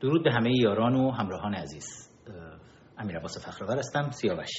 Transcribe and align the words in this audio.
درود 0.00 0.24
به 0.24 0.32
همه 0.32 0.50
یاران 0.56 0.94
و 0.94 1.10
همراهان 1.10 1.54
عزیز. 1.54 2.10
امیر 2.98 3.18
عباس 3.18 3.46
فخرآور 3.46 3.78
هستم 3.78 4.10
سیاوش. 4.10 4.50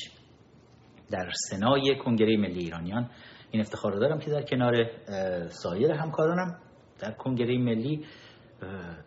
در 1.11 1.29
سنای 1.49 1.97
کنگره 2.05 2.37
ملی 2.37 2.59
ایرانیان 2.59 3.09
این 3.51 3.61
افتخار 3.61 3.93
رو 3.93 3.99
دارم 3.99 4.19
که 4.19 4.31
در 4.31 4.41
کنار 4.41 4.73
سایر 5.47 5.91
همکارانم 5.91 6.59
در 6.99 7.11
کنگره 7.11 7.57
ملی 7.57 8.05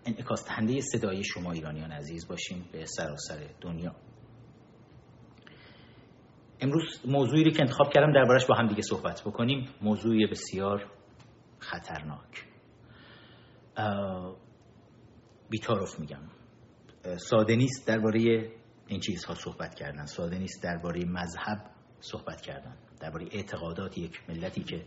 انعکاس 0.06 0.48
دهنده 0.48 0.80
صدای 0.80 1.24
شما 1.24 1.52
ایرانیان 1.52 1.92
عزیز 1.92 2.28
باشیم 2.28 2.68
به 2.72 2.84
سراسر 2.86 3.38
دنیا. 3.60 3.94
امروز 6.60 7.00
موضوعی 7.06 7.44
رو 7.44 7.50
که 7.50 7.60
انتخاب 7.60 7.92
کردم 7.92 8.12
دربارش 8.12 8.46
با 8.46 8.54
هم 8.54 8.66
دیگه 8.66 8.82
صحبت 8.82 9.22
بکنیم. 9.26 9.68
موضوعی 9.82 10.26
بسیار 10.26 10.86
خطرناک. 11.58 12.44
بیتارف 15.50 16.00
میگم. 16.00 16.22
ساده 17.16 17.56
نیست 17.56 17.86
درباره 17.86 18.50
این 18.86 19.00
چیزها 19.00 19.34
صحبت 19.34 19.74
کردن. 19.74 20.06
ساده 20.06 20.38
نیست 20.38 20.62
درباره 20.62 21.04
مذهب 21.04 21.70
صحبت 22.00 22.40
کردن. 22.40 22.76
درباره 23.00 23.28
اعتقادات 23.32 23.98
یک 23.98 24.20
ملتی 24.28 24.64
که 24.64 24.86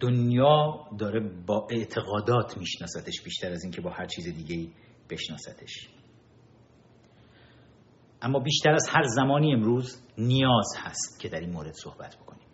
دنیا 0.00 0.88
داره 0.98 1.20
با 1.46 1.68
اعتقادات 1.70 2.58
میشناستش 2.58 3.22
بیشتر 3.24 3.52
از 3.52 3.62
اینکه 3.62 3.80
با 3.80 3.90
هر 3.90 4.06
چیز 4.06 4.24
دیگه 4.24 4.72
بشناستش. 5.10 5.88
اما 8.22 8.38
بیشتر 8.38 8.70
از 8.70 8.86
هر 8.88 9.02
زمانی 9.02 9.52
امروز 9.54 10.02
نیاز 10.18 10.74
هست 10.78 11.20
که 11.20 11.28
در 11.28 11.40
این 11.40 11.50
مورد 11.52 11.72
صحبت 11.72 12.16
بکنیم. 12.16 12.48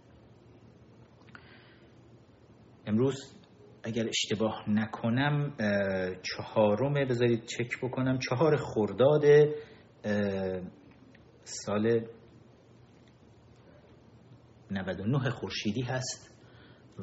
امروز 2.86 3.37
اگر 3.82 4.08
اشتباه 4.08 4.70
نکنم 4.70 5.56
چهارم 6.22 6.94
بذارید 6.94 7.44
چک 7.44 7.78
بکنم. 7.82 8.18
چهار 8.18 8.56
خرداد 8.56 9.22
سال 11.44 12.06
99 14.70 15.30
خورشیدی 15.30 15.82
هست 15.82 16.38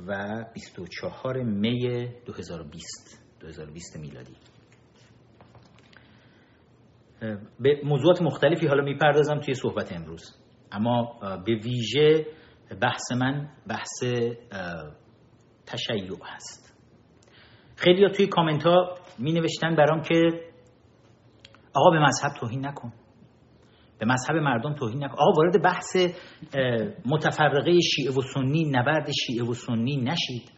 و 0.07 0.43
24 0.53 1.43
می 1.43 2.09
2020 2.25 3.21
2020 3.39 3.97
میلادی. 3.97 4.35
به 7.59 7.81
موضوعات 7.83 8.21
مختلفی 8.21 8.67
حالا 8.67 8.83
می‌پردازم 8.83 9.39
توی 9.39 9.53
صحبت 9.53 9.93
امروز. 9.93 10.35
اما 10.71 11.19
به 11.45 11.55
ویژه 11.55 12.25
بحث 12.81 13.11
من 13.11 13.49
بحث 13.67 14.03
تشیع 15.65 16.17
هست. 16.23 16.64
خیلی 17.75 18.03
ها 18.03 18.09
توی 18.09 18.27
کامنت 18.27 18.63
ها 18.63 18.95
می 19.19 19.33
نوشتن 19.33 19.75
برام 19.75 20.01
که 20.01 20.15
آقا 21.73 21.89
به 21.91 21.99
مذهب 21.99 22.31
توهین 22.39 22.65
نکن. 22.65 22.93
به 23.99 24.05
مذهب 24.05 24.35
مردم 24.35 24.73
توهین 24.73 25.03
نکن. 25.03 25.13
آقا 25.13 25.31
وارد 25.37 25.61
بحث 25.63 25.97
متفرقه 27.05 27.79
شیعه 27.79 28.11
و 28.11 28.21
سنی 28.21 28.63
نبرد 28.63 29.09
شیعه 29.25 29.45
و 29.45 29.53
سنی 29.53 29.97
نشید. 29.97 30.51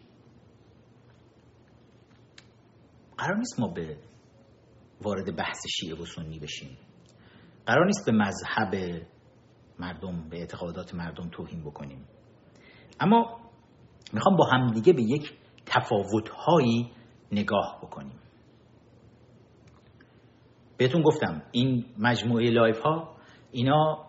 قرار 3.17 3.37
نیست 3.37 3.59
ما 3.59 3.67
به 3.67 3.97
وارد 5.01 5.35
بحث 5.35 5.57
شیعه 5.79 5.95
و 5.95 6.05
سنی 6.05 6.39
بشیم. 6.39 6.77
قرار 7.65 7.85
نیست 7.85 8.05
به 8.05 8.11
مذهب 8.11 9.01
مردم 9.79 10.29
به 10.29 10.37
اعتقادات 10.37 10.95
مردم 10.95 11.29
توهین 11.29 11.63
بکنیم. 11.63 12.05
اما 12.99 13.39
می‌خوام 14.13 14.35
با 14.35 14.45
همدیگه 14.45 14.93
به 14.93 15.01
یک 15.01 15.33
تفاوتهایی 15.65 16.91
نگاه 17.31 17.79
بکنیم. 17.81 18.19
بهتون 20.77 21.01
گفتم 21.01 21.41
این 21.51 21.85
مجموعه 21.99 22.49
لایف 22.49 22.79
ها 22.79 23.17
اینا 23.51 24.05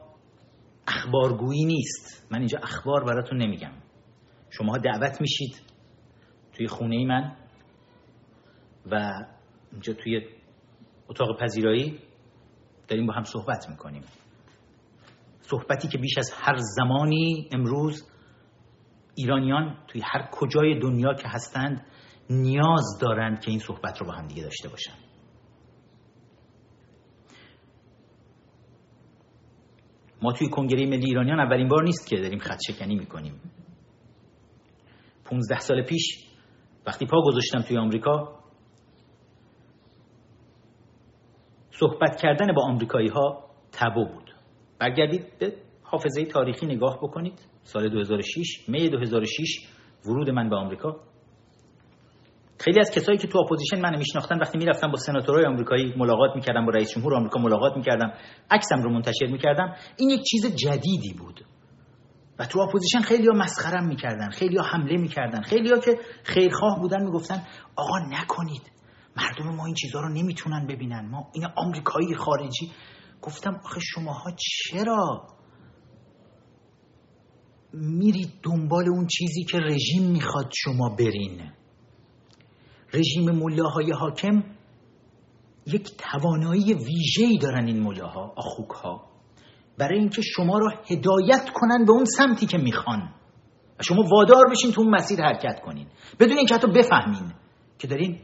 اخبارگویی 0.86 1.64
نیست. 1.64 2.26
من 2.30 2.38
اینجا 2.38 2.58
اخبار 2.58 3.04
براتون 3.04 3.42
نمیگم. 3.42 3.72
شما 4.50 4.78
دعوت 4.78 5.20
میشید 5.20 5.62
توی 6.52 6.66
خونه 6.66 7.06
من 7.06 7.36
و 8.90 9.24
اینجا 9.72 9.92
توی 9.92 10.20
اتاق 11.08 11.40
پذیرایی 11.40 11.98
داریم 12.88 13.06
با 13.06 13.12
هم 13.12 13.24
صحبت 13.24 13.68
می‌کنیم. 13.70 14.02
صحبتی 15.40 15.88
که 15.88 15.98
بیش 15.98 16.18
از 16.18 16.30
هر 16.34 16.56
زمانی 16.56 17.48
امروز 17.52 18.08
ایرانیان 19.14 19.76
توی 19.88 20.02
هر 20.04 20.28
کجای 20.32 20.78
دنیا 20.78 21.14
که 21.14 21.28
هستند 21.28 21.86
نیاز 22.30 22.98
دارند 23.00 23.40
که 23.40 23.50
این 23.50 23.58
صحبت 23.58 23.98
رو 23.98 24.06
با 24.06 24.12
هم 24.12 24.26
دیگه 24.28 24.42
داشته 24.42 24.68
باشن. 24.68 24.94
ما 30.22 30.32
توی 30.32 30.48
کنگره 30.48 30.86
ملی 30.86 31.04
ایرانیان 31.04 31.40
اولین 31.40 31.68
بار 31.68 31.84
نیست 31.84 32.08
که 32.08 32.16
داریم 32.16 32.38
خط 32.38 32.58
شکنی 32.68 32.94
می‌کنیم. 32.94 33.40
15 35.24 35.58
سال 35.58 35.82
پیش 35.82 36.28
وقتی 36.86 37.06
پا 37.06 37.22
گذاشتم 37.22 37.60
توی 37.60 37.78
آمریکا 37.78 38.38
صحبت 41.70 42.16
کردن 42.22 42.52
با 42.52 42.62
آمریکایی 42.62 43.08
ها 43.08 43.50
تابو 43.72 44.04
بود. 44.04 44.34
برگردید 44.78 45.38
به 45.38 45.56
حافظه 45.82 46.24
تاریخی 46.24 46.66
نگاه 46.66 46.98
بکنید. 47.02 47.46
سال 47.62 47.88
2006 47.88 48.68
می 48.68 48.88
2006 48.88 49.68
ورود 50.06 50.30
من 50.30 50.48
به 50.48 50.56
آمریکا. 50.56 51.07
خیلی 52.60 52.80
از 52.80 52.90
کسایی 52.90 53.18
که 53.18 53.28
تو 53.28 53.38
اپوزیشن 53.38 53.80
من 53.80 53.98
میشناختن 53.98 54.38
وقتی 54.38 54.58
می‌رفتم 54.58 54.90
با 54.90 54.96
سناتورهای 54.96 55.46
آمریکایی 55.46 55.94
ملاقات 55.96 56.30
می‌کردم 56.36 56.66
با 56.66 56.72
رئیس 56.72 56.90
جمهور 56.90 57.14
آمریکا 57.14 57.40
ملاقات 57.40 57.76
می‌کردم 57.76 58.12
عکسم 58.50 58.82
رو 58.82 58.90
منتشر 58.90 59.26
می‌کردم. 59.26 59.74
این 59.96 60.10
یک 60.10 60.22
چیز 60.22 60.56
جدیدی 60.56 61.14
بود. 61.18 61.44
و 62.38 62.46
تو 62.46 62.60
اپوزیشن 62.60 63.00
خیلی 63.00 63.26
ها 63.26 63.32
مسخرم 63.32 63.86
می‌کردن 63.86 64.30
خیلی 64.30 64.56
ها 64.56 64.64
حمله 64.64 64.96
می‌کردن 64.96 65.42
خیلی 65.42 65.70
ها 65.70 65.78
که 65.78 65.98
خیرخواه 66.24 66.80
بودن 66.80 67.04
می‌گفتن 67.04 67.42
آقا 67.76 67.98
نکنید. 67.98 68.72
مردم 69.16 69.56
ما 69.56 69.66
این 69.66 69.74
چیزها 69.74 70.00
رو 70.00 70.08
نمی‌تونن 70.08 70.66
ببینن. 70.66 71.08
ما 71.10 71.30
این 71.34 71.46
آمریکایی 71.56 72.14
خارجی. 72.14 72.72
گفتم 73.22 73.60
آخه 73.64 73.80
شماها 73.80 74.30
چرا 74.38 75.26
میرید 77.72 78.32
دنبال 78.42 78.88
اون 78.88 79.06
چیزی 79.06 79.44
که 79.44 79.58
رژیم 79.58 80.10
می‌خواد 80.10 80.50
شما 80.56 80.96
برین؟ 80.98 81.52
رژیم 82.92 83.30
ملاهای 83.30 83.92
حاکم 83.92 84.42
یک 85.66 85.90
توانایی 85.98 86.74
ویژه‌ای 86.74 87.38
دارن 87.42 87.66
این 87.66 87.82
ملاها 87.82 88.34
آخوند 88.36 88.70
ها 88.70 89.08
برای 89.78 89.98
اینکه 89.98 90.22
شما 90.22 90.58
را 90.58 90.68
هدایت 90.90 91.50
کنن 91.54 91.84
به 91.84 91.92
اون 91.92 92.04
سمتی 92.04 92.46
که 92.46 92.58
می‌خوان. 92.58 93.14
و 93.78 93.82
شما 93.82 94.02
وادار 94.10 94.44
بشین 94.50 94.72
تو 94.72 94.80
اون 94.80 94.90
مسیر 94.90 95.20
حرکت 95.20 95.60
کنین. 95.60 95.86
بدون 96.20 96.36
اینکه 96.36 96.54
حتی 96.54 96.66
بفهمین 96.66 97.32
که 97.78 97.88
دارین 97.88 98.20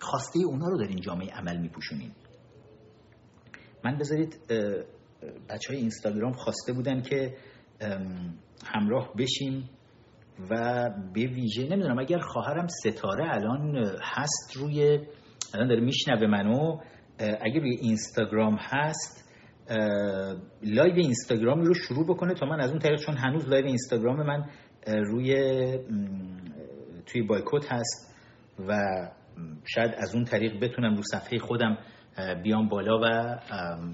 خواسته 0.00 0.38
اونا 0.46 0.66
رو 0.68 0.78
دارین 0.78 1.00
جامعه 1.00 1.28
عمل 1.28 1.58
میپوشونین. 1.58 2.12
من 3.84 3.98
بذارید 3.98 4.40
بچه 5.48 5.68
های 5.72 5.76
اینستاگرام 5.76 6.32
خواسته 6.32 6.72
بودن 6.72 7.02
که 7.02 7.36
همراه 8.64 9.12
بشیم 9.18 9.70
و 10.50 10.90
به 11.14 11.26
ویژه 11.26 11.62
نمی‌دونم 11.62 11.98
اگر 11.98 12.18
خواهرم 12.18 12.66
ستاره 12.66 13.34
الان 13.34 13.76
هست 14.02 14.56
روی 14.56 14.98
الان 15.54 15.68
داره 15.68 15.80
میشنوه 15.80 16.26
منو 16.26 16.78
اگر 17.18 17.60
روی 17.60 17.76
اینستاگرام 17.80 18.56
هست 18.60 19.32
لایو 20.62 20.94
اینستاگرام 20.94 21.60
رو 21.60 21.74
شروع 21.74 22.06
بکنه 22.06 22.34
تا 22.34 22.46
من 22.46 22.60
از 22.60 22.70
اون 22.70 22.78
طریق 22.78 23.00
چون 23.00 23.16
هنوز 23.16 23.48
لایو 23.48 23.66
اینستاگرام 23.66 24.26
من 24.26 24.44
روی 24.86 25.34
توی 27.06 27.22
بایکوت 27.22 27.72
هست 27.72 28.14
و 28.68 28.72
شاید 29.64 29.94
از 29.98 30.14
اون 30.14 30.24
طریق 30.24 30.64
بتونم 30.64 30.96
رو 30.96 31.02
صفحه 31.02 31.38
خودم 31.38 31.78
بیام 32.42 32.68
بالا 32.68 32.98
و 32.98 33.38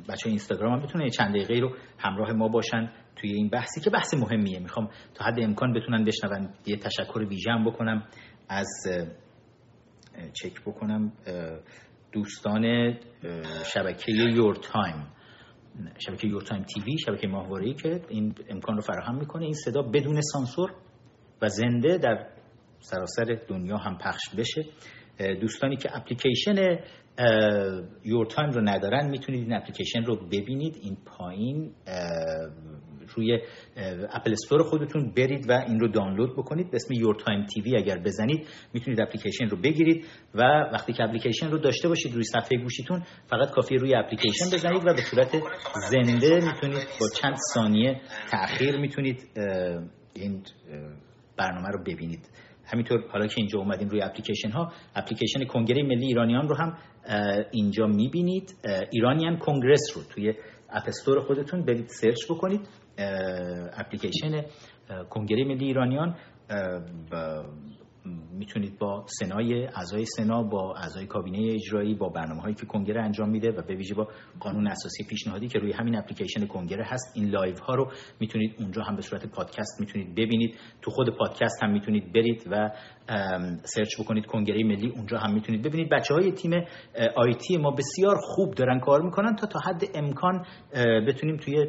بچه 0.09 0.29
اینستاگرام 0.29 0.73
هم 0.73 0.87
بتونه 0.87 1.11
چند 1.11 1.31
دقیقه 1.31 1.61
رو 1.61 1.77
همراه 1.99 2.33
ما 2.33 2.49
باشن 2.49 2.91
توی 3.17 3.33
این 3.33 3.49
بحثی 3.49 3.81
که 3.81 3.91
بحث 3.91 4.15
مهمیه. 4.15 4.59
می‌خوام 4.59 4.91
تا 5.15 5.25
حد 5.25 5.41
امکان 5.41 5.73
بتونن 5.73 6.05
بشنون 6.05 6.49
یه 6.67 6.77
تشکر 6.77 7.19
ویژه 7.19 7.51
بکنم. 7.67 8.07
از 8.49 8.69
چک 10.33 10.61
بکنم 10.67 11.13
دوستان 12.13 12.95
شبکه 13.75 14.13
Your 14.13 14.55
Time 14.55 15.07
شبکه 15.99 16.27
Your 16.27 16.43
Time 16.43 16.63
TV 16.63 16.99
شبکه 16.99 17.27
ماهواره‌ای 17.27 17.75
که 17.75 18.01
این 18.09 18.35
امکان 18.51 18.77
رو 18.77 18.83
فراهم 18.83 19.19
می‌کنه. 19.19 19.45
این 19.45 19.55
صدا 19.55 19.83
بدون 19.83 20.21
سانسور 20.21 20.71
و 21.43 21.49
زنده 21.49 21.99
در 21.99 22.27
سراسر 22.81 23.39
دنیا 23.49 23.77
هم 23.77 23.99
پخش 23.99 24.35
بشه. 24.39 24.65
دوستانی 25.41 25.77
که 25.77 25.97
اپلیکیشن 25.97 26.79
Your 28.05 28.27
Time 28.27 28.51
رو 28.51 28.61
ندارن 28.61 29.11
می‌تونید 29.11 29.43
این 29.43 29.53
اپلیکیشن 29.53 30.05
رو 30.05 30.17
ببینید 30.17 30.77
این 30.83 30.97
پایین 31.07 31.73
روی 33.17 33.39
Apple 34.11 34.33
Store 34.33 34.63
خودتون 34.63 35.13
برید 35.17 35.51
و 35.51 35.53
این 35.53 35.81
رو 35.81 35.89
دانلود 35.89 36.33
بکنید. 36.33 36.71
به 36.71 36.77
اسم 36.77 36.95
Your 36.95 37.15
Time 37.15 37.47
TV 37.47 37.77
اگر 37.77 37.99
بزنید 37.99 38.47
می‌تونید 38.75 39.01
اپلیکیشن 39.01 39.45
رو 39.45 39.57
بگیرید 39.57 40.07
و 40.35 40.43
وقتی 40.73 40.93
که 40.93 41.03
اپلیکیشن 41.03 41.51
رو 41.51 41.59
داشته 41.59 41.89
باشید 41.89 42.15
روی 42.15 42.25
صفحه 42.25 42.59
گوشیتون 42.63 43.03
فقط 43.27 43.51
کافی 43.51 43.77
روی 43.77 43.95
اپلیکیشن 43.95 44.47
بزنید 44.53 44.83
و 44.87 44.95
به 44.95 45.03
صورت 45.03 45.37
زنده 45.91 46.35
می‌تونید 46.35 46.87
با 47.01 47.09
چند 47.23 47.37
ثانیه 47.55 48.01
تاخیر 48.31 48.77
می‌تونید 48.77 49.29
این 50.15 50.43
برنامه 51.37 51.69
رو 51.69 51.83
ببینید. 51.87 52.29
همینطور 52.73 53.05
حالا 53.13 53.27
که 53.27 53.35
اینجا 53.37 53.59
اومدیم 53.59 53.89
روی 53.89 54.03
اپلیکیشن 54.03 54.51
ها 54.51 54.73
اپلیکیشن 54.95 55.45
کنگره 55.45 55.83
ملی 55.83 56.07
ایرانیان 56.07 56.49
رو 56.49 56.57
هم 56.57 56.79
اینجا 57.51 57.87
می‌بینید. 57.87 58.55
Iranian 58.91 59.37
Congress 59.39 59.97
رو 59.97 60.03
توی 60.03 60.35
App 60.71 60.89
Store 60.89 61.21
خودتون 61.21 61.65
برید 61.65 61.87
سرچ 61.87 62.31
بکنید. 62.31 62.69
اپلیکیشن 63.77 64.43
کنگره 65.11 65.45
ملی 65.45 65.65
ایرانیان. 65.65 66.17
می‌تونید 68.33 68.79
با 68.79 69.05
سنای 69.21 69.67
اعضای 69.67 70.05
سنا 70.05 70.43
با 70.43 70.75
اعضای 70.77 71.07
کابینه 71.07 71.53
اجرایی 71.55 71.95
با 71.95 72.09
برنامه 72.09 72.43
هایی 72.43 72.55
که 72.55 72.67
کنگره 72.67 73.03
انجام 73.03 73.31
میده 73.31 73.51
و 73.51 73.63
به 73.63 73.75
ویژه 73.75 73.95
با 73.95 74.09
قانون 74.41 74.67
اساسی 74.67 75.05
پیشنهادی 75.09 75.49
که 75.49 75.59
روی 75.59 75.73
همین 75.73 75.97
اپلیکیشن 75.97 76.47
کنگره 76.47 76.85
هست 76.85 77.13
این 77.17 77.31
live 77.31 77.55
ها 77.59 77.75
رو 77.75 77.93
می‌تونید 78.21 78.55
اونجا 78.59 78.83
هم 78.83 78.97
به 78.97 79.03
صورت 79.03 79.27
پادکست 79.27 79.81
می‌تونید 79.81 80.15
ببینید. 80.15 80.55
تو 80.83 80.91
خود 80.91 81.17
پادکست 81.19 81.63
هم 81.63 81.73
می‌تونید 81.73 82.13
برید 82.13 82.49
و 82.51 82.71
سرچ 83.63 84.01
بکنید 84.01 84.27
کنگره 84.27 84.65
ملی 84.65 84.89
اونجا 84.89 85.19
هم 85.19 85.35
می‌تونید 85.35 85.63
ببینید. 85.63 85.89
بچه 85.89 86.15
های 86.15 86.33
تیم 86.33 86.51
آیتی 87.17 87.57
ما 87.57 87.71
بسیار 87.71 88.17
خوب 88.21 88.55
دارن 88.55 88.81
کار 88.81 89.03
می‌کنن 89.03 89.37
تا 89.37 89.47
تا 89.47 89.59
حد 89.67 89.83
امکان 89.95 90.45
بتونیم 91.09 91.37
توی 91.37 91.67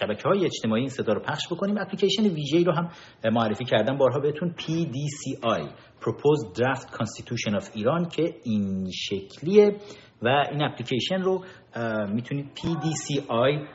شبکه 0.00 0.28
های 0.28 0.44
اجتماعی 0.44 0.80
این 0.80 0.90
صدا 0.90 1.12
رو 1.12 1.20
پخش 1.20 1.42
بکنیم. 1.50 1.78
اپلیکیشن 1.78 2.22
ویژه‌ای 2.22 2.64
رو 2.64 2.72
هم 2.72 2.88
معرفی 3.24 3.64
کردم 3.64 3.98
بارها 3.98 4.20
بهتون 4.20 4.54
PDCI 4.58 5.62
Proposed 6.00 6.58
Draft 6.58 6.88
Constitution 6.96 7.60
of 7.60 7.70
ایران 7.74 8.08
که 8.08 8.22
این 8.44 8.90
شکلیه 8.92 9.76
و 10.22 10.28
این 10.50 10.62
اپلیکیشن 10.62 11.22
رو 11.22 11.44
می‌تونید 12.14 12.46
PDCI 12.56 13.68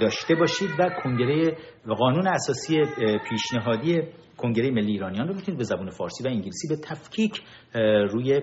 داشته 0.00 0.34
باشید 0.34 0.70
و 0.78 0.90
کنگره 1.04 1.56
و 1.86 1.92
قانون 1.92 2.26
اساسی 2.26 2.80
پیشنهادی 3.30 4.02
کنگره 4.42 4.70
ملی 4.70 4.92
ایرانیان 4.92 5.28
رو 5.28 5.34
می‌تونید 5.34 5.58
به 5.58 5.64
زبان 5.64 5.90
فارسی 5.90 6.24
و 6.24 6.26
انگلیسی 6.26 6.68
به 6.68 6.76
تفکیک 6.76 7.42
روی 8.10 8.40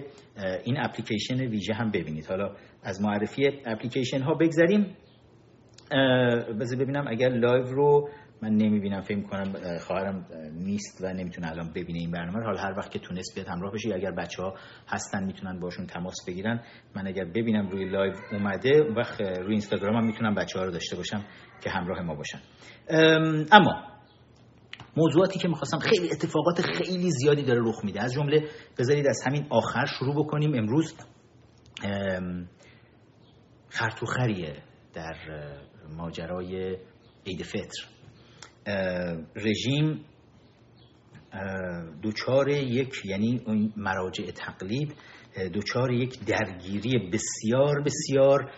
این 0.64 0.78
اپلیکیشن 0.80 1.40
ویژه 1.42 1.74
هم 1.74 1.92
ببینید. 1.92 2.26
حالا 2.26 2.56
از 2.84 3.02
معرفی 3.02 3.48
اپلیکیشن 3.66 4.22
ها 4.22 4.34
بگذریم 4.34 4.96
بذار 6.60 6.80
ببینم 6.80 7.06
اگر 7.08 7.30
live 7.30 7.64
رو 7.64 8.10
من 8.42 8.50
نمی‌بینم 8.50 9.02
فکر 9.02 9.22
کنم 9.22 9.78
خواهرم 9.80 10.26
نیست 10.54 11.04
و 11.04 11.14
نمی‌تونه 11.14 11.52
الان 11.52 11.70
ببینه 11.76 12.00
این 12.00 12.12
برنامه 12.12 12.46
حالا 12.46 12.62
هر 12.62 12.74
وقت 12.78 12.92
که 12.92 13.00
تونست 13.00 13.36
بیاد 13.36 13.48
همراه 13.48 13.74
بشه 13.74 13.96
اگر 13.96 14.12
بچه 14.12 14.44
ها 14.44 14.54
هستن 14.88 15.24
می‌تونن 15.24 15.60
باشون 15.60 15.86
تماس 15.86 16.16
بگیرن. 16.28 16.62
من 16.96 17.08
اگر 17.08 17.26
ببینم 17.26 17.70
روی 17.70 17.90
live 17.90 18.14
اومده 18.32 18.84
وقت 18.96 19.22
روی 19.22 19.52
اینستاگرام 19.52 19.96
هم 19.96 20.06
می‌تونم 20.06 20.36
بچه 20.36 20.60
ها 20.60 20.66
رو 20.66 20.72
داشته 20.72 20.96
باشم 20.96 21.26
که 21.64 21.70
همراه 21.70 22.02
ما 22.02 22.16
باشن. 22.16 22.40
اما 23.52 23.97
موضوعاتی 24.98 25.40
که 25.40 25.48
می‌خواستم 25.48 25.80
خیلی 25.80 26.12
اتفاقات 26.12 26.62
خیلی 26.62 27.12
زیادی 27.12 27.44
داره 27.44 27.62
رخ 27.64 27.86
میده. 27.86 28.02
از 28.02 28.14
جمله 28.14 28.50
بذارید 28.80 29.08
از 29.08 29.20
همین 29.28 29.48
آخر 29.50 29.86
شروع 30.00 30.16
بکنیم. 30.16 30.54
امروز 30.54 30.96
خرطوخریه 33.70 34.56
در 34.94 35.16
ماجرای 35.98 36.78
عید 37.26 37.44
فطر. 37.44 37.88
رژیم 39.36 40.06
دوچار 42.02 42.50
یک 42.50 43.06
یعنی 43.06 43.42
مراجع 43.78 44.32
تقلید 44.32 44.94
دوچار 45.54 45.92
یک 45.92 46.26
درگیری 46.26 47.10
بسیار 47.14 47.84
بسیار 47.84 48.52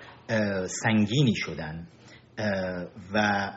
سنگینی 0.68 1.36
شدن. 1.36 1.88
و 3.14 3.52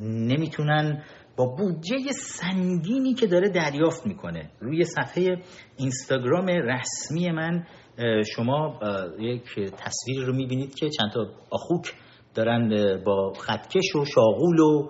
نمی‌تونن 0.00 1.02
با 1.36 1.46
بودجه 1.46 2.12
سنگینی 2.12 3.14
که 3.14 3.26
داره 3.26 3.48
دریافت 3.48 4.06
می‌کنه. 4.06 4.50
روی 4.60 4.84
صفحه 4.84 5.42
اینستاگرام 5.76 6.46
رسمی 6.46 7.30
من 7.30 7.66
شما 8.34 8.80
یک 9.18 9.44
تصویر 9.54 10.26
رو 10.26 10.34
می‌بینید 10.34 10.74
که 10.74 10.88
چند 10.88 11.10
تا 11.14 11.26
آخوک 11.50 11.92
دارن 12.34 12.70
با 13.04 13.32
خطکش 13.40 13.96
و 13.96 14.04
شاغول 14.04 14.60
و 14.60 14.88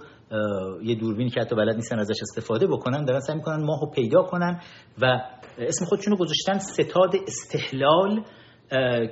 یه 0.83 0.95
دوربینی 0.95 1.31
که 1.31 1.41
حتی 1.41 1.57
بلد 1.57 1.77
نیستن 1.77 1.99
ازش 1.99 2.17
استفاده 2.23 2.67
بکنن 2.67 3.05
دارن 3.05 3.21
سعی 3.21 3.37
می‌کنن 3.37 3.65
ماهو 3.65 3.91
پیدا 3.91 4.23
کنن 4.23 4.61
و 4.99 5.21
اسم 5.59 5.85
خودشونو 5.85 6.17
گذاشتن 6.17 6.59
ستاد 6.59 7.11
استحلال 7.27 8.25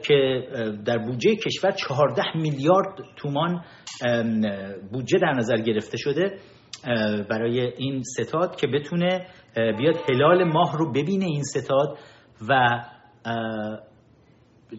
که 0.03 0.43
در 0.85 0.99
بودجه 0.99 1.37
کشور 1.37 1.71
14 1.71 2.23
میلیارد 2.37 2.99
تومان 3.17 3.65
بودجه 4.93 5.19
در 5.19 5.33
نظر 5.33 5.57
گرفته 5.57 5.97
شده 5.97 6.39
برای 7.31 7.61
این 7.61 8.03
ستاد 8.03 8.57
که 8.57 8.67
بتونه 8.67 9.27
بیاد 9.79 9.97
هلال 10.11 10.45
ماه 10.45 10.79
رو 10.79 10.93
ببینه 10.93 11.25
این 11.25 11.43
ستاد 11.43 11.99
و 12.49 12.83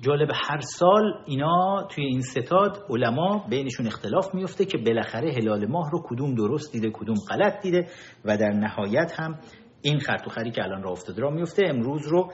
جالب 0.02 0.30
هر 0.34 0.60
سال 0.60 1.14
اینا 1.26 1.88
توی 1.92 2.06
این 2.06 2.22
ستاد 2.22 2.86
علما 2.90 3.46
بینشون 3.50 3.88
اختلاف 3.88 4.36
میفته 4.36 4.66
که 4.66 4.78
بالاخره 4.78 5.32
هلال 5.32 5.66
ماه 5.66 5.92
رو 5.92 6.02
کدوم 6.04 6.36
درست 6.36 6.72
دیده 6.72 6.90
کدوم 6.94 7.16
غلط 7.30 7.62
دیده 7.62 7.88
و 8.26 8.38
در 8.38 8.50
نهایت 8.50 9.20
هم 9.20 9.40
این 9.82 10.00
خرطوخری 10.00 10.52
که 10.52 10.64
الان 10.64 10.84
را 10.84 10.92
افتاده 10.92 11.22
را 11.22 11.30
میفته 11.30 11.64
امروز 11.68 12.08
رو 12.08 12.32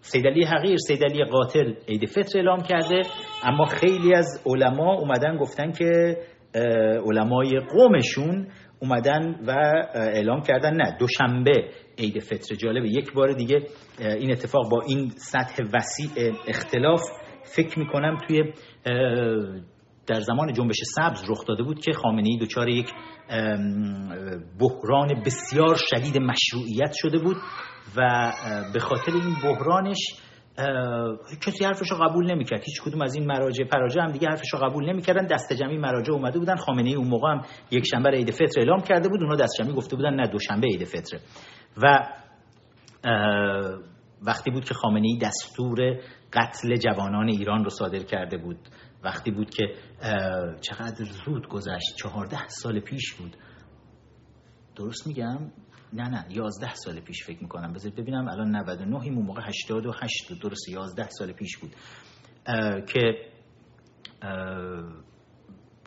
سیدلی 0.00 0.44
حقیر 0.44 0.76
سیدلی 0.76 1.24
قاتل 1.24 1.74
عید 1.88 2.08
فطر 2.08 2.38
اعلام 2.38 2.62
کرده. 2.62 3.02
اما 3.42 3.64
خیلی 3.64 4.14
از 4.14 4.42
علما 4.46 4.94
اومدن 4.94 5.36
گفتن 5.36 5.72
که 5.72 6.16
علمای 7.06 7.60
قومشون 7.60 8.48
اومدن 8.82 9.34
و 9.46 9.50
اعلام 9.94 10.42
کردن 10.42 10.76
نه 10.76 10.96
دوشنبه 10.98 11.68
عید 11.98 12.18
فطر 12.18 12.54
جالبه. 12.54 12.88
یک 12.88 13.12
بار 13.12 13.32
دیگه 13.32 13.62
این 13.98 14.32
اتفاق 14.32 14.70
با 14.70 14.82
این 14.88 15.08
سطح 15.08 15.62
وسیع 15.74 16.32
اختلاف 16.48 17.00
فکر 17.56 17.78
می‌کنم 17.78 18.18
توی 18.28 18.42
در 20.06 20.20
زمان 20.20 20.52
جنبش 20.52 20.76
سبز 20.94 21.30
رخ 21.30 21.46
داده 21.46 21.62
بود 21.62 21.80
که 21.80 21.92
خامنه 21.92 22.28
ای 22.28 22.38
دچار 22.38 22.68
یک 22.68 22.90
بحران 24.60 25.22
بسیار 25.26 25.76
شدید 25.76 26.18
مشروعیت 26.18 26.92
شده 26.92 27.18
بود 27.18 27.36
و 27.96 28.32
به 28.72 28.80
خاطر 28.80 29.12
این 29.12 29.34
بحرانش 29.44 29.98
کسی 31.46 31.64
حرفش 31.64 31.90
رو 31.90 31.96
قبول 31.96 32.30
نمی‌کرد. 32.30 32.62
هیچ 32.64 32.82
کدوم 32.82 33.02
از 33.02 33.14
این 33.14 33.26
مراجع 33.26 33.64
پراجع 33.64 34.02
هم 34.02 34.12
دیگه 34.12 34.28
حرفش 34.28 34.52
رو 34.52 34.58
قبول 34.58 34.90
نمی‌کردن. 34.90 35.26
دست 35.26 35.52
جمعی 35.52 35.78
مراجع 35.78 36.12
اومده 36.12 36.38
بودن. 36.38 36.56
خامنه 36.56 36.88
ای 36.88 36.94
اون 36.94 37.08
موقع 37.08 37.30
هم 37.30 37.42
یک 37.70 37.84
شنبه 37.90 38.10
عید 38.10 38.30
فطر 38.30 38.60
اعلام 38.60 38.80
کرده 38.80 39.08
بود. 39.08 39.20
اونها 39.20 39.36
دست 39.36 39.52
جمعی 39.58 39.74
گفته 39.74 39.96
بودن 39.96 40.14
نه 40.14 40.26
دوشنبه 40.26 40.66
عید 40.66 40.84
فطره. 40.84 41.20
و 41.82 41.98
وقتی 44.22 44.50
بود 44.50 44.64
که 44.64 44.74
خامنه 44.74 45.06
ای 45.06 45.18
دستور 45.18 46.00
قتل 46.32 46.76
جوانان 46.76 47.28
ایران 47.28 47.64
رو 47.64 47.70
صادر 47.70 47.98
کرده 47.98 48.36
بود. 48.36 48.56
وقتی 49.04 49.30
بود 49.30 49.50
که 49.50 49.64
چقدر 50.60 51.04
زود 51.04 51.48
گذشت 51.48 51.96
چهارده 51.96 52.48
سال 52.48 52.80
پیش 52.80 53.14
بود. 53.14 53.36
درست 54.76 55.06
میگم؟ 55.06 55.52
نه 55.92 56.08
نه 56.08 56.26
یازده 56.30 56.74
سال 56.74 57.00
پیش 57.00 57.24
فکر 57.24 57.42
می‌کنم. 57.42 57.72
بذارید 57.72 57.98
ببینم 57.98 58.28
الان 58.28 58.56
99 58.56 58.96
اون 58.96 59.24
موقع 59.24 59.42
88 59.42 60.42
درست 60.42 60.68
یازده 60.68 61.08
سال 61.08 61.32
پیش 61.32 61.58
بود. 61.58 61.70
که 62.86 63.14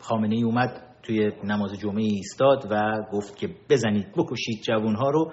خامنه 0.00 0.36
ای 0.36 0.42
اومد 0.42 0.94
توی 1.02 1.32
نماز 1.44 1.78
جمعه 1.78 2.02
ایستاد 2.02 2.66
و 2.70 3.02
گفت 3.12 3.36
که 3.36 3.48
بزنید 3.70 4.12
بکشید 4.16 4.62
جوانها 4.62 5.10
رو. 5.10 5.32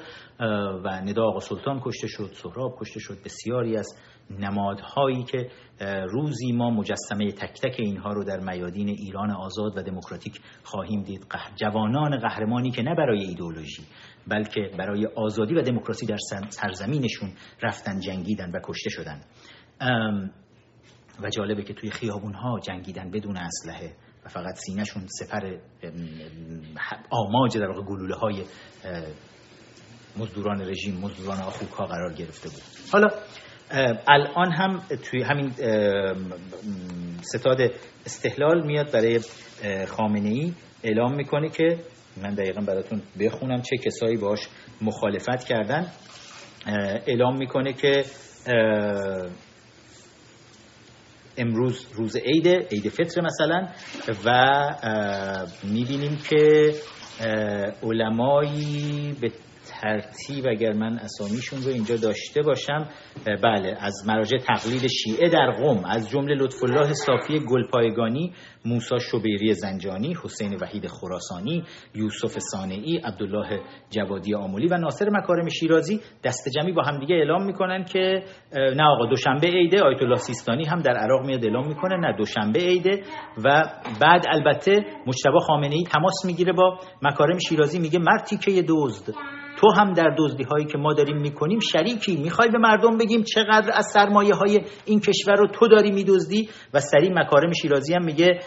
و 0.84 1.02
ندا 1.02 1.24
آقا 1.24 1.40
سلطان 1.40 1.82
کشته 1.84 2.08
شد 2.08 2.32
سهراب 2.34 2.78
کشته 2.80 3.00
شد 3.00 3.24
بسیاری 3.26 3.78
از 3.78 3.88
نمادهایی 4.40 5.24
که 5.24 5.50
روزی 6.10 6.52
ما 6.52 6.70
مجسمه 6.70 7.32
تک 7.32 7.62
تک 7.62 7.76
اینها 7.80 8.14
رو 8.14 8.24
در 8.24 8.40
میادین 8.40 8.90
ایران 8.90 9.32
آزاد 9.32 9.78
و 9.78 9.82
دموکراتیک 9.82 10.42
خواهیم 10.64 11.04
دید. 11.04 11.26
جوانان 11.56 12.18
قهرمانی 12.18 12.72
که 12.72 12.82
نه 12.82 12.96
برای 12.96 13.24
ایدئولوژی 13.24 13.84
بلکه 14.28 14.72
برای 14.78 15.06
آزادی 15.06 15.56
و 15.56 15.62
دموکراسی 15.62 16.06
در 16.06 16.18
سرزمینشون 16.50 17.32
رفتن 17.62 18.00
جنگیدن 18.00 18.52
و 18.52 18.60
کشته 18.64 18.90
شدن. 18.90 19.22
و 21.24 21.30
جالبه 21.30 21.64
که 21.64 21.74
توی 21.74 21.92
خیابون 21.92 22.34
ها 22.34 22.60
جنگیدن 22.60 23.12
بدون 23.12 23.38
اسلحه 23.38 23.96
و 24.26 24.30
فقط 24.30 24.56
سینهشون 24.56 25.08
سپر 25.08 25.58
آماج 27.10 27.58
در 27.58 27.68
واقع 27.68 27.82
گلوله 27.82 28.16
های 28.16 28.44
مزدوران 30.18 30.62
رژیم 30.62 30.98
مزدوران 30.98 31.40
آخوک 31.40 31.70
ها 31.70 31.86
قرار 31.86 32.14
گرفته 32.14 32.50
بود. 32.50 32.62
حالا 32.92 33.08
الان 34.08 34.52
هم 34.52 34.82
توی 35.04 35.24
همین 35.24 35.52
ستاد 37.22 37.58
استحلال 38.06 38.66
میاد 38.66 38.92
برای 38.92 39.20
خامنه 39.88 40.30
ای 40.30 40.54
اعلام 40.84 41.16
می‌کنه 41.16 41.50
که 41.50 41.78
من 42.18 42.34
دقیقا 42.34 42.62
براتون 42.62 43.02
بخونم 43.20 43.62
چه 43.62 43.78
کسایی 43.78 44.18
باش 44.18 44.40
مخالفت 44.82 45.44
کردن. 45.44 45.88
اعلام 47.08 47.38
می‌کنه 47.38 47.74
که 47.74 48.04
امروز 51.38 51.86
روز 51.94 52.16
عید 52.16 52.48
عید 52.48 52.90
فطر 52.90 53.22
مثلا 53.22 53.68
و 54.26 54.60
می‌بینیم 55.64 56.18
که 56.30 56.74
علمایی 57.84 59.16
به 59.22 59.32
ترتیب 59.82 60.48
اگر 60.48 60.74
من 60.74 61.00
اسامیشون 61.00 61.60
رو 61.64 61.70
اینجا 61.70 61.96
داشته 61.96 62.42
باشم 62.42 62.90
بله 63.44 63.78
از 63.80 64.04
مراجع 64.08 64.38
تقلید 64.38 64.88
شیعه 64.88 65.30
در 65.30 65.52
قم 65.52 65.86
از 65.86 66.10
جمله 66.10 66.36
لطف 66.36 66.64
الله 66.64 66.94
صافی 66.94 67.40
گلپایگانی 67.40 68.34
موسی 68.66 69.00
شبیری 69.12 69.54
زنجانی 69.54 70.16
حسین 70.24 70.58
وحید 70.62 70.88
خراسانی 70.88 71.64
یوسف 71.96 72.40
سانعی 72.40 72.98
عبدالله 72.98 73.62
جوادی 73.90 74.36
آمولی 74.36 74.68
و 74.68 74.78
ناصر 74.78 75.10
مکارم 75.10 75.50
شیرازی 75.50 76.00
دست 76.24 76.50
جمعی 76.50 76.72
با 76.72 76.84
همدیگه 76.84 77.16
اعلام 77.16 77.46
می‌کنن 77.46 77.84
که 77.84 78.24
نه 78.54 78.84
آقا 78.84 79.06
دوشنبه 79.06 79.48
عیده 79.48 79.84
آیت 79.84 80.02
الله 80.02 80.16
سیستانی 80.16 80.66
هم 80.66 80.80
در 80.80 80.98
عراق 80.98 81.26
میاد 81.26 81.44
اعلام 81.46 81.68
می‌کنه 81.68 81.98
نه 81.98 82.18
دوشنبه 82.18 82.60
عیده 82.60 83.04
و 83.46 83.64
بعد 84.02 84.26
البته 84.30 84.86
مجتبی 85.08 85.40
خامنه 85.48 85.76
ای 85.76 85.84
تماس 85.84 86.26
می‌گیره 86.26 86.54
با 86.54 86.80
مکارم 87.02 87.38
شیرازی 87.38 87.80
میگه 87.80 88.00
مرتی 88.00 88.38
که 88.38 88.66
دزد. 88.70 89.14
تو 89.62 89.72
هم 89.72 89.94
در 89.94 90.16
دزدی 90.18 90.44
هایی 90.44 90.66
که 90.66 90.78
ما 90.78 90.94
داریم 90.94 91.18
می‌کنیم 91.18 91.60
شریکی. 91.60 92.18
می‌خوای 92.18 92.50
به 92.50 92.58
مردم 92.58 92.98
بگیم 92.98 93.24
چقدر 93.24 93.72
از 93.74 93.86
سرمایه 93.94 94.34
های 94.34 94.62
این 94.86 95.00
کشور 95.00 95.36
رو 95.36 95.48
تو 95.48 95.68
داری 95.68 95.92
میدزدی؟ 95.92 96.50
و 96.74 96.80
سری 96.80 97.10
مکارم 97.10 97.52
شیرازی 97.54 97.94
هم 97.94 98.06
میگه 98.06 98.40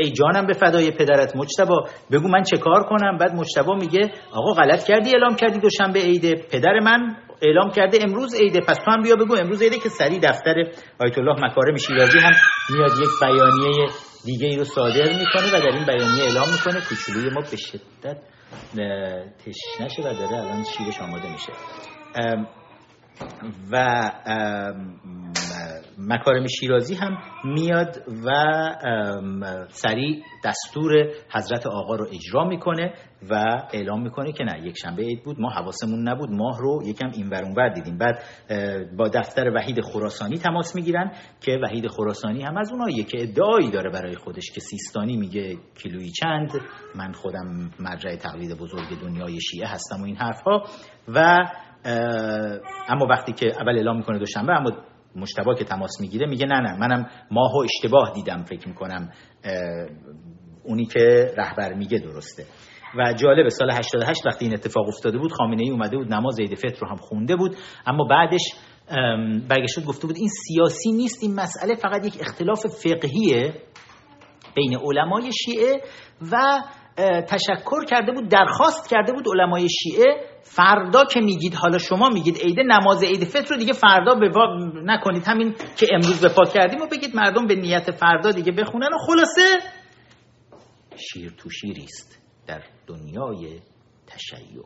ای 0.00 0.12
جانم 0.12 0.46
به 0.46 0.52
فدای 0.52 0.90
پدرت 0.90 1.36
مجتبا 1.36 1.86
بگو 2.12 2.28
من 2.28 2.42
چه 2.42 2.56
کار 2.56 2.82
کنم؟ 2.82 3.18
بعد 3.18 3.34
مجتبا 3.34 3.74
میگه 3.74 4.12
آقا 4.32 4.52
غلط 4.52 4.84
کردی 4.84 5.10
اعلام 5.10 5.34
کردی 5.36 5.58
دوشنبه 5.58 6.00
عیده 6.00 6.34
پدر 6.50 6.80
من 6.80 7.16
اعلام 7.42 7.70
کرده 7.70 7.98
امروز 8.02 8.34
عیده. 8.34 8.60
پس 8.60 8.76
تو 8.76 8.90
هم 8.90 9.02
بیا 9.02 9.16
بگو 9.16 9.34
امروز 9.36 9.62
عیده 9.62 9.78
که 9.78 9.88
سری 9.88 10.18
دفتر 10.18 10.54
آیت 10.98 11.18
الله 11.18 11.36
مکارم 11.44 11.76
شیرازی 11.76 12.18
هم 12.18 12.32
میاد 12.70 12.90
یک 12.90 13.08
بیانیه 13.20 13.88
دیگه 14.24 14.46
ای 14.46 14.56
رو 14.56 14.64
صادر 14.64 15.08
می‌کنه 15.08 15.48
و 15.54 15.60
در 15.60 15.76
این 15.76 15.86
بیانیه 15.86 16.24
اعلام 16.24 16.48
می‌کنه 16.52 16.80
کوچولوی 16.88 17.30
ما 17.30 17.40
به 17.50 17.56
شدت 17.56 18.16
تشنشه 19.38 20.02
و 20.02 20.14
داره 20.14 20.36
الان 20.36 20.64
شیرش 20.64 21.00
آماده 21.00 21.32
میشه. 21.32 21.52
و 23.72 24.10
مکارم 25.98 26.46
شیرازی 26.46 26.94
هم 26.94 27.18
میاد 27.44 28.02
و 28.26 28.30
سریع 29.68 30.22
دستور 30.44 30.92
حضرت 31.32 31.66
آقا 31.66 31.96
رو 31.96 32.06
اجرا 32.12 32.44
می‌کنه 32.44 32.94
و 33.30 33.62
اعلام 33.72 34.02
می‌کنه 34.02 34.32
که 34.32 34.44
نه 34.44 34.66
یک 34.66 34.74
شنبه 34.82 35.02
عید 35.02 35.24
بود 35.24 35.40
ما 35.40 35.50
حواسمون 35.50 36.08
نبود 36.08 36.30
ماه 36.30 36.58
رو 36.60 36.82
یکم 36.84 37.10
این 37.14 37.28
ور 37.28 37.68
دیدیم. 37.68 37.98
بعد 37.98 38.22
با 38.96 39.08
دفتر 39.08 39.52
وحید 39.54 39.80
خراسانی 39.80 40.38
تماس 40.38 40.76
می‌گیرن 40.76 41.12
که 41.40 41.58
وحید 41.62 41.86
خراسانی 41.86 42.42
هم 42.42 42.56
از 42.56 42.72
اوناییه 42.72 43.04
که 43.04 43.22
ادعایی 43.22 43.70
داره 43.70 43.90
برای 43.90 44.16
خودش 44.16 44.50
که 44.54 44.60
سیستانی 44.60 45.16
میگه 45.16 45.56
کیلویی 45.82 46.10
چند. 46.10 46.50
من 46.94 47.12
خودم 47.12 47.70
مرجع 47.80 48.16
تقلید 48.16 48.58
بزرگ 48.58 49.00
دنیای 49.02 49.40
شیعه 49.40 49.66
هستم 49.66 50.02
و 50.02 50.04
این 50.04 50.16
حرفها. 50.16 50.64
و 51.08 51.44
اما 52.88 53.06
وقتی 53.10 53.32
که 53.32 53.46
اول 53.46 53.76
اعلام 53.76 53.96
می‌کنه 53.96 54.18
دوشنبه 54.18 54.52
اما 54.52 54.70
مشتبا 55.16 55.54
که 55.54 55.64
تماس 55.64 56.00
می‌گیره 56.00 56.26
میگه 56.26 56.46
نه 56.46 56.60
نه 56.60 56.78
منم 56.78 57.06
ماهو 57.30 57.64
اشتباه 57.64 58.12
دیدم 58.14 58.44
فکر 58.44 58.68
می‌کنم 58.68 59.10
اونی 60.64 60.84
که 60.84 61.34
رهبر 61.38 61.74
میگه 61.74 61.98
درسته. 61.98 62.44
و 62.98 63.12
جالب 63.12 63.48
سال 63.48 63.70
88 63.70 64.26
وقتی 64.26 64.44
این 64.44 64.54
اتفاق 64.54 64.88
افتاده 64.88 65.18
بود 65.18 65.32
خامنه 65.32 65.62
ای 65.62 65.70
اومده 65.70 65.96
بود 65.96 66.12
نماز 66.12 66.40
عید 66.40 66.54
فطر 66.54 66.78
رو 66.80 66.88
هم 66.88 66.96
خونده 66.96 67.36
بود 67.36 67.56
اما 67.86 68.04
بعدش 68.04 68.42
برگشت 69.48 69.84
گفته 69.86 70.06
بود 70.06 70.16
این 70.16 70.28
سیاسی 70.28 70.92
نیست 70.92 71.22
این 71.22 71.34
مسئله 71.34 71.74
فقط 71.74 72.06
یک 72.06 72.16
اختلاف 72.20 72.66
فقهیه 72.66 73.54
بین 74.54 74.78
علمای 74.84 75.30
شیعه 75.32 75.80
و 76.32 76.62
تشکر 77.28 77.84
کرده 77.88 78.12
بود 78.12 78.28
درخواست 78.28 78.90
کرده 78.90 79.12
بود 79.12 79.24
علمای 79.34 79.68
شیعه 79.68 80.31
فردا 80.42 81.04
که 81.04 81.20
میگید 81.20 81.54
حالا 81.54 81.78
شما 81.78 82.08
میگید 82.08 82.36
عیده 82.36 82.62
نماز 82.62 83.02
عید 83.02 83.24
فطر 83.24 83.54
رو 83.54 83.56
دیگه 83.56 83.72
فردا 83.72 84.14
به 84.14 84.30
نکنید. 84.84 85.22
همین 85.26 85.54
که 85.76 85.86
امروز 85.92 86.20
به 86.20 86.28
پا 86.28 86.44
کردیم 86.44 86.82
و 86.82 86.86
بگید 86.86 87.16
مردم 87.16 87.46
به 87.46 87.54
نیت 87.54 87.90
فردا 87.90 88.30
دیگه 88.30 88.52
بخونن 88.52 88.88
و 88.94 88.98
خلاصه 89.06 89.58
شیر 90.96 91.30
تو 91.30 91.50
شیریست 91.50 92.18
در 92.46 92.62
دنیای 92.86 93.60
تشیع. 94.06 94.62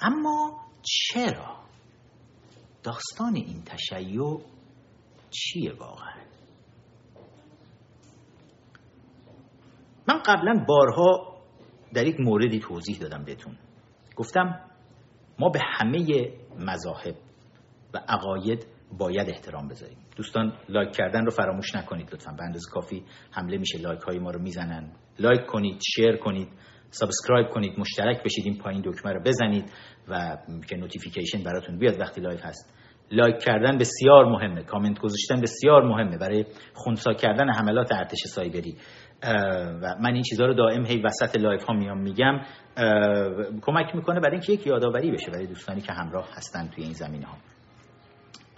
اما 0.00 0.60
چرا 0.82 1.56
داستان 2.82 3.36
این 3.36 3.62
تشیع 3.64 4.38
چیه 5.30 5.72
واقعا؟ 5.72 6.24
من 10.08 10.22
قبلا 10.26 10.64
بارها 10.68 11.34
در 11.94 12.06
یک 12.06 12.16
موردی 12.20 12.60
توضیح 12.60 12.98
دادم 12.98 13.24
بهتون. 13.24 13.58
گفتم 14.16 14.60
ما 15.38 15.48
به 15.48 15.60
همه 15.78 16.32
مذاهب 16.58 17.14
و 17.94 17.98
عقاید 18.08 18.66
باید 18.98 19.28
احترام 19.28 19.68
بذاریم. 19.68 19.98
دوستان 20.16 20.52
لایک 20.68 20.92
کردن 20.92 21.24
رو 21.24 21.30
فراموش 21.30 21.74
نکنید 21.74 22.14
لطفا. 22.14 22.32
به 22.32 22.44
اندازه 22.44 22.70
کافی 22.70 23.04
حمله 23.30 23.58
میشه. 23.58 23.78
لایک 23.78 24.00
های 24.00 24.18
ما 24.18 24.30
رو 24.30 24.42
می‌زنن. 24.42 24.92
لایک 25.18 25.46
کنید 25.46 25.80
share 25.94 26.16
کنید 26.16 26.48
subscribe 26.90 27.48
کنید 27.48 27.78
مشترک 27.78 28.22
بشید 28.22 28.46
این 28.46 28.58
پایین 28.58 28.82
دکمه 28.84 29.12
رو 29.12 29.20
بزنید 29.22 29.64
و 30.08 30.38
که 30.68 30.76
notification 30.76 31.42
براتون 31.42 31.78
بیاد 31.78 32.00
وقتی 32.00 32.20
live 32.20 32.38
هست. 32.38 32.74
لایک 33.10 33.38
کردن 33.38 33.78
بسیار 33.78 34.24
مهمه. 34.24 34.62
کامنت 34.62 34.98
گذاشتن 34.98 35.40
بسیار 35.40 35.82
مهمه 35.82 36.18
برای 36.18 36.46
خونسا 36.74 37.12
کردن 37.12 37.48
حملات 37.50 37.92
ارتش 37.92 38.18
سایبری. 38.26 38.76
و 39.82 39.96
من 40.00 40.14
این 40.14 40.22
چیزها 40.22 40.46
رو 40.46 40.54
دائم 40.54 40.86
هی 40.86 41.02
وسط 41.02 41.36
live 41.36 41.64
ها 41.64 41.74
میام 41.74 42.00
میگم 42.00 42.40
کمک 43.62 43.94
می‌کنه 43.94 44.20
برای 44.20 44.32
اینکه 44.32 44.52
یک 44.52 44.66
یادآوری 44.66 45.10
بشه 45.10 45.30
برای 45.30 45.46
دوستانی 45.46 45.80
که 45.80 45.92
همراه 45.92 46.28
هستن 46.32 46.68
توی 46.68 46.84
این 46.84 46.92
زمینه 46.92 47.26
ها 47.26 47.36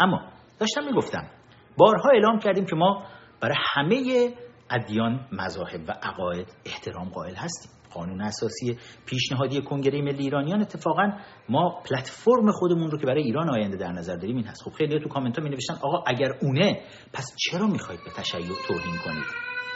اما 0.00 0.20
داشتم 0.60 0.84
می‌گفتم 0.84 1.30
بارها 1.76 2.10
اعلام 2.10 2.38
کردیم 2.38 2.64
که 2.64 2.76
ما 2.76 3.06
برای 3.40 3.56
همه 3.74 4.30
ادیان 4.70 5.20
مذاهب 5.32 5.80
و 5.88 5.92
عقاید 6.02 6.46
احترام 6.66 7.08
قائل 7.08 7.34
هستیم. 7.34 7.72
قانون 7.96 8.20
اساسی 8.20 8.78
پیشنهادی 9.06 9.62
کنگره 9.62 10.02
ملی 10.02 10.22
ایرانیان. 10.22 10.60
اتفاقا 10.60 11.12
ما 11.48 11.82
پلتفرم 11.90 12.52
خودمون 12.52 12.90
رو 12.90 12.98
که 12.98 13.06
برای 13.06 13.22
ایران 13.22 13.50
آینده 13.50 13.76
در 13.76 13.92
نظر 13.92 14.16
داریم 14.16 14.36
این 14.36 14.46
هست. 14.46 14.62
خب 14.62 14.70
خیلی 14.70 15.00
تو 15.00 15.08
کامنت 15.08 15.38
ها 15.38 15.44
می 15.44 15.50
نوشتن 15.50 15.74
آقا 15.74 16.04
اگر 16.06 16.38
اونه 16.42 16.82
پس 17.12 17.34
چرا 17.36 17.66
می‌خواید 17.66 18.00
به 18.04 18.10
تشیع 18.22 18.56
توهین 18.68 18.96
کنید؟ 19.04 19.24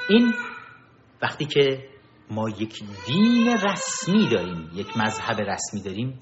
این 0.09 0.33
وقتی 1.23 1.45
که 1.45 1.89
ما 2.31 2.49
یک 2.49 2.83
دین 3.07 3.49
رسمی 3.49 4.29
داریم 4.29 4.71
یک 4.75 4.97
مذهب 4.97 5.41
رسمی 5.41 5.83
داریم 5.83 6.21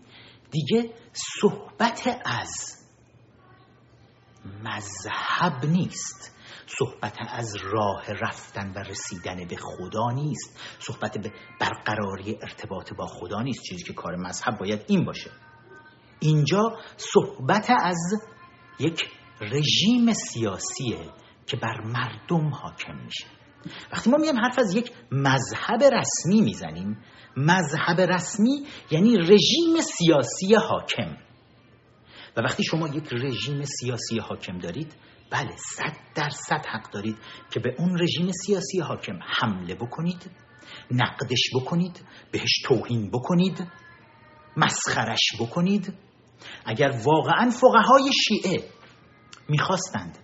دیگه 0.50 0.90
صحبت 1.12 2.20
از 2.24 2.78
مذهب 4.64 5.70
نیست. 5.70 6.37
صحبت 6.66 7.16
از 7.30 7.56
راه 7.56 8.04
رفتن 8.08 8.72
و 8.76 8.78
رسیدن 8.78 9.48
به 9.48 9.56
خدا 9.56 10.10
نیست. 10.14 10.58
صحبت 10.78 11.18
به 11.18 11.32
برقراری 11.60 12.38
ارتباط 12.42 12.92
با 12.92 13.06
خدا 13.06 13.42
نیست. 13.42 13.62
چیزی 13.62 13.84
که 13.84 13.92
کار 13.92 14.16
مذهب 14.16 14.58
باید 14.58 14.84
این 14.86 15.04
باشه. 15.04 15.30
اینجا 16.20 16.76
صحبت 16.96 17.70
از 17.70 17.98
یک 18.78 19.10
رژیم 19.40 20.12
سیاسیه 20.12 21.10
که 21.46 21.56
بر 21.56 21.80
مردم 21.80 22.54
حاکم 22.54 22.96
میشه. 23.04 23.26
وقتی 23.92 24.10
ما 24.10 24.16
میایم 24.16 24.38
حرف 24.38 24.58
از 24.58 24.74
یک 24.74 24.92
مذهب 25.12 25.82
رسمی 25.82 26.40
می‌زنیم 26.40 26.98
مذهب 27.36 28.00
رسمی 28.00 28.66
یعنی 28.90 29.16
رژیم 29.16 29.80
سیاسی 29.80 30.54
حاکم. 30.54 31.16
و 32.36 32.40
وقتی 32.40 32.64
شما 32.64 32.88
یک 32.88 33.12
رژیم 33.12 33.62
سیاسی 33.62 34.18
حاکم 34.18 34.58
دارید 34.58 34.94
بله 35.30 35.56
صد 35.56 35.96
درصد 36.14 36.66
حق 36.66 36.90
دارید 36.90 37.16
که 37.50 37.60
به 37.60 37.74
اون 37.78 37.98
رژیم 38.00 38.30
سیاسی 38.32 38.80
حاکم 38.80 39.18
حمله 39.22 39.74
بکنید 39.74 40.30
نقدش 40.90 41.50
بکنید 41.54 42.04
بهش 42.32 42.62
توهین 42.64 43.10
بکنید 43.10 43.68
مسخرش 44.56 45.32
بکنید. 45.40 45.94
اگر 46.64 46.90
واقعا 47.04 47.50
فقهای 47.50 48.10
شیعه 48.12 48.68
می‌خواستند 49.48 50.18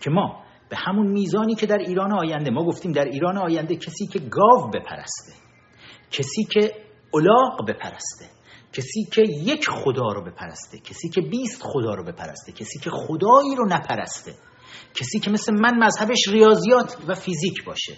که 0.00 0.10
ما 0.10 0.44
به 0.68 0.76
همون 0.76 1.06
میزانی 1.06 1.54
که 1.54 1.66
در 1.66 1.78
ایران 1.78 2.12
آینده 2.12 2.50
ما 2.50 2.64
گفتیم 2.64 2.92
در 2.92 3.04
ایران 3.04 3.38
آینده 3.38 3.76
کسی 3.76 4.06
که 4.06 4.18
گاو 4.18 4.70
بپرسته 4.70 5.32
کسی 6.10 6.44
که 6.44 6.72
الاغ 7.14 7.68
بپرسته 7.68 8.41
کسی 8.72 9.04
که 9.12 9.22
یک 9.22 9.68
خدا 9.68 10.12
رو 10.12 10.24
بپرسته 10.24 10.78
کسی 10.78 11.08
که 11.08 11.20
بیست 11.20 11.62
خدا 11.62 11.94
رو 11.94 12.04
بپرسته 12.04 12.52
کسی 12.52 12.78
که 12.78 12.90
خدایی 12.90 13.56
رو 13.56 13.66
نپرسته 13.68 14.34
کسی 14.94 15.20
که 15.20 15.30
مثل 15.30 15.54
من 15.60 15.78
مذهبش 15.78 16.28
ریاضیات 16.28 16.96
و 17.08 17.14
فیزیک 17.14 17.64
باشه. 17.64 17.96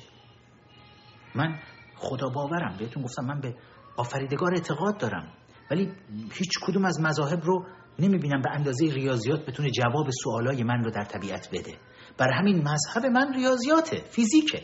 من 1.34 1.58
خدا 1.96 2.28
باورم 2.28 2.76
بهتون 2.78 3.02
گفتم 3.02 3.24
من 3.24 3.40
به 3.40 3.54
آفریدگار 3.96 4.54
اعتقاد 4.54 4.98
دارم 4.98 5.32
ولی 5.70 5.92
هیچ 6.32 6.58
کدوم 6.62 6.84
از 6.84 7.00
مذاهب 7.00 7.40
رو 7.42 7.66
نمی‌بینم 7.98 8.42
به 8.42 8.50
اندازه 8.50 8.86
ریاضیات 8.86 9.46
بتونه 9.46 9.70
جواب 9.70 10.06
سوالای 10.22 10.62
من 10.62 10.84
رو 10.84 10.90
در 10.90 11.04
طبیعت 11.04 11.48
بده. 11.52 11.78
بر 12.18 12.32
همین 12.32 12.68
مذهب 12.68 13.06
من 13.06 13.34
ریاضیاته 13.34 13.96
فیزیکه. 13.96 14.62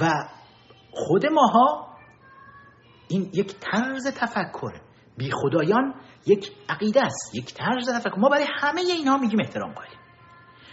و 0.00 0.10
خود 0.92 1.26
ماها 1.26 1.89
این 3.10 3.30
یک 3.32 3.54
طرز 3.60 4.06
تفکره 4.06 4.80
بی 5.16 5.30
خدایان 5.30 5.94
یک 6.26 6.52
عقیده 6.68 7.02
است 7.06 7.34
یک 7.34 7.54
طرز 7.54 7.88
تفکر. 7.88 8.18
ما 8.18 8.28
برای 8.28 8.46
همه 8.60 8.80
اینها 8.80 9.16
میگیم 9.16 9.40
احترام 9.40 9.72
قائلیم 9.72 9.98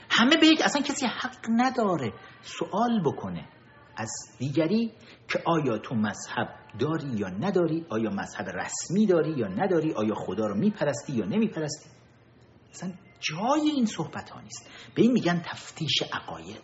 همه 0.10 0.38
به 0.38 0.48
یک 0.48 0.62
اصلا 0.62 0.82
کسی 0.82 1.06
حق 1.06 1.46
نداره 1.50 2.13
سوال 2.41 3.01
بکنه. 3.06 3.50
از 3.98 4.12
دیگری 4.39 4.94
که 5.27 5.41
آیا 5.46 5.77
تو 5.77 5.96
مذهب 5.96 6.48
داری 6.79 7.08
یا 7.08 7.29
نداری؟ 7.29 7.86
آیا 7.89 8.10
مذهب 8.10 8.50
رسمی 8.50 9.06
داری 9.06 9.32
یا 9.32 9.48
نداری؟ 9.48 9.94
آیا 9.94 10.15
خدا 10.15 10.48
رو 10.48 10.56
میپرستی 10.56 11.13
یا 11.13 11.25
نمیپرستی؟ 11.25 11.89
اصلا 12.70 12.94
جای 13.20 13.70
این 13.70 13.86
صحبت 13.86 14.29
ها 14.29 14.41
نیست. 14.41 14.70
به 14.96 15.01
این 15.01 15.12
میگن 15.12 15.41
تفتیش 15.46 16.01
عقاید. 16.13 16.62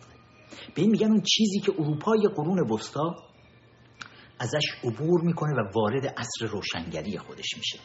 به 0.74 0.82
این 0.82 0.90
میگن 0.90 1.06
اون 1.06 1.22
چیزی 1.22 1.60
که 1.60 1.72
اروپای 1.78 2.28
قرون 2.36 2.70
وسطا 2.70 3.16
ازش 4.38 4.64
عبور 4.84 5.20
می‌کنه 5.20 5.52
و 5.52 5.70
وارد 5.74 6.06
عصر 6.06 6.46
روشنگری 6.46 7.18
خودش 7.18 7.56
میشه. 7.56 7.78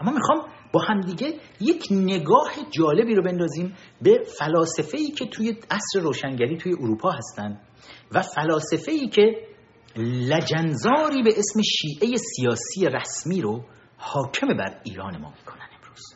اما 0.00 0.12
می‌خوام 0.12 0.48
با 0.72 0.80
همدیگه 0.80 1.34
یک 1.60 1.86
نگاه 1.90 2.52
جالبی 2.70 3.14
رو 3.14 3.22
بندازیم 3.22 3.74
به 4.02 4.22
فلاسفه 4.38 4.98
ای 4.98 5.10
که 5.10 5.26
توی 5.26 5.56
عصر 5.70 6.00
روشنگری 6.00 6.56
توی 6.56 6.72
اروپا 6.72 7.10
هستن 7.10 7.60
و 8.12 8.22
فلاسفه 8.22 8.92
ای 8.92 9.08
که 9.08 9.46
لجنزاری 9.96 11.22
به 11.22 11.38
اسم 11.38 11.60
شیعه 11.62 12.16
سیاسی 12.16 12.86
رسمی 12.86 13.40
رو 13.40 13.64
حاکم 13.96 14.46
بر 14.46 14.80
ایران 14.84 15.20
ما 15.20 15.30
می‌کنن 15.38 15.68
امروز. 15.76 16.14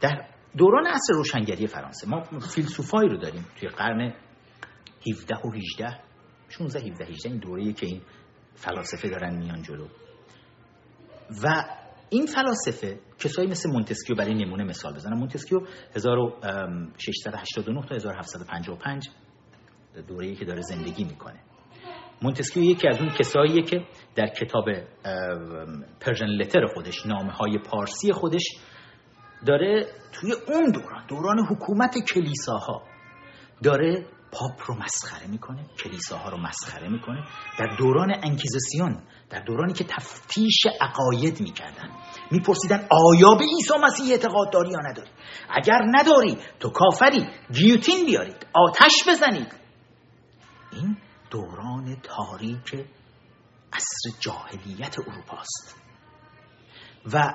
در 0.00 0.28
دوران 0.56 0.86
عصر 0.86 1.14
روشنگری 1.14 1.66
فرانسه 1.66 2.08
ما 2.08 2.22
فیلسوفایی 2.54 3.08
رو 3.08 3.18
داریم 3.18 3.46
توی 3.60 3.68
قرن 3.68 4.14
17 5.12 5.34
و 5.34 5.50
18 5.50 6.05
16 6.48 6.80
17 6.80 7.04
18 7.04 7.30
این 7.30 7.38
دوره 7.38 7.72
که 7.72 7.86
این 7.86 8.02
فلاسفه 8.54 9.08
دارن 9.08 9.36
میان 9.36 9.62
جلو. 9.62 9.86
و 11.42 11.64
این 12.10 12.26
فلاسفه 12.26 12.98
کسایی 13.18 13.48
مثل 13.48 13.70
مونتسکیو 13.70 14.16
برای 14.16 14.34
نمونه 14.34 14.64
مثال 14.64 14.94
بزنم. 14.94 15.18
مونتسکیو 15.18 15.60
1689 15.94 17.86
تا 17.88 17.94
1755 17.94 19.08
دوره‌ای 20.08 20.36
که 20.36 20.44
داره 20.44 20.60
زندگی 20.60 21.04
می‌کنه. 21.04 21.40
مونتسکیو 22.22 22.62
یکی 22.62 22.88
از 22.88 22.98
اون 22.98 23.08
کساییه 23.08 23.62
که 23.62 23.86
در 24.14 24.26
کتاب 24.26 24.64
Persian 26.00 26.26
Letter 26.26 26.66
خودش 26.66 27.06
نامه 27.06 27.32
های 27.32 27.58
پارسی 27.58 28.12
خودش 28.12 28.44
داره 29.46 29.86
توی 30.12 30.32
اون 30.32 30.70
دوران 30.72 31.06
دوران 31.08 31.38
حکومت 31.50 31.94
کلیساها 32.14 32.82
داره 33.62 34.06
پاپ 34.38 34.70
رو 34.70 34.74
مسخره 34.74 35.26
می‌کنه 35.26 35.66
کلیساها 35.84 36.28
رو 36.28 36.36
مسخره 36.38 36.88
می‌کنه. 36.88 37.24
در 37.58 37.76
دوران 37.78 38.14
انکیزسیون 38.22 39.02
در 39.30 39.40
دورانی 39.40 39.72
که 39.72 39.84
تفتیش 39.84 40.62
عقاید 40.80 41.40
می‌کردن 41.40 41.90
میپرسیدن 42.30 42.88
آیا 42.90 43.34
به 43.34 43.44
عیسی 43.44 43.74
مسیح 43.82 44.12
اعتقاد 44.12 44.52
داری 44.52 44.70
یا 44.70 44.80
نداری؟ 44.90 45.10
اگر 45.50 45.80
نداری 45.94 46.38
تو 46.60 46.70
کافری 46.70 47.26
گیوتین 47.52 48.06
بیارید 48.06 48.46
آتش 48.52 49.08
بزنید. 49.08 49.54
این 50.72 50.96
دوران 51.30 51.96
تاریک 52.02 52.74
عصر 53.72 54.20
جاهلیت 54.20 54.96
اروپاست. 54.98 55.82
و 57.12 57.32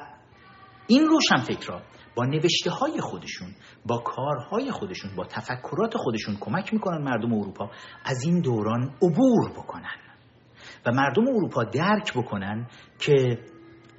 این 0.88 1.08
روشنفکرها 1.08 1.82
با 2.16 2.26
نوشته 2.26 2.72
های 2.72 3.02
خودشون 3.02 3.56
با 3.86 3.98
کارهای 3.98 4.72
خودشون 4.72 5.16
با 5.16 5.26
تفکرات 5.26 5.98
خودشون 5.98 6.38
کمک 6.40 6.74
می‌کنن 6.74 7.04
مردم 7.04 7.34
اروپا 7.34 7.72
از 8.06 8.24
این 8.24 8.42
دوران 8.42 8.96
عبور 9.02 9.52
بکنن. 9.52 9.96
و 10.86 10.92
مردم 10.92 11.28
اروپا 11.28 11.64
درک 11.64 12.14
بکنن 12.14 12.68
که 13.00 13.40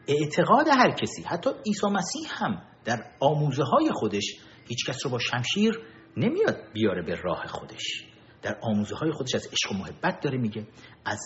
اعتقاد 0.08 0.68
هر 0.68 0.90
کسی 0.90 1.22
حتی 1.22 1.50
عیسی 1.66 1.86
مسیح 1.86 2.28
هم 2.30 2.62
در 2.84 3.04
آموزه 3.20 3.64
های 3.64 3.90
خودش 3.92 4.24
هیچ 4.68 4.86
کس 4.86 5.04
رو 5.04 5.10
با 5.10 5.18
شمشیر 5.18 5.80
نمیاد 6.16 6.56
بیاره 6.72 7.02
به 7.02 7.14
راه 7.14 7.46
خودش. 7.46 8.04
در 8.42 8.58
آموزه 8.62 8.96
های 8.96 9.12
خودش 9.12 9.34
از 9.34 9.46
عشق 9.46 9.72
و 9.72 9.74
محبت 9.74 10.20
داره 10.20 10.38
میگه 10.38 10.66
از 11.04 11.20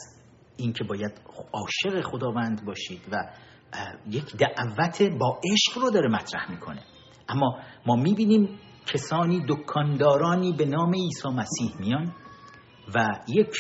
اینکه 0.57 0.85
باید 0.85 1.21
عاشق 1.53 2.01
خداوند 2.01 2.65
باشید 2.65 3.03
و 3.13 3.17
یک 4.11 4.37
دعوت 4.37 5.03
با 5.03 5.41
عشق 5.53 5.79
رو 5.79 5.91
داره 5.91 6.09
مطرح 6.09 6.51
می‌کنه. 6.51 6.83
اما 7.29 7.59
ما 7.87 7.97
می‌بینیم 7.97 8.59
کسانی 8.87 9.45
دکاندارانی 9.49 10.53
به 10.53 10.65
نام 10.65 10.95
عیسی 10.95 11.29
مسیح 11.29 11.81
میان 11.81 12.15
و 12.95 13.09
یک 13.29 13.55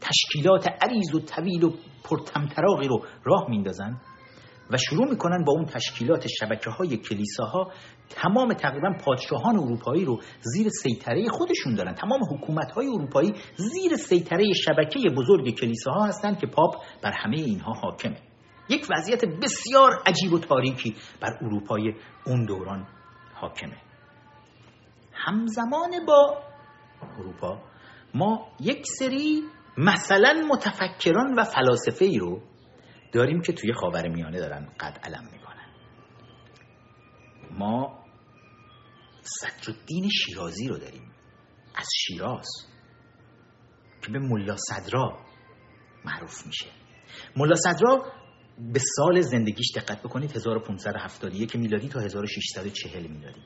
تشکیلات 0.00 0.68
عریض 0.82 1.14
و 1.14 1.20
طویل 1.20 1.64
و 1.64 1.72
پرتمطراقی 2.04 2.88
رو 2.88 3.04
راه 3.24 3.50
میندازن 3.50 4.00
و 4.70 4.76
شروع 4.76 5.10
می‌کنن 5.10 5.44
با 5.44 5.52
اون 5.52 5.64
تشکیلات 5.64 6.26
شبکه 6.40 6.70
های 6.70 6.96
کلیساها 6.96 7.72
تمام 8.10 8.52
تقریبا 8.52 8.92
پادشاهان 9.04 9.56
اروپایی 9.56 10.04
رو 10.04 10.20
زیر 10.40 10.68
سیطره 10.68 11.28
خودشون 11.28 11.74
دارن. 11.74 11.94
تمام 11.94 12.20
حکومت 12.34 12.72
های 12.72 12.86
اروپایی 12.86 13.34
زیر 13.56 13.96
سیطره 13.96 14.52
شبکه 14.52 14.98
بزرگ 15.16 15.50
کلیساها 15.60 16.06
هستند 16.06 16.38
که 16.38 16.46
پاپ 16.46 16.74
بر 17.02 17.12
همه 17.12 17.36
اینها 17.36 17.72
حاکمه. 17.72 18.27
یک 18.68 18.86
وضعیت 18.90 19.24
بسیار 19.24 20.02
عجیب 20.06 20.32
و 20.32 20.38
تاریکی 20.38 20.96
بر 21.20 21.38
اروپای 21.42 21.94
اون 22.26 22.44
دوران 22.44 22.86
حاکمه. 23.34 23.82
همزمان 25.12 26.06
با 26.06 26.42
اروپا 27.02 27.62
ما 28.14 28.48
یک 28.60 28.86
سری 28.98 29.42
مثلا 29.78 30.46
متفکران 30.50 31.34
و 31.34 31.44
فلاسفه 31.44 32.04
ای 32.04 32.18
رو 32.18 32.42
داریم 33.12 33.42
که 33.42 33.52
توی 33.52 33.72
خاور 33.72 34.08
میانه 34.08 34.38
دارن 34.38 34.68
قد 34.80 34.98
علم 35.04 35.24
می‌کنن. 35.32 35.68
ما 37.50 38.04
صدرالدین 39.22 40.08
شیرازی 40.08 40.68
رو 40.68 40.78
داریم. 40.78 41.12
از 41.74 41.88
شیراز 41.96 42.48
که 44.02 44.12
به 44.12 44.18
ملا 44.18 44.56
صدرا 44.56 45.18
معروف 46.04 46.46
میشه. 46.46 46.66
ملا 47.36 47.54
صدرا 47.54 48.12
به 48.58 48.80
سال 48.96 49.20
زندگیش 49.20 49.72
دقت 49.76 50.02
بکنید 50.02 50.36
1571 50.36 51.56
میلادی 51.56 51.88
تا 51.88 52.00
1640 52.00 53.06
میلادی. 53.06 53.40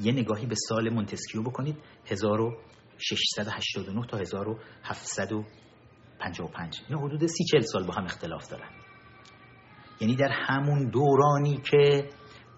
یه 0.00 0.12
نگاهی 0.12 0.46
به 0.46 0.54
سال 0.68 0.90
مونتسکیو 0.90 1.42
بکنید 1.42 1.76
1689 2.06 4.06
تا 4.06 4.18
1755 4.18 6.80
اینا 6.88 7.00
حدود 7.00 7.26
30 7.26 7.44
40 7.44 7.60
سال 7.60 7.86
با 7.86 7.94
هم 7.94 8.04
اختلاف 8.04 8.50
دارن. 8.50 8.70
یعنی 10.00 10.16
در 10.16 10.30
همون 10.32 10.90
دورانی 10.90 11.60
که 11.70 12.08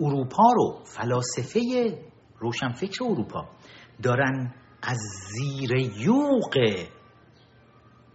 اروپا 0.00 0.52
رو 0.56 0.84
فلاسفه 0.84 1.60
روشنفکر 2.38 3.04
اروپا 3.04 3.48
دارن 4.02 4.54
از 4.82 4.98
زیر 5.34 5.76
یوق 5.76 6.58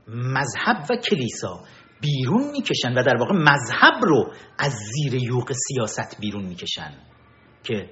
مذهب 0.08 0.86
و 0.90 0.96
کلیسا 0.96 1.64
بیرون 2.04 2.52
می‌کشن 2.52 2.94
و 2.98 3.04
در 3.04 3.18
واقع 3.18 3.36
مذهب 3.36 3.94
رو 4.02 4.34
از 4.60 4.72
زیر 4.72 5.14
یوق 5.24 5.52
سیاست 5.52 6.20
بیرون 6.20 6.46
می‌کشن 6.46 6.94
که 7.64 7.90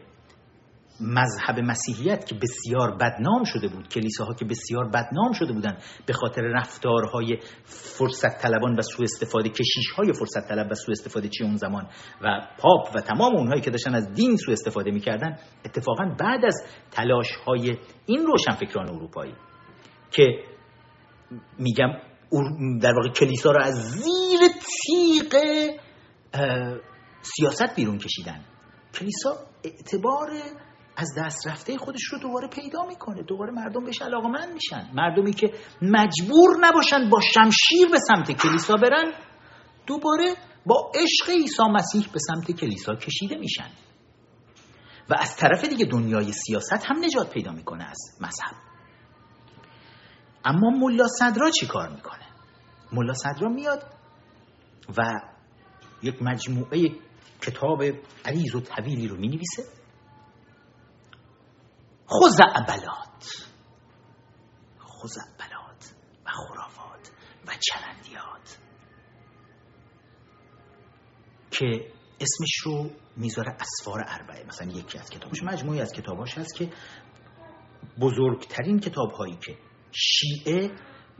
مذهب 1.01 1.59
مسیحیت 1.59 2.25
که 2.25 2.35
بسیار 2.35 2.97
بدنام 2.97 3.43
شده 3.43 3.67
بود 3.67 3.87
کلیساها 3.87 4.33
که 4.33 4.45
بسیار 4.45 4.89
بدنام 4.89 5.31
شده 5.33 5.53
بودن 5.53 5.77
به 6.05 6.13
خاطر 6.13 6.41
رفتارهای 6.41 7.37
فرصت 7.65 8.41
طلبان 8.41 8.79
و 8.79 8.81
سوء 8.81 9.03
استفاده 9.03 9.49
کشیش 9.49 9.91
های 9.95 10.13
فرصت 10.13 10.47
طلب 10.49 10.71
و 10.71 10.75
سوء 10.75 10.91
استفاده 10.91 11.29
چی 11.29 11.43
اون 11.43 11.55
زمان 11.55 11.87
و 12.21 12.41
پاپ 12.57 12.95
و 12.95 13.01
تمام 13.01 13.35
اونهایی 13.35 13.61
که 13.61 13.71
داشتن 13.71 13.95
از 13.95 14.13
دین 14.13 14.35
سوء 14.37 14.53
استفاده 14.53 14.91
می‌کردن 14.91 15.37
اتفاقا 15.65 16.15
بعد 16.19 16.45
از 16.45 16.63
تلاش 16.91 17.35
های 17.47 17.77
این 18.05 18.25
روشنفکران 18.25 18.89
اروپایی 18.89 19.33
که 20.11 20.43
میگم 21.59 22.10
در 22.81 22.93
واقع 22.93 23.09
کلیسا 23.09 23.51
رو 23.51 23.63
از 23.63 23.73
زیر 23.73 24.39
تیغ 24.61 25.35
سیاست 27.21 27.75
بیرون 27.75 27.97
کشیدن. 27.97 28.45
کلیسا 28.93 29.37
اعتبار 29.63 30.29
از 30.97 31.07
دست 31.17 31.47
رفته 31.47 31.77
خودش 31.77 32.03
رو 32.03 32.19
دوباره 32.19 32.47
پیدا 32.47 32.85
می‌کنه. 32.85 33.23
دوباره 33.23 33.51
مردم 33.51 33.85
بهش 33.85 34.01
علاقمند 34.01 34.53
میشن. 34.53 34.89
مردمی 34.93 35.33
که 35.33 35.53
مجبور 35.81 36.57
نباشن 36.59 37.09
با 37.09 37.19
شمشیر 37.19 37.87
به 37.91 37.97
سمت 38.07 38.31
کلیسا 38.31 38.75
برن 38.75 39.13
دوباره 39.87 40.35
با 40.65 40.91
عشق 40.95 41.29
عیسی 41.29 41.63
مسیح 41.71 42.07
به 42.13 42.19
سمت 42.19 42.51
کلیسا 42.51 42.95
کشیده 42.95 43.37
میشن. 43.37 43.69
و 45.09 45.15
از 45.19 45.35
طرف 45.35 45.65
دیگه 45.65 45.85
دنیای 45.85 46.31
سیاست 46.33 46.85
هم 46.85 47.03
نجات 47.03 47.29
پیدا 47.33 47.51
می‌کنه 47.51 47.83
از 47.83 47.99
مذهب. 48.21 48.70
اما 50.45 50.69
ملا 50.69 51.07
صدرا 51.07 51.49
چی 51.49 51.67
کار 51.67 51.89
می‌کنه؟ 51.89 52.25
ملا 52.91 53.13
صدرا 53.13 53.49
میاد 53.49 53.83
و 54.97 55.21
یک 56.03 56.21
مجموعه 56.21 56.89
کتاب 57.41 57.83
عریض 58.25 58.55
و 58.55 58.61
طویلی 58.61 59.07
رو 59.07 59.17
می‌نویسه. 59.17 59.63
خزعبلات. 62.09 63.47
خزعبلات 64.79 65.93
و 66.25 66.29
خرافات 66.29 67.11
و 67.47 67.51
چرندیات. 67.59 68.57
که 71.51 71.91
اسمش 72.19 72.57
رو 72.63 72.89
می‌ذاره 73.17 73.57
اسفار 73.59 74.03
اربعه 74.07 74.45
مثلا 74.45 74.71
یکی 74.71 74.97
از 74.97 75.09
کتابش 75.09 75.43
مجموعی 75.43 75.81
از 75.81 75.91
کتاباش 75.91 76.37
هست 76.37 76.55
که 76.55 76.69
بزرگترین 77.99 78.79
کتاب 78.79 79.11
هایی 79.11 79.37
که 79.37 79.57
شیعه 79.91 80.71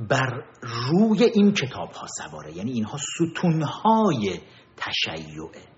بر 0.10 0.44
روی 0.62 1.24
این 1.24 1.54
کتاب 1.54 1.92
ها 1.92 2.08
سواره. 2.08 2.58
یعنی 2.58 2.72
اینها 2.72 2.98
ستون 2.98 3.62
های 3.62 4.40
تشیعه 4.78 5.72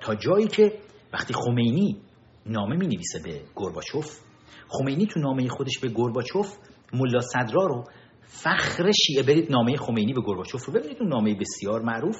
تا 0.00 0.14
جایی 0.14 0.46
که 0.46 0.78
وقتی 1.12 1.34
خمینی 1.34 2.02
نامه 2.46 2.76
می 2.76 2.86
نویسه 2.86 3.18
به 3.24 3.42
گرباچوف 3.56 4.18
خمینی 4.68 5.06
تو 5.06 5.20
نامه 5.20 5.48
خودش 5.48 5.78
به 5.78 5.88
گرباچوف 5.88 6.56
ملا 6.92 7.20
صدرا 7.20 7.66
رو 7.66 7.84
فخر 8.22 8.90
شیعه 8.90 9.22
برید 9.22 9.52
نامه 9.52 9.76
خمینی 9.76 10.12
به 10.12 10.20
گرباچوف 10.26 10.64
رو 10.64 10.72
ببینید 10.72 10.96
اون 11.00 11.08
نامه 11.08 11.34
بسیار 11.34 11.82
معروف. 11.82 12.16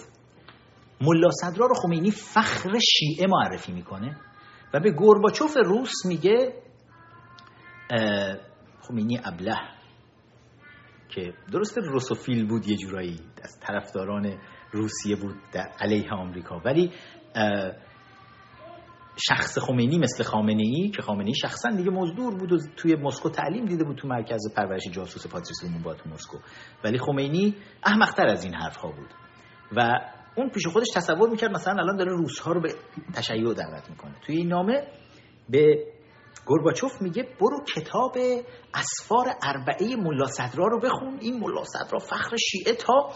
ملا 1.00 1.30
صدرا 1.30 1.66
رو 1.66 1.74
خمینی 1.74 2.10
فخر 2.10 2.78
شیعه 2.78 3.26
معرفی 3.26 3.72
می‌کنه 3.72 4.16
و 4.74 4.80
به 4.80 4.90
گرباچوف 4.98 5.56
روس 5.64 6.06
میگه 6.06 6.54
خمینی 8.82 9.20
ابله 9.24 9.56
که 11.08 11.34
درست 11.52 11.78
روسوفیل 11.78 12.48
بود 12.48 12.68
یه 12.68 12.76
جورایی 12.76 13.20
از 13.42 13.60
طرفداران 13.60 14.38
روسیه 14.72 15.16
بود 15.16 15.34
در 15.52 15.70
علیه 15.80 16.10
آمریکا. 16.12 16.58
ولی 16.64 16.92
شخص 19.28 19.58
خمینی 19.58 19.98
مثل 19.98 20.24
خامنه 20.24 20.62
ای 20.62 20.88
که 20.88 21.02
خامنه 21.02 21.26
ای 21.26 21.34
شخصا 21.34 21.70
دیگه 21.70 21.90
مزدور 21.90 22.34
بود 22.34 22.52
و 22.52 22.58
توی 22.76 22.96
مسکو 22.96 23.30
تعلیم 23.30 23.64
دیده 23.64 23.84
بود 23.84 23.96
تو 23.96 24.08
مرکز 24.08 24.54
پرورش 24.56 24.82
جاسوس 24.92 25.26
پاتریس 25.26 25.82
با 25.84 25.94
تو 25.94 26.10
مسکو. 26.10 26.38
ولی 26.84 26.98
خمینی 26.98 27.54
احمقتر 27.84 28.26
از 28.26 28.44
این 28.44 28.54
حرف 28.54 28.76
ها 28.76 28.90
بود. 28.92 29.08
و 29.76 30.00
اون 30.36 30.50
پیش 30.50 30.66
خودش 30.66 30.86
تصور 30.94 31.30
می‌کرد 31.30 31.50
مثلا 31.50 31.74
الان 31.82 31.96
داره 31.96 32.12
روس 32.12 32.38
ها 32.38 32.52
رو 32.52 32.60
به 32.60 32.74
تشیع 33.14 33.54
دعوت 33.54 33.90
می‌کنه. 33.90 34.14
توی 34.26 34.36
این 34.36 34.48
نامه 34.48 34.86
به 35.48 35.84
گرباچوف 36.50 37.02
میگه 37.02 37.22
برو 37.40 37.64
کتاب 37.76 38.16
اسفار 38.74 39.26
اربعه 39.42 39.96
ملا 39.96 40.26
صدرا 40.26 40.66
رو 40.66 40.80
بخون. 40.80 41.18
این 41.20 41.40
ملا 41.40 41.64
صدرا 41.64 41.98
فخر 41.98 42.36
شیعه 42.36 42.74
تا 42.74 43.10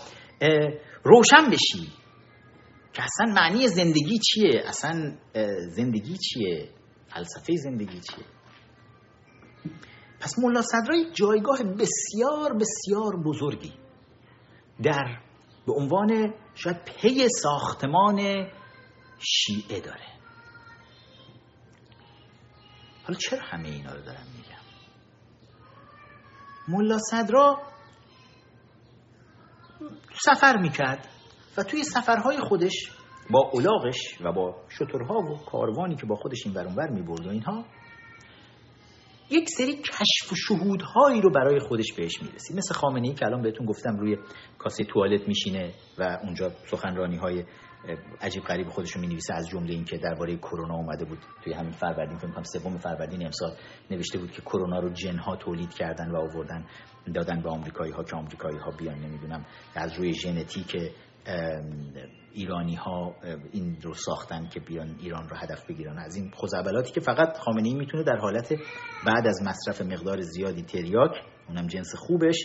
روشن 1.04 1.50
بشی. 1.50 1.92
که 2.92 3.02
اصلا 3.02 3.34
معنی 3.34 3.68
زندگی 3.68 4.18
چیه؟ 4.18 4.62
اصلا 4.66 5.16
زندگی 5.68 6.16
چیه؟ 6.16 6.70
فلسفه 7.14 7.56
زندگی 7.56 8.00
چیه؟ 8.00 8.24
پس 10.20 10.38
ملا 10.38 10.62
صدرا 10.62 10.96
یک 10.96 11.14
جایگاه 11.14 11.58
بسیار 11.62 12.52
بسیار 12.54 13.22
بزرگی 13.26 13.72
در 14.82 15.18
به 15.66 15.72
عنوان 15.72 16.34
شاید 16.54 16.76
پی 16.84 17.28
ساختمان 17.28 18.48
شیعه 19.18 19.80
داره. 19.80 20.13
حالا 23.06 23.18
چرا 23.18 23.40
همه 23.42 23.68
اینا 23.68 23.94
رو 23.94 24.02
دارم 24.02 24.26
میگم؟ 24.36 24.64
ملا 26.68 26.98
صدرا 26.98 27.62
سفر 30.12 30.56
می‌کرد 30.56 31.08
و 31.56 31.62
توی 31.62 31.84
سفرهای 31.84 32.38
خودش 32.38 32.90
با 33.30 33.50
اولاغش 33.52 34.20
و 34.20 34.32
با 34.32 34.64
شترها 34.68 35.18
و 35.18 35.36
کاروانی 35.36 35.96
که 35.96 36.06
با 36.06 36.14
خودش 36.14 36.46
این 36.46 36.54
برونور 36.54 36.90
می‌برد 36.90 37.26
و 37.26 37.30
اینها 37.30 37.64
یک 39.30 39.48
سری 39.48 39.76
کشف 39.76 40.32
و 40.32 40.36
شهودهایی 40.36 41.20
رو 41.20 41.30
برای 41.30 41.58
خودش 41.58 41.92
بهش 41.92 42.22
می‌رسی 42.22 42.54
مثل 42.54 42.74
خامنه 42.74 43.08
ای 43.08 43.14
که 43.14 43.26
الان 43.26 43.42
بهتون 43.42 43.66
گفتم 43.66 43.96
روی 43.96 44.16
کاسه 44.58 44.84
توالت 44.84 45.28
میشینه 45.28 45.74
و 45.98 46.18
اونجا 46.22 46.52
سخنرانی 46.70 47.16
های 47.16 47.44
عجیب 48.20 48.42
غریب 48.42 48.68
خودش 48.68 48.92
رو 48.92 49.00
می‌نویسه 49.00 49.34
از 49.34 49.48
جمله 49.48 49.72
اینکه 49.72 49.98
درباره 49.98 50.36
کرونا 50.36 50.74
اومده 50.74 51.04
بود. 51.04 51.18
توی 51.44 51.52
همین 51.52 51.72
فروردین 51.72 52.18
فکر 52.18 52.30
کنم 52.30 52.42
سوم 52.42 52.78
فروردین 52.78 53.24
امسال 53.24 53.50
نوشته 53.90 54.18
بود 54.18 54.30
که 54.30 54.42
کرونا 54.42 54.78
رو 54.78 54.88
جنها 54.88 55.36
تولید 55.36 55.74
کردن 55.74 56.10
و 56.10 56.16
آوردن 56.16 56.64
دادن 57.14 57.42
به 57.42 57.50
آمریکایی 57.50 57.92
ها 57.92 58.04
که 58.04 58.16
آمریکایی 58.16 58.58
ها 58.58 58.70
بیان 58.70 58.98
نمی‌دونم 58.98 59.46
از 59.74 59.92
روی 59.98 60.12
ژنتیک 60.12 60.76
ایرانی 62.32 62.74
ها 62.74 63.14
این 63.52 63.78
رو 63.82 63.94
ساختن 63.94 64.48
که 64.48 64.60
بیان 64.60 64.96
ایران 65.00 65.28
رو 65.28 65.36
هدف 65.36 65.66
بگیرن. 65.66 65.98
از 65.98 66.16
این 66.16 66.30
خزعبلاتی 66.30 66.92
که 66.92 67.00
فقط 67.00 67.36
خامنه 67.38 67.68
ای 67.68 67.74
می‌تونه 67.74 68.02
در 68.02 68.16
حالت 68.16 68.52
بعد 69.06 69.26
از 69.26 69.42
مصرف 69.42 69.82
مقدار 69.82 70.20
زیادی 70.20 70.62
تریاک 70.62 71.10
اونم 71.48 71.66
جنس 71.66 71.94
خوبش 71.96 72.36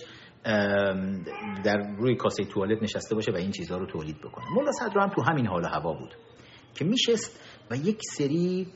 در 1.63 1.77
روی 1.97 2.15
کاسه 2.15 2.43
توالت 2.43 2.83
نشسته 2.83 3.15
باشه 3.15 3.31
و 3.31 3.35
این 3.35 3.51
چیزها 3.51 3.77
رو 3.77 3.91
تولید 3.91 4.17
بکنه. 4.21 4.45
مولا 4.55 4.71
صدر 4.71 4.99
هم 4.99 5.09
تو 5.09 5.21
همین 5.21 5.47
حال 5.47 5.65
هوا 5.65 5.93
بود 5.93 6.13
که 6.75 6.85
میشست 6.85 7.39
و 7.71 7.75
یک 7.75 7.99
سری 8.15 8.73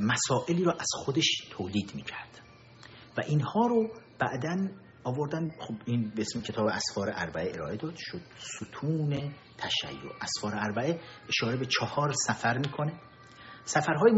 مسائلی 0.00 0.64
رو 0.64 0.72
از 0.72 0.88
خودش 1.04 1.48
تولید 1.50 1.92
می‌کرد. 1.94 2.40
و 3.18 3.20
اینها 3.28 3.66
رو 3.66 3.88
بعدا 4.18 4.68
آوردن 5.04 5.50
خب 5.60 5.74
این 5.86 6.12
به 6.16 6.20
اسم 6.20 6.40
کتاب 6.40 6.66
اسفار 6.66 7.12
اربعه 7.14 7.54
ارائه 7.54 7.76
داد 7.76 7.94
شد 7.96 8.20
ستون 8.38 9.32
تشیع. 9.58 10.12
اسفار 10.22 10.52
اربعه 10.54 11.00
اشاره 11.28 11.56
به 11.56 11.66
چهار 11.66 12.12
سفر 12.12 12.58
می‌کنه. 12.58 12.92
سفرهای 13.64 14.12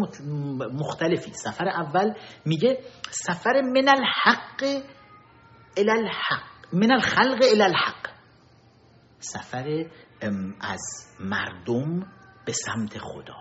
مختلفی. 0.73 1.33
سفر 1.33 1.69
اول 1.69 2.15
میگه 2.45 2.79
سفر 3.11 3.61
من 3.61 3.89
الحق 3.89 4.83
الى 5.77 5.91
الحق. 5.91 6.50
من 6.73 6.93
الخلق 6.93 7.45
الى 7.53 7.63
الحق. 7.63 8.07
سفر 9.19 9.87
از 10.61 10.81
مردم 11.21 12.01
به 12.47 12.53
سمت 12.53 12.99
خدا. 12.99 13.37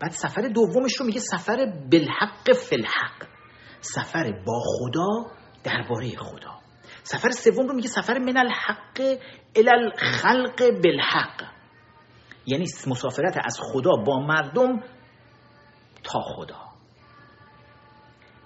بعد 0.00 0.10
سفر 0.10 0.42
دومش 0.42 0.96
رو 1.00 1.06
میگه 1.06 1.20
سفر 1.20 1.66
بالحق 1.92 2.52
فی 2.52 2.76
الحق. 2.76 3.28
سفر 3.80 4.32
با 4.46 4.62
خدا 4.64 5.30
درباره 5.64 6.16
خدا. 6.16 6.60
سفر 7.02 7.30
سوم 7.30 7.68
رو 7.68 7.74
میگه 7.74 7.88
سفر 7.88 8.18
من 8.18 8.36
الحق 8.36 9.18
الى 9.56 9.70
الخلق 9.70 10.82
بالحق. 10.82 11.42
یعنی 12.46 12.66
مسافرت 12.86 13.36
از 13.44 13.58
خدا 13.60 13.90
با 14.06 14.18
مردم 14.18 14.80
تا 16.04 16.20
خدا. 16.20 16.66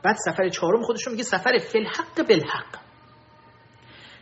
بعد 0.05 0.16
سفر 0.16 0.48
چهارم 0.48 0.83
خودش 0.83 1.07
رو 1.07 1.12
میگه 1.12 1.24
سفر 1.24 1.59
فی 1.59 1.79
الحق 1.79 2.29
بالحق. 2.29 2.89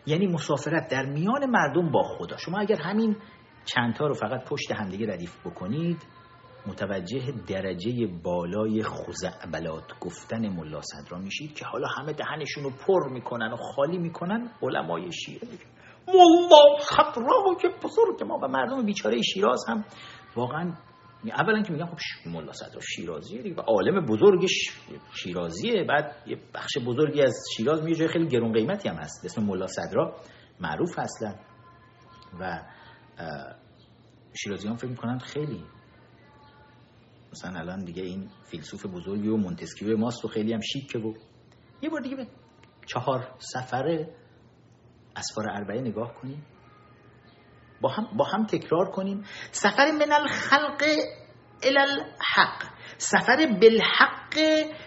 یعنی 0.08 0.26
مسافرت 0.26 0.88
در 0.90 1.06
میان 1.06 1.50
مردم 1.50 1.90
با 1.90 2.02
خدا. 2.02 2.36
شما 2.36 2.58
اگر 2.58 2.76
همین 2.76 3.16
چندتا 3.64 4.06
رو 4.06 4.14
فقط 4.14 4.44
پشت 4.44 4.72
همدیگه 4.72 5.06
ردیف 5.12 5.46
بکنید 5.46 6.02
متوجه 6.66 7.32
درجه 7.48 8.06
بالای 8.24 8.82
خزعبلات 8.82 9.98
گفتن 10.00 10.48
ملا 10.48 10.80
صدرا 10.80 11.18
میشید 11.18 11.54
که 11.54 11.64
حالا 11.64 11.88
همه 11.88 12.12
دهنشون 12.12 12.64
رو 12.64 12.70
پر 12.70 13.08
می‌کنن 13.12 13.52
و 13.52 13.56
خالی 13.56 13.98
می‌کنن 13.98 14.50
علمای 14.62 15.12
شیعه 15.12 15.48
ملا 16.08 16.78
صدرا 16.80 17.54
که 17.62 17.68
بزرگ 17.68 18.22
ما 18.28 18.38
و 18.42 18.48
مردم 18.48 18.86
بیچاره 18.86 19.22
شیراز 19.22 19.64
هم 19.68 19.84
واقعا 20.36 20.72
اولا 21.24 21.62
که 21.62 21.72
میگن 21.72 21.86
خب 21.86 21.98
ملا 22.26 22.52
صدرا 22.52 22.80
شیرازیه 22.80 23.42
دیگه 23.42 23.62
عالم 23.62 24.06
بزرگش 24.06 24.70
شیرازیه. 25.14 25.84
بعد 25.84 26.22
یه 26.26 26.38
بخش 26.54 26.78
بزرگی 26.86 27.22
از 27.22 27.36
شیراز 27.56 27.82
میگه 27.82 27.96
جای 27.96 28.08
خیلی 28.08 28.28
گرون 28.28 28.52
قیمتی 28.52 28.88
هم 28.88 28.96
هست. 28.96 29.24
اسم 29.24 29.42
ملا 29.42 29.66
صدرا 29.66 30.16
معروف 30.60 30.98
اصلا. 30.98 31.34
و 32.40 32.62
شیرازی 34.34 34.68
هم 34.68 34.76
فکر 34.76 34.90
می‌کنن 34.90 35.18
خیلی 35.18 35.64
مثلا 37.32 37.58
الان 37.60 37.84
دیگه 37.84 38.02
این 38.02 38.28
فیلسوف 38.50 38.86
بزرگی 38.86 39.28
و 39.28 39.36
مونتسکیو 39.36 39.96
ماست 39.96 40.24
و 40.24 40.28
خیلی 40.28 40.52
هم 40.52 40.60
شیکه 40.60 40.98
و 40.98 41.14
یه 41.82 41.90
بار 41.90 42.00
دیگه 42.00 42.16
به 42.16 42.26
چهار 42.86 43.34
سفر 43.38 44.06
اسفار 45.16 45.50
اربعه 45.50 45.80
نگاه 45.80 46.14
کنیم. 46.14 46.46
با 47.80 47.88
هم, 47.88 48.16
با 48.16 48.24
هم 48.24 48.46
تکرار 48.46 48.90
کنیم. 48.90 49.24
سفر 49.50 49.90
من 49.90 50.12
الخلق 50.12 50.82
الحق. 51.62 52.62
سفر 52.98 53.58
بالحق 53.60 54.34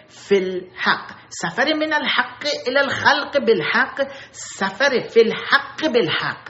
فی 0.08 0.36
الحق. 0.36 1.12
سفر 1.28 1.72
من 1.74 1.92
الحق 1.92 2.44
الى 2.66 2.78
الخلق 2.78 3.46
بالحق. 3.46 4.12
سفر 4.30 5.08
فی 5.08 5.20
الحق 5.20 5.92
بالحق. 5.94 6.48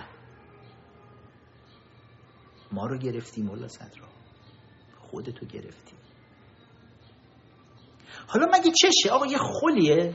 ما 2.73 2.87
رو 2.87 2.99
گرفتیم 2.99 3.47
مولا 3.47 3.69
صدرا. 3.69 4.09
خودتو 5.13 5.47
گرفتی 5.47 5.97
حالا 8.29 8.47
مگه 8.47 8.71
چشه؟ 8.71 9.11
آقا 9.11 9.27
یه 9.27 9.39
خلیه 9.39 10.15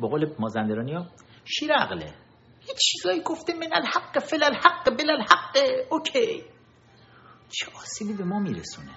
با 0.00 0.08
قول 0.08 0.34
مازندرانی 0.38 0.94
ها 0.94 1.06
شیر 1.44 1.72
عقله 1.72 2.14
یه 2.68 2.74
چیزایی 2.74 3.20
گفته 3.20 3.54
من 3.54 3.70
الحق 3.72 4.18
فل 4.18 4.42
الحق 4.42 4.90
بل 4.98 5.10
الحق. 5.10 5.56
اوکی. 5.90 6.44
چه 7.50 7.66
آسیبی 7.82 8.12
به 8.12 8.24
ما 8.24 8.38
میرسونه؟ 8.38 8.94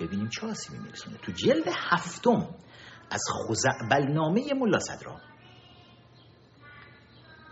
ببینیم 0.00 0.28
چه 0.28 0.46
آسیبی 0.46 0.78
میرسونه. 0.78 1.18
تو 1.18 1.32
جلد 1.32 1.68
هفتم 1.90 2.54
از 3.10 3.22
خزعبلنامه 3.48 4.54
ملا 4.54 4.78
صدرا. 4.78 5.20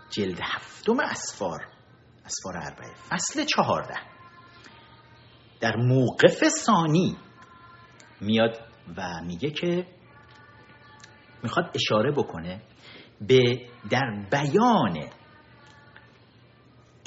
جلد 0.09 0.39
هفتم 0.43 0.99
اسفار 0.99 1.67
اسفار 2.25 2.57
اربعه 2.57 2.93
فصل 3.09 3.45
چهارده. 3.45 3.95
در 5.59 5.75
موقف 5.75 6.49
ثانی 6.49 7.17
میاد 8.21 8.59
و 8.97 9.21
میگه 9.25 9.51
که 9.51 9.87
می‌خواد 11.43 11.71
اشاره 11.75 12.11
بکنه 12.11 12.61
به 13.27 13.69
در 13.89 14.25
بیان 14.31 15.09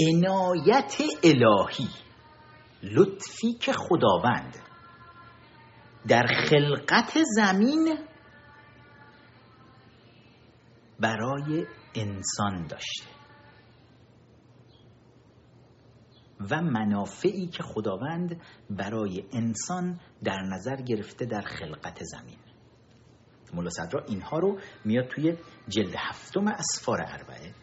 عنایت 0.00 0.94
الهی 1.24 1.88
لطفی 2.82 3.52
که 3.60 3.72
خداوند 3.72 4.56
در 6.08 6.26
خلقت 6.50 7.18
زمین 7.36 7.98
برای 11.00 11.66
انسان 11.94 12.66
داشته 12.66 13.14
و 16.50 16.62
منافعی 16.62 17.46
که 17.46 17.62
خداوند 17.62 18.40
برای 18.70 19.24
انسان 19.32 20.00
در 20.24 20.38
نظر 20.52 20.76
گرفته 20.76 21.26
در 21.26 21.40
خلقت 21.40 21.98
زمین. 22.02 22.38
مولا 23.54 23.70
صدرا 23.70 24.04
اینها 24.08 24.38
رو 24.38 24.60
میاد 24.84 25.08
توی 25.08 25.36
جلد 25.68 25.94
هفتم 25.98 26.46
اسفار 26.48 27.02
اربعه 27.06 27.54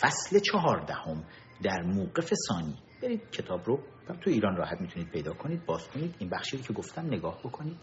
فصل 0.00 0.38
چهاردهم 0.38 1.24
در 1.62 1.82
موقف 1.82 2.34
ثانی. 2.48 2.78
برید 3.02 3.30
کتاب 3.30 3.64
رو 3.64 3.82
تو 4.20 4.30
ایران 4.30 4.56
راحت 4.56 4.80
می‌تونید 4.80 5.10
پیدا 5.10 5.32
کنید 5.32 5.66
باز 5.66 5.88
کنید. 5.88 6.14
این 6.18 6.30
بخشی 6.30 6.58
که 6.58 6.72
گفتم 6.72 7.06
نگاه 7.06 7.38
بکنید. 7.44 7.76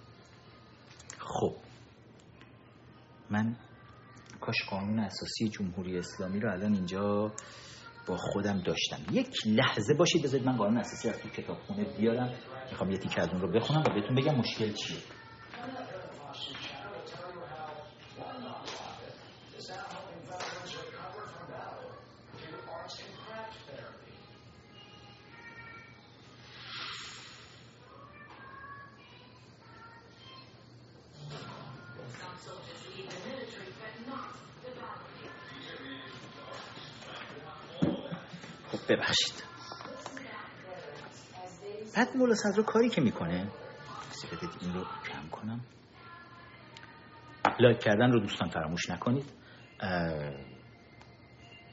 خب. 1.20 1.56
من 3.30 3.56
کاش 4.42 4.56
قانون 4.70 5.00
اساسی 5.00 5.50
جمهوری 5.50 5.98
اسلامی 5.98 6.40
رو 6.40 6.52
الان 6.52 6.74
اینجا 6.74 7.32
با 8.08 8.18
خودم 8.18 8.62
داشتم. 8.62 8.98
یک 9.12 9.36
لحظه 9.46 9.94
باشید 9.94 10.24
بذارید 10.24 10.48
من 10.48 10.58
قانون 10.58 10.78
اساسی 10.78 11.10
از 11.10 11.20
تو 11.20 11.30
کتابخونه 11.30 11.98
بیارم. 11.98 12.34
می‌خوام 12.72 12.92
یه 12.92 12.98
تیکه 12.98 13.22
از 13.22 13.30
اون 13.30 13.42
رو 13.42 13.52
بخونم 13.52 13.82
و 13.82 13.94
بهتون 13.94 14.16
بگم 14.16 14.36
مشکل 14.36 14.74
چیه. 14.74 14.98
صدر 42.36 42.62
کاری 42.62 42.90
که 42.90 43.02
می‌کنه. 43.02 43.48
بدید 44.32 44.50
این 44.62 44.74
رو 44.74 44.84
کم 44.84 45.30
کنم. 45.32 45.62
لایک 47.60 47.80
کردن 47.80 48.12
رو 48.12 48.20
دوستان 48.20 48.50
فراموش 48.50 48.90
نکنید. 48.90 49.34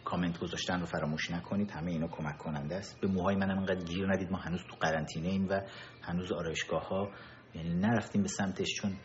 کامنت 0.05 0.39
گذاشتن 0.39 0.81
رو 0.81 0.87
فراموش 0.87 1.31
نکنید. 1.31 1.71
همه 1.71 1.91
اینا 1.91 2.09
کمک 2.09 2.39
کننده 2.39 2.75
است. 2.75 3.01
به 3.01 3.09
موهای 3.09 3.37
منم 3.37 3.59
انقدر 3.59 3.85
گیر 3.85 4.13
ندید. 4.13 4.31
ما 4.31 4.39
هنوز 4.39 4.61
تو 4.71 4.77
قرنطینه 4.81 5.29
ایم 5.29 5.49
و 5.49 5.61
هنوز 6.03 6.33
آرایشگاه 6.33 6.89
ها 6.89 7.11
یعنی 7.55 7.75
نرفتیم 7.75 8.23
به 8.23 8.29
سمتش 8.29 8.75
چون 8.75 8.97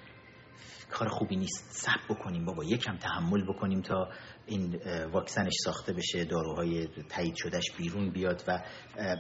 کار 0.91 1.07
خوبی 1.07 1.35
نیست. 1.35 1.67
سب 1.69 2.13
بکنیم 2.15 2.45
بابا 2.45 2.63
یکم 2.63 2.97
تحمل 2.97 3.43
بکنیم 3.53 3.81
تا 3.81 4.09
این 4.45 4.79
واکسنش 5.13 5.53
ساخته 5.63 5.93
بشه 5.93 6.25
داروهای 6.25 6.87
تایید 7.09 7.35
شدهش 7.35 7.71
بیرون 7.77 8.11
بیاد 8.11 8.43
و 8.47 8.59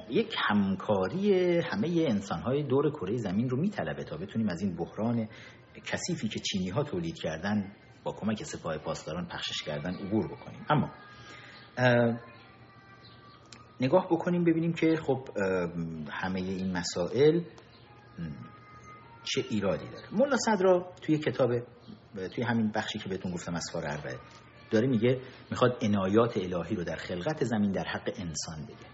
یک 0.09 0.35
همکاری 0.49 1.59
همه 1.59 2.05
انسانهای 2.09 2.63
دور 2.63 2.91
کره 2.91 3.17
زمین 3.17 3.49
رو 3.49 3.57
میطلبه 3.57 4.03
تا 4.03 4.17
بتونیم 4.17 4.49
از 4.49 4.61
این 4.61 4.75
بحران 4.75 5.27
کثیفی 5.85 6.27
که 6.27 6.39
چینی 6.39 6.69
ها 6.69 6.83
تولید 6.83 7.19
کردن 7.19 7.71
با 8.03 8.11
کمک 8.11 8.43
سپاه 8.43 8.77
پاسداران 8.77 9.27
پخشش 9.27 9.63
کردن 9.63 9.95
عبور 9.95 10.27
بکنیم. 10.27 10.65
اما 10.69 10.91
نگاه 13.81 14.07
بکنیم 14.11 14.43
ببینیم 14.43 14.73
که 14.73 14.95
خب 14.95 15.27
همه 16.11 16.39
این 16.39 16.77
مسائل 16.77 17.41
چه 19.27 19.45
ایرادی 19.49 19.89
داره؟ 19.89 20.07
مولا 20.11 20.37
صدرا 20.37 20.91
توی 21.01 21.17
کتاب 21.17 21.59
توی 22.35 22.43
همین 22.43 22.71
بخشی 22.71 22.99
که 22.99 23.09
بهتون 23.09 23.31
گفتم 23.31 23.55
از 23.55 23.63
اربعه 23.75 24.19
داره 24.71 24.87
میگه 24.87 25.21
می‌خواد 25.51 25.77
عنایات 25.81 26.37
الهی 26.37 26.75
رو 26.75 26.83
در 26.83 26.95
خلقت 26.95 27.43
زمین 27.43 27.71
در 27.71 27.83
حق 27.83 28.09
انسان 28.15 28.65
بگه 28.65 28.87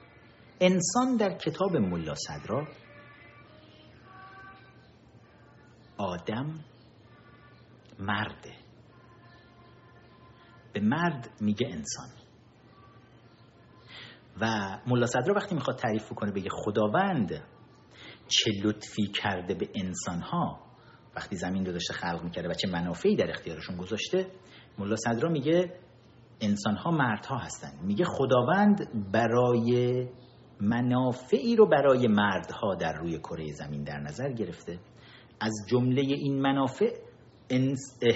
انسان 0.59 1.17
در 1.17 1.37
کتاب 1.37 1.77
ملا 1.77 2.13
صدرا 2.15 2.67
آدم 5.97 6.59
مرده 7.99 8.53
به 10.73 10.79
مرد 10.79 11.29
میگه 11.41 11.67
انسان 11.67 12.09
و 14.41 14.45
ملا 14.87 15.05
صدرا 15.05 15.33
وقتی 15.35 15.55
می‌خواد 15.55 15.77
تعریف 15.77 16.09
کنه 16.09 16.31
بگه 16.31 16.49
خداوند 16.51 17.43
چه 18.27 18.51
لطفی 18.63 19.07
کرده 19.07 19.53
به 19.53 19.69
انسان 19.75 20.21
ها 20.21 20.59
وقتی 21.15 21.35
زمین 21.35 21.65
رو 21.65 21.71
داشته 21.71 21.93
خلق 21.93 22.23
می‌کرده 22.23 22.49
و 22.49 22.53
چه 22.53 22.67
منافعی 22.67 23.15
در 23.15 23.29
اختیارشون 23.29 23.77
گذاشته 23.77 24.27
ملا 24.77 24.95
صدرا 24.95 25.29
میگه 25.29 25.73
انسان 26.41 26.75
ها 26.75 26.91
مردها 26.91 27.37
هستند 27.37 27.83
میگه 27.83 28.05
خداوند 28.05 29.11
برای 29.11 30.07
منافعی 30.61 31.55
رو 31.55 31.65
برای 31.65 32.07
مردها 32.07 32.75
در 32.75 32.93
روی 32.93 33.17
کره 33.17 33.51
زمین 33.51 33.83
در 33.83 33.99
نظر 33.99 34.31
گرفته. 34.31 34.79
از 35.39 35.51
جمله 35.69 36.01
این 36.01 36.41
منافع 36.41 36.89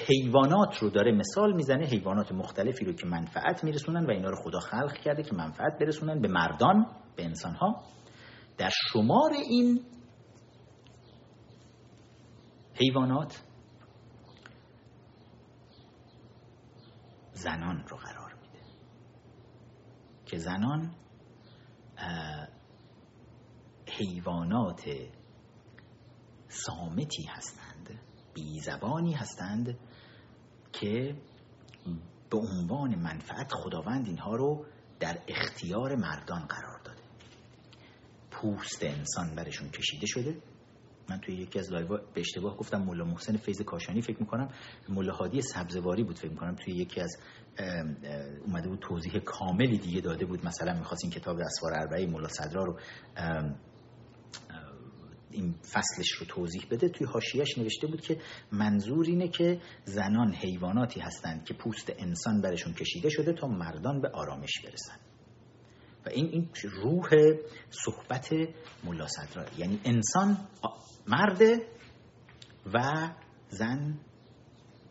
حیوانات 0.08 0.78
رو 0.78 0.90
داره 0.90 1.12
مثال 1.12 1.54
می‌زنه 1.56 1.86
حیوانات 1.86 2.32
مختلفی 2.32 2.86
رو 2.86 2.94
که 2.94 3.08
منفعت 3.08 3.64
میرسونن 3.64 4.06
و 4.06 4.10
اینا 4.10 4.30
رو 4.30 4.36
خدا 4.36 4.60
خلق 4.60 4.94
کرده 4.94 5.24
که 5.24 5.36
منفعت 5.36 5.80
برسونن 5.80 6.22
به 6.22 6.28
مردان 6.28 6.86
به 7.16 7.26
انسان 7.26 7.56
ها 7.56 7.84
در 8.58 8.70
شمار 8.70 9.32
این 9.50 9.82
حیوانات 12.80 13.44
زنان 17.34 17.84
رو 17.88 17.98
قرار 17.98 18.34
میده. 18.34 18.64
که 20.26 20.38
زنان 20.38 20.96
حیوانات 23.88 24.90
سامتی 26.48 27.24
هستند 27.24 28.00
بی 28.34 28.60
زبانی 28.60 29.14
هستند 29.14 29.80
که 30.74 31.22
به 32.30 32.38
عنوان 32.38 32.96
منفعت 32.96 33.54
خداوند 33.54 34.08
اینها 34.08 34.36
رو 34.36 34.66
در 35.00 35.24
اختیار 35.28 35.96
مردان 35.96 36.46
قرار 36.46 36.80
داده. 36.84 37.02
پوست 38.32 38.84
انسان 38.84 39.36
برشون 39.36 39.70
کشیده 39.70 40.06
شده. 40.06 40.42
من 41.10 41.20
توی 41.20 41.36
یکی 41.36 41.60
از 41.60 41.72
live 41.72 41.88
به 41.88 42.22
اشتباه 42.22 42.58
گفتم 42.58 42.78
مولا 42.82 43.06
محسن 43.06 43.38
فیض 43.38 43.62
کاشانی 43.62 44.02
فکر 44.02 44.20
می‌کنم 44.20 44.50
مولا 44.90 45.14
هادی 45.14 45.42
سبزواری 45.42 46.04
بود 46.04 46.20
فکر 46.20 46.32
می‌کنم 46.32 46.56
توی 46.56 46.74
یکی 46.74 47.02
از 47.02 47.18
اومده 48.46 48.70
بود 48.70 48.80
توضیح 48.80 49.20
کاملی 49.20 49.78
دیگه 49.78 50.02
داده 50.02 50.26
بود 50.26 50.46
مثلا 50.46 50.74
می‌خواست 50.74 51.04
این 51.04 51.14
کتاب 51.14 51.38
اسفار 51.40 51.74
اربعه 51.74 52.06
مولا 52.06 52.28
صدرا 52.28 52.64
رو 52.64 52.80
این 55.32 55.54
فصلش 55.54 56.12
رو 56.12 56.26
توضیح 56.26 56.62
بده 56.72 56.90
توی 56.90 57.08
حاشیهش 57.08 57.58
نوشته 57.58 57.88
بود 57.88 58.02
که 58.02 58.18
منظور 58.52 59.06
اینه 59.06 59.28
که 59.28 59.62
زنان 59.86 60.34
حیواناتی 60.34 61.00
هستند 61.00 61.46
که 61.46 61.54
پوست 61.54 61.92
انسان 61.98 62.42
برشون 62.42 62.74
کشیده 62.74 63.10
شده 63.10 63.34
تا 63.34 63.48
مردان 63.48 64.02
به 64.02 64.10
آرامش 64.10 64.62
برسن. 64.64 65.07
و 66.08 66.10
این 66.10 66.28
این 66.32 66.50
روح 66.64 67.10
صحبت 67.70 68.34
ملا 68.84 69.08
صدرا 69.08 69.46
یعنی 69.58 69.80
انسان 69.86 70.38
مرد 71.08 71.42
و 72.74 73.10
زن 73.50 74.00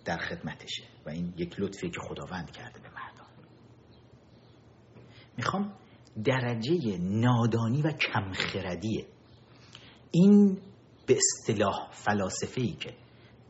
در 0.04 0.18
خدمتشه 0.18 0.82
و 1.06 1.10
این 1.10 1.34
یک 1.36 1.54
لطفی 1.58 1.90
که 1.90 2.00
خداوند 2.00 2.50
کرده 2.50 2.80
به 2.80 2.88
مردان 2.88 3.26
می‌خوام 5.36 5.72
درجه 6.24 6.98
نادانی 7.00 7.82
و 7.82 7.92
کمخردی 7.92 9.06
این 10.10 10.58
به 11.06 11.16
اصطلاح 11.16 11.90
فلاسفه 11.92 12.60
ای 12.60 12.72
که 12.72 12.94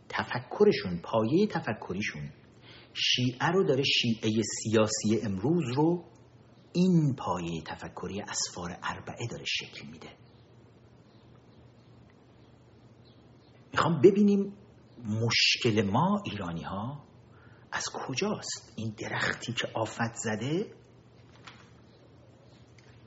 تفکرشون 0.09 1.01
پایه 1.03 1.47
تفکریشون 1.47 2.31
شیعه 2.95 3.47
رو 3.47 3.65
داره 3.65 3.83
شیعه 3.83 4.43
سیاسی 4.43 5.27
امروز 5.27 5.65
رو 5.77 6.05
این 6.77 7.15
پایه 7.15 7.63
تفکری 7.63 8.21
اسفار 8.21 8.79
اربعه 8.83 9.27
داره 9.31 9.45
شکل 9.45 9.87
میده. 9.87 10.09
می‌خوام 13.73 14.01
ببینیم 14.01 14.53
مشکل 15.05 15.91
ما 15.93 16.23
ایرانی 16.25 16.63
ها 16.63 17.05
از 17.73 17.85
کجاست؟ 17.95 18.73
این 18.77 18.95
درختی 18.99 19.53
که 19.53 19.69
آفت 19.75 20.15
زده؟ 20.15 20.67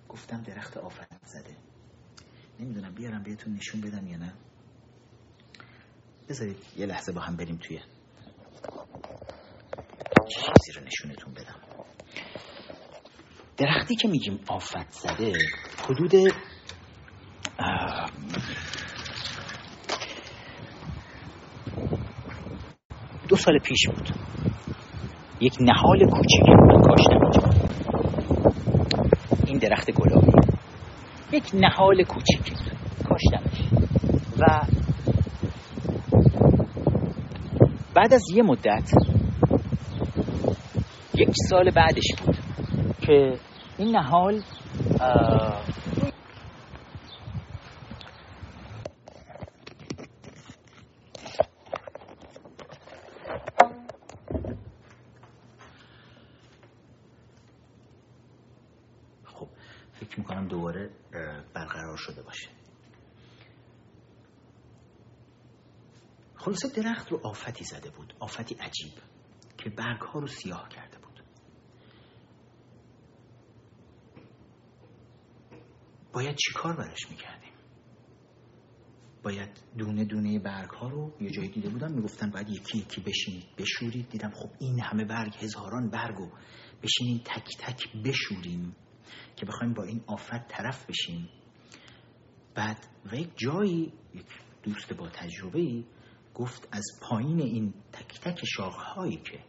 گفتم 0.10 0.44
درخت 0.44 0.78
آفت 0.78 1.26
زده. 1.26 1.58
نمی‌دونم 2.60 2.94
بیارم 2.96 3.24
بهتون 3.24 3.54
نشون 3.54 3.82
بدم 3.82 4.08
یا 4.08 4.18
نه. 4.18 4.34
بذارید 6.30 6.58
یه 6.78 6.86
لحظه 6.86 7.12
با 7.12 7.22
هم 7.22 7.36
بریم 7.36 7.58
توی 7.58 7.80
چیزی 10.28 10.80
رو 10.80 10.86
نشونتون 10.86 11.34
بدم. 11.34 11.69
درختی 13.60 13.96
که 13.96 14.08
میگیم 14.08 14.40
آفت 14.48 14.92
زده 14.92 15.34
حدود 15.84 16.12
دو 23.28 23.36
سال 23.36 23.60
پیش 23.60 23.88
بود. 23.88 24.10
یک 25.40 25.54
نهال 25.62 26.00
کوچیکی 26.10 26.52
بود 26.60 26.88
کاشتم 26.88 27.20
این 29.48 29.58
درخت 29.58 29.92
گلابی. 29.92 30.32
یک 31.32 31.52
نهال 31.54 32.04
کوچیکی 32.04 32.56
کاشتمش 33.10 33.62
و 34.40 34.62
بعد 37.96 38.14
از 38.14 38.24
یه 38.36 38.44
مدت 38.44 38.92
یک 41.16 41.30
سال 41.50 41.72
بعدش 41.72 42.16
بود 42.26 42.38
که 43.02 43.40
این 43.80 43.96
نهال 43.96 44.42
خب 59.26 59.48
فکر 59.94 60.20
می‌کنم 60.20 60.48
دوباره 60.48 60.90
برقرار 61.54 61.98
شده 61.98 62.22
باشه. 62.22 62.50
خلاصه 66.36 66.82
درخت 66.82 67.12
رو 67.12 67.20
آفتی 67.24 67.64
زده 67.64 67.90
بود 67.90 68.14
آفتی 68.20 68.56
عجیب 68.56 68.94
که 69.58 69.70
برگ 69.70 70.02
ها 70.02 70.20
رو 70.20 70.28
سیاه 70.28 70.70
کرده 70.70 70.98
بود 70.98 71.24
باید 76.20 76.36
چی 76.36 76.54
کار 76.54 76.76
براش 76.76 77.10
می‌کردیم؟ 77.10 77.52
باید 79.24 79.50
دونه 79.78 80.06
دونه 80.06 80.40
برگ 80.40 80.70
ها 80.70 80.88
رو 80.88 81.14
یه 81.22 81.30
جایی 81.30 81.50
دیده 81.50 81.70
بودم 81.70 81.92
می‌گفتن 81.92 82.30
باید 82.30 82.50
یکی 82.50 82.78
یکی 82.78 83.02
بشینید 83.02 83.46
بشورید. 83.58 84.10
دیدم 84.10 84.30
خب 84.30 84.50
این 84.60 84.80
همه 84.80 85.06
برگ 85.06 85.36
هزاران 85.36 85.90
برگ 85.90 86.20
و 86.20 86.30
بشینید 86.84 87.24
تک 87.24 87.58
تک 87.60 87.98
بشوریم 88.06 88.76
که 89.36 89.46
بخوایم 89.46 89.74
با 89.74 89.84
این 89.84 90.04
آفت 90.08 90.48
طرف 90.48 90.86
بشیم. 90.86 91.30
بعد 92.56 92.88
و 93.12 93.16
یک 93.16 93.30
جایی 93.36 93.94
یک 94.14 94.26
دوست 94.64 94.94
با 94.94 95.10
تجربه 95.10 95.84
گفت 96.34 96.68
از 96.72 96.86
پایین 97.02 97.42
این 97.42 97.74
تک 97.92 98.20
تک 98.20 98.46
شاخهایی 98.46 99.18
که 99.18 99.40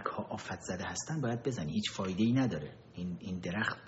برگ 0.00 0.06
ها 0.06 0.22
آفت 0.22 0.60
زده 0.60 0.84
هستن 0.84 1.20
باید 1.20 1.42
بزنی. 1.42 1.72
هیچ 1.72 1.90
فایده 1.90 2.22
ای 2.22 2.32
نداره. 2.32 2.74
این, 2.94 3.16
این 3.20 3.38
درخت 3.38 3.78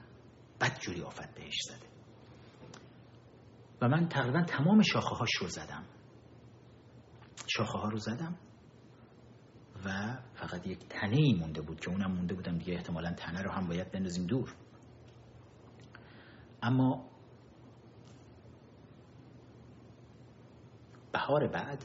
بد 0.60 0.78
جوری 0.78 1.02
آفت 1.02 1.34
بهش 1.34 1.54
زده. 1.68 1.86
و 3.80 3.88
من 3.88 4.08
تقریبا 4.08 4.42
تمام 4.42 4.82
شاخه 4.82 5.16
هاش 5.16 5.30
رو 5.40 5.48
زدم. 5.48 5.84
شاخه 7.46 7.78
ها 7.78 7.88
رو 7.88 7.98
زدم 7.98 8.38
و 9.84 10.18
فقط 10.34 10.66
یک 10.66 10.88
تنه 10.88 11.16
ای 11.16 11.34
مونده 11.34 11.62
بود 11.62 11.80
که 11.80 11.90
اونم 11.90 12.12
مونده 12.12 12.34
بودم 12.34 12.58
دیگه. 12.58 12.74
احتمالا 12.74 13.12
تنه 13.12 13.42
رو 13.42 13.50
هم 13.50 13.68
باید 13.68 13.92
بندازیم 13.92 14.26
دور. 14.26 14.54
اما 16.62 17.10
بهار 21.12 21.48
بعد 21.48 21.84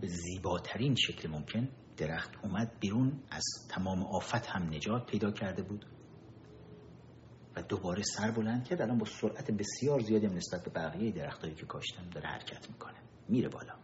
به 0.00 0.06
زیباترین 0.06 0.94
شکل 0.94 1.30
ممکن 1.30 1.68
درخت 1.96 2.30
اومد 2.42 2.80
بیرون 2.80 3.22
از 3.30 3.44
تمام 3.70 4.02
آفت 4.02 4.46
هم 4.46 4.62
نجات 4.62 5.06
پیدا 5.10 5.30
کرده 5.30 5.62
بود 5.62 5.86
و 7.56 7.62
دوباره 7.62 8.02
سر 8.02 8.30
بلند 8.30 8.64
کرد. 8.64 8.82
الان 8.82 8.98
با 8.98 9.06
سرعت 9.06 9.50
بسیار 9.50 10.00
زیادی 10.00 10.26
نسبت 10.26 10.64
به 10.64 10.70
بقیه 10.70 11.12
درختهایی 11.12 11.54
که 11.54 11.66
کاشتم 11.66 12.10
داره 12.10 12.28
حرکت 12.28 12.70
می‌کنه. 12.70 12.96
میره 13.28 13.48
بالا. 13.48 13.74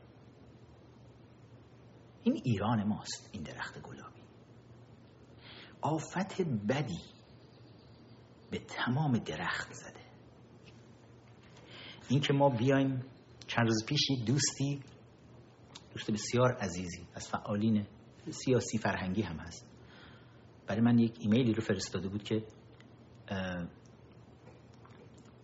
این 2.23 2.41
ایران 2.45 2.85
ماست 2.85 3.31
این 3.33 3.43
درخت 3.43 3.83
گلابی. 3.83 4.21
آفت 5.81 6.43
بدی 6.69 7.01
به 8.51 8.59
تمام 8.59 9.19
درخت 9.19 9.73
زده. 9.73 10.03
این 12.09 12.21
که 12.21 12.33
ما 12.33 12.49
بیایم 12.49 13.05
چند 13.47 13.67
روز 13.67 13.85
پیش 13.87 14.11
یک 14.11 14.27
دوستی 14.27 14.81
دوست 15.93 16.11
بسیار 16.11 16.53
عزیزی 16.53 17.07
از 17.15 17.29
فعالین 17.29 17.87
سیاسی 18.31 18.79
فرهنگی 18.79 19.23
هم 19.23 19.37
هست. 19.37 19.67
برای 20.67 20.81
من 20.81 20.99
یک 20.99 21.17
ایمیلی 21.21 21.53
رو 21.53 21.63
فرستاده 21.63 22.09
بود 22.09 22.23
که 22.23 22.45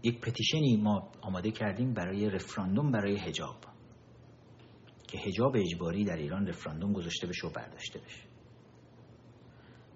یک 0.03 0.21
پتیشنی 0.21 0.77
ما 0.77 1.12
آماده 1.21 1.51
کردیم 1.51 1.95
برای 1.95 2.31
رفراندوم 2.31 2.93
برای 2.93 3.19
هجاب 3.19 3.57
که 5.09 5.19
هجاب 5.19 5.57
اجباری 5.57 6.05
در 6.05 6.17
ایران 6.17 6.47
رفراندوم 6.47 6.93
گذاشته 6.93 7.27
بشه 7.27 7.47
و 7.47 7.51
برداشته 7.51 7.99
بشه. 7.99 8.23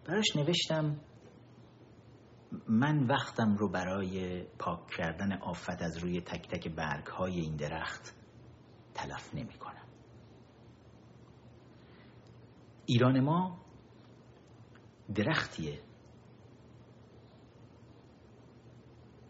براش 0.04 0.36
نوشتم 0.36 1.00
من 2.68 3.06
وقتم 3.06 3.56
رو 3.56 3.68
برای 3.68 4.42
پاک 4.58 4.90
کردن 4.96 5.32
آفت 5.32 5.82
از 5.82 5.98
روی 5.98 6.20
تک 6.20 6.48
تک 6.48 6.68
برگ 6.68 7.06
های 7.06 7.40
این 7.40 7.56
درخت 7.56 8.14
تلف 8.94 9.34
نمی 9.34 9.54
کنم 9.54 9.81
ایران 12.86 13.20
ما 13.20 13.60
درختیه. 15.14 15.82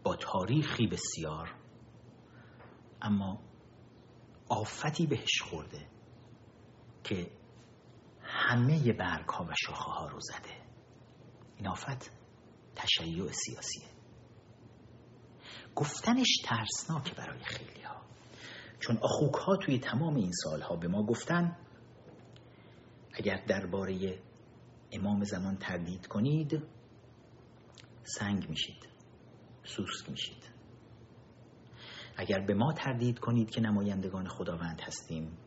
با 0.02 0.16
تاریخی 0.16 0.86
بسیار 0.86 1.54
اما 3.02 3.42
آفتی 4.48 5.06
بهش 5.06 5.42
خورده 5.42 5.88
که 7.04 7.30
همه 8.22 8.92
برگ 8.92 9.28
ها 9.28 9.44
و 9.44 9.52
شاخه 9.66 9.90
ها 9.90 10.06
رو 10.06 10.20
زده. 10.20 10.62
این 11.56 11.68
آفت 11.68 12.10
تشیع 12.76 13.32
سیاسیه. 13.32 13.88
گفتنش 15.74 16.36
ترسناکه 16.44 17.14
برای 17.14 17.44
خیلی 17.44 17.82
ها 17.82 18.02
چون 18.80 18.98
اخوک 19.02 19.34
ها 19.34 19.56
توی 19.56 19.78
تمام 19.78 20.14
این 20.14 20.32
سالها 20.32 20.76
به 20.76 20.88
ما 20.88 21.06
گفتن 21.06 21.56
اگر 23.12 23.44
درباره 23.48 24.18
امام 24.92 25.24
زمان 25.24 25.56
تردید 25.56 26.06
کنید 26.06 26.62
سنگ 28.04 28.48
میشید 28.48 28.88
سوسک 29.64 30.10
میشید. 30.10 30.52
اگر 32.16 32.40
به 32.46 32.54
ما 32.54 32.72
تردید 32.72 33.18
کنید 33.18 33.50
که 33.50 33.60
نمایندگان 33.60 34.28
خداوند 34.28 34.80
هستیم 34.80 35.38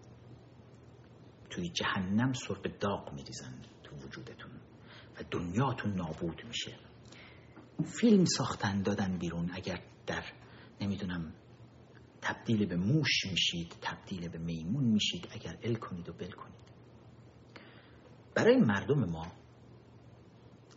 توی 1.49 1.69
جهنم 1.69 2.33
سرب 2.33 2.79
داغ 2.79 3.13
میریزن 3.13 3.61
تو 3.83 3.95
وجودتون 3.95 4.51
و 5.19 5.23
دنیاتون 5.31 5.93
نابود 5.93 6.41
میشه. 6.45 6.77
فیلم 7.99 8.25
ساختن 8.25 8.81
دادن 8.81 9.17
بیرون. 9.17 9.49
اگر 9.53 9.81
در 10.07 10.23
نمی‌دونم 10.81 11.33
تبدیل 12.21 12.65
به 12.65 12.75
موش 12.75 13.25
میشید 13.31 13.75
تبدیل 13.81 14.29
به 14.29 14.37
میمون 14.37 14.83
میشید. 14.83 15.27
اگر 15.31 15.57
ال 15.63 15.75
کنید 15.75 16.09
و 16.09 16.13
بل 16.13 16.31
کنید. 16.31 16.64
برای 18.35 18.57
مردم 18.57 19.05
ما 19.05 19.25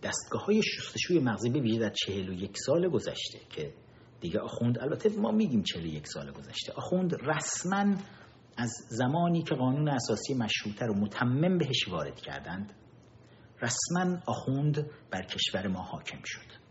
دستگاه 0.03 0.45
های 0.45 0.63
شستشوی 0.63 1.21
مغزی 1.21 1.51
به 1.51 1.79
در 1.79 1.91
چهل 1.91 2.29
و 2.29 2.33
یک 2.33 2.57
سال 2.67 2.89
گذشته 2.89 3.39
که 3.51 3.75
دیگه 4.21 4.41
آخوند 4.41 4.79
البته 4.79 5.09
ما 5.09 5.31
میگیم 5.31 5.63
چهل 5.63 5.83
و 5.83 5.87
یک 5.87 6.07
سال 6.07 6.33
گذشته 6.33 6.73
آخوند 6.73 7.15
رسما 7.15 7.95
از 8.57 8.73
زمانی 8.89 9.43
که 9.43 9.55
قانون 9.55 9.89
اساسی 9.89 10.35
مشروطه 10.35 10.87
رو 10.87 10.95
متمم 10.95 11.59
بهش 11.59 11.89
وارد 11.89 12.21
کردند 12.21 12.73
رسما 13.63 14.19
آخوند 14.27 14.91
بر 15.11 15.23
کشور 15.23 15.69
ما 15.69 15.83
حاکم 15.83 16.19
شد. 16.25 16.69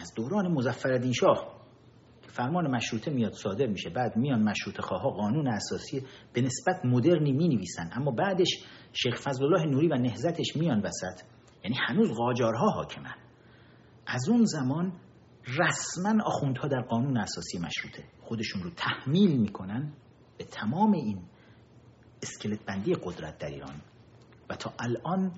از 0.00 0.12
دوران 0.16 0.52
مزفر 0.52 1.12
شاه 1.12 1.54
فرمان 2.20 2.70
مشروطه 2.70 3.10
میاد 3.10 3.32
صادر 3.32 3.66
میشه 3.66 3.90
بعد 3.90 4.16
میان 4.16 4.42
مشروطه 4.42 4.82
خواه 4.82 5.02
قانون 5.02 5.48
اساسی 5.48 6.02
به 6.32 6.40
نسبت 6.40 6.84
مدرنی 6.84 7.32
می 7.32 7.48
نویسن 7.48 7.90
اما 7.92 8.10
بعدش 8.10 8.64
شیخ 8.94 9.20
فضل 9.20 9.44
الله 9.44 9.64
نوری 9.64 9.88
و 9.88 9.94
نهزتش 9.94 10.56
میان 10.56 10.80
وسط. 10.80 11.22
یعنی 11.64 11.76
هنوز 11.88 12.10
قاجارها 12.10 12.70
حاکمن. 12.70 13.14
از 14.06 14.28
اون 14.28 14.44
زمان 14.44 14.92
رسما 15.46 16.24
آخوندها 16.24 16.68
در 16.68 16.80
قانون 16.80 17.16
اساسی 17.16 17.58
مشروطه. 17.58 18.04
خودشون 18.20 18.62
رو 18.62 18.70
تحمیل 18.70 19.40
می‌کنن 19.40 19.92
به 20.38 20.44
تمام 20.44 20.92
این 20.92 21.22
اسکلت 22.22 22.64
بندی 22.66 22.94
قدرت 22.94 23.38
در 23.38 23.48
ایران. 23.48 23.82
و 24.50 24.56
تا 24.56 24.74
الان 24.78 25.32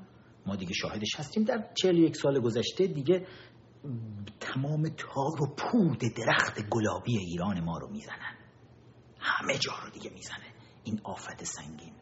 ما 0.47 0.57
دیگه 0.57 0.73
شاهدش 0.75 1.17
هستیم. 1.17 1.45
در 1.45 1.71
چهل 1.75 1.99
یک 1.99 2.17
سال 2.17 2.41
گذشته 2.41 2.87
دیگه 2.87 3.27
تمام 4.41 4.89
تار 4.89 5.43
و 5.43 5.55
پود 5.59 5.99
درخت 5.99 6.69
گلابی 6.71 7.19
ایران 7.19 7.61
ما 7.61 7.79
رو 7.79 7.91
می‌زنن. 7.91 8.37
همه 9.21 9.59
جا 9.59 9.73
رو 9.85 9.91
دیگه 9.91 10.11
می‌زنه. 10.11 10.47
این 10.85 11.01
آفت 11.05 11.45
سنگین. 11.45 11.93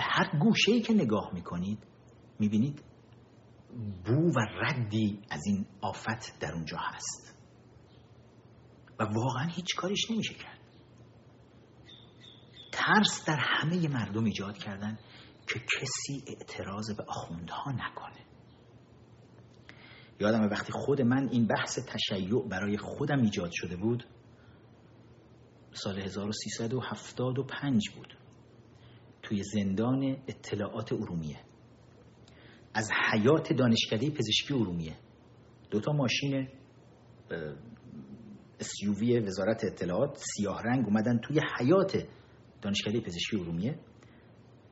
به 0.00 0.06
هر 0.06 0.38
گوشه 0.38 0.80
که 0.80 0.92
نگاه 0.92 1.30
می‌کنید 1.34 1.78
می‌بینید 2.38 2.84
بو 4.04 4.32
و 4.36 4.38
ردی 4.60 5.22
از 5.30 5.40
این 5.46 5.66
آفت 5.80 6.38
در 6.40 6.52
اونجا 6.52 6.76
هست. 6.80 7.34
و 8.98 9.04
واقعا 9.04 9.48
هیچ 9.48 9.76
کاریش 9.76 10.10
نمیشه 10.10 10.34
کرد. 10.34 10.58
ترس 12.72 13.24
در 13.26 13.38
همه 13.40 13.88
مردم 13.88 14.24
ایجاد 14.24 14.58
کردن 14.58 14.98
که 15.46 15.60
کسی 15.60 16.24
اعتراض 16.26 16.96
به 16.96 17.04
آخوندها 17.08 17.72
نکنه. 17.72 18.26
یادم 20.20 20.42
وقتی 20.50 20.72
خود 20.72 21.02
من 21.02 21.28
این 21.28 21.46
بحث 21.46 21.78
تشیع 21.78 22.48
برای 22.48 22.76
خودم 22.76 23.20
ایجاد 23.20 23.50
شده 23.52 23.76
بود 23.76 24.06
سال 25.72 26.00
1375 26.00 27.90
بود. 27.90 28.19
توی 29.30 29.42
زندان 29.42 30.16
اطلاعات 30.28 30.92
ارومیه. 30.92 31.38
از 32.74 32.90
حیات 33.10 33.52
دانشکده 33.52 34.10
پزشکی 34.10 34.54
ارومیه. 34.54 34.96
دوتا 35.70 35.92
ماشین 35.92 36.48
SUV 38.60 39.26
وزارت 39.26 39.64
اطلاعات 39.64 40.16
سیاه 40.16 40.62
رنگ 40.62 40.86
اومدن 40.86 41.18
توی 41.18 41.40
حیات 41.58 42.06
دانشکده 42.62 43.00
پزشکی 43.00 43.36
ارومیه 43.36 43.78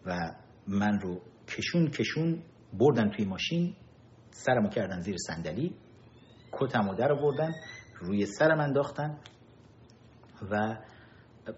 و 0.07 0.35
من 0.69 1.01
رو 1.01 1.21
کشون 1.49 1.91
کشون 1.91 2.43
بردن 2.79 3.11
توی 3.11 3.25
ماشین 3.25 3.77
سرمو 4.31 4.69
کردن 4.69 5.01
زیر 5.01 5.17
صندلی 5.27 5.75
کتمو 6.53 6.95
در 6.95 7.15
بردن 7.15 7.53
روی 8.01 8.27
سرم 8.27 8.61
انداختن 8.61 9.19
و 10.51 10.77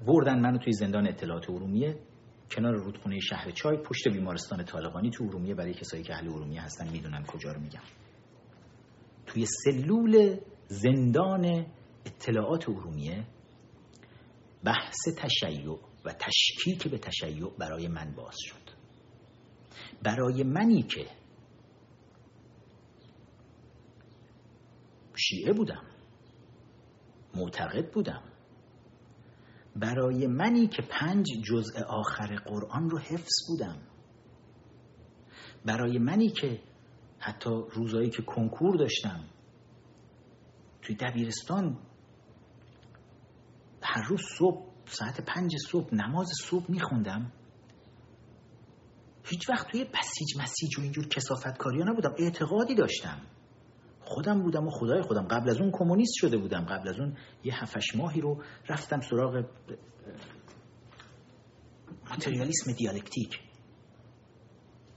بردن 0.07 0.41
منو 0.41 0.59
توی 0.59 0.73
زندان 0.73 1.09
اطلاعات 1.09 1.51
ارومیه. 1.51 2.10
کنار 2.51 2.75
رودخونه 2.75 3.21
شهر 3.21 3.51
چای 3.51 3.77
پشت 3.77 4.09
بیمارستان 4.09 4.65
طالقانی 4.65 5.11
تو 5.11 5.25
ارومیه 5.25 5.55
برای 5.55 5.75
کسایی 5.75 6.03
که 6.03 6.15
اهل 6.15 6.29
ارومیه 6.29 6.63
هستن 6.63 6.89
می‌دونن 6.89 7.25
کجا 7.25 7.53
رو 7.53 7.61
میگم. 7.61 7.83
توی 9.27 9.47
سلول 9.47 10.37
زندان 10.69 11.67
اطلاعات 12.07 12.69
ارومیه 12.69 13.25
بحث 14.65 15.09
تشیع 15.19 15.79
و 16.05 16.13
تشکیک 16.13 16.89
به 16.89 16.99
تشیع 16.99 17.51
برای 17.59 17.89
من 17.89 18.15
باز 18.15 18.37
شد. 18.39 18.71
برای 20.03 20.43
منی 20.43 20.83
که 20.83 21.07
شیعه 25.17 25.53
بودم 25.53 25.83
معتقد 27.35 27.93
بودم 27.93 28.30
برای 29.77 30.27
منی 30.27 30.67
که 30.67 30.83
پنج 30.83 31.27
جزء 31.43 31.83
آخر 31.89 32.37
قرآن 32.37 32.91
رو 32.91 32.99
حفظ 32.99 33.49
بودم. 33.49 33.79
برای 35.65 35.99
منی 35.99 36.29
که 36.29 36.61
حتی 37.19 37.51
روزایی 37.73 38.11
که 38.11 38.23
کنکور 38.23 38.77
داشتم 38.77 39.25
توی 40.83 40.97
دبیرستان 40.97 41.79
هر 43.83 44.03
روز 44.09 44.21
صبح 44.39 44.71
ساعت 44.87 45.21
پنج 45.21 45.57
صبح 45.71 45.95
نماز 45.95 46.29
صبح 46.43 46.71
میخوندم. 46.71 47.33
هیچ 49.25 49.51
وقت 49.51 49.71
توی 49.71 49.85
بسیج 49.85 50.37
مسیج 50.41 50.79
و 50.79 50.83
اینجور 50.83 51.09
کسافت 51.09 51.59
کاری 51.59 51.79
نبودم 51.79 52.15
اعتقادی 52.19 52.75
داشتم. 52.75 53.21
خودم 54.11 54.43
بودم 54.43 54.67
و 54.67 54.71
خدای 54.71 55.03
خودم. 55.03 55.29
قبل 55.29 55.51
از 55.51 55.57
اون 55.61 55.71
کمونیست 55.73 56.15
شده 56.17 56.39
بودم. 56.39 56.65
قبل 56.65 56.89
از 56.89 57.01
اون 57.01 57.17
یه 57.45 57.63
هفش 57.63 57.97
ماهی 57.97 58.21
رو 58.21 58.43
رفتم 58.69 59.01
سراغ 59.01 59.45
ماتریالیسم 62.11 62.73
دیالکتیک. 62.73 63.41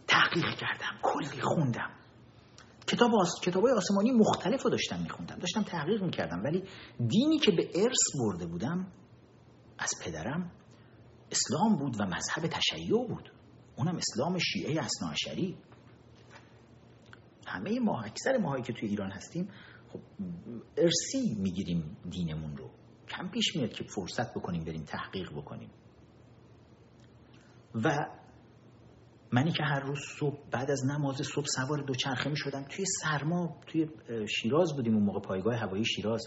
تحقیق 0.08 0.46
کردم 0.60 1.00
کلی 1.02 1.42
خوندم. 1.42 1.90
کتاب 2.88 3.16
آس... 3.16 3.42
کتاب 3.42 3.66
آسمانی 3.66 4.12
مختلف 4.12 4.64
رو 4.64 4.70
داشتم 4.70 5.02
میخوندم. 5.02 5.36
داشتم 5.36 5.64
تحقیق 5.64 6.04
می‌کردم. 6.04 6.44
ولی 6.44 6.64
دینی 7.08 7.40
که 7.40 7.52
به 7.52 7.70
ارث 7.76 8.04
برده 8.20 8.46
بودم 8.46 8.88
از 9.80 9.92
پدرم 10.06 10.52
اسلام 11.32 11.76
بود 11.76 12.02
و 12.02 12.06
مذهب 12.06 12.48
تشیع 12.48 13.08
بود. 13.08 13.32
اونم 13.78 13.96
اسلام 13.96 14.38
شیعه 14.38 14.84
اصناعشری 14.84 15.58
همه 17.48 17.80
ما 17.80 18.02
اکثر 18.02 18.38
ماهایی 18.38 18.64
که 18.64 18.74
توی 18.74 18.90
ایران 18.90 19.12
هستیم 19.12 19.50
خب 19.88 20.00
ارسی 20.78 21.36
می‌گیریم 21.40 21.98
دینمون 22.10 22.58
رو. 22.58 22.70
کم 23.10 23.30
پیش 23.30 23.56
میاد 23.56 23.72
که 23.72 23.84
فرصت 23.84 24.34
بکنیم 24.34 24.64
بریم 24.64 24.84
تحقیق 24.84 25.32
بکنیم. 25.32 25.70
و 27.84 27.90
منی 29.32 29.52
که 29.52 29.64
هر 29.64 29.80
روز 29.80 30.00
صبح 30.20 30.38
بعد 30.52 30.72
از 30.72 30.86
نماز 30.86 31.16
صبح 31.36 31.46
سوار 31.46 31.84
دوچرخه 31.84 32.30
می 32.30 32.38
شدم 32.38 32.64
توی 32.64 32.86
سرما 33.02 33.58
توی 33.68 33.90
شیراز 34.28 34.76
بودیم 34.76 34.94
اون 34.94 35.04
موقع 35.04 35.20
پایگاه 35.20 35.56
هوایی 35.56 35.86
شیراز. 35.86 36.22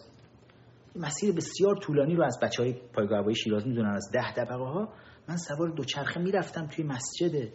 مسیر 0.96 1.32
بسیار 1.32 1.76
طولانی 1.76 2.14
رو 2.14 2.24
از 2.24 2.38
بچه 2.42 2.62
های 2.62 2.72
پایگاه 2.72 3.18
هوایی 3.18 3.36
شیراز 3.36 3.66
می‌دونن 3.66 3.94
از 3.94 4.10
ده 4.12 4.32
طبقه 4.32 4.64
ها 4.64 4.92
من 5.28 5.36
سوار 5.36 5.68
دوچرخه 5.68 6.20
می‌رفتم 6.20 6.66
توی 6.66 6.84
مسجد 6.84 7.52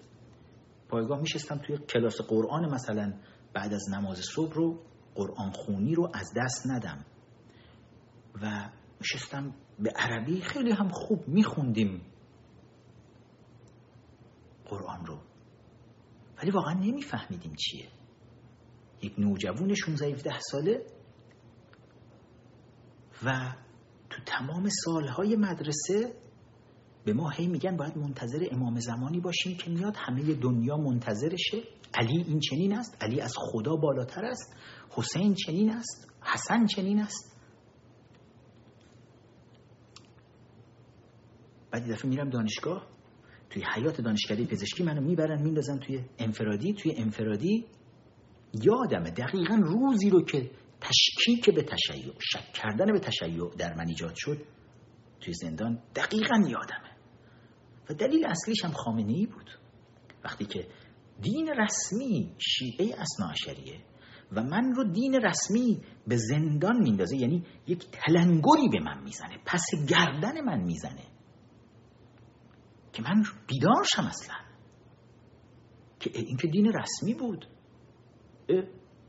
پایگاه 0.90 1.20
میشستم 1.20 1.58
توی 1.58 1.78
کلاس 1.78 2.22
قرآن 2.22 2.74
مثلا. 2.74 3.14
بعد 3.54 3.74
از 3.74 3.90
نماز 3.90 4.20
صبح 4.36 4.54
رو 4.54 4.80
قرآن 5.16 5.52
خونی 5.52 5.96
رو 5.96 6.12
از 6.14 6.34
دست 6.36 6.68
ندم. 6.68 7.06
و 8.42 8.70
نشستم 9.02 9.54
به 9.80 9.90
عربی 9.96 10.42
خیلی 10.42 10.72
هم 10.72 10.90
خوب 10.90 11.28
میخوندیم 11.28 12.02
قرآن 14.66 15.06
رو. 15.06 15.20
ولی 16.38 16.52
واقعا 16.52 16.74
نمیفهمیدیم 16.74 17.54
چیه. 17.56 17.90
یک 19.02 19.20
نوجوون 19.20 19.74
16 19.74 20.06
17 20.06 20.40
ساله 20.40 20.86
و 23.24 23.56
تو 24.10 24.24
تمام 24.26 24.70
سالهای 24.86 25.36
مدرسه 25.36 26.16
به 27.06 27.14
ما 27.14 27.30
هی 27.30 27.48
میگن 27.48 27.78
باید 27.78 27.98
منتظر 27.98 28.48
امام 28.52 28.80
زمانی 28.80 29.20
باشیم 29.20 29.58
که 29.58 29.72
میاد. 29.72 29.94
همه 29.98 30.34
دنیا 30.34 30.78
منتظرشه. 30.78 31.64
علی 31.94 32.24
این 32.28 32.40
چنین 32.40 32.78
است. 32.78 32.98
علی 33.02 33.22
از 33.22 33.34
خدا 33.38 33.76
بالاتر 33.76 34.26
است. 34.26 34.56
حسین 34.90 35.34
چنین 35.34 35.70
است. 35.70 36.12
حسن 36.22 36.66
چنین 36.66 37.00
است. 37.00 37.38
بعد 41.72 41.92
دفعه 41.92 42.10
میرم 42.10 42.30
دانشگاه. 42.30 42.88
توی 43.50 43.64
حیات 43.76 44.02
دانشکده 44.02 44.46
پزشکی 44.46 44.84
منو 44.84 45.02
می‌برن 45.02 45.42
میندازن 45.42 45.78
توی 45.78 46.06
انفرادی. 46.20 46.74
توی 46.74 46.94
انفرادی 46.98 47.66
یادمه 48.54 49.12
دقیقا 49.12 49.56
روزی 49.56 50.10
رو 50.10 50.26
که 50.26 50.52
تشکیک 50.82 51.56
به 51.56 51.64
تشیع 51.64 52.14
شک 52.20 52.54
کردن 52.54 52.94
به 52.94 53.00
تشیع 53.00 53.50
در 53.58 53.74
من 53.74 53.88
ایجاد 53.88 54.14
شد 54.16 54.38
توی 55.22 55.34
زندان 55.34 55.80
دقیقا 55.96 56.36
یادمه. 56.36 56.91
و 57.90 57.94
دلیل 57.94 58.26
اصلیش 58.26 58.66
هم 58.66 58.72
خامنه 58.72 59.14
ای 59.14 59.26
بود. 59.26 59.50
وقتی 60.24 60.46
که 60.46 60.68
دین 61.22 61.50
رسمی 61.50 62.36
شیعه 62.38 62.96
اصناعشریه 63.02 63.80
و 64.32 64.44
من 64.44 64.74
رو 64.76 64.84
دین 64.84 65.16
رسمی 65.16 65.82
به 66.08 66.18
زندان 66.18 66.84
میندازه 66.84 67.18
یعنی 67.18 67.46
یک 67.68 67.86
تلنگری 67.92 68.70
به 68.72 68.80
من 68.80 69.04
می‌زنه 69.04 69.38
پس 69.46 69.66
گردن 69.90 70.42
من 70.42 70.64
می‌زنه 70.64 71.08
که 72.94 73.02
من 73.02 73.24
بیدار 73.48 73.84
شم 73.96 74.04
اصلا. 74.04 74.36
که 76.00 76.12
این 76.14 76.38
که 76.38 76.48
دین 76.48 76.74
رسمی 76.74 77.14
بود. 77.14 77.46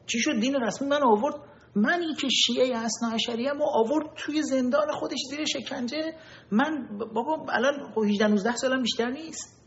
چی 0.06 0.18
شد؟ 0.18 0.40
دین 0.40 0.54
رسمی 0.54 0.88
من 0.88 1.02
آورد 1.02 1.34
منی 1.76 2.14
که 2.14 2.28
شیعه 2.28 2.76
اصنا 2.76 3.10
عشریه 3.10 3.52
ما 3.52 3.64
آورد 3.74 4.06
توی 4.16 4.42
زندان 4.42 4.92
خودش 4.92 5.18
زیر 5.30 5.44
شکنجه. 5.44 6.14
من 6.50 6.98
بابا 7.14 7.46
الان 7.48 7.92
18 7.96 8.26
19 8.28 8.56
سالم 8.56 8.82
بیشتر 8.82 9.10
نیست. 9.10 9.62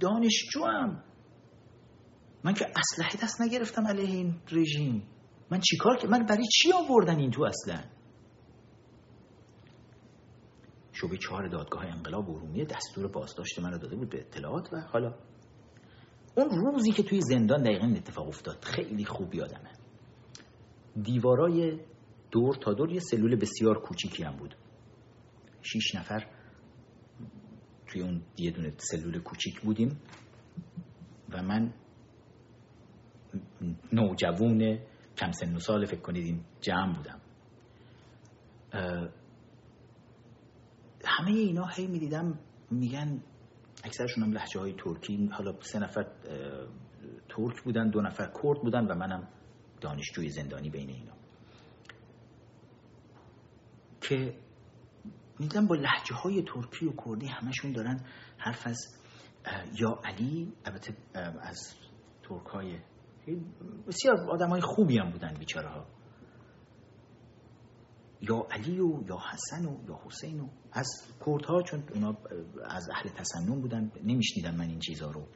دانشجو 0.00 0.64
هم 0.64 1.02
من 2.44 2.54
که 2.54 2.66
اسلحه 2.76 3.24
دست 3.24 3.40
نگرفتم 3.40 3.86
علیه 3.86 4.14
این 4.14 4.40
رژیم. 4.52 5.08
من 5.50 5.60
چیکار 5.60 5.96
که 5.96 6.08
من 6.08 6.26
برای 6.26 6.46
چی 6.46 6.72
آوردن 6.72 7.16
این 7.16 7.30
تو 7.30 7.44
اصلا؟ 7.44 7.84
شعبه 10.92 11.16
چهار 11.18 11.48
دادگاه 11.48 11.86
انقلاب 11.86 12.30
ارومیه 12.30 12.64
دستور 12.64 13.08
بازداشت 13.08 13.58
من 13.58 13.70
داده 13.70 13.96
بود 13.96 14.10
به 14.10 14.18
اطلاعات 14.18 14.72
و 14.72 14.80
حالا. 14.80 15.14
اون 16.36 16.48
روزی 16.50 16.92
که 16.92 17.02
توی 17.02 17.20
زندان 17.20 17.62
دقیقا 17.62 17.86
اتفاق 17.96 18.28
افتاد 18.28 18.64
خیلی 18.64 19.04
خوب 19.04 19.34
یادمه 19.34 19.70
دیوارای 21.02 21.78
دور 22.30 22.54
تا 22.54 22.74
دور 22.74 22.92
یه 22.92 23.00
سلول 23.00 23.36
بسیار 23.36 23.80
کوچیکی 23.80 24.22
هم 24.22 24.36
بود. 24.36 24.56
شیش 25.62 25.94
نفر 25.94 26.26
توی 27.86 28.02
اون 28.02 28.22
یه 28.38 28.50
دونه 28.50 28.72
سلول 28.76 29.18
کوچیک 29.18 29.60
بودیم 29.60 30.00
و 31.32 31.42
من 31.42 31.72
نوجوون 33.92 34.78
کم 35.16 35.32
سن 35.32 35.56
و 35.56 35.58
سال 35.58 35.86
فکر 35.86 36.00
کنید 36.00 36.24
این 36.24 36.40
جمع 36.60 36.96
بودم. 36.96 37.20
همه 41.04 41.30
اینا 41.30 41.66
هی 41.66 41.86
می‌دیدم 41.86 42.38
میگن 42.70 43.22
اکثرشون 43.84 44.24
هم 44.24 44.32
لحجه 44.32 44.60
های 44.60 44.72
ترکی. 44.72 45.28
حالا 45.32 45.60
سه 45.60 45.78
نفر 45.78 46.02
ترک 47.28 47.62
بودن 47.64 47.90
دو 47.90 48.00
نفر 48.00 48.32
کرد 48.42 48.62
بودن 48.62 48.86
و 48.86 48.94
منم 48.94 49.28
دانشجوی 49.86 50.28
زندانی 50.30 50.70
بین 50.70 50.90
اینا. 50.90 51.12
که 54.00 54.34
میدم 55.38 55.66
با 55.66 55.74
لحجه 55.74 56.14
های 56.14 56.42
ترکی 56.42 56.86
و 56.86 56.92
کردی 57.04 57.26
همشون 57.26 57.72
دارن 57.72 58.00
حرف 58.38 58.66
از 58.66 58.78
یا 59.80 60.00
علی 60.04 60.52
البته 60.64 60.96
از 61.40 61.74
ترک 62.22 62.46
های 62.46 62.78
بسیار 63.86 64.30
آدم 64.30 64.48
های 64.48 64.60
خوبی 64.60 64.98
هم 64.98 65.10
بودن 65.10 65.34
بیچاره 65.34 65.68
ها 65.68 65.86
یا 68.20 68.46
علی 68.50 68.80
و 68.80 69.02
یا 69.08 69.18
حسن 69.32 69.66
و 69.66 69.88
یا 69.88 70.00
حسین 70.06 70.40
و 70.40 70.48
از 70.72 70.88
کردها 71.26 71.62
چون 71.62 71.82
اونا 71.94 72.16
از 72.64 72.88
اهل 72.90 73.08
تسنن 73.08 73.60
بودن 73.60 73.92
نمیشنیدن 74.04 74.54
من 74.56 74.68
این 74.68 74.78
چیزها 74.78 75.10
رو. 75.10 75.26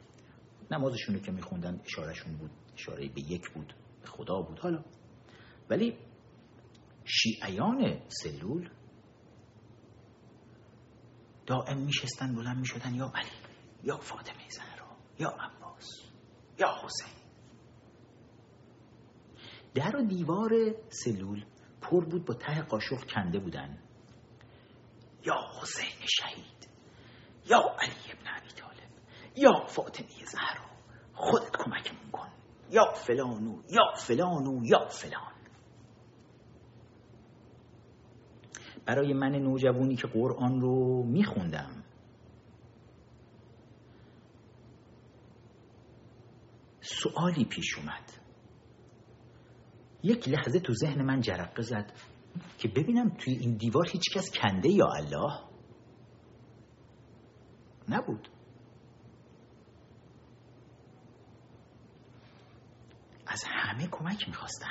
نمازشون 0.71 1.15
رو 1.15 1.21
که 1.21 1.31
میخوندن 1.31 1.81
اشارهشون 1.85 2.37
بود 2.37 2.51
اشاره 2.73 3.09
به 3.09 3.21
یک 3.21 3.49
بود. 3.49 3.73
به 4.01 4.07
خدا 4.07 4.41
بود. 4.41 4.59
حالا 4.59 4.83
ولی 5.69 5.97
شیعیان 7.05 8.01
سلول 8.07 8.69
دائم 11.45 11.77
میشستن 11.77 12.35
بلند 12.35 12.57
می‌شدن 12.57 12.95
یا 12.95 13.11
علی 13.15 13.29
یا 13.83 13.97
فاطمه 13.97 14.49
زهرا 14.49 14.97
یا 15.19 15.29
عباس 15.29 15.87
یا 16.59 16.75
حسین. 16.83 17.21
در 19.73 19.95
و 19.95 20.01
دیوار 20.07 20.51
سلول 20.89 21.45
پر 21.81 22.05
بود 22.05 22.25
با 22.25 22.33
ته 22.33 22.61
قاشق 22.61 23.11
کنده 23.13 23.39
بودن. 23.39 23.79
یا 25.25 25.35
حسین 25.61 26.05
شهید 26.07 26.69
یا 27.45 27.59
علی 27.79 28.11
ابن 28.11 28.27
عبی 28.27 28.49
طالب 28.49 28.89
یا 29.35 29.65
فاطمه 29.65 30.25
زهرا. 30.25 30.65
خودت 31.13 31.51
کمکمون 31.57 32.11
کن. 32.11 32.30
یا 32.71 32.93
فلانو 32.93 33.61
یا 33.69 33.93
فلانو 34.07 34.65
یا 34.65 34.87
فلان 34.87 35.31
برای 38.85 39.13
من 39.13 39.31
نوجوانی 39.31 39.95
که 39.95 40.07
قرآن 40.07 40.61
رو 40.61 41.03
میخوندم. 41.03 41.83
سوالی 46.81 47.45
پیش 47.45 47.77
اومد. 47.77 48.11
یک 50.03 50.29
لحظه 50.29 50.59
تو 50.59 50.73
ذهن 50.73 51.01
من 51.01 51.21
جرقه 51.21 51.61
زد 51.61 51.93
که 52.57 52.67
ببینم 52.67 53.09
توی 53.09 53.33
این 53.33 53.57
دیوار 53.57 53.87
هیچ 53.87 54.03
کس 54.15 54.31
کنده 54.31 54.69
یا 54.69 54.87
الله؟ 54.97 55.39
نبود. 57.89 58.29
از 63.31 63.43
همه 63.47 63.87
کمک 63.87 64.27
می‌خواستن. 64.27 64.67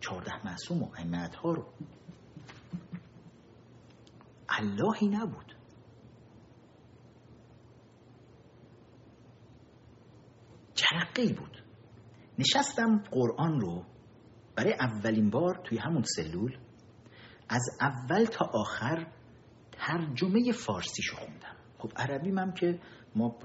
چهارده 0.00 0.46
معصوم 0.46 0.82
و 0.82 0.88
امت 0.98 1.34
ها 1.34 1.52
رو. 1.52 1.72
اللهی 4.48 5.08
نبود. 5.08 5.56
جرقه 10.74 11.32
بود. 11.32 11.64
نشستم 12.38 12.98
قرآن 13.10 13.60
رو 13.60 13.84
برای 14.56 14.74
اولین 14.80 15.30
بار 15.30 15.60
توی 15.64 15.78
همون 15.78 16.02
سلول. 16.02 16.58
از 17.48 17.62
اول 17.80 18.24
تا 18.24 18.50
آخر 18.54 19.06
ترجمه 19.72 20.52
فارسیشو 20.52 21.16
خوندم. 21.16 21.56
خب 21.78 21.92
عربی 21.96 22.30
هم 22.30 22.52
که 22.52 22.80
ما 23.16 23.36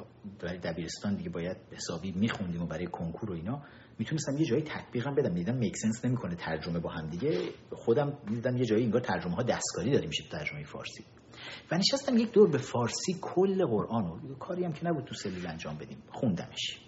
برای 0.42 0.58
دبیرستان 0.58 1.16
دیگه 1.16 1.30
باید 1.30 1.58
حسابی 1.72 2.12
میخوندیم 2.12 2.62
و 2.62 2.66
برای 2.66 2.88
کنکور 2.88 3.32
و 3.32 3.34
اینا. 3.34 3.62
می‌تونستم 4.00 4.38
یه 4.38 4.46
جایی 4.46 4.64
تطبیقم 4.64 5.16
بدم. 5.16 5.34
دیدم 5.34 5.56
میکسنس 5.56 6.06
نمی‌کنه 6.06 6.36
ترجمه 6.36 6.80
با 6.80 6.90
هم 6.90 7.10
دیگه. 7.10 7.50
خودم 7.72 8.18
دیدم 8.28 8.58
یه 8.58 8.66
جایی 8.66 8.84
انگار 8.84 9.02
ترجمه 9.02 9.36
ها 9.36 9.44
دستکاری 9.44 9.92
داره 9.92 10.08
میشه 10.08 10.24
ترجمه 10.32 10.64
فارسی. 10.64 11.06
و 11.72 11.78
نشستم 11.78 12.18
یک 12.18 12.32
دور 12.32 12.50
به 12.50 12.58
فارسی 12.58 13.18
کل 13.22 13.66
قرآن 13.66 14.06
رو. 14.06 14.36
کاری 14.36 14.64
هم 14.64 14.74
که 14.74 14.88
نبود 14.88 15.04
تو 15.04 15.16
سلول 15.16 15.48
انجام 15.48 15.78
بدیم. 15.78 15.98
خوندمش. 16.12 16.80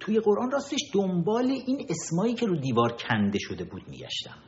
توی 0.00 0.20
قرآن 0.20 0.50
راستش 0.50 0.80
دنبال 0.94 1.44
این 1.44 1.86
اسمایی 1.90 2.34
که 2.34 2.46
رو 2.46 2.56
دیوار 2.56 2.96
کنده 3.08 3.38
شده 3.38 3.64
بود 3.64 3.88
میگشتم. 3.88 4.38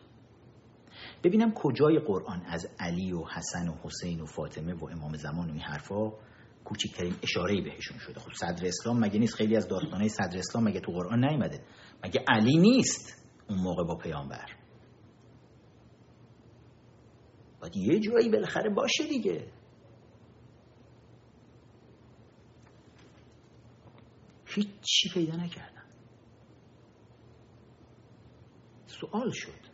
ببینم 1.25 1.53
کجای 1.53 1.99
قرآن. 1.99 2.43
از 2.47 2.67
علی 2.79 3.13
و 3.13 3.25
حسن 3.25 3.69
و 3.69 3.75
حسین 3.83 4.21
و 4.21 4.27
فاطمه 4.27 4.75
و 4.75 4.85
امام 4.85 5.17
زمان 5.17 5.49
و 5.49 5.53
این 5.53 5.61
حرفا 5.61 6.11
کوچکترین 6.65 7.15
اشاره‌ای 7.23 7.61
بهشون 7.61 7.99
شده. 7.99 8.21
خب 8.21 8.33
صدر 8.33 8.67
اسلام 8.67 9.01
مگه 9.01 9.19
نیست؟ 9.19 9.35
خیلی 9.35 9.57
از 9.57 9.69
داستانهای 9.69 10.09
صدر 10.09 10.39
اسلام 10.39 10.65
مگه 10.65 10.81
تو 10.81 10.93
قرآن 10.93 11.25
نیومده؟ 11.25 11.65
مگه 12.05 12.25
علی 12.29 12.59
نیست 12.59 13.27
اون 13.49 13.59
موقع 13.59 13.85
با 13.85 13.97
پیامبر؟ 13.97 14.47
باید 17.61 17.77
یه 17.77 18.01
جایی 18.01 18.29
بالاخره 18.31 18.71
باشه 18.71 19.07
دیگه. 19.09 19.53
هیچی 24.47 25.09
پیدا 25.15 25.37
نکردم 25.37 25.83
سوال 28.87 29.31
شد. 29.31 29.72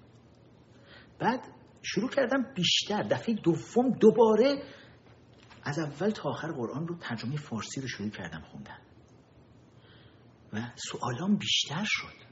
بعد 1.18 1.40
شروع 1.82 2.10
کردم 2.10 2.52
بیشتر. 2.54 3.02
دفعه 3.02 3.34
دوم 3.34 3.90
دوباره 3.90 4.62
از 5.62 5.78
اول 5.78 6.10
تا 6.10 6.30
آخر 6.30 6.52
قرآن 6.52 6.88
رو 6.88 6.96
ترجمه 6.96 7.36
فارسی 7.36 7.80
رو 7.80 7.88
شروع 7.88 8.10
کردم 8.10 8.40
خوندن. 8.40 8.78
و 10.52 10.70
سوالام 10.74 11.36
بیشتر 11.36 11.84
شد. 11.84 12.28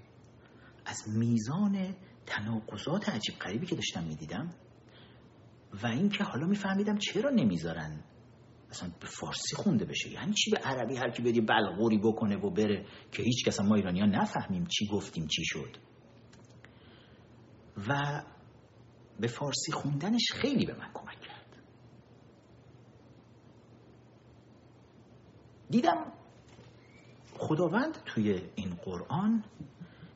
از 0.87 0.97
میزان 1.09 1.95
تناقضات 2.27 3.09
عجیب 3.09 3.35
قریبی 3.41 3.67
که 3.67 3.75
داشتم 3.75 4.05
می‌دیدم 4.05 4.51
و 5.83 5.87
اینکه 5.87 6.25
حالا 6.25 6.47
میفهمیدم 6.47 6.99
چرا 6.99 7.31
نمی‌ذارن 7.31 8.05
اصلا 8.71 8.91
به 9.01 9.07
فارسی 9.07 9.57
خونده 9.57 9.85
بشه. 9.85 10.11
یعنی 10.11 10.33
چی 10.33 10.51
به 10.51 10.59
عربی 10.59 10.97
هر 10.97 11.11
کی 11.11 11.23
بدی 11.23 11.41
بلغوری 11.41 11.99
بکنه 11.99 12.37
و 12.37 12.51
بره 12.51 12.87
که 13.13 13.23
هیچ 13.23 13.45
کس 13.45 13.61
ما 13.61 13.75
ایرانی 13.75 14.01
ها 14.01 14.07
نفهمیم 14.07 14.67
چی 14.67 14.87
گفتیم 14.87 15.27
چی 15.27 15.45
شد. 15.45 15.77
و 17.89 18.23
به 19.21 19.27
فارسی 19.27 19.73
خوندنش 19.73 20.33
خیلی 20.33 20.67
به 20.67 20.75
من 20.75 20.91
کمک 20.95 21.21
کرد. 21.21 21.63
دیدم 25.71 26.13
خداوند 27.39 27.99
توی 28.07 28.43
این 28.55 28.75
قرآن 28.75 29.45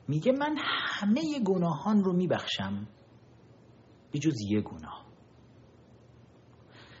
میگه 0.07 0.31
من 0.31 0.55
همه 0.59 1.21
گناهان 1.45 2.03
رو 2.03 2.13
میبخشم 2.13 2.87
به 4.11 4.19
جز 4.19 4.35
یه 4.49 4.61
گناه. 4.61 5.05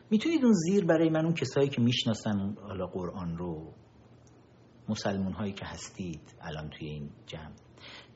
می‌تونید 0.09 0.43
اون 0.43 0.53
زیر 0.53 0.85
برای 0.85 1.09
من 1.09 1.25
اون 1.25 1.33
کسایی 1.33 1.69
که 1.69 1.81
می‌شناسن 1.81 2.55
حالا 2.61 2.87
قرآن 2.87 3.37
رو 3.37 3.73
مسلمون 4.89 5.33
هایی 5.33 5.53
که 5.53 5.65
هستید 5.65 6.35
الان 6.41 6.69
توی 6.69 6.87
این 6.87 7.09
جمع 7.25 7.55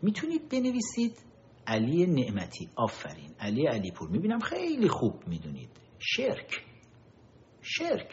می‌تونید 0.02 0.50
بنویسید 0.50 1.26
علی 1.68 2.06
نعمتی. 2.06 2.70
آفرین. 2.76 3.36
علی 3.40 3.68
علی 3.68 3.92
پور 3.92 4.10
می‌بینم 4.10 4.40
خیلی 4.40 4.90
خوب 4.90 5.28
می‌دونید. 5.28 5.70
شرک. 6.00 6.66
شرک. 7.62 8.10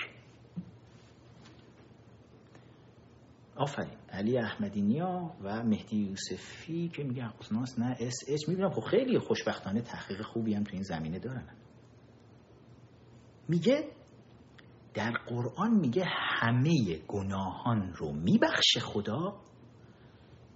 آفرین. 3.57 3.99
علی 4.09 4.39
احمدی 4.39 4.83
نیا 4.83 5.37
و 5.43 5.63
مهدی 5.63 5.97
یوسفی 5.97 6.89
که 6.89 7.05
میگه 7.05 7.25
اقسناس 7.25 7.79
نه 7.79 7.97
اس 8.01 8.15
اچ 8.29 8.49
می‌بینم 8.49 8.71
خب 8.71 8.81
خیلی 8.81 9.19
خوشبختانه 9.19 9.83
تحقیق 9.83 10.23
خوبی 10.23 10.55
هم 10.55 10.65
تو 10.65 10.71
این 10.73 10.83
زمینه 10.83 11.19
دارن. 11.19 11.49
میگه 13.49 13.89
در 14.95 15.13
قرآن 15.27 15.75
میگه 15.81 16.05
همه 16.07 16.99
گناهان 17.09 17.93
رو 17.93 18.13
میبخشه 18.13 18.81
خدا 18.81 19.41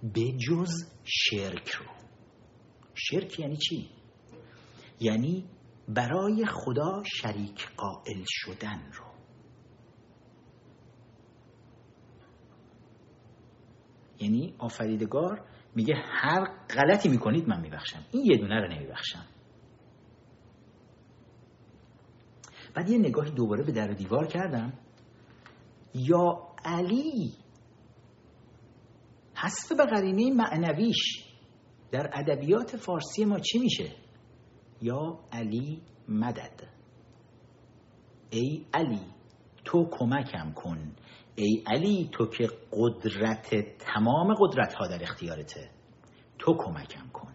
به 0.03 0.31
جز 0.31 0.69
شرک 1.03 1.69
رو. 1.69 1.96
شرک 2.97 3.39
یعنی 3.39 3.57
چی؟ 3.57 3.89
یعنی 4.99 5.45
برای 5.87 6.45
خدا 6.45 7.03
شریک 7.03 7.67
قائل 7.75 8.23
شدن 8.27 8.91
رو. 8.93 9.05
یعنی 14.19 14.55
آفریدگار 14.59 15.45
میگه 15.75 15.95
هر 15.95 16.45
غلطی 16.69 17.09
می‌کنید 17.09 17.47
من 17.47 17.61
میبخشم. 17.61 18.05
این 18.11 18.25
یه 18.25 18.37
دونه 18.37 18.61
رو 18.61 18.67
نمیبخشم. 18.67 19.25
بعد 22.75 22.89
یه 22.89 22.97
نگاهی 22.97 23.31
دوباره 23.31 23.63
به 23.63 23.71
در 23.71 23.87
دیوار 23.87 24.27
کردم. 24.27 24.73
یا 25.93 26.47
علی 26.65 27.33
حسب 29.35 29.77
به 29.77 29.85
قرینه 29.85 30.33
معنویش. 30.33 31.26
در 31.91 32.09
ادبیات 32.13 32.77
فارسی 32.77 33.25
ما 33.25 33.39
چی 33.39 33.59
میشه؟ 33.59 33.91
یا 34.81 35.19
علی 35.31 35.81
مدد. 36.09 36.67
ای 38.29 38.65
علی 38.73 39.01
تو 39.65 39.89
کمکم 39.91 40.51
کن. 40.51 40.95
ای 41.35 41.63
علی 41.67 42.09
تو 42.11 42.25
که 42.27 42.47
قدرت 42.71 43.55
تمام 43.79 44.33
قدرت 44.39 44.73
ها 44.73 44.87
در 44.87 45.03
اختیارته. 45.03 45.69
تو 46.39 46.57
کمکم 46.57 47.09
کن. 47.13 47.33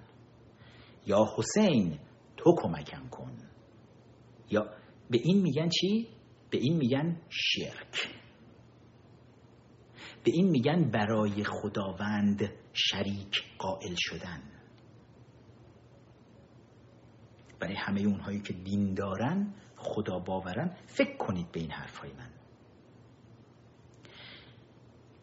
یا 1.07 1.27
حسین 1.37 1.99
تو 2.37 2.55
کمکم 2.63 3.09
کن. 3.09 3.39
یا 4.51 4.63
به 5.11 5.19
این 5.23 5.43
میگن 5.43 5.69
چی؟ 5.69 6.09
به 6.51 6.59
این 6.59 6.77
میگن 6.77 7.21
شرک. 7.29 8.09
به 10.25 10.31
این 10.35 10.49
میگن 10.51 10.91
برای 10.91 11.45
خداوند 11.45 12.62
شریک 12.73 13.43
قائل 13.59 13.95
شدن. 13.97 14.43
برای 17.61 17.75
همه 17.77 18.01
اونهایی 18.01 18.41
که 18.41 18.53
دین 18.53 18.95
دارن 18.95 19.55
خدا 19.77 20.19
باورن 20.19 20.77
فکر 20.87 21.17
کنید 21.17 21.53
به 21.53 21.61
این 21.61 21.71
حرفهای 21.71 22.13
من. 22.13 22.31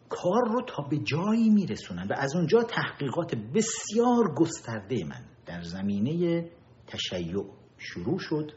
کار 0.08 0.48
رو 0.48 0.62
تا 0.62 0.82
به 0.82 0.98
جایی 0.98 1.50
میرسونن 1.50 2.06
و 2.10 2.12
از 2.16 2.36
اونجا 2.36 2.62
تحقیقات 2.62 3.34
بسیار 3.34 4.34
گسترده 4.36 5.04
من. 5.04 5.24
در 5.46 5.62
زمینه 5.62 6.50
تشیع 6.86 7.44
شروع 7.78 8.18
شد. 8.18 8.52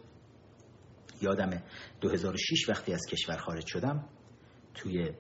یادم 1.21 1.63
2006 2.01 2.69
وقتی 2.69 2.93
از 2.93 3.01
کشور 3.09 3.37
خارج 3.37 3.65
شدم 3.65 4.09
توی 4.73 5.11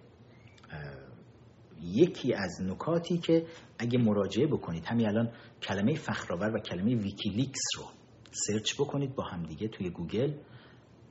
یکی 1.83 2.33
از 2.33 2.61
نکاتی 2.61 3.17
که 3.17 3.45
اگه 3.79 3.99
مراجعه 3.99 4.47
بکنید 4.47 4.85
همین 4.85 5.07
الان 5.07 5.31
کلمه 5.61 5.93
فخرآور 5.93 6.55
و 6.55 6.59
کلمه 6.59 6.95
ویکیلیکس 6.95 7.61
رو 7.77 7.83
سرچ 8.31 8.73
بکنید 8.79 9.15
با 9.15 9.23
همدیگه 9.23 9.67
توی 9.67 9.89
گوگل. 9.89 10.33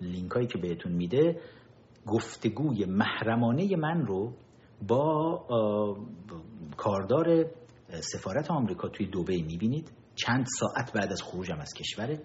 لینک 0.01 0.31
هایی 0.31 0.47
که 0.47 0.59
بهتون 0.59 0.93
میده 0.93 1.41
گفتگوی 2.07 2.85
محرمانه 2.85 3.77
من 3.77 4.07
رو 4.07 4.35
با 4.89 5.47
کاردار 6.77 7.47
سفارت 8.01 8.51
آمریکا 8.51 8.89
توی 8.89 9.07
دوبی 9.07 9.43
می‌بینید. 9.43 9.93
چند 10.15 10.47
ساعت 10.59 10.93
بعد 10.93 11.13
از 11.13 11.23
خروجم 11.23 11.59
از 11.61 11.75
کشوره. 11.75 12.23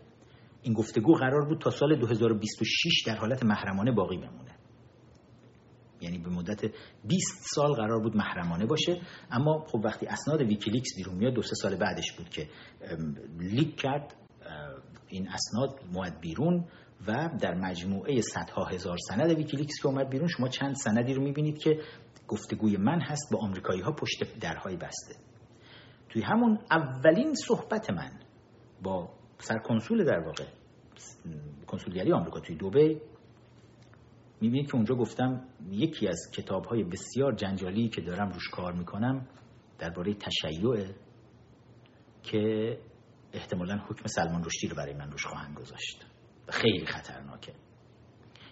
این 0.61 0.73
گفتگو 0.73 1.13
قرار 1.13 1.45
بود 1.45 1.61
تا 1.61 1.69
سال 1.69 1.99
2026 1.99 3.03
در 3.07 3.15
حالت 3.15 3.45
محرمانه 3.45 3.91
باقی 3.91 4.17
بمونه. 4.17 4.56
یعنی 6.01 6.17
به 6.17 6.29
مدت 6.29 6.61
20 7.07 7.55
سال 7.55 7.73
قرار 7.73 7.99
بود 7.99 8.15
محرمانه 8.15 8.65
باشه. 8.65 9.01
اما 9.31 9.65
خب 9.67 9.79
وقتی 9.85 10.05
اسناد 10.05 10.41
ویکیلیکس 10.41 10.89
بیرون 10.97 11.15
میاد 11.15 11.33
دو 11.33 11.41
سه 11.41 11.55
سال 11.55 11.75
بعدش 11.75 12.11
بود 12.17 12.29
که 12.29 12.49
leak 13.39 13.75
کرد 13.75 14.15
این 15.07 15.29
اسناد 15.29 15.79
اومد 15.93 16.19
بیرون 16.21 16.65
و 17.07 17.29
در 17.41 17.53
مجموعه 17.53 18.21
صدها 18.21 18.65
هزار 18.65 18.97
سند 18.97 19.31
ویکیلیکس 19.37 19.81
که 19.81 19.87
اومد 19.87 20.09
بیرون 20.09 20.27
شما 20.27 20.47
چند 20.47 20.75
سندی 20.75 21.13
رو 21.13 21.23
می‌بینید 21.23 21.57
که 21.57 21.79
گفتگوی 22.27 22.77
من 22.77 23.01
هست 23.01 23.33
با 23.33 23.39
آمریکایی 23.39 23.81
ها 23.81 23.91
پشت 23.91 24.39
درهای 24.39 24.75
بسته. 24.75 25.15
توی 26.09 26.21
همون 26.21 26.59
اولین 26.71 27.33
صحبت 27.33 27.89
من 27.89 28.11
با 28.83 29.09
سرکنسول 29.39 30.03
در 30.03 30.19
واقع 30.19 30.45
کنسولگری 31.67 32.11
آمریکا 32.11 32.39
توی 32.39 32.55
دوبه 32.55 33.01
می‌بینید 34.41 34.67
که 34.67 34.75
اونجا 34.75 34.95
گفتم 34.95 35.43
یکی 35.69 36.07
از 36.07 36.31
کتاب 36.33 36.65
های 36.65 36.83
بسیار 36.83 37.35
جنجالی 37.35 37.89
که 37.89 38.01
دارم 38.01 38.29
روش 38.29 38.49
کار 38.49 38.73
می‌کنم 38.73 39.27
درباره 39.79 40.13
تشیعه 40.13 40.95
که 42.23 42.77
احتمالا 43.33 43.77
حکم 43.89 44.07
سلمان 44.07 44.43
رشدی 44.43 44.67
رو 44.67 44.75
برای 44.75 44.93
من 44.93 45.11
روش 45.11 45.25
خواهند 45.25 45.55
گذاشت. 45.57 46.05
خیلی 46.49 46.85
خطرناکه. 46.85 47.53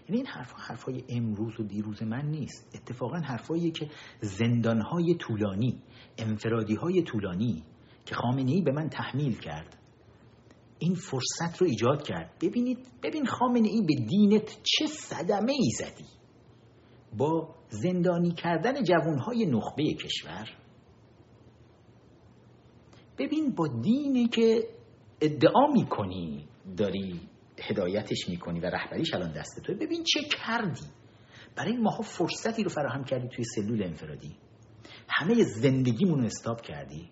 یعنی 0.10 0.18
این 0.18 0.28
حرف 0.28 0.54
حرفای 0.54 1.04
امروز 1.10 1.60
و 1.60 1.64
دیروز 1.64 2.04
من 2.04 2.26
نیست. 2.26 2.76
اتفاقا 2.76 3.18
حرفایی 3.18 3.72
که 3.72 3.90
زندانهای 4.22 5.16
طولانی 5.16 5.82
انفرادی 6.18 6.76
های 6.76 7.04
طولانی 7.04 7.64
که 8.06 8.16
خامنه 8.16 8.52
ای 8.52 8.62
به 8.62 8.72
من 8.72 8.90
تحمیل 8.90 9.38
کرد 9.38 9.78
این 10.80 10.96
فرصت 10.96 11.58
رو 11.62 11.68
ایجاد 11.68 12.04
کرد. 12.04 12.32
ببینید 12.42 12.78
ببین 13.04 13.26
خامنه 13.26 13.68
ای 13.68 13.82
به 13.82 13.96
دینت 14.06 14.58
چه 14.64 14.86
صدمه 14.86 15.52
ای 15.52 15.70
زدی. 15.78 16.06
با 17.18 17.56
زندانی 17.70 18.32
کردن 18.32 18.84
جوانهای 18.84 19.46
نخبه 19.46 19.94
کشور. 19.94 20.50
ببین 23.18 23.56
با 23.56 23.68
دینی 23.68 24.28
که 24.28 24.64
ادعا 25.22 25.68
می‌کنی 25.74 26.48
داری 26.78 27.22
هدایتش 27.60 28.30
می‌کنی 28.30 28.60
و 28.60 28.66
رهبریش 28.66 29.14
الان 29.14 29.32
دست 29.32 29.62
توی 29.64 29.76
ببین 29.76 30.04
چه 30.04 30.20
کردی. 30.24 30.86
برای 31.56 31.78
ماها 31.78 32.02
فرصتی 32.02 32.64
رو 32.64 32.70
فراهم 32.70 33.04
کردی 33.04 33.28
توی 33.28 33.46
سلول 33.46 33.84
انفرادی. 33.84 34.36
همه 35.10 35.44
زندگیمون 35.44 36.20
رو 36.20 36.26
استاب 36.26 36.62
کردی 36.62 37.10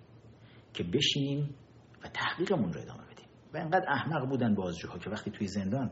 که 0.74 0.84
بشینیم 0.84 1.56
و 2.04 2.08
تحقیقمون 2.08 2.74
رو 2.74 2.82
ادامه 2.82 3.03
و 3.54 3.58
انقدر 3.58 3.86
احمق 3.90 4.30
بودن 4.30 4.56
بازجوها 4.56 4.98
که 4.98 5.10
وقتی 5.10 5.32
توی 5.32 5.48
زندان 5.48 5.92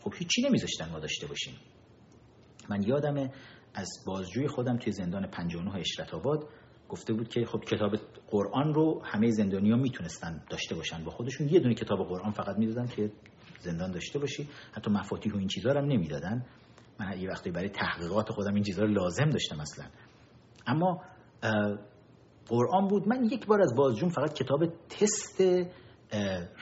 خب 0.00 0.12
هیچی 0.18 0.42
نمیذاشتن 0.42 0.90
ما 0.90 0.98
داشته 0.98 1.26
باشیم. 1.26 1.54
من 2.70 2.82
یادم 2.82 3.30
از 3.74 3.88
بازجوی 4.06 4.48
خودم 4.48 4.76
توی 4.76 4.92
زندان 4.92 5.26
59 5.26 5.76
اشرت 5.76 6.14
آباد 6.14 6.48
گفته 6.88 7.12
بود 7.12 7.28
که 7.28 7.44
خب 7.44 7.60
کتاب 7.60 7.96
قرآن 8.30 8.74
رو 8.74 9.02
همه 9.04 9.30
زندانیا 9.30 9.76
می‌تونستن 9.76 10.42
داشته 10.50 10.74
باشن. 10.74 11.04
با 11.04 11.10
خودشون 11.10 11.48
یه 11.48 11.60
دونه 11.60 11.74
کتاب 11.74 12.08
قرآن 12.08 12.32
فقط 12.32 12.56
می‌دادن 12.56 12.86
که 12.86 13.12
زندان 13.60 13.90
داشته 13.90 14.18
باشی. 14.18 14.48
حتی 14.72 14.90
مفاتیح 14.90 15.32
و 15.32 15.36
این 15.36 15.48
چیزا 15.48 15.72
رو 15.72 15.86
نمی‌دادن. 15.86 16.46
من 17.00 17.20
یه 17.20 17.28
وقتی 17.28 17.50
برای 17.50 17.68
تحقیقات 17.68 18.32
خودم 18.32 18.54
این 18.54 18.62
چیزا 18.62 18.82
رو 18.82 18.88
لازم 18.88 19.30
داشتم 19.30 19.60
اصلا. 19.60 19.84
اما 20.66 21.02
قرآن 22.48 22.88
بود. 22.88 23.08
من 23.08 23.24
یک 23.24 23.46
بار 23.46 23.62
از 23.62 23.74
بازجون 23.76 24.08
فقط 24.08 24.32
کتاب 24.32 24.66
تست 24.66 25.42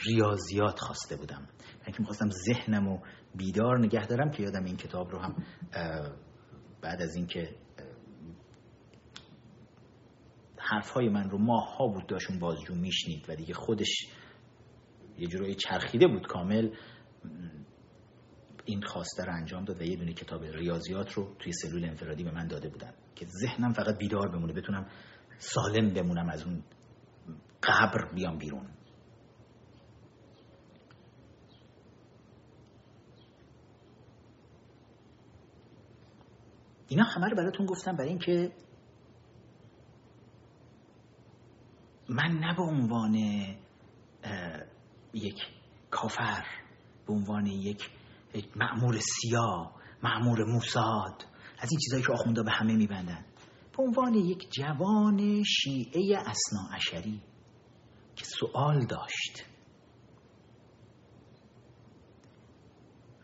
ریاضیات 0.07 0.79
خواسته 0.81 1.17
بودم. 1.17 1.49
که 1.87 1.97
می‌خواستم 1.99 2.29
ذهنم 2.31 2.89
و 2.89 2.99
بیدار 3.35 3.79
نگه 3.79 4.07
دارم 4.07 4.31
که 4.31 4.43
یادم 4.43 4.65
این 4.65 4.77
کتاب 4.77 5.11
رو 5.11 5.19
هم 5.19 5.37
بعد 6.83 7.03
از 7.03 7.17
اینکه 7.17 7.57
حرفهای 10.59 11.09
من 11.09 11.31
رو 11.31 11.39
ماه 11.39 11.77
ها 11.77 11.87
بود 11.87 12.07
داشون 12.07 12.39
بازجو 12.39 12.75
میشنید 12.75 13.25
و 13.29 13.37
دیگه 13.37 13.55
خودش 13.55 14.07
یه 15.19 15.27
جورایی 15.27 15.55
چرخیده 15.55 16.07
بود 16.07 16.27
کامل 16.27 16.71
این 18.65 18.83
خواسته 18.83 19.25
رو 19.25 19.33
انجام 19.33 19.65
داد 19.65 19.81
و 19.81 19.85
یه 19.85 19.97
دونه 19.97 20.13
کتاب 20.13 20.45
ریاضیات 20.45 21.13
رو 21.13 21.37
توی 21.39 21.53
سلول 21.53 21.85
انفرادی 21.85 22.25
به 22.25 22.31
من 22.31 22.47
داده 22.47 22.69
بودن 22.69 22.93
که 23.15 23.27
ذهنم 23.27 23.73
فقط 23.73 23.99
بیدار 23.99 24.29
بمونه 24.29 24.53
بتونم 24.53 24.87
سالم 25.39 25.93
بمونم 25.93 26.29
از 26.29 26.45
اون 26.45 26.63
قبر 27.63 28.15
بیام 28.15 28.39
بیرون. 28.39 28.76
اینا 36.89 37.05
همه 37.05 37.29
رو 37.29 37.37
براتون 37.37 37.67
گفتم 37.67 37.97
برای 37.97 38.09
اینکه 38.09 38.53
من 42.09 42.39
نه 42.41 42.55
به 42.57 42.63
عنوان 42.63 43.15
یک 45.15 45.39
کافر 45.91 46.45
به 47.07 47.13
عنوان 47.13 47.47
یک 47.47 47.91
معمور 48.57 48.99
سیاه 48.99 49.73
معمور 50.03 50.45
موساد 50.45 51.25
از 51.59 51.71
این 51.71 51.81
چیزهایی 51.81 52.05
که 52.07 52.13
آخونده 52.13 52.43
به 52.43 52.51
همه 52.51 52.77
میبندن. 52.77 53.25
به 53.77 53.83
عنوان 53.83 54.15
یک 54.15 54.51
جوان 54.51 55.43
شیعه 55.43 56.19
اسنا 56.19 56.69
عشری 56.75 57.23
که 58.17 58.25
سوال 58.25 58.87
داشت. 58.87 59.45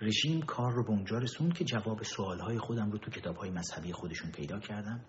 رژیم 0.03 0.42
کار 0.42 0.72
رو 0.72 0.84
به 0.84 0.90
اونجا 0.90 1.18
رسون 1.18 1.53
که 1.53 1.64
جواب 1.64 2.03
سوالهای 2.03 2.59
خودم 2.59 2.90
رو 2.90 2.98
تو 2.98 3.11
کتابهای 3.11 3.50
مذهبی 3.50 3.92
خودشون 3.92 4.30
پیدا 4.30 4.59
کردم. 4.59 5.00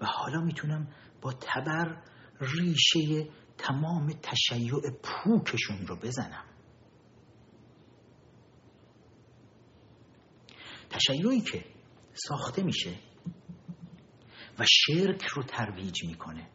و 0.00 0.06
حالا 0.06 0.40
می‌تونم 0.40 0.88
با 1.22 1.32
تبر 1.32 2.02
ریشه 2.40 3.28
تمام 3.58 4.12
تشیع 4.22 4.72
پوکشون 5.02 5.86
رو 5.86 5.96
بزنم. 5.96 6.44
تشیعی 10.90 11.40
که 11.40 11.64
ساخته 12.14 12.62
میشه 12.62 12.94
و 14.58 14.64
شرک 14.68 15.22
رو 15.22 15.42
ترویج 15.42 16.04
می‌کنه. 16.04 16.48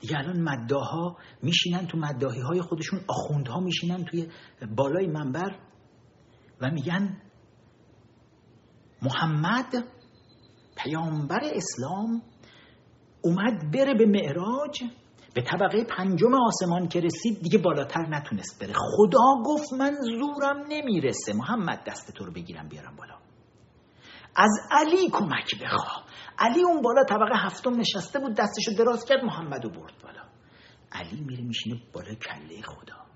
دیگه 0.00 0.18
الان 0.18 0.40
مداها 0.40 1.16
میشینن 1.42 1.86
تو 1.86 1.98
مداهی 1.98 2.40
های 2.40 2.62
خودشون 2.62 3.00
آخوندها 3.08 3.60
میشینن 3.60 4.04
توی 4.04 4.28
بالای 4.76 5.06
منبر 5.06 5.65
و 6.60 6.70
میگن 6.70 7.22
محمد 9.02 9.84
پیامبر 10.76 11.40
اسلام 11.44 12.22
اومد 13.22 13.70
بره 13.72 13.94
به 13.94 14.06
معراج 14.06 14.82
به 15.34 15.42
طبقه 15.42 15.84
پنجم 15.84 16.34
آسمان 16.34 16.88
که 16.88 17.00
رسید 17.00 17.42
دیگه 17.42 17.58
بالاتر 17.58 18.06
نتونست 18.08 18.62
بره. 18.62 18.72
خدا 18.76 19.42
گفت 19.44 19.72
من 19.72 19.92
زورم 20.00 20.64
نمی‌رسه. 20.68 21.32
محمد 21.32 21.84
دست 21.86 22.12
تو 22.14 22.24
رو 22.24 22.32
بگیرم 22.32 22.68
بیارم 22.68 22.96
بالا. 22.96 23.14
از 24.36 24.50
علی 24.70 25.10
کمک 25.10 25.62
بخوا. 25.62 26.02
علی 26.38 26.62
اون 26.62 26.82
بالا 26.82 27.04
طبقه 27.04 27.46
هفتم 27.46 27.80
نشسته 27.80 28.18
بود 28.18 28.34
دستشو 28.34 28.72
دراز 28.78 29.04
کرد 29.04 29.24
محمد 29.24 29.64
رو 29.64 29.70
برد 29.70 29.94
بالا. 30.02 30.22
علی 30.92 31.20
میره 31.20 31.44
میشینه 31.44 31.80
بالا 31.92 32.14
کله 32.14 32.62
خدا. 32.62 33.06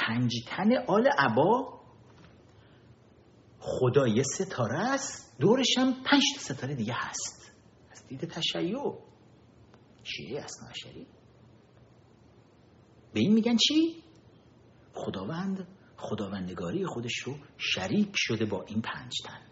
پنج 0.00 0.32
تن 0.46 0.72
آل 0.86 1.06
عبا 1.18 1.80
خدا 3.60 4.08
یه 4.08 4.22
ستاره 4.22 4.78
است. 4.78 5.36
دورش 5.40 5.78
هم 5.78 5.92
پنج 6.04 6.22
ستاره 6.38 6.74
دیگه 6.74 6.94
هست. 6.96 7.52
از 7.90 8.06
دید 8.06 8.24
تشیع. 8.24 8.78
شیعه 10.04 10.44
اصلا 10.44 10.72
شریف 10.72 11.08
به 13.12 13.20
این 13.20 13.32
میگن 13.32 13.56
چی؟ 13.56 14.02
خداوند 14.94 15.66
خداوندگاری 15.96 16.86
خودش 16.86 17.18
رو 17.18 17.34
شریک 17.56 18.10
شده 18.14 18.44
با 18.44 18.62
این 18.62 18.82
پنج 18.82 19.12
تن. 19.24 19.42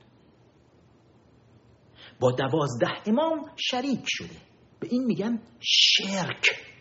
با 2.20 2.32
دوازده 2.32 3.08
امام 3.08 3.50
شریک 3.56 4.04
شده. 4.06 4.36
به 4.80 4.88
این 4.90 5.04
میگن 5.04 5.42
شرک. 5.60 6.75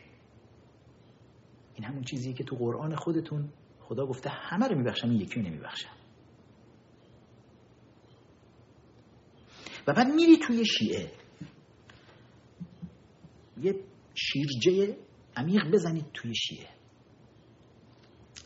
این 1.76 1.84
همون 1.84 2.04
چیزیه 2.04 2.34
که 2.34 2.44
تو 2.44 2.56
قرآن 2.56 2.96
خودتون 2.96 3.50
خدا 3.80 4.06
گفته 4.06 4.30
همه 4.30 4.68
رو 4.68 4.78
میبخشم 4.78 5.10
این 5.10 5.22
یکی 5.22 5.36
رو 5.36 5.42
نمیبخشم. 5.42 5.96
و 9.88 9.94
بعد 9.94 10.08
میری 10.08 10.38
توی 10.38 10.66
شیعه. 10.66 11.12
یه 13.62 13.80
شیرجه 14.16 14.98
عمیق 15.36 15.72
بزنید 15.72 16.06
توی 16.14 16.36
شیعه. 16.36 16.70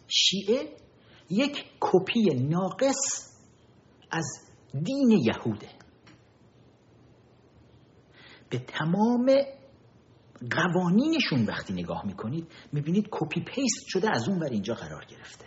شیعه 0.08 0.76
یک 1.30 1.66
کپی 1.80 2.24
ناقص 2.24 3.30
از 4.12 4.26
دین 4.74 5.12
یهوده. 5.12 5.70
به 8.50 8.60
تمام 8.60 9.32
قوانینشون 10.52 11.46
وقتی 11.48 11.74
نگاه 11.74 12.06
می‌کنید 12.06 12.48
می‌بینید 12.72 13.08
کپی 13.12 13.44
پیست 13.44 13.86
شده 13.88 14.10
از 14.12 14.30
اون 14.30 14.40
ور 14.40 14.50
اینجا 14.50 14.74
قرار 14.74 15.06
گرفته. 15.06 15.46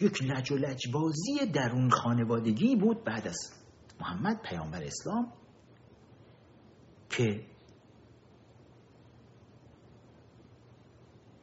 یک 0.00 0.22
لج 0.22 0.52
و 0.52 0.56
لجبازی 0.56 1.46
درون 1.54 1.90
خانوادگی 1.90 2.76
بود 2.76 3.04
بعد 3.04 3.28
از 3.28 3.38
محمد 4.00 4.42
پیامبر 4.42 4.82
اسلام 4.82 5.32
که 7.10 7.46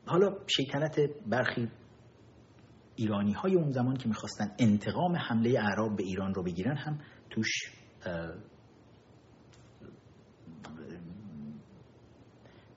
حالا 0.05 0.37
شیطنت 0.47 0.99
برخی 1.27 1.71
ایرانی 2.95 3.33
های 3.33 3.55
اون 3.55 3.71
زمان 3.71 3.97
که 3.97 4.07
می‌خواستن 4.07 4.55
انتقام 4.59 5.15
حمله 5.15 5.59
اعراب 5.59 5.95
به 5.95 6.03
ایران 6.03 6.33
رو 6.33 6.43
بگیرن 6.43 6.77
هم 6.77 6.99
توش 7.29 7.47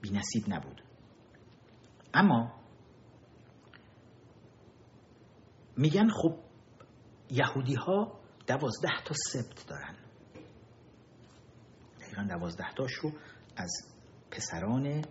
بی 0.02 0.10
نصیب 0.10 0.44
نبود. 0.48 0.82
اما 2.14 2.52
میگن 5.76 6.08
خب 6.08 6.38
یهودی 7.30 7.74
ها 7.74 8.20
دوازده 8.46 9.02
تا 9.04 9.14
سبت 9.14 9.66
دارن. 9.68 9.96
دقیقا 12.00 12.22
دوازده 12.22 12.72
تاش 12.76 12.92
رو 12.92 13.12
از 13.56 13.70
پسران 14.30 15.02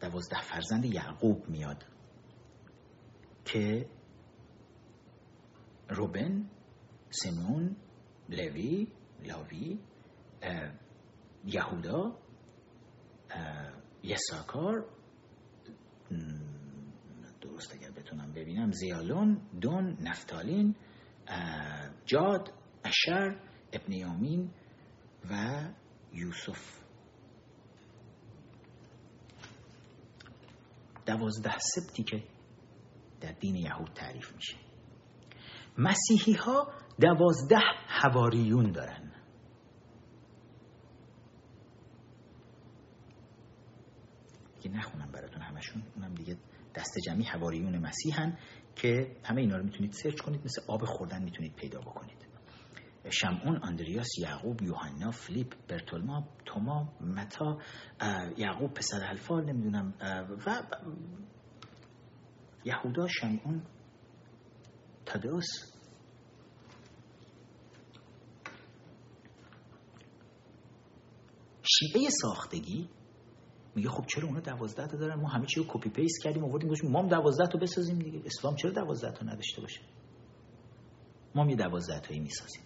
دوازده 0.00 0.40
فرزند 0.40 0.84
یعقوب 0.84 1.48
میاد 1.48 1.84
که 3.44 3.88
روبن 5.88 6.50
سمون 7.10 7.76
لوی 8.28 8.86
لاوی 9.24 9.78
یهودا 11.44 12.18
یساکار 14.02 14.86
درست 17.40 17.74
اگر 17.74 17.90
بتونم 17.90 18.32
ببینم 18.32 18.72
زیالون 18.72 19.40
دون 19.60 19.96
نفتالین 20.00 20.74
جاد 22.06 22.52
اشر 22.84 23.40
ابن 23.72 23.92
یامین 23.92 24.50
و 25.30 25.62
یوسف. 26.12 26.80
دوازده 31.06 31.58
سبتی 31.58 32.02
که 32.02 32.22
در 33.20 33.32
دین 33.32 33.56
یهود 33.56 33.92
تعریف 33.94 34.34
میشه. 34.34 34.56
مسیحی 35.78 36.34
ها 36.34 36.72
دوازده 37.00 37.58
هواریون 37.88 38.72
دارن. 38.72 39.12
دیگه 44.62 44.76
نخونم 44.76 45.10
براتون 45.12 45.42
همشون. 45.42 45.82
اونم 45.96 46.14
دیگه 46.14 46.36
دست 46.74 46.98
جمعی 47.06 47.24
هواریون 47.24 47.78
مسیحن 47.78 48.38
که 48.76 49.16
همه 49.24 49.40
اینا 49.40 49.56
رو 49.56 49.64
می‌تونید 49.64 49.92
سرچ 49.92 50.20
کنید 50.20 50.44
مثل 50.44 50.62
آب 50.68 50.84
خوردن 50.84 51.22
می‌تونید 51.22 51.54
پیدا 51.54 51.80
بکنید. 51.80 52.24
شمعون 53.10 53.60
اندریاس 53.62 54.08
یعقوب 54.18 54.62
یوحنا 54.62 55.10
فلیپ 55.10 55.54
برتولما 55.68 56.28
توما 56.44 56.92
متا 57.00 57.58
یعقوب 58.36 58.74
پسر 58.74 59.04
الفال 59.04 59.44
نمی‌دونم 59.44 59.94
و 60.46 60.62
یهودا 62.64 63.06
شمعون 63.08 63.62
تادوس 65.06 65.73
شیعه 71.64 72.10
ساختگی. 72.10 72.88
میگه 73.74 73.88
خب 73.88 74.06
چرا 74.06 74.28
اونا 74.28 74.40
دوازده 74.40 74.86
تا 74.86 74.96
دارن؟ 74.96 75.20
ما 75.20 75.28
همه 75.28 75.46
چی 75.46 75.60
رو 75.60 75.66
کپی 75.68 75.90
پیست 75.90 76.22
کردیم 76.22 76.44
آوردیم 76.44 76.70
گفتیم 76.70 76.90
ما 76.90 77.02
هم 77.02 77.08
دوازده 77.08 77.46
تا 77.46 77.58
بسازیم 77.58 77.98
دیگه. 77.98 78.22
اسلام 78.26 78.56
چرا 78.56 78.70
دوازده 78.70 79.12
تا 79.12 79.26
نداشته 79.26 79.60
باشه؟ 79.60 79.80
ما 81.34 81.42
هم 81.42 81.50
یه 81.50 81.56
دوازده 81.56 82.00
تایی 82.00 82.20
می‌سازیم. 82.20 82.62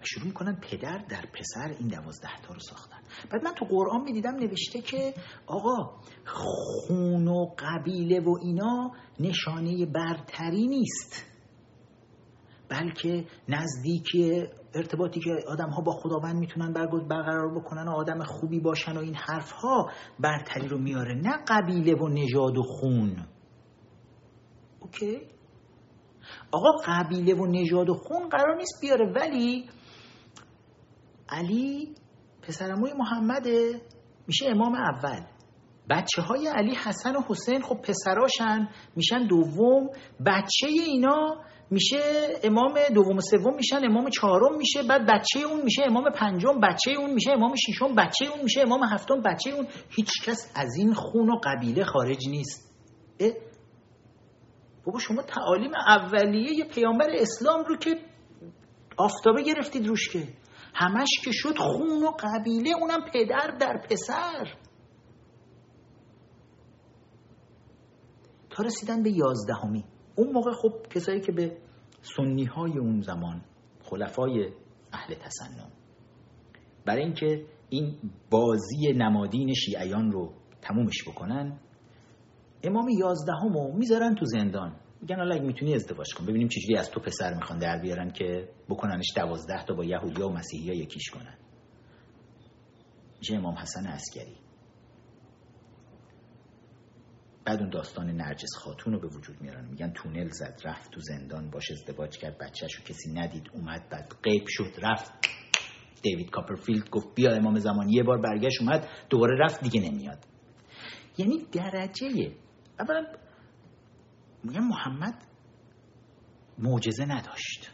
و 0.00 0.04
شروع 0.04 0.26
می‌کنن 0.26 0.60
پدر 0.60 0.98
در 0.98 1.26
پسر 1.26 1.76
این 1.78 1.88
دوازده 1.88 2.40
تا 2.42 2.54
رو 2.54 2.60
ساختن. 2.60 2.98
بعد 3.30 3.44
من 3.44 3.54
تو 3.54 3.64
قرآن 3.64 4.04
می‌دیدم 4.04 4.34
نوشته 4.34 4.80
که 4.80 5.14
آقا 5.46 6.00
خون 6.26 7.28
و 7.28 7.54
قبیله 7.58 8.20
و 8.20 8.38
اینا 8.42 8.92
نشانه 9.20 9.86
برتری 9.86 10.66
نیست. 10.66 11.24
بلکه 12.68 13.26
نزدیکی 13.48 14.46
ارتباطی 14.74 15.20
که 15.20 15.30
آدم 15.48 15.70
ها 15.70 15.82
با 15.82 15.92
خداوند 15.92 16.36
می‌تونن 16.36 16.72
برقرار 17.08 17.54
بکنن 17.54 17.88
و 17.88 17.90
آدم 17.90 18.24
خوبی 18.24 18.60
باشن 18.60 18.96
و 18.96 19.00
این 19.00 19.14
حرف 19.14 19.50
ها 19.50 19.90
برتری 20.20 20.68
رو 20.68 20.78
میاره. 20.78 21.14
نه 21.14 21.36
قبیله 21.48 21.94
و 21.94 22.08
نژاد 22.08 22.58
و 22.58 22.62
خون. 22.62 23.26
اوکی؟ 24.80 25.20
آقا 26.52 26.70
قبیله 26.86 27.34
و 27.34 27.46
نژاد 27.46 27.90
و 27.90 27.94
خون 27.94 28.28
قرار 28.28 28.56
نیست 28.56 28.80
بیاره 28.80 29.12
ولی 29.12 29.68
علی 31.28 31.94
پسرموی 32.42 32.92
محمده. 32.92 33.80
میشه 34.26 34.46
امام 34.46 34.74
اول. 34.74 35.20
بچه 35.90 36.22
های 36.22 36.46
علی 36.46 36.74
حسن 36.74 37.16
و 37.16 37.20
حسین 37.28 37.62
خب 37.62 37.76
پسراشن 37.76 38.68
میشن 38.96 39.26
دوم. 39.26 39.88
بچه 40.26 40.66
اینا 40.66 41.36
میشه 41.72 42.00
امام 42.42 42.74
دوم 42.94 43.16
و 43.16 43.20
سوم 43.20 43.54
میشن 43.54 43.80
امام 43.84 44.10
چهارم 44.10 44.56
میشه 44.56 44.82
بعد 44.82 45.06
بچه 45.06 45.40
اون 45.40 45.62
میشه 45.62 45.82
امام 45.86 46.04
پنجم 46.10 46.60
بچه 46.60 46.90
اون 46.98 47.14
میشه 47.14 47.30
امام 47.30 47.54
ششم 47.54 47.94
بچه 47.94 48.24
اون 48.34 48.42
میشه 48.42 48.60
امام 48.60 48.84
هفتم 48.84 49.22
بچه 49.22 49.50
اون. 49.50 49.66
هیچ 49.88 50.10
کس 50.24 50.52
از 50.54 50.76
این 50.78 50.94
خون 50.94 51.30
و 51.30 51.40
قبیله 51.44 51.84
خارج 51.84 52.28
نیست. 52.28 52.74
بابا 54.84 54.98
شما 54.98 55.22
تعالیم 55.22 55.70
اولیه 55.88 56.52
یه 56.52 56.64
پیامبر 56.64 57.10
اسلام 57.18 57.64
رو 57.64 57.76
که 57.76 57.96
آفتابه 58.96 59.42
گرفتید 59.42 59.86
روش 59.86 60.08
که. 60.08 60.28
همش 60.74 61.08
که 61.24 61.30
شد 61.32 61.58
خون 61.58 62.04
و 62.04 62.10
قبیله 62.20 62.70
اونم 62.80 63.00
پدر 63.12 63.56
در 63.60 63.86
پسر. 63.90 64.54
تا 68.50 68.62
رسیدن 68.62 69.02
به 69.02 69.10
یازدهمی. 69.10 69.84
اون 70.16 70.32
موقع 70.32 70.52
خب 70.52 70.72
کسایی 70.90 71.20
که 71.20 71.32
به 71.32 71.56
سنی 72.02 72.44
های 72.44 72.78
اون 72.78 73.00
زمان 73.00 73.42
خلفای 73.84 74.48
اهل 74.92 75.14
تسنن 75.14 75.70
برای 76.86 77.02
اینکه 77.02 77.46
این 77.68 77.96
بازی 78.30 78.92
نمادین 78.96 79.54
شیعیان 79.54 80.12
رو 80.12 80.32
تمومش 80.62 81.08
بکنن 81.08 81.58
امام 82.62 82.88
یازدهم 82.88 83.52
رو 83.52 83.72
می‌ذارن 83.76 84.14
تو 84.14 84.24
زندان. 84.24 84.76
میگن 85.00 85.16
حالا 85.16 85.34
اگه 85.34 85.44
می‌تونی 85.44 85.74
ازدواج 85.74 86.14
کن 86.14 86.26
ببینیم 86.26 86.48
چجوری 86.48 86.76
از 86.76 86.90
تو 86.90 87.00
پسر 87.00 87.34
می‌خوان 87.34 87.58
در 87.58 87.78
بیارن 87.78 88.10
که 88.10 88.48
بکننش 88.68 89.06
دوازده 89.16 89.64
تا 89.64 89.74
با 89.74 89.84
یهودی 89.84 90.22
و 90.22 90.28
مسیحی 90.28 90.68
ها 90.68 90.74
یکیش 90.74 91.10
کنن. 91.10 91.36
میشه 93.18 93.34
امام 93.34 93.54
حسن 93.54 93.86
عسکری. 93.86 94.36
بعد 97.44 97.60
اون 97.60 97.70
داستان 97.70 98.06
نرجس 98.10 98.54
خاتون 98.56 98.92
رو 98.92 99.00
به 99.00 99.06
وجود 99.06 99.40
میارن. 99.40 99.64
میگن 99.64 99.92
تونل 99.92 100.28
زد 100.28 100.60
رفت 100.64 100.90
تو 100.90 101.00
زندان 101.00 101.50
باش 101.50 101.70
ازدواج 101.70 102.18
کرد 102.18 102.38
بچهش 102.38 102.74
رو 102.74 102.84
کسی 102.84 103.12
ندید 103.12 103.50
اومد 103.52 103.88
بعد 103.90 104.14
قیب 104.22 104.44
شد 104.48 104.74
رفت. 104.82 105.12
دیوید 106.02 106.30
کاپرفیلد 106.30 106.90
گفت 106.90 107.14
بیا 107.14 107.32
امام 107.32 107.58
زمان 107.58 107.88
یه 107.88 108.02
بار 108.02 108.18
برگشت 108.20 108.60
اومد 108.60 108.88
دوباره 109.10 109.36
رفت 109.38 109.62
دیگه 109.62 109.80
نمیاد. 109.90 110.18
یعنی 111.18 111.46
درجه 111.52 112.32
اولا 112.80 113.06
میگن 114.44 114.60
محمد 114.60 115.14
معجزه 116.58 117.04
نداشت. 117.04 117.70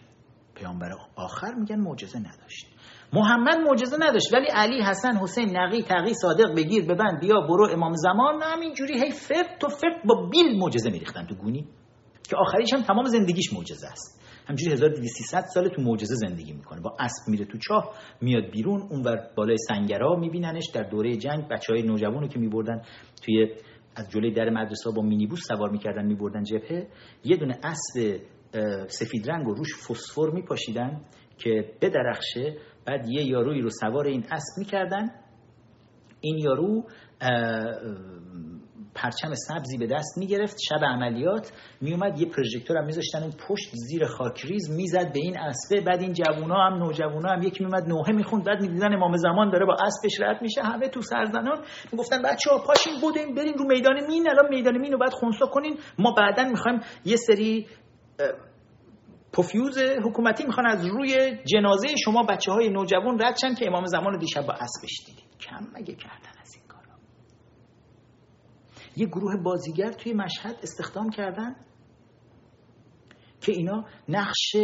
پیامبر 0.54 0.88
آخر 1.16 1.54
میگن 1.54 1.80
معجزه 1.80 2.18
نداشت. 2.18 2.66
محمد 3.12 3.56
معجزه 3.56 3.96
نداشت 4.00 4.34
ولی 4.34 4.46
علی 4.46 4.82
حسن 4.82 5.16
حسین 5.16 5.56
نقی 5.56 5.82
تقی 5.82 6.14
صادق 6.14 6.54
بگیر 6.56 6.84
ببند 6.84 7.20
بیا 7.20 7.40
برو 7.40 7.68
امام 7.72 7.92
زمان 7.94 8.42
همینجوری 8.42 9.00
هی 9.00 9.11
فرد 9.11 9.59
تو 9.61 9.68
فرد 9.68 10.02
با 10.04 10.28
بیل 10.32 10.59
معجزه 10.59 10.90
میریختن 10.90 11.26
تو 11.26 11.34
گونی 11.34 11.66
که 12.30 12.36
آخریش 12.36 12.72
هم 12.74 12.82
تمام 12.82 13.04
زندگیش 13.04 13.52
معجزه 13.52 13.86
است. 13.86 14.18
همجوری 14.48 14.72
1200 14.72 15.40
سال 15.54 15.68
تو 15.68 15.82
معجزه 15.82 16.14
زندگی 16.14 16.52
می‌کنه. 16.52 16.80
با 16.80 16.96
اسب 17.00 17.28
میره 17.28 17.44
تو 17.44 17.59
چاه 17.59 17.94
میاد 18.20 18.50
بیرون 18.50 18.82
اونور 18.90 19.30
بالای 19.36 19.56
سنگرا 19.68 20.16
میبیننش 20.16 20.64
در 20.74 20.82
دوره 20.82 21.16
جنگ 21.16 21.48
بچه 21.48 21.72
های 21.72 22.28
که 22.28 22.38
میبردن 22.38 22.82
توی 23.24 23.46
از 23.96 24.11
جلوی 24.11 24.32
در 24.32 24.50
مدرسه 24.50 24.90
با 24.96 25.02
مینیبوس 25.02 25.40
سوار 25.48 25.70
می‌کردن 25.70 26.06
میبردن 26.06 26.42
جبهه. 26.42 26.88
یه 27.24 27.36
دونه 27.36 27.59
اسب 27.62 28.20
سفید 28.88 29.30
رنگ 29.30 29.48
و 29.48 29.54
روش 29.54 29.74
فسفر 29.76 30.30
میپاشیدن 30.34 31.00
که 31.38 31.72
بدرخشه 31.82 32.56
بعد 32.89 33.09
یه 33.09 33.22
یارویی 33.24 33.61
رو 33.61 33.70
سوار 33.70 34.07
این 34.07 34.24
اسب 34.30 34.59
می‌کردن. 34.59 35.11
این 36.20 36.39
یارو 36.39 36.82
پرچم 38.95 39.34
سبزی 39.34 39.78
به 39.78 39.86
دست 39.86 40.18
می‌گرفت. 40.18 40.57
شب 40.68 40.84
عملیات 40.84 41.53
میومد 41.80 42.20
یه 42.20 42.28
پروژکتور 42.28 42.76
هم 42.78 42.84
میذاشتن 42.86 43.22
اون 43.22 43.32
پشت 43.49 43.70
زیر 43.72 44.05
خاکریز 44.05 44.70
می‌زد 44.70 45.12
به 45.12 45.20
این 45.20 45.39
اسبه. 45.39 45.80
بعد 45.80 46.01
این 46.01 46.12
جوونا 46.12 46.66
هم 46.66 46.74
نوجوانا 46.74 47.28
هم 47.28 47.43
یکی 47.43 47.64
میومد 47.64 47.89
نوحه 47.89 48.12
می‌خوند. 48.12 48.45
بعد 48.45 48.61
می‌دیدن 48.61 48.95
امام 48.95 49.16
زمان 49.16 49.51
داره 49.51 49.66
با 49.66 49.76
اسبش 49.86 50.20
رد 50.20 50.43
میشه. 50.43 50.62
همه 50.62 50.89
تو 50.89 51.03
سرزنان 51.03 51.59
می‌گفتن 51.93 52.22
بچه 52.22 52.51
ها 52.51 52.59
پاشین 52.59 53.01
بودیم 53.01 53.34
بریم 53.34 53.55
رو 53.55 53.64
میدان 53.66 54.07
مین. 54.09 54.30
الان 54.30 54.49
میدان 54.51 54.78
مین 54.78 54.93
رو 54.93 54.99
بعد 54.99 55.12
خونسا 55.12 55.47
کنین. 55.47 55.78
ما 55.99 56.14
بعدا 56.18 56.45
می‌خوایم 56.45 56.80
یه 57.05 57.16
سری 57.16 57.66
پفیوز 59.33 59.79
حکومتی 59.79 60.45
می‌خوان 60.45 60.66
از 60.66 60.87
روی 60.87 61.39
جنازه 61.45 61.89
شما 62.05 62.22
بچه 62.22 62.53
های 62.53 62.68
نوجوان 62.68 63.22
رد 63.22 63.37
که 63.59 63.66
امام 63.66 63.87
زمان 63.87 64.18
دیشب 64.18 64.47
با 64.47 64.53
اسبش 64.53 65.05
دیدید. 65.07 65.39
کم 65.41 65.66
مگه 65.74 65.95
کردن 65.95 66.41
از 66.43 66.55
این 66.55 66.64
کارا؟ 66.68 66.99
یه 68.97 69.07
گروه 69.07 69.43
بازیگر 69.43 69.93
توی 69.93 70.12
مشهد 70.12 70.57
استخدام 70.62 71.11
کردن 71.11 71.57
که 73.41 73.53
اینا 73.53 73.85
نقش 74.09 74.57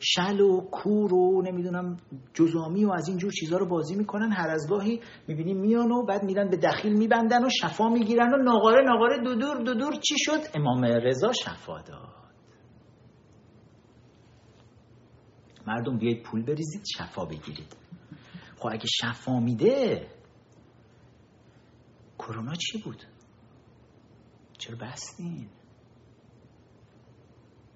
شل 0.00 0.40
و 0.40 0.60
کور 0.60 1.14
و 1.14 1.42
نمی‌دونم 1.42 1.96
جزامی 2.34 2.84
و 2.84 2.92
از 2.92 3.08
اینجور 3.08 3.32
چیزها 3.32 3.58
رو 3.58 3.68
بازی 3.68 3.96
می‌کنن. 3.96 4.32
هر 4.32 4.48
از 4.48 4.66
گاهی 4.70 5.00
می‌بینیم 5.28 5.60
میان 5.60 5.92
و 5.92 6.06
بعد 6.06 6.22
میرن 6.22 6.50
به 6.50 6.56
دخیل 6.56 6.92
میبندن 6.92 7.44
و 7.44 7.48
شفا 7.60 7.88
می‌گیرن 7.88 8.34
و 8.34 8.36
ناقاره 8.36 8.84
ناقاره 8.84 9.18
دودور 9.18 9.56
دودور 9.56 9.92
چی 9.92 10.14
شد؟ 10.18 10.40
امام 10.54 10.84
رضا 10.84 11.32
شفا 11.32 11.82
داد. 11.82 12.19
مردم 15.70 15.98
بیاید 15.98 16.22
پول 16.22 16.42
بریزید 16.42 16.82
شفا 16.96 17.24
بگیرید. 17.24 17.76
خب 18.58 18.68
اگه 18.72 18.86
شفا 19.00 19.40
میده 19.40 20.08
کرونا 22.18 22.54
چی 22.54 22.82
بود؟ 22.84 23.02
چرا 24.58 24.76
بستین؟ 24.76 25.48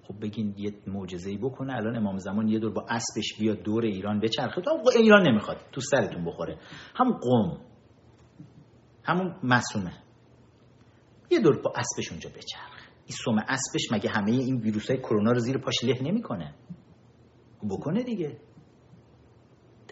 خب 0.03 0.21
بگین 0.21 0.55
یه 0.57 0.73
معجزه 0.87 1.37
بکنه. 1.37 1.73
الان 1.73 1.95
امام 1.95 2.17
زمان 2.17 2.47
یه 2.47 2.59
دور 2.59 2.71
با 2.71 2.85
اسبش 2.89 3.39
بیاد 3.39 3.57
دور 3.63 3.83
ایران 3.83 4.19
بچرخه. 4.19 4.61
تو 4.61 4.71
ایران 4.99 5.27
نمی‌خواد 5.27 5.57
تو 5.71 5.81
سرتون 5.81 6.25
بخوره. 6.25 6.59
هم 6.95 7.11
قوم 7.11 7.61
همون 9.03 9.35
مسومه 9.43 9.93
یه 11.31 11.39
دور 11.39 11.61
با 11.61 11.73
اسبش 11.75 12.11
اونجا 12.11 12.29
بچرخه. 12.29 12.85
این 13.05 13.15
سوم 13.25 13.37
اسبش 13.47 13.91
مگه 13.91 14.09
همه 14.09 14.31
این 14.31 14.61
ویروس 14.61 14.89
های 14.89 14.99
کرونا 14.99 15.31
رو 15.31 15.39
زیر 15.39 15.57
پاش 15.57 15.83
له 15.83 16.03
نمی‌کنه؟ 16.03 16.55
بکنه 17.67 18.03
دیگه. 18.03 18.41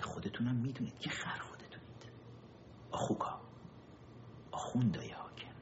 خودتونم 0.03 0.55
می‌دونید 0.55 0.99
که 0.99 1.09
خر 1.09 1.39
خودتونید. 1.39 2.11
آخوکا. 2.91 3.41
آخوندای 4.51 5.11
حاکم. 5.11 5.53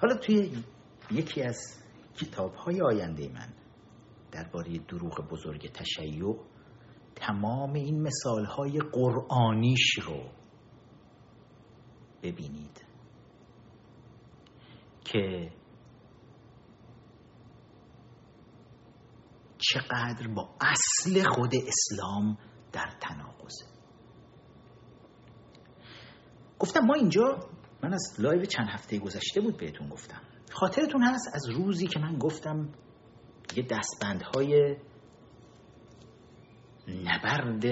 حالا 0.00 0.16
توی 0.16 0.62
یکی 1.10 1.42
از 1.42 1.82
کتاب 2.16 2.54
های 2.54 2.82
آینده 2.82 3.28
من 3.28 3.48
درباره 4.32 4.78
دروغ 4.78 5.28
بزرگ 5.30 5.72
تشیع 5.72 6.36
تمام 7.16 7.72
این 7.72 8.02
مثال 8.02 8.44
های 8.44 8.80
قرآنیش 8.80 9.98
رو 9.98 10.30
ببینید 12.22 12.84
که 15.04 15.52
چقدر 19.60 20.28
با 20.28 20.54
اصل 20.60 21.22
خود 21.22 21.52
اسلام 21.54 22.38
در 22.72 22.90
تناقضه 23.00 23.64
گفتم 26.58 26.80
ما 26.80 26.94
اینجا 26.94 27.48
من 27.82 27.94
از 27.94 28.14
لایو 28.18 28.44
چند 28.44 28.68
هفته 28.68 28.98
گذشته 28.98 29.40
بود 29.40 29.56
بهتون 29.56 29.88
گفتم. 29.88 30.20
خاطرتون 30.52 31.02
هست 31.02 31.28
از 31.34 31.50
روزی 31.50 31.86
که 31.86 31.98
من 31.98 32.18
گفتم 32.18 32.68
یه 33.56 33.66
دستبندهای 33.70 34.76
نبرد 36.88 37.64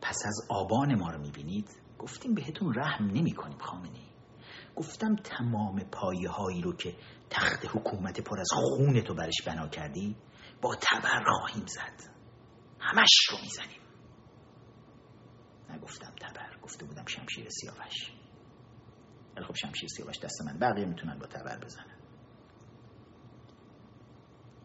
پس 0.00 0.18
از 0.26 0.46
آبان 0.50 0.94
ما 0.94 1.10
رو 1.10 1.20
می‌بینید؟ 1.20 1.68
گفتیم 1.98 2.34
بهتون 2.34 2.74
رحم 2.74 3.04
نمی 3.04 3.32
کنیم 3.32 3.58
گفتم 4.76 5.16
تمام 5.16 5.80
پایه 5.80 6.28
هایی 6.28 6.62
رو 6.62 6.76
که 6.76 6.96
تخت 7.30 7.66
حکومت 7.76 8.20
پر 8.20 8.40
از 8.40 8.48
خون 8.52 9.00
تو 9.00 9.14
برش 9.14 9.42
بنا 9.46 9.68
کردی؟ 9.68 10.16
با 10.62 10.76
تبر 10.80 11.24
خواهیم 11.24 11.66
زد. 11.66 12.10
همش 12.80 13.10
رو 13.30 13.38
می‌زنیم. 13.42 13.80
نگفتم 15.70 16.14
تبر 16.20 16.58
گفته 16.62 16.84
بودم 16.86 17.04
شمشیر 17.06 17.48
سیاوش. 17.48 18.12
ولی 19.36 19.44
خب 19.44 19.54
شمشیر 19.54 19.88
سیاوش 19.88 20.18
دست 20.18 20.42
من 20.42 20.58
بقیه 20.58 20.84
می‌تونن 20.84 21.18
با 21.18 21.26
تبر 21.26 21.58
بزنن. 21.64 21.98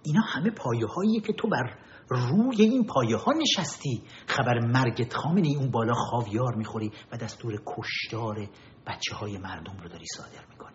اینا 0.03 0.21
همه 0.21 0.49
پایه 0.49 0.85
هاییه 0.85 1.21
که 1.21 1.33
تو 1.33 1.47
بر 1.49 1.77
روی 2.09 2.61
این 2.61 2.85
پایه 2.85 3.17
ها 3.17 3.31
نشستی. 3.31 4.03
خبر 4.27 4.59
مرگت 4.59 5.13
خامنی 5.13 5.55
اون 5.55 5.71
بالا 5.71 5.93
خاویار 5.93 6.55
می‌خوری 6.55 6.91
و 7.11 7.17
دستور 7.17 7.61
کشتار 7.65 8.49
بچه 8.87 9.15
های 9.15 9.37
مردم 9.37 9.77
رو 9.77 9.89
داری 9.89 10.05
صادر 10.15 10.45
می‌کنی. 10.49 10.72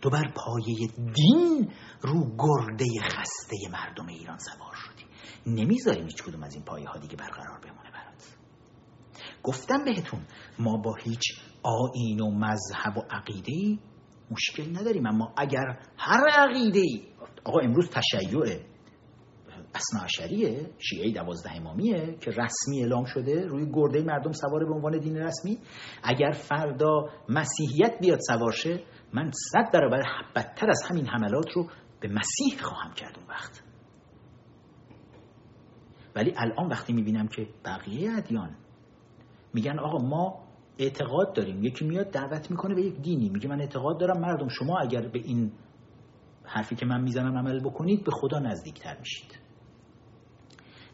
تو 0.00 0.10
بر 0.10 0.32
پایه 0.34 0.88
دین 1.14 1.72
رو 2.00 2.36
گرده 2.38 2.84
خسته 3.02 3.56
مردم 3.72 4.06
ایران 4.06 4.38
سوار 4.38 4.74
شدی. 4.74 5.04
نمی‌ذاریم 5.46 6.04
هیچ 6.04 6.22
کدوم 6.22 6.42
از 6.42 6.54
این 6.54 6.64
پایه 6.64 6.88
ها 6.88 6.98
دیگه 6.98 7.16
برقرار 7.16 7.60
بمونه 7.60 7.90
برات. 7.90 8.36
گفتم 9.42 9.84
بهتون 9.84 10.20
ما 10.58 10.76
با 10.76 10.94
هیچ 10.94 11.22
آین 11.62 12.20
و 12.20 12.30
مذهب 12.30 12.96
و 12.96 13.00
عقیده 13.10 13.82
مشکل 14.30 14.78
نداریم 14.78 15.06
اما 15.06 15.32
اگر 15.36 15.78
هر 15.96 16.28
عقیده 16.28 16.84
آقا 17.44 17.60
امروز 17.60 17.90
تشیع 17.90 18.60
اصناعشریه 19.74 20.70
شیعه 20.78 21.12
دوازده 21.12 21.56
امامیه 21.56 22.16
که 22.20 22.30
رسمی 22.30 22.80
اعلام 22.80 23.04
شده 23.04 23.46
روی 23.46 23.66
گرده 23.72 24.02
مردم 24.02 24.32
سواره 24.32 24.66
به 24.66 24.74
عنوان 24.74 24.98
دین 24.98 25.16
رسمی. 25.16 25.58
اگر 26.02 26.30
فردا 26.30 27.08
مسیحیت 27.28 27.98
بیاد 28.00 28.18
سوار 28.28 28.52
شه 28.52 28.82
من 29.12 29.30
صد 29.52 29.72
برابر 29.72 30.02
بدتر 30.36 30.70
از 30.70 30.82
همین 30.90 31.06
حملات 31.06 31.50
رو 31.54 31.66
به 32.00 32.08
مسیح 32.08 32.62
خواهم 32.62 32.94
کرد 32.94 33.16
اون 33.18 33.26
وقت. 33.28 33.62
ولی 36.16 36.34
الان 36.36 36.68
وقتی 36.68 36.92
می‌بینم 36.92 37.28
که 37.28 37.48
بقیه 37.64 38.16
ادیان 38.16 38.56
میگن 39.54 39.78
آقا 39.78 39.98
ما 39.98 40.44
اعتقاد 40.78 41.36
داریم 41.36 41.64
یکی 41.64 41.84
میاد 41.84 42.10
دعوت 42.10 42.50
می‌کنه 42.50 42.74
به 42.74 42.82
یک 42.82 43.00
دینی 43.00 43.28
میگه 43.28 43.48
من 43.48 43.60
اعتقاد 43.60 44.00
دارم 44.00 44.20
مردم 44.20 44.48
شما 44.48 44.78
اگر 44.78 45.08
به 45.08 45.18
این 45.18 45.52
حرفی 46.44 46.74
که 46.74 46.86
من 46.86 47.00
می‌زنم 47.00 47.38
عمل 47.38 47.60
بکنید 47.60 48.04
به 48.04 48.10
خدا 48.10 48.38
نزدیکتر 48.38 48.98
میشید. 48.98 49.38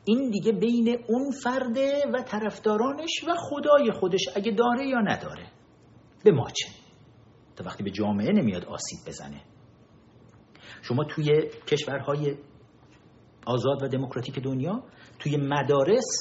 این 0.04 0.30
دیگه 0.30 0.52
بین 0.52 0.98
اون 1.08 1.30
فرده 1.30 2.06
و 2.14 2.22
طرفدارانش 2.22 3.24
و 3.28 3.34
خدای 3.36 3.92
خودش 3.92 4.20
اگه 4.36 4.52
داره 4.52 4.86
یا 4.86 5.00
نداره 5.00 5.46
به 6.24 6.32
ما 6.32 6.46
چه؟ 6.50 6.75
تا 7.57 7.64
وقتی 7.64 7.82
به 7.82 7.90
جامعه 7.90 8.32
نمیاد 8.32 8.64
آسیب 8.64 8.98
بزنه. 9.07 9.40
شما 10.82 11.04
توی 11.04 11.50
کشورهای 11.66 12.36
آزاد 13.46 13.82
و 13.82 13.88
دموکراتیک 13.88 14.38
دنیا 14.38 14.82
توی 15.18 15.36
مدارس 15.36 16.18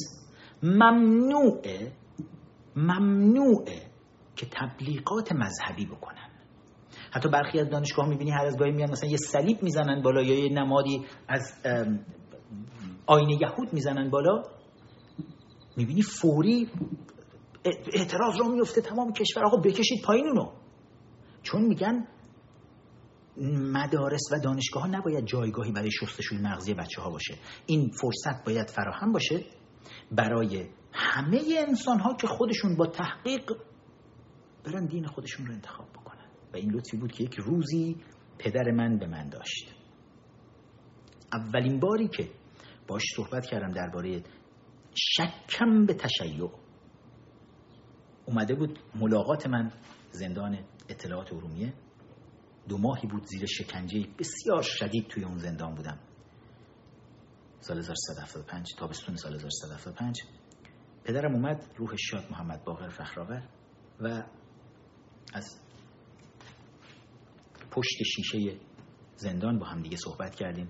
ممنوعه 0.64 1.92
ممنوعه 2.76 3.82
که 4.36 4.48
تبلیغات 4.52 5.32
مذهبی 5.32 5.86
بکنن. 5.86 6.30
حتی 7.12 7.30
برخی 7.30 7.60
از 7.60 7.70
دانشگاه 7.70 8.08
می‌بینی 8.08 8.32
هر 8.32 8.46
از 8.46 8.58
گاهی 8.58 8.72
میان 8.72 8.92
مثلا 8.92 9.10
یه 9.10 9.18
صلیب 9.18 9.64
می‌زنن 9.64 10.02
بالا 10.02 10.22
یا 10.22 10.40
یه 10.40 10.54
نمادی 10.54 11.06
از 11.28 11.54
آین 13.06 13.30
یهود 13.30 13.74
می‌زنن 13.74 14.10
بالا. 14.10 14.44
می‌بینی 15.78 16.02
فوری 16.02 16.70
اعتراض 17.94 18.40
رو 18.40 18.48
میفته 18.48 18.82
تمام 18.82 19.14
کشور 19.14 19.46
آقا 19.46 19.58
بکشید 19.58 20.02
پایین 20.06 20.28
اونو. 20.28 20.52
چون 21.46 21.62
میگن 21.62 22.08
مدارس 23.74 24.22
و 24.32 24.40
دانشگاه 24.40 24.84
ها 24.84 24.90
نباید 24.90 25.26
جایگاهی 25.26 25.72
برای 25.72 25.92
شستشوی 25.92 26.38
مغزی 26.38 26.74
بچه 26.74 27.02
ها 27.02 27.10
باشه. 27.10 27.36
این 27.66 27.90
فرصت 27.90 28.46
باید 28.46 28.70
فراهم 28.70 29.12
باشه 29.12 29.46
برای 30.12 30.70
همه 30.94 31.42
انسان 31.68 32.00
ها 32.00 32.14
که 32.14 32.28
خودشون 32.28 32.76
با 32.76 32.88
تحقیق 32.88 33.52
برن 34.66 34.86
دین 34.86 35.08
خودشون 35.08 35.46
رو 35.46 35.54
انتخاب 35.54 35.90
بکنن. 35.90 36.26
و 36.54 36.58
این 36.58 36.72
لطفی 36.72 36.98
بود 36.98 37.12
که 37.12 37.24
یک 37.24 37.36
روزی 37.36 37.96
پدر 38.40 38.72
من 38.72 38.98
به 38.98 39.08
من 39.08 39.30
داشت. 39.30 39.76
اولین 41.34 41.80
باری 41.80 42.08
که 42.08 42.30
باش 42.88 43.04
صحبت 43.16 43.46
کردم 43.46 43.72
درباره 43.72 44.24
شکم 44.96 45.86
به 45.86 45.94
تشیع. 45.94 46.50
اومده 48.26 48.56
بود 48.56 48.80
ملاقات 48.96 49.48
من 49.48 49.72
زندان 50.12 50.60
اطلاعات 50.90 51.34
ارومیه. 51.34 51.74
دو 52.68 52.78
ماهی 52.78 53.08
بود 53.08 53.26
زیر 53.26 53.46
شکنجه 53.46 54.08
بسیار 54.20 54.62
شدید 54.62 55.08
توی 55.08 55.24
اون 55.24 55.38
زندان 55.38 55.76
بودم. 55.76 56.00
سال 57.60 57.78
1375 57.78 58.76
تابستون 58.78 59.16
سال 59.16 59.36
1375 59.36 60.22
پدرم 61.04 61.34
اومد 61.36 61.74
روح 61.78 61.96
شاد 61.96 62.32
محمد 62.32 62.64
باقر 62.64 62.90
فخرآور 62.90 63.50
و 64.00 64.24
از 65.34 65.60
پشت 67.72 68.04
شیشه 68.04 68.60
زندان 69.16 69.60
با 69.60 69.66
هم 69.66 69.82
دیگه 69.82 69.98
صحبت 69.98 70.36
کردیم. 70.36 70.70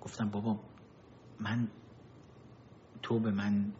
گفتم 0.00 0.30
بابا 0.30 0.60
من 1.40 1.68
تو 3.02 3.20
به 3.20 3.30
من 3.30 3.72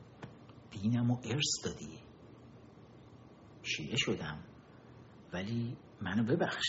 دینم 0.71 1.11
و 1.11 1.17
ارث 1.25 1.65
دادی. 1.65 1.98
شیعه 3.77 3.97
شدم. 3.97 4.39
ولی 5.33 5.77
منو 6.03 6.25
ببخش. 6.25 6.67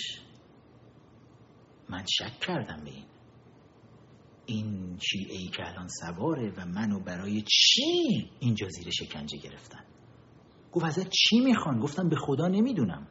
من 1.89 2.05
شک 2.19 2.39
کردم 2.39 2.83
به 2.83 2.89
این. 2.89 3.05
این 4.45 4.97
شیعه 5.01 5.37
ای 5.37 5.47
که 5.47 5.67
الان 5.67 5.87
سواره 5.87 6.53
و 6.57 6.65
منو 6.65 6.99
برای 6.99 7.41
چی 7.41 8.29
اینجا 8.39 8.67
زیر 8.69 8.89
شکنجه 8.89 9.37
گرفتن؟ 9.37 9.83
گفت 10.71 10.85
ازت 10.85 11.09
چی 11.09 11.39
می‌خوان؟ 11.39 11.79
گفتم 11.79 12.09
به 12.09 12.15
خدا 12.15 12.47
نمی‌دونم. 12.47 13.07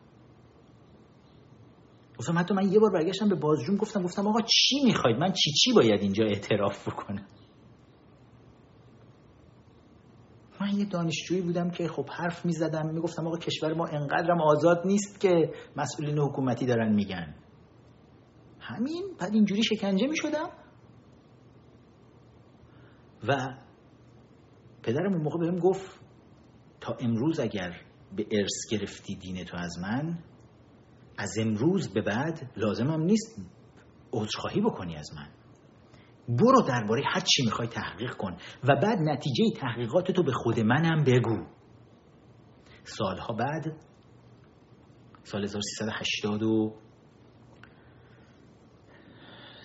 گفتم 2.18 2.38
حتی 2.38 2.54
من 2.54 2.72
یه 2.72 2.78
بار 2.78 2.90
برگشتم 2.90 3.28
به 3.28 3.34
بازجون 3.34 3.76
گفتم 3.76 4.02
گفتم 4.02 4.26
آقا 4.26 4.40
چی 4.40 4.80
می‌خواید؟ 4.84 5.16
من 5.16 5.32
چی 5.32 5.52
چی 5.52 5.72
باید 5.72 6.00
اینجا 6.00 6.24
اعتراف 6.24 6.88
بکنم؟ 6.88 7.26
من 10.60 10.78
یه 10.78 10.84
دانشجویی 10.84 11.40
بودم 11.40 11.70
که 11.70 11.88
خب 11.88 12.08
حرف 12.10 12.44
می‌زدم 12.44 12.86
می‌گفتم 12.94 13.26
آقا 13.26 13.38
کشور 13.38 13.74
ما 13.74 13.86
انقدرم 13.86 14.40
آزاد 14.40 14.82
نیست 14.86 15.20
که 15.20 15.52
مسئولین 15.76 16.18
حکومتی 16.18 16.66
دارن 16.66 16.94
میگن. 16.94 17.34
همین 18.60 19.04
بعد 19.20 19.34
اینجوری 19.34 19.62
شکنجه 19.62 20.06
می‌شدم. 20.06 20.50
و 23.28 23.54
پدرم 24.82 25.12
اون 25.12 25.22
موقع 25.22 25.38
بهم 25.38 25.58
گفت 25.58 26.00
تا 26.80 26.96
امروز 27.00 27.40
اگر 27.40 27.72
به 28.16 28.26
ارث 28.30 28.70
گرفتی 28.70 29.14
دین 29.14 29.44
تو 29.44 29.56
از 29.56 29.78
من 29.78 30.18
از 31.18 31.38
امروز 31.38 31.88
به 31.88 32.02
بعد 32.02 32.50
لازمم 32.56 33.02
نیست 33.02 33.42
عذرخواهی 34.12 34.60
بکنی 34.60 34.96
از 34.96 35.10
من. 35.16 35.37
برو 36.28 36.62
درباره 36.68 37.02
هر 37.06 37.20
چی 37.20 37.44
می‌خوای 37.44 37.68
تحقیق 37.68 38.14
کن 38.14 38.36
و 38.64 38.76
بعد 38.82 38.98
نتیجه 38.98 39.44
تحقیقات 39.60 40.10
تو 40.10 40.22
به 40.22 40.32
خود 40.32 40.60
منم 40.60 41.04
بگو. 41.04 41.46
سالها 42.84 43.34
بعد 43.34 43.64
سال 45.22 45.44
1380 45.44 46.40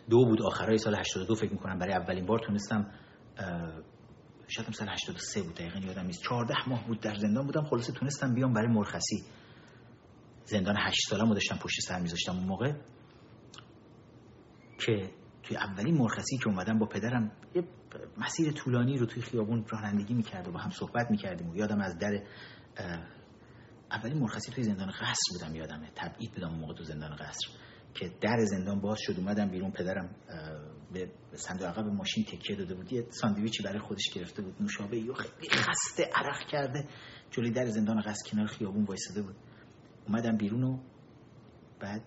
دو 0.09 0.25
بود 0.25 0.41
آخرای 0.41 0.77
سال 0.77 0.95
82 0.95 1.35
فکر 1.35 1.51
می‌کنم 1.51 1.79
برای 1.79 1.93
اولین 1.93 2.25
بار 2.25 2.39
تونستم 2.39 2.91
شاید 4.47 4.73
سال 4.73 4.89
83 4.89 5.41
بود 5.41 5.53
دقیقا 5.53 5.79
یادم 5.79 6.05
نیست. 6.05 6.23
14 6.23 6.69
ماه 6.69 6.87
بود 6.87 6.99
در 6.99 7.15
زندان 7.15 7.45
بودم 7.45 7.63
خلاصه 7.63 7.93
تونستم 7.93 8.33
بیام 8.33 8.53
برای 8.53 8.67
مرخصی. 8.67 9.23
زندان 10.45 10.75
8 10.77 10.97
سالم 11.09 11.33
داشتم 11.33 11.57
پشت 11.57 11.81
سر 11.81 11.99
میذاشتم 11.99 12.35
اون 12.35 12.47
موقع 12.47 12.73
که 14.85 15.11
توی 15.43 15.57
اولین 15.57 15.97
مرخصی 15.97 16.37
که 16.37 16.47
اومدم 16.47 16.79
با 16.79 16.85
پدرم 16.85 17.31
یه 17.55 17.63
مسیر 18.17 18.51
طولانی 18.51 18.97
رو 18.97 19.05
توی 19.05 19.21
خیابون 19.21 19.65
رانندگی 19.69 20.13
می‌کرد 20.13 20.47
و 20.47 20.51
با 20.51 20.59
هم 20.59 20.69
صحبت 20.69 21.11
می‌کردیم 21.11 21.49
و 21.49 21.55
یادم 21.55 21.81
از 21.81 21.97
در 21.97 22.23
اولین 23.91 24.17
مرخصی 24.17 24.51
توی 24.51 24.63
زندان 24.63 24.91
قصر 24.91 25.31
بودم 25.31 25.55
یادمه 25.55 25.91
تبعید 25.95 26.31
بودم 26.31 26.49
اون 26.49 26.59
موقع 26.59 26.73
تو 26.73 26.83
زندان 26.83 27.15
قصر 27.15 27.47
که 27.93 28.11
در 28.21 28.37
زندان 28.45 28.81
باز 28.81 28.97
شد 29.01 29.13
اومدم 29.17 29.49
بیرون 29.49 29.71
پدرم 29.71 30.15
به 30.93 31.11
صندوق 31.33 31.67
عقب 31.67 31.85
ماشین 31.85 32.23
تکیه 32.23 32.55
داده 32.55 32.75
بود 32.75 32.93
یه 32.93 33.05
ساندویچی 33.09 33.63
برای 33.63 33.79
خودش 33.79 34.09
گرفته 34.13 34.41
بود 34.41 34.61
نوشابه 34.61 34.97
یا 34.97 35.13
خیلی 35.13 35.49
خسته 35.49 36.09
عرق 36.15 36.47
کرده 36.47 36.87
جلوی 37.31 37.51
در 37.51 37.65
زندان 37.65 38.01
قصر 38.01 38.29
کنار 38.31 38.47
خیابون 38.47 38.83
وایساده 38.83 39.21
بود. 39.21 39.35
اومدم 40.07 40.37
بیرون 40.37 40.63
و 40.63 40.79
بعد 41.79 42.01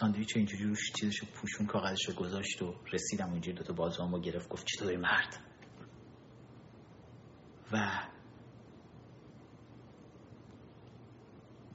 ساندویچ 0.00 0.36
اینجوری 0.36 0.64
روش 0.64 0.92
چیزشو 0.92 1.26
پوشون 1.26 1.66
کاغذشو 1.66 2.14
گذاشت 2.14 2.62
و 2.62 2.74
رسیدم 2.92 3.30
اونجوری 3.30 3.56
دوتا 3.56 3.72
بازوامو 3.72 4.20
گرفت 4.20 4.48
گفت 4.48 4.66
چطوری 4.66 4.96
مرد؟ 4.96 5.36
و 7.72 7.90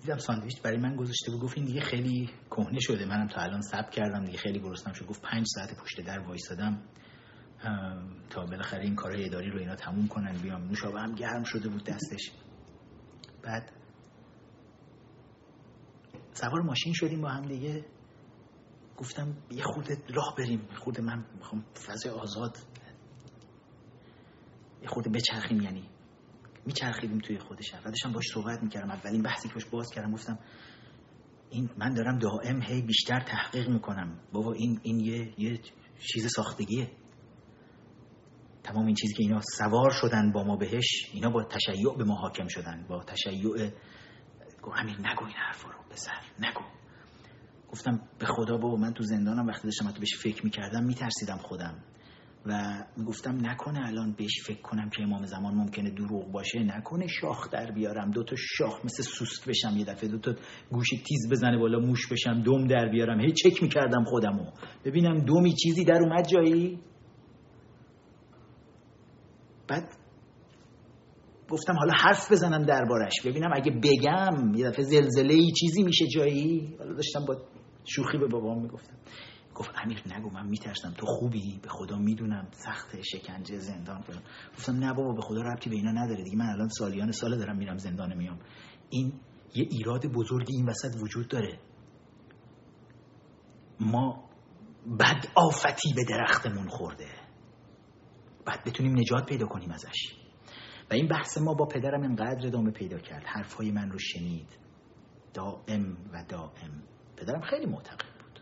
دیدم 0.02 0.18
ساندویچ 0.18 0.62
برای 0.62 0.78
من 0.78 0.96
گذاشته 0.96 1.32
بود 1.32 1.42
گفت 1.42 1.58
این 1.58 1.66
دیگه 1.66 1.82
خیلی 1.82 2.30
کهنه 2.52 2.80
شده. 2.80 3.06
منم 3.06 3.28
تا 3.28 3.42
الان 3.42 3.62
سب 3.62 3.90
کردم 3.90 4.26
دیگه 4.26 4.38
خیلی 4.38 4.60
گرسنم 4.60 4.94
شد. 4.94 5.06
گفت 5.06 5.22
پنج 5.22 5.46
ساعت 5.48 5.80
پشت 5.82 6.02
در 6.02 6.20
وایسادم. 6.20 6.82
تا 8.30 8.46
بالاخره 8.46 8.84
این 8.84 8.96
کارهای 8.96 9.26
اداری 9.26 9.50
رو 9.50 9.60
اینا 9.60 9.76
تموم 9.76 10.08
کنن 10.08 10.38
بیام. 10.42 10.64
نوشابه 10.64 11.00
هم 11.00 11.16
گرم 11.16 11.44
شده 11.44 11.70
بود 11.70 11.84
دستش. 11.84 12.32
بعد 13.44 13.72
سوار 16.34 16.62
ماشین 16.62 16.94
شدیم 16.94 17.22
با 17.22 17.30
هم 17.30 17.46
دیگه. 17.48 17.86
گفتم 18.98 19.38
یه 19.52 19.64
خورده 19.64 19.98
راه 20.10 20.36
بریم. 20.38 20.68
خورده 20.76 21.02
من 21.02 21.26
می‌خوام 21.36 21.66
فضای 21.88 22.12
آزاد. 22.12 22.58
یه 24.82 24.88
خورده 24.88 25.10
بچرخیم 25.10 25.62
یعنی. 25.62 25.90
میچرخیدیم 26.66 27.20
توی 27.20 27.40
خودش. 27.40 27.74
اولش 27.74 28.06
هم 28.06 28.12
باش 28.14 28.24
صحبت 28.34 28.64
می‌کردم. 28.64 28.92
اولین 28.92 29.22
بحثی 29.24 29.48
که 29.48 29.54
باش 29.54 29.66
باز 29.66 29.90
کردم 29.90 30.12
گفتم 30.12 30.40
این 31.50 31.70
من 31.78 31.94
دارم 31.94 32.20
دائم 32.20 32.62
هی 32.62 32.82
بیشتر 32.82 33.20
تحقیق 33.20 33.70
می‌کنم. 33.70 34.20
بابا 34.34 34.54
این 34.54 34.80
این 34.84 35.00
یه 35.00 35.34
یه 35.38 35.60
چیز 36.00 36.28
ساختگیه. 36.36 36.92
تمام 38.64 38.86
این 38.86 38.96
چیزی 38.96 39.14
که 39.14 39.24
اینا 39.24 39.42
سوار 39.58 39.92
شدن 40.02 40.32
با 40.32 40.44
ما 40.44 40.56
بهش 40.56 41.10
اینا 41.14 41.30
با 41.30 41.44
تشیع 41.44 41.98
به 41.98 42.04
ما 42.04 42.16
حاکم 42.16 42.48
شدن. 42.48 42.86
با 42.90 43.04
تشیع 43.04 43.72
گو 44.62 44.72
امیر 44.76 44.98
نگو 45.00 45.26
این 45.26 45.36
حرف 45.36 45.64
رو 45.64 45.72
بسر 45.92 46.22
نگو. 46.40 46.77
گفتم 47.72 48.02
به 48.20 48.26
خدا 48.26 48.58
بابا 48.58 48.76
من 48.76 48.94
تو 48.94 49.04
زندانم 49.04 49.48
وقتی 49.48 49.64
داشتم 49.64 49.92
تو 49.92 50.00
بهش 50.00 50.18
فکر 50.24 50.44
می‌کردم 50.44 50.84
میترسیدم 50.84 51.38
خودم. 51.38 51.76
و 52.46 52.84
می‌گفتم 52.98 53.46
نکنه 53.46 53.88
الان 53.88 54.16
بهش 54.18 54.42
فکر 54.46 54.62
کنم 54.62 54.90
که 54.90 55.04
امام 55.04 55.26
زمان 55.26 55.56
ممکنه 55.56 55.92
دروغ 55.92 56.32
باشه 56.32 56.60
نکنه 56.60 57.08
شاخ 57.08 57.50
در 57.50 57.72
بیارم 57.72 58.12
دو 58.12 58.24
تا 58.24 58.36
شاخ 58.40 58.86
مثل 58.86 59.04
سوسک 59.04 59.50
بشم 59.50 59.78
یه 59.78 59.86
دفعه 59.86 60.10
دو 60.10 60.18
تا 60.18 60.34
گوش 60.72 60.90
تیز 60.90 61.32
بزنه 61.32 61.58
بالا 61.58 61.80
موش 61.80 62.08
بشم 62.12 62.44
دم 62.44 62.68
در 62.68 62.90
بیارم. 62.90 63.20
هی 63.20 63.32
چک 63.32 63.64
می‌کردم 63.64 64.04
خودمو. 64.04 64.52
ببینم 64.86 65.20
دومی 65.20 65.54
چیزی 65.54 65.86
در 65.86 66.00
اومد 66.02 66.28
جایی. 66.28 66.80
بعد 69.68 69.84
گفتم 71.50 71.74
حالا 71.78 71.94
حرف 71.94 72.32
بزنم 72.32 72.66
دربارش. 72.66 73.14
ببینم 73.26 73.50
اگه 73.54 73.72
بگم 73.72 74.56
یه 74.56 74.70
دفعه 74.70 74.86
زلزله 74.86 75.34
ای 75.34 75.52
چیزی 75.60 75.84
میشه 75.84 76.06
جایی؟ 76.08 76.76
حالا 76.80 76.94
داشتم 76.94 77.26
با 77.28 77.38
شوخی 77.88 78.18
به 78.18 78.28
بابام 78.28 78.62
می‌گفتم 78.62 78.98
گفت 79.56 79.72
امیر 79.84 80.04
نگو 80.18 80.30
من 80.30 80.48
میترسم. 80.48 80.94
تو 80.98 81.06
خوبی؟ 81.06 81.60
به 81.64 81.70
خدا 81.70 81.98
می‌دونم. 81.98 82.48
سخت 82.52 83.02
شکنجه 83.02 83.60
زندان. 83.60 84.02
کنم 84.02 84.22
گفتم 84.58 84.74
نه 84.74 84.94
بابا 84.94 85.14
به 85.14 85.22
خدا 85.22 85.42
ربطی 85.42 85.70
به 85.70 85.76
اینا 85.76 85.92
نداره 85.92 86.24
دیگه. 86.24 86.38
من 86.38 86.46
الان 86.46 86.68
سالیان 86.68 87.12
سال 87.12 87.38
دارم 87.38 87.58
میرم 87.58 87.78
زندان 87.78 88.18
میام. 88.18 88.40
این 88.90 89.14
یه 89.56 89.68
ایراد 89.72 90.06
بزرگی 90.06 90.56
این 90.56 90.70
وسط 90.70 91.02
وجود 91.02 91.28
داره. 91.28 91.60
ما 93.80 94.30
بد 95.00 95.26
آفتی 95.36 95.94
به 95.96 96.04
درختمون 96.10 96.68
خورده. 96.68 97.08
بعد 98.46 98.64
بتونیم 98.66 99.00
نجات 99.00 99.26
پیدا 99.30 99.48
کنیم 99.48 99.72
ازش. 99.72 100.16
و 100.92 100.94
این 100.94 101.08
بحث 101.08 101.38
ما 101.38 101.54
با 101.54 101.66
پدرم 101.66 102.04
انقدر 102.04 102.48
ادامه 102.48 102.72
پیدا 102.72 102.98
کرد. 102.98 103.24
حرفهای 103.26 103.72
من 103.72 103.92
رو 103.92 104.00
شنید. 104.00 104.50
دائم 105.34 105.98
و 106.14 106.26
دائم. 106.30 106.84
پدرم 107.18 107.42
خیلی 107.42 107.66
معتقد 107.66 108.06
بود. 108.20 108.40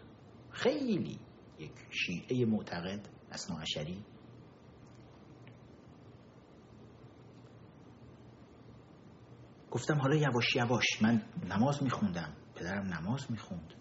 خیلی 0.51 1.19
یک 1.59 1.71
شیعه 1.89 2.45
معتقد 2.45 3.07
اسنا 3.31 3.59
عشری. 3.59 4.05
گفتم 9.71 9.97
حالا 9.97 10.15
یواش 10.15 10.55
یواش 10.55 11.01
من 11.01 11.21
نماز 11.49 11.83
میخوندم. 11.83 12.33
پدرم 12.55 12.93
نماز 12.93 13.31
می‌خوند. 13.31 13.73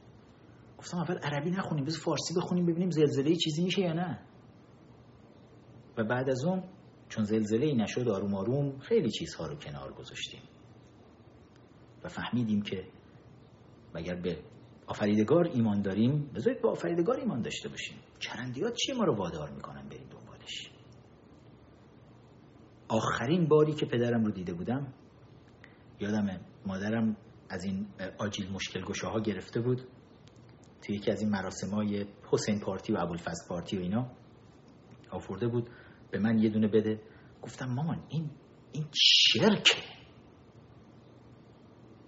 گفتم 0.79 0.99
اول 0.99 1.19
عربی 1.19 1.51
نخونیم 1.51 1.85
بذار 1.85 2.01
فارسی 2.01 2.35
بخونیم 2.37 2.67
ببینیم 2.67 2.91
زلزله 2.91 3.37
چیزی 3.37 3.65
میشه 3.65 3.81
یا 3.81 3.93
نه. 3.93 4.19
و 5.99 6.05
بعد 6.05 6.31
از 6.31 6.45
اون 6.45 6.63
چون 7.09 7.25
زلزله 7.25 7.67
ای 7.67 7.75
نشد 7.75 8.09
آروم 8.09 8.35
آروم 8.35 8.79
خیلی 8.79 9.11
چیزها 9.11 9.47
رو 9.47 9.57
کنار 9.57 9.93
گذاشتیم. 9.93 10.43
و 12.05 12.09
فهمیدیم 12.09 12.63
که 12.63 12.85
اگر 13.95 14.15
به 14.15 14.39
آفریدگار 14.87 15.45
ایمان 15.45 15.83
داریم؟ 15.83 16.31
بذارید 16.35 16.63
به 16.63 16.69
آفریدگار 16.69 17.17
ایمان 17.17 17.43
داشته 17.43 17.69
باشیم. 17.69 17.97
چرندیات 18.19 18.75
چی 18.75 18.93
ما 18.93 19.05
رو 19.05 19.17
وادار 19.17 19.51
می‌کنن 19.51 19.89
بریم 19.89 20.09
دنبالش؟ 20.11 20.71
آخرین 22.89 23.49
باری 23.49 23.73
که 23.73 23.87
پدرم 23.87 24.25
رو 24.25 24.31
دیده 24.31 24.55
بودم 24.55 24.93
یادم 26.01 26.41
مادرم 26.67 27.17
از 27.49 27.65
این 27.65 27.87
آجیل 28.19 28.53
مشکل 28.53 28.85
ها 29.03 29.21
گرفته 29.21 29.61
بود. 29.61 29.81
توی 30.83 30.97
یکی 30.97 31.11
از 31.11 31.21
این 31.21 31.31
مراسم 31.31 31.71
های 31.71 32.07
حسین 32.31 32.61
پارتی 32.61 32.93
و 32.93 32.97
ابوالفضل 32.99 33.49
پارتی 33.49 33.77
و 33.77 33.81
اینا 33.81 34.11
آفرده 35.11 35.49
بود. 35.49 35.71
به 36.11 36.19
من 36.19 36.39
یه 36.39 36.51
دونه 36.51 36.69
بده. 36.69 37.01
گفتم 37.43 37.67
مامان 37.67 38.03
این 38.09 38.31
این 38.73 38.87
شرکه 38.93 39.83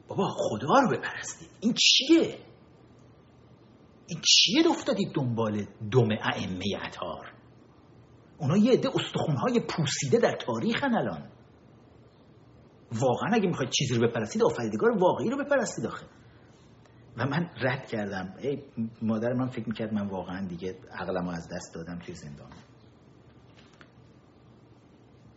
بابا 0.08 0.28
خدا 0.28 0.80
رو 0.80 0.98
بپرستید. 0.98 1.48
این 1.60 1.74
چیه؟ 1.74 2.38
این 4.06 4.20
چیه 4.20 4.70
افتادید 4.70 5.12
دنبال 5.14 5.64
دم 5.92 6.08
ائمه 6.32 6.64
عطار؟ 6.82 7.32
اونا 8.38 8.56
یه 8.56 8.72
عده 8.72 8.88
استخونهای 8.94 9.60
پوسیده 9.60 10.18
در 10.18 10.36
تاریخن 10.36 10.94
الان. 10.94 11.28
واقعا 12.92 13.30
اگه 13.32 13.46
می‌خواید 13.46 13.70
چیزی 13.70 13.94
رو 13.94 14.08
بپرستید 14.08 14.42
آفریدگار 14.42 14.90
واقعی 14.98 15.30
رو 15.30 15.44
بپرستید 15.44 15.86
آخه. 15.86 16.06
و 17.16 17.26
من 17.26 17.50
رد 17.60 17.86
کردم. 17.86 18.34
ای 18.38 18.62
مادر 19.02 19.32
من 19.32 19.48
فکر 19.48 19.68
می‌کرد 19.68 19.94
من 19.94 20.08
واقعا 20.08 20.46
دیگه 20.46 20.78
عقلمو 20.92 21.30
از 21.30 21.48
دست 21.54 21.74
دادم 21.74 21.98
توی 21.98 22.14
زندان. 22.14 22.50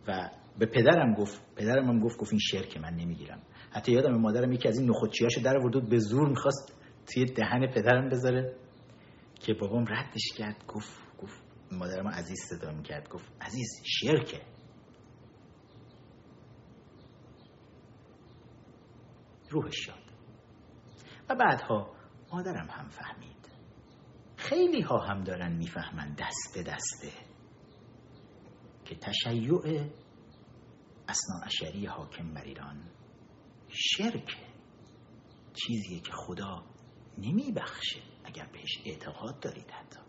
و 0.08 0.30
به 0.58 0.66
پدرم 0.66 1.14
گفت 1.14 1.40
پدرم 1.56 1.88
هم 1.88 2.00
گفت 2.00 2.18
گفت 2.18 2.32
این 2.32 2.40
شرک 2.40 2.76
من 2.76 2.94
نمی‌گیرم. 2.94 3.42
حتی 3.70 3.92
یادم 3.92 4.14
مادرم 4.14 4.52
یکی 4.52 4.68
از 4.68 4.78
این 4.78 4.90
نخودچیاشو 4.90 5.40
در 5.40 5.58
آورد 5.58 5.88
به 5.88 5.98
زور 5.98 6.28
می‌خواست 6.28 6.79
توی 7.14 7.24
دهن 7.24 7.66
پدرم 7.66 8.08
بذاره. 8.08 8.56
که 9.40 9.54
بابام 9.54 9.84
ردش 9.88 10.32
کرد 10.36 10.66
گفت 10.66 11.16
گفت 11.18 11.42
مادرم 11.72 12.08
عزیز 12.08 12.38
صدا 12.48 12.72
می‌کرد 12.72 13.08
گفت 13.08 13.32
عزیز 13.40 13.68
شرکه. 13.84 14.40
روحش 19.50 19.86
شاد. 19.86 20.12
و 21.28 21.34
بعدها 21.34 21.94
مادرم 22.32 22.68
هم 22.70 22.88
فهمید. 22.88 23.48
خیلی 24.36 24.80
ها 24.80 24.98
هم 24.98 25.24
دارن 25.24 25.52
می‌فهمن 25.52 26.14
دست 26.14 26.58
دسته 26.58 27.12
که 28.84 28.94
تشیع 28.96 29.90
اسنا 31.08 31.40
اشری 31.44 31.86
حاکم 31.86 32.34
بر 32.34 32.42
ایران 32.42 32.82
شرک. 33.68 34.36
چیزیه 35.54 36.00
که 36.00 36.12
خدا 36.12 36.64
نمیبخشه 37.18 38.00
اگر 38.24 38.48
بهش 38.52 38.82
اعتقاد 38.84 39.40
دارید 39.40 39.70
حتی. 39.70 40.00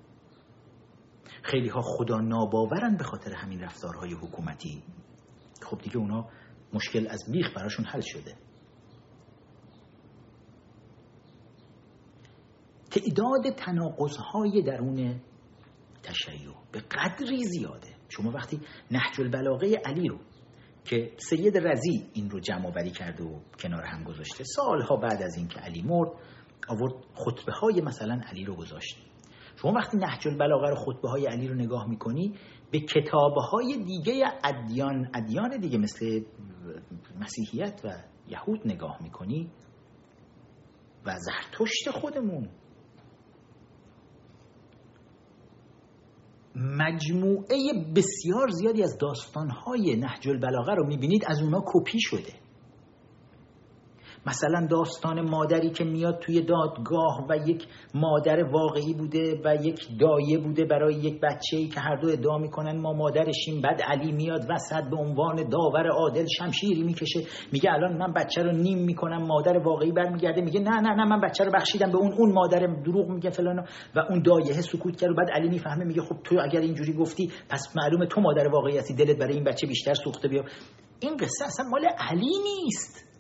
خیلی 1.44 1.70
ها 1.70 1.82
خدا 1.82 2.18
ناباورن 2.18 2.98
به 2.98 3.04
خاطر 3.04 3.34
همین 3.34 3.60
رفتارهای 3.60 4.14
حکومتی. 4.14 4.84
خب 5.62 5.78
دیگه 5.82 5.98
اونا 5.98 6.30
مشکل 6.74 7.08
از 7.10 7.24
بیخ 7.32 7.58
براشون 7.58 7.86
حل 7.86 8.02
شده. 8.02 8.36
تعداد 12.92 13.56
تناقضهای 13.58 14.62
درون 14.62 15.22
تشیع 16.04 16.54
به 16.72 16.80
قدری 16.80 17.44
زیاده. 17.44 17.96
شما 18.10 18.32
وقتی 18.32 18.62
نهج 18.92 19.22
البلاغه 19.22 19.76
علی 19.86 20.08
رو 20.08 20.20
که 20.86 21.12
سید 21.18 21.58
رزی 21.58 22.10
این 22.14 22.30
رو 22.30 22.40
جمع 22.40 22.72
بری 22.72 22.92
کرده 22.92 23.24
و 23.24 23.40
کنار 23.60 23.84
هم 23.84 24.04
گذاشته 24.04 24.44
سالها 24.44 24.96
بعد 24.96 25.22
از 25.22 25.38
اینکه 25.38 25.60
علی 25.60 25.82
مرد 25.82 26.10
آورد 26.68 26.94
خطبه 27.16 27.52
های 27.52 27.82
مثلا 27.82 28.22
علی 28.30 28.46
رو 28.46 28.56
گذاشت. 28.56 28.98
شما 29.62 29.72
وقتی 29.72 29.98
نهج 29.98 30.28
البلاغه 30.28 30.70
رو 30.70 30.76
خطبه 30.76 31.10
های 31.10 31.26
علی 31.26 31.48
رو 31.48 31.56
نگاه 31.56 31.90
می‌کنی 31.90 32.34
به 32.72 32.80
کتاب 32.80 33.34
های 33.34 33.84
دیگه 33.84 34.24
ادیان 34.44 35.10
ادیان 35.14 35.60
دیگه 35.60 35.78
مثل 35.78 36.22
مسیحیت 37.20 37.82
و 37.84 37.90
یهود 38.28 38.62
نگاه 38.66 38.98
می‌کنی 39.04 39.52
و 41.06 41.18
زرتشت 41.20 41.90
خودمون. 41.92 42.50
مجموعه 46.56 47.58
بسیار 47.96 48.50
زیادی 48.50 48.84
از 48.84 48.98
داستانهای 48.98 49.96
نهج 49.96 50.30
البلاغه 50.30 50.74
رو 50.74 50.88
می‌بینید 50.88 51.24
از 51.28 51.42
اونا 51.42 51.64
کپی 51.66 52.00
شده. 52.02 52.41
مثلا 54.26 54.68
داستان 54.68 55.22
مادری 55.22 55.70
که 55.70 55.84
میاد 55.84 56.20
توی 56.20 56.42
دادگاه 56.42 57.26
و 57.30 57.50
یک 57.50 57.68
مادر 57.94 58.44
واقعی 58.44 58.94
بوده 58.94 59.42
و 59.46 59.56
یک 59.56 59.88
دایه 60.00 60.38
بوده 60.38 60.66
برای 60.66 60.94
یک 60.94 61.22
بچه 61.22 61.58
ای 61.58 61.68
که 61.68 61.80
هر 61.80 61.96
دو 61.96 62.08
ادعا 62.08 62.38
می‌کنن 62.38 62.82
ما 62.82 62.94
مادرشیم 62.94 63.62
بعد 63.62 63.82
علی 63.82 64.12
میاد 64.12 64.46
وسط 64.50 64.84
به 64.90 64.98
عنوان 64.98 65.50
داور 65.50 65.88
عادل 65.88 66.26
شمشیری 66.38 66.84
می‌کشه. 66.84 67.20
میگه 67.52 67.72
الان 67.72 67.98
من 67.98 68.14
بچه 68.14 68.44
رو 68.44 68.52
نیم 68.52 68.78
می‌کنم 68.78 69.28
مادر 69.28 69.58
واقعی 69.58 69.92
برمیگرده. 69.92 70.42
میگه 70.42 70.60
نه 70.60 70.80
نه 70.80 70.96
نه 70.96 71.06
من 71.06 71.22
بچه 71.22 71.44
رو 71.44 71.52
بخشیدم 71.52 71.92
به 71.92 71.98
اون 71.98 72.14
اون 72.14 72.32
مادر 72.32 72.60
دروغ 72.60 73.10
میگه 73.10 73.30
فلان 73.30 73.66
و 73.96 74.00
اون 74.10 74.22
دایه 74.22 74.62
سکوت 74.62 74.96
کرد. 75.02 75.16
بعد 75.16 75.30
علی 75.30 75.50
می‌فهمه 75.50 75.86
میگه 75.86 76.02
خب 76.02 76.16
تو 76.24 76.36
اگر 76.44 76.60
اینجوری 76.60 76.94
گفتی 76.94 77.32
پس 77.50 77.76
معلومه 77.76 78.06
تو 78.06 78.22
مادر 78.22 78.48
واقعی 78.48 78.78
هستی 78.78 78.94
دلت 78.94 79.18
برای 79.18 79.34
این 79.34 79.44
بچه 79.44 79.68
بیشتر 79.68 79.94
سوخته 79.94 80.28
بیا. 80.28 80.44
این 81.00 81.18
قصه 81.18 81.46
اصلا 81.46 81.66
مال 81.70 81.86
علی 81.86 82.34
نیست. 82.44 83.11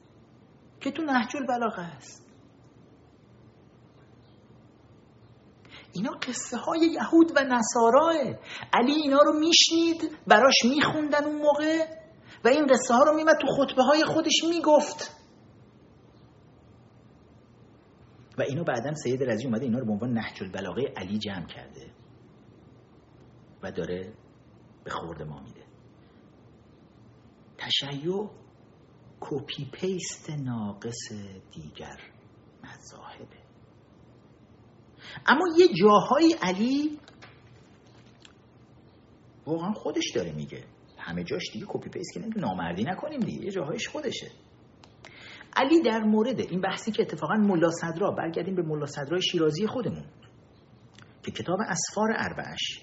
که 0.81 0.91
تو 0.91 1.01
نهج 1.03 1.35
البلاغه 1.35 1.81
است 1.81 2.31
اینا 5.93 6.11
قصه 6.11 6.57
های 6.57 6.79
یهود 6.79 7.31
و 7.35 7.43
نصاراه 7.43 8.13
علی 8.73 8.91
اینا 8.91 9.19
رو 9.19 9.39
میشنید 9.39 10.17
براش 10.27 10.55
میخوندن 10.65 11.25
اون 11.25 11.41
موقع 11.41 11.85
و 12.45 12.47
این 12.47 12.67
قصه 12.67 12.93
ها 12.93 13.03
رو 13.03 13.15
میمد 13.15 13.35
تو 13.41 13.47
خطبه 13.47 13.83
های 13.83 14.03
خودش 14.03 14.43
می‌گفت. 14.49 15.17
و 18.37 18.41
اینو 18.41 18.63
بعدا 18.63 18.93
سید 18.93 19.23
رضی 19.23 19.45
اومده 19.45 19.63
اینا 19.65 19.79
رو 19.79 19.85
به 19.85 19.91
عنوان 19.91 20.13
نهج 20.13 20.43
البلاغه 20.43 20.81
علی 20.97 21.19
جمع 21.19 21.45
کرده 21.45 21.91
و 23.63 23.71
داره 23.71 24.13
به 24.83 24.89
خورد 24.89 25.21
ما 25.21 25.39
میده. 25.39 25.61
تشیع 27.57 28.40
کپی 29.22 29.69
پیست 29.73 30.30
ناقص 30.30 31.11
دیگر 31.52 31.99
مذاهبه 32.64 33.41
اما 35.26 35.45
یه 35.57 35.68
جاهای 35.81 36.35
علی 36.41 36.99
واقعا 39.45 39.73
خودش 39.73 40.11
داره 40.15 40.31
میگه. 40.31 40.64
همه 40.98 41.23
جاش 41.23 41.52
دیگه 41.53 41.65
copy 41.69 41.89
paste 41.89 42.13
که 42.14 42.19
نامردی 42.39 42.84
نکنیم 42.84 43.19
دیگه 43.19 43.45
یه 43.45 43.52
جاهایش 43.52 43.88
خودشه. 43.88 44.31
علی 45.56 45.81
در 45.81 45.99
مورد 45.99 46.39
این 46.39 46.61
بحثی 46.61 46.91
که 46.91 47.02
اتفاقا 47.02 47.34
ملا 47.34 47.69
صدرا 47.69 48.11
برگردیم 48.11 48.56
به 48.56 48.61
ملا 48.61 48.85
صدرای 48.85 49.22
شیرازی 49.22 49.68
خودمون 49.68 50.06
که 51.23 51.31
کتاب 51.31 51.60
اسفار 51.69 52.10
اربعش 52.18 52.81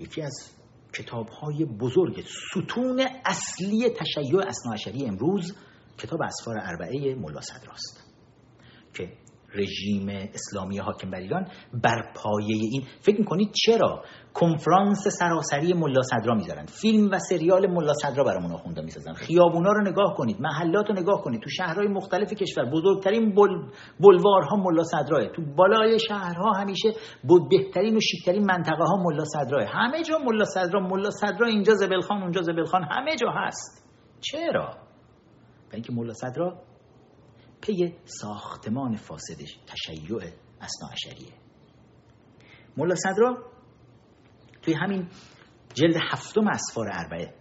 یکی 0.00 0.22
از 0.22 0.57
کتاب 0.92 1.28
های 1.28 1.64
بزرگ 1.64 2.24
ستون 2.50 3.06
اصلی 3.24 3.90
تشیع 3.90 4.40
اثنی‌عشری 4.48 5.06
امروز 5.06 5.56
کتاب 5.98 6.20
اسفار 6.22 6.56
اربعه 6.60 7.14
ملا 7.14 7.40
صدراست 7.40 8.04
که 8.94 9.12
رژیم 9.54 10.08
اسلامی 10.34 10.78
حاکم 10.78 11.10
بر 11.10 11.18
ایران 11.18 11.46
بر 11.84 12.12
پایه 12.16 12.56
این. 12.72 12.82
فکر 13.00 13.18
می‌کنید 13.18 13.50
چرا 13.64 14.02
کنفرانس 14.34 15.08
سراسری 15.08 15.72
ملا 15.72 16.02
صدرا 16.02 16.34
می‌ذارن؟ 16.34 16.66
فیلم 16.66 17.10
و 17.12 17.18
سریال 17.18 17.66
ملا 17.66 17.92
صدرا 17.92 18.24
برامون 18.24 18.52
آخونده 18.52 18.82
می‌سازن. 18.82 19.12
خیابونا 19.12 19.72
رو 19.72 19.80
نگاه 19.90 20.14
کنید 20.16 20.40
محلات 20.40 20.86
رو 20.88 20.94
نگاه 20.94 21.22
کنید. 21.22 21.42
تو 21.42 21.50
شهرهای 21.50 21.88
مختلف 21.88 22.32
کشور 22.32 22.70
بزرگترین 22.70 23.34
بل... 23.34 23.48
بلوارها 24.00 24.56
ملا 24.56 24.82
صدراه. 24.82 25.26
تو 25.26 25.42
بالای 25.56 25.98
شهرها 26.08 26.52
همیشه 26.52 26.88
بود 27.24 27.42
بهترین 27.50 27.96
و 27.96 28.00
شیکترین 28.00 28.44
منطقه 28.44 28.84
ها 28.84 28.96
ملا 28.96 29.24
صدراه. 29.24 29.64
همه 29.68 30.02
جا 30.02 30.18
ملا 30.18 30.44
صدرا 30.44 30.80
ملا 30.80 31.10
صدرا 31.10 31.46
اینجا 31.46 31.74
زبلخان 31.74 32.22
اونجا 32.22 32.42
زبلخان 32.42 32.82
همه 32.90 33.16
جا 33.16 33.30
هست. 33.30 33.88
چرا؟ 34.20 34.74
اینکه 35.72 35.92
ملا 35.92 36.12
صدرا 36.12 36.67
پی 37.60 37.94
ساختمان 38.04 38.96
فاسدش 38.96 39.58
تشیع 39.66 40.18
اصناعشریه 40.60 41.32
ملا 42.76 42.94
صدرا 42.94 43.36
توی 44.62 44.74
همین 44.74 45.08
جلد 45.74 45.96
هفتم 46.12 46.48
اسفار 46.48 46.86
اربعه 46.92 47.34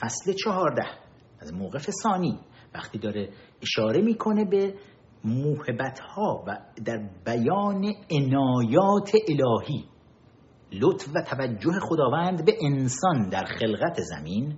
فصل 0.00 0.32
چهارده 0.32 0.82
از 1.40 1.54
موقف 1.54 1.90
ثانی 2.02 2.40
وقتی 2.74 2.98
داره 2.98 3.32
اشاره 3.62 4.02
می‌کنه 4.02 4.44
به 4.44 4.74
موهبت 5.24 5.98
ها 5.98 6.44
و 6.46 6.58
در 6.84 7.10
بیان 7.24 7.84
عنایات 8.10 9.12
الهی 9.28 9.84
لطف 10.72 11.08
و 11.14 11.22
توجه 11.22 11.72
خداوند 11.82 12.44
به 12.44 12.56
انسان 12.62 13.28
در 13.28 13.44
خلقت 13.44 14.00
زمین 14.00 14.56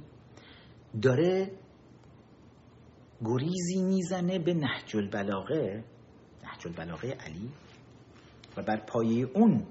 داره 1.03 1.51
گریزی 3.24 3.82
می‌زنه 3.82 4.39
به 4.39 4.55
نهج 4.55 4.97
البلاغه 4.97 5.85
نهج 6.45 6.66
البلاغه 6.66 7.11
علی. 7.11 7.51
و 8.57 8.62
بر 8.62 8.77
پایه 8.77 9.27
اون 9.35 9.66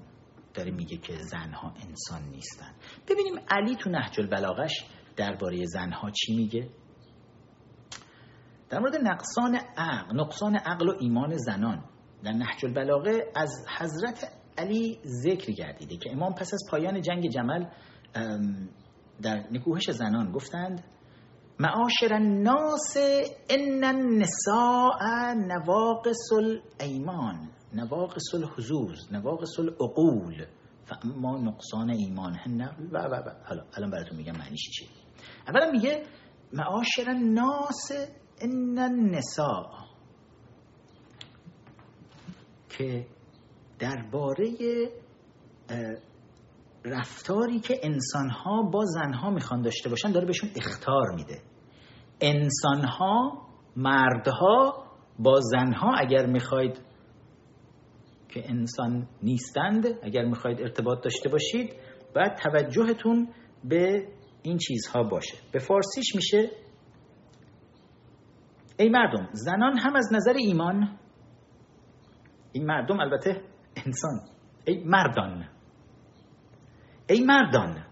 داره 0.54 0.70
میگه 0.70 0.96
که 0.96 1.16
زنها 1.16 1.74
انسان 1.88 2.22
نیستن. 2.22 2.70
ببینیم 3.08 3.34
علی 3.50 3.76
تو 3.76 3.90
نهج 3.90 4.20
البلاغش 4.20 4.84
درباره 5.16 5.64
زنها 5.66 6.10
چی 6.10 6.36
میگه؟ 6.36 6.68
در 8.70 8.78
مورد 8.78 8.96
نقصان 8.96 9.54
عقل 9.76 10.20
نقصان 10.20 10.56
عقل 10.56 10.88
و 10.88 10.94
ایمان 11.00 11.36
زنان. 11.36 11.84
در 12.24 12.32
نهج 12.32 12.64
البلاغه 12.64 13.32
از 13.36 13.50
حضرت 13.78 14.32
علی 14.58 14.98
ذکر 15.04 15.52
گردیده 15.52 15.96
که 15.96 16.12
امام 16.12 16.34
پس 16.34 16.54
از 16.54 16.62
پایان 16.70 17.00
جنگ 17.00 17.28
جمل 17.28 17.64
در 19.22 19.44
نکوهش 19.52 19.90
زنان 19.90 20.32
گفتند 20.32 20.84
معاشر 21.60 22.14
الناس 22.14 22.96
ان 23.50 23.84
النساء 23.84 25.34
نواقص 25.34 26.32
الایمان 26.32 27.48
نواقص 27.74 28.34
الحظوظ 28.34 29.12
نواقص 29.12 29.60
العقول. 29.60 30.46
فاما 30.84 31.38
نقصان 31.38 31.90
ایمانهن 31.90 32.60
و 32.92 32.98
و 32.98 33.14
و. 33.14 33.30
حالا 33.44 33.64
الان 33.76 33.90
براتون 33.90 34.16
میگم 34.16 34.32
معنیش 34.32 34.70
چیه. 34.70 34.88
اولا 35.48 35.70
میگه 35.70 36.02
معاشر 36.52 37.10
الناس 37.10 37.90
ان 38.40 38.78
النساء. 38.78 39.88
که 42.68 43.06
درباره 43.78 44.52
رفتاری 46.84 47.60
که 47.60 47.80
انسانها 47.82 48.62
با 48.72 48.84
زنها 48.84 49.30
می‌خوان 49.30 49.62
داشته 49.62 49.90
باشن 49.90 50.12
داره 50.12 50.26
بهشون 50.26 50.50
اختار 50.56 51.14
میده. 51.14 51.42
انسانها 52.20 53.46
مردها 53.76 54.84
با 55.18 55.40
زنها 55.40 55.94
اگر 55.98 56.26
می‌خواید 56.26 56.80
که 58.28 58.50
انسان 58.50 59.08
نیستند 59.22 59.86
اگر 60.02 60.24
می‌خواید 60.24 60.60
ارتباط 60.60 61.04
داشته 61.04 61.28
باشید 61.28 61.74
باید 62.14 62.34
توجهتون 62.34 63.28
به 63.64 64.08
این 64.42 64.58
چیزها 64.58 65.02
باشه. 65.02 65.34
به 65.52 65.58
فارسیش 65.58 66.14
میشه 66.14 66.50
ای 68.78 68.88
مردم 68.88 69.28
زنان 69.32 69.78
هم 69.78 69.96
از 69.96 70.08
نظر 70.12 70.34
ایمان 70.36 70.98
این 72.52 72.66
مردم 72.66 73.00
البته 73.00 73.42
انسان 73.86 74.20
ای 74.64 74.84
مردان 74.84 75.48
ای 77.08 77.24
مردان 77.24 77.84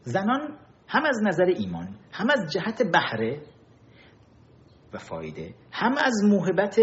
زنان 0.00 0.58
هم 0.88 1.04
از 1.04 1.20
نظر 1.22 1.44
ایمان 1.44 1.96
هم 2.12 2.30
از 2.30 2.52
جهت 2.52 2.82
بهره 2.92 3.42
و 4.92 4.98
فایده. 4.98 5.54
هم 5.72 5.94
از 5.98 6.12
موهبت 6.24 6.78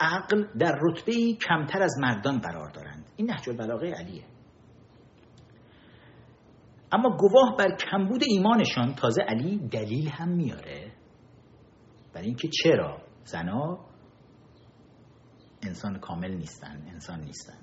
عقل 0.00 0.46
در 0.58 0.78
رتبه 0.82 1.12
کمتر 1.48 1.82
از 1.82 1.94
مردان 2.00 2.38
قرار 2.38 2.70
دارند. 2.70 3.04
این 3.16 3.30
نهج 3.30 3.48
البلاغه 3.48 3.90
علیه. 3.90 4.24
اما 6.92 7.16
گواه 7.16 7.56
بر 7.58 7.76
کمبود 7.90 8.22
ایمانشان 8.28 8.94
تازه 8.94 9.22
علی 9.22 9.68
دلیل 9.68 10.08
هم 10.08 10.28
میاره. 10.28 10.92
برای 12.14 12.26
اینکه 12.26 12.48
چرا؟ 12.62 13.02
زنا 13.24 13.78
انسان 15.62 15.98
کامل 15.98 16.34
نیستن 16.34 16.82
انسان 16.92 17.20
نیستن. 17.20 17.58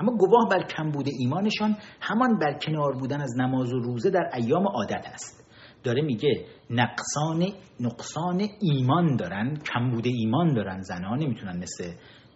اما 0.00 0.12
گواه 0.16 0.48
بر 0.50 0.66
کمبود 0.66 1.06
ایمانشان 1.18 1.76
همان 2.00 2.38
بر 2.38 2.58
کنار 2.58 2.92
بودن 2.92 3.20
از 3.20 3.36
نماز 3.38 3.72
و 3.72 3.78
روزه 3.78 4.10
در 4.10 4.30
ایام 4.34 4.68
عادت 4.68 5.06
است. 5.06 5.45
داره 5.84 6.02
میگه 6.02 6.46
نقصان 6.70 7.52
نقصان 7.80 8.48
ایمان 8.60 9.16
دارن 9.16 9.56
کمبود 9.56 10.06
ایمان 10.06 10.54
دارن 10.54 10.80
زنان 10.80 11.18
نمی‌تونن 11.18 11.56
مثل 11.56 11.92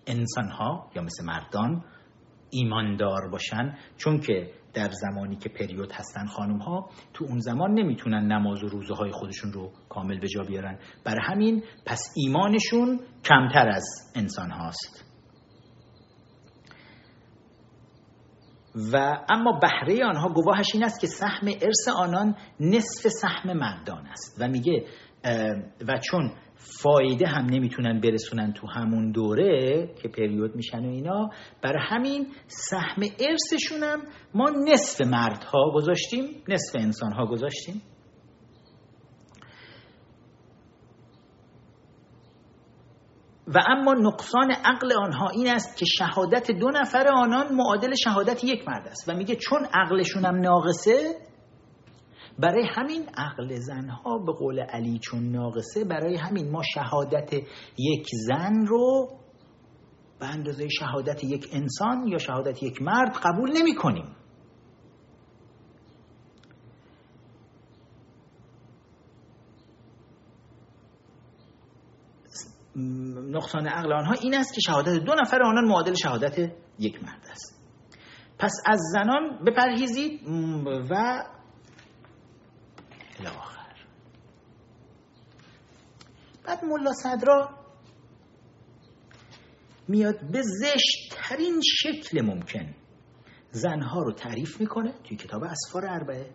انسان 0.06 0.48
ها 0.48 0.90
یا 0.96 1.02
مثل 1.02 1.24
مردان 1.24 1.84
ایماندار 2.50 3.28
باشن. 3.32 3.74
چون 3.96 4.20
که 4.20 4.50
در 4.74 4.90
زمانی 4.90 5.36
که 5.36 5.48
پریود 5.48 5.92
هستن 5.92 6.26
خانم 6.26 6.58
ها 6.58 6.90
تو 7.14 7.24
اون 7.24 7.38
زمان 7.38 7.74
نمی‌تونن 7.74 8.32
نماز 8.32 8.62
و 8.64 8.68
روزه 8.68 8.94
های 8.94 9.10
خودشون 9.10 9.52
رو 9.52 9.72
کامل 9.88 10.20
به 10.20 10.28
جا 10.28 10.42
بیارن. 10.42 10.78
برای 11.04 11.20
همین 11.22 11.62
پس 11.86 12.14
ایمانشون 12.16 13.00
کمتر 13.24 13.68
از 13.68 14.12
انسان 14.16 14.50
هاست 14.50 15.09
و 18.92 19.18
اما 19.28 19.58
بهره 19.62 20.04
آنها 20.04 20.28
گواهش 20.28 20.66
این 20.74 20.84
است 20.84 21.00
که 21.00 21.06
سهم 21.06 21.46
ارث 21.46 21.88
آنان 21.96 22.36
نصف 22.60 23.08
سهم 23.08 23.58
مردان 23.58 24.06
است. 24.06 24.36
و 24.40 24.48
میگه 24.48 24.84
و 25.88 25.98
چون 26.10 26.32
فایده 26.56 27.26
هم 27.26 27.46
نمی‌تونن 27.46 28.00
برسونن 28.00 28.52
تو 28.52 28.66
همون 28.66 29.12
دوره 29.12 29.88
که 30.02 30.08
پریود 30.08 30.56
میشن 30.56 30.84
و 30.84 30.88
اینا 30.88 31.30
برای 31.62 31.82
همین 31.88 32.26
سهم 32.46 33.02
ارثشون 33.02 33.82
هم 33.82 34.02
ما 34.34 34.50
نصف 34.72 35.06
مردها 35.06 35.72
گذاشتیم 35.74 36.24
نصف 36.48 36.76
انسانها 36.76 37.26
گذاشتیم. 37.26 37.82
و 43.54 43.58
اما 43.66 43.94
نقصان 43.94 44.50
عقل 44.50 44.92
آنها 44.92 45.28
این 45.28 45.50
است 45.50 45.76
که 45.76 45.84
شهادت 45.84 46.50
دو 46.50 46.68
نفر 46.68 47.08
آنان 47.08 47.54
معادل 47.54 47.94
شهادت 47.94 48.44
یک 48.44 48.68
مرد 48.68 48.88
است. 48.88 49.08
و 49.08 49.14
میگه 49.14 49.36
چون 49.36 49.66
عقلشون 49.74 50.24
هم 50.24 50.36
ناقصه 50.36 51.14
برای 52.38 52.64
همین 52.76 53.08
عقل 53.16 53.54
زنها 53.54 54.18
به 54.18 54.32
قول 54.32 54.60
علی 54.60 54.98
چون 54.98 55.32
ناقصه 55.32 55.84
برای 55.84 56.16
همین 56.16 56.50
ما 56.50 56.62
شهادت 56.74 57.32
یک 57.78 58.06
زن 58.26 58.66
رو 58.66 59.08
به 60.20 60.26
اندازه 60.26 60.68
شهادت 60.68 61.24
یک 61.24 61.48
انسان 61.52 62.06
یا 62.06 62.18
شهادت 62.18 62.62
یک 62.62 62.82
مرد 62.82 63.16
قبول 63.24 63.50
نمی 63.58 63.74
کنیم 63.74 64.16
نقصان 72.76 73.66
عقل 73.66 73.92
آنها 73.92 74.12
این 74.12 74.34
است 74.34 74.54
که 74.54 74.60
شهادت 74.60 75.04
دو 75.04 75.14
نفر 75.14 75.42
آنان 75.42 75.64
معادل 75.64 75.94
شهادت 75.94 76.52
یک 76.78 77.02
مرد 77.02 77.26
است. 77.30 77.60
پس 78.38 78.52
از 78.66 78.80
زنان 78.92 79.44
بپرهیزید 79.44 80.20
و 80.90 81.24
الاخر 83.20 83.60
بعد 86.44 86.64
ملا 86.64 86.92
صدرا 86.92 87.50
میاد 89.88 90.30
به 90.32 90.42
زشتترین 90.42 91.60
شکل 91.64 92.22
ممکن 92.22 92.74
زنها 93.50 94.02
رو 94.02 94.12
تعریف 94.12 94.60
می‌کنه 94.60 94.92
توی 95.04 95.16
کتاب 95.16 95.42
اسفار 95.44 95.86
اربعه 95.86 96.34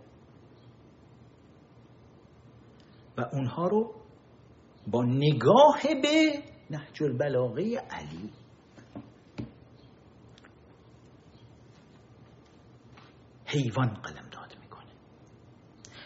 و 3.18 3.22
اونها 3.34 3.68
رو 3.68 4.05
با 4.88 5.06
نگاه 5.06 5.82
به 6.02 6.34
نهج 6.70 7.04
البلاغه 7.04 7.62
علی. 7.78 8.30
حیوان 13.46 13.88
قلم 13.88 14.30
داد 14.32 14.56
می‌کنه. 14.62 14.92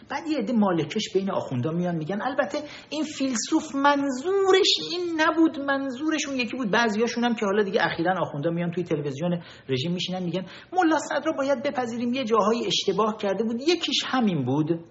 بعد 0.08 0.26
یه 0.26 0.38
عده 0.38 0.52
مالکش 0.52 1.12
بین 1.14 1.30
آخوندا 1.30 1.70
میان 1.70 1.96
میگن 1.96 2.22
البته 2.22 2.58
این 2.90 3.04
فیلسوف 3.04 3.74
منظورش 3.74 4.74
این 4.90 5.20
نبود 5.20 5.60
منظورش 5.60 6.26
اون 6.28 6.36
یکی 6.36 6.56
بود. 6.56 6.70
بعضیاشون 6.70 7.24
هم 7.24 7.34
که 7.34 7.46
حالا 7.46 7.62
دیگه 7.62 7.80
اخیرا 7.82 8.14
آخوندا 8.20 8.50
میان 8.50 8.70
توی 8.70 8.84
تلویزیون 8.84 9.42
رژیم 9.68 9.92
میشینن 9.92 10.22
میگن 10.22 10.46
ملا 10.72 10.98
صدرا 10.98 11.32
باید 11.32 11.62
بپذیریم 11.62 12.14
یه 12.14 12.24
جاهای 12.24 12.66
اشتباه 12.66 13.16
کرده 13.16 13.44
بود 13.44 13.60
یکیش 13.60 14.04
همین 14.06 14.44
بود. 14.44 14.84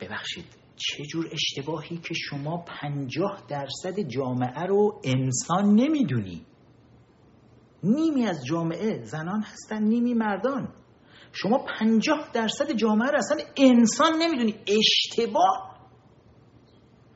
ببخشید. 0.00 0.61
چه 0.76 1.04
جور 1.04 1.30
اشتباهی 1.32 1.96
که 1.96 2.14
شما 2.14 2.56
پنجاه 2.56 3.42
درصد 3.48 4.00
جامعه 4.00 4.66
رو 4.66 5.00
انسان 5.04 5.74
نمی‌دونی؟ 5.74 6.46
نیمی 7.82 8.26
از 8.26 8.44
جامعه 8.44 9.02
زنان 9.04 9.42
هستن 9.42 9.82
نیمی 9.82 10.14
مردان. 10.14 10.74
شما 11.32 11.58
پنجاه 11.58 12.30
درصد 12.32 12.72
جامعه 12.72 13.10
رو 13.10 13.18
اصلا 13.18 13.36
انسان 13.56 14.12
نمی‌دونی. 14.18 14.54
اشتباه. 14.66 15.72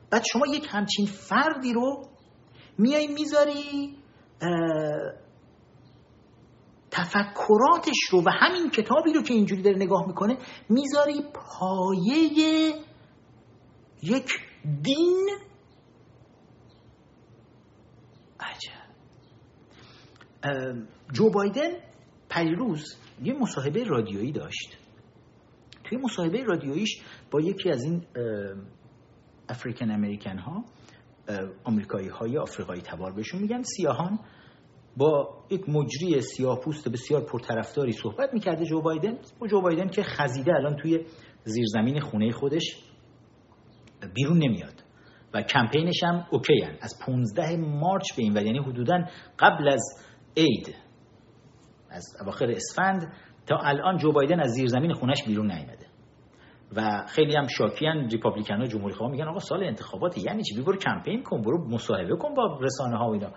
بعد 0.09 0.23
شما 0.31 0.47
یک 0.47 0.67
همچین 0.69 1.05
فردی 1.05 1.73
رو 1.73 2.03
میای 2.77 3.07
می‌ذاری 3.07 3.97
تفکراتش 6.91 7.99
رو 8.11 8.21
و 8.21 8.29
همین 8.39 8.69
کتابی 8.69 9.13
رو 9.13 9.21
که 9.21 9.33
اینجوری 9.33 9.61
داره 9.61 9.77
نگاه 9.77 10.07
می‌کنه 10.07 10.37
می‌ذاری 10.69 11.21
پایه 11.33 12.73
یک 14.03 14.29
دین. 14.81 15.29
عجب. 18.39 18.87
جو 21.13 21.29
بایدن 21.29 21.71
پریروز 22.29 22.97
یه 23.23 23.33
مصاحبه 23.33 23.83
رادیویی 23.83 24.31
داشت. 24.31 24.77
توی 25.83 25.97
مصاحبه 25.97 26.43
رادیوییش 26.43 27.01
با 27.31 27.41
یکی 27.41 27.69
از 27.69 27.83
این 27.83 28.05
افریکن 29.49 29.91
امریکن 29.91 30.37
ها 30.37 30.65
آمریکایی 31.63 32.07
های 32.07 32.37
آفریقایی 32.37 32.81
تبار 32.81 33.13
بهشون 33.13 33.41
میگن. 33.41 33.61
سیاهان 33.63 34.19
با 34.97 35.43
یک 35.49 35.69
مجری 35.69 36.21
سیاه 36.21 36.59
پوست 36.59 36.89
بسیار 36.89 37.25
پرطرفداری 37.25 37.91
صحبت 37.91 38.33
می‌کرده 38.33 38.65
جو 38.65 38.81
بایدن. 38.81 39.17
با 39.39 39.47
جو 39.47 39.61
بایدن 39.61 39.87
که 39.87 40.03
خزیده 40.03 40.53
الان 40.53 40.75
توی 40.75 41.05
زیرزمین 41.43 41.99
خونه 41.99 42.31
خودش. 42.31 42.86
بیرون 44.13 44.37
نمیاد. 44.37 44.83
و 45.33 45.41
کمپینش 45.41 46.03
هم 46.03 46.27
okay 46.31 46.61
هن. 46.61 46.77
از 46.81 46.99
15 47.05 47.57
March 47.57 48.15
به 48.15 48.23
این 48.23 48.33
ور 48.33 48.45
یعنی 48.45 48.59
حدودا 48.59 49.05
قبل 49.39 49.67
از 49.67 49.83
عید 50.37 50.75
از 51.89 52.17
اواخر 52.21 52.45
اسفند 52.45 53.13
تا 53.47 53.57
الان 53.57 53.97
جو 53.97 54.11
بایدن 54.11 54.39
از 54.39 54.49
زیرزمین 54.49 54.93
خونش 54.93 55.23
بیرون 55.23 55.51
نیامده. 55.51 55.87
و 56.75 57.05
خیلی 57.07 57.35
هم 57.35 57.47
شاکیان 57.47 58.09
Republican 58.09 58.55
ها 58.55 58.65
جمهوری 58.65 58.93
خواه 58.93 59.11
میگن 59.11 59.27
آقا 59.27 59.39
سال 59.39 59.63
انتخابات 59.63 60.17
یعنی 60.17 60.43
چی؟ 60.43 60.61
برو 60.61 60.77
کمپین 60.77 61.23
کن 61.23 61.41
برو 61.41 61.69
مصاحبه 61.69 62.15
کن 62.15 62.33
با 62.33 62.59
رسانه 62.61 62.97
ها 62.97 63.09
و 63.09 63.13
اینا. 63.13 63.31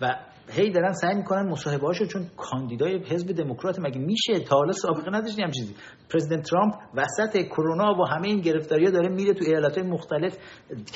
و 0.00 0.16
هی 0.52 0.70
دارن 0.70 0.92
سعی 0.92 1.14
می‌کنن 1.14 1.48
مصاحبه 1.48 1.86
هاشو 1.86 2.06
چون 2.06 2.26
کاندیدای 2.36 2.98
حزب 2.98 3.32
دموکرات 3.32 3.78
مگه 3.78 3.98
میشه؟ 3.98 4.44
تا 4.48 4.56
حالا 4.56 4.72
سابقه 4.72 5.10
نداشتیم 5.10 5.44
هم 5.44 5.50
چیزی. 5.50 5.74
پرزیدنت 6.12 6.50
ترامپ 6.50 6.74
وسط 6.94 7.42
کرونا 7.42 7.94
و 7.94 8.04
همه 8.04 8.28
این 8.28 8.40
گرفتاری 8.40 8.90
داره 8.90 9.08
میره 9.08 9.34
تو 9.34 9.44
ایالت 9.44 9.78
های 9.78 9.86
مختلف 9.86 10.38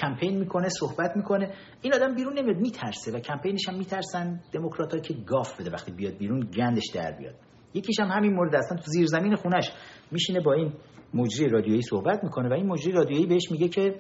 کمپین 0.00 0.38
می‌کنه 0.38 0.68
صحبت 0.68 1.16
می‌کنه. 1.16 1.50
این 1.82 1.94
آدم 1.94 2.14
بیرون 2.14 2.38
نمیاد 2.38 2.56
میترسه 2.56 3.12
و 3.12 3.20
کمپینش 3.20 3.68
هم 3.68 3.78
میترسن 3.78 4.40
دموکرات 4.52 5.02
که 5.02 5.14
گاف 5.26 5.60
بده 5.60 5.70
وقتی 5.70 5.92
بیاد 5.92 6.16
بیرون 6.18 6.40
گندش 6.40 6.86
در 6.94 7.12
بیاد. 7.12 7.34
یکیش 7.74 8.00
هم 8.00 8.08
همین 8.08 8.32
مورد 8.32 8.54
اصلا 8.54 8.76
تو 8.76 8.84
زیر 8.86 9.06
زمین 9.06 9.34
خونش 9.34 9.72
میشینه 10.10 10.40
با 10.40 10.52
این 10.52 10.72
مجری 11.14 11.48
رادیویی 11.48 11.82
صحبت 11.82 12.24
می‌کنه 12.24 12.48
و 12.48 12.52
این 12.52 12.66
مجری 12.66 12.92
رادیویی 12.92 13.26
بهش 13.26 13.50
میگه 13.50 13.68
که 13.68 13.94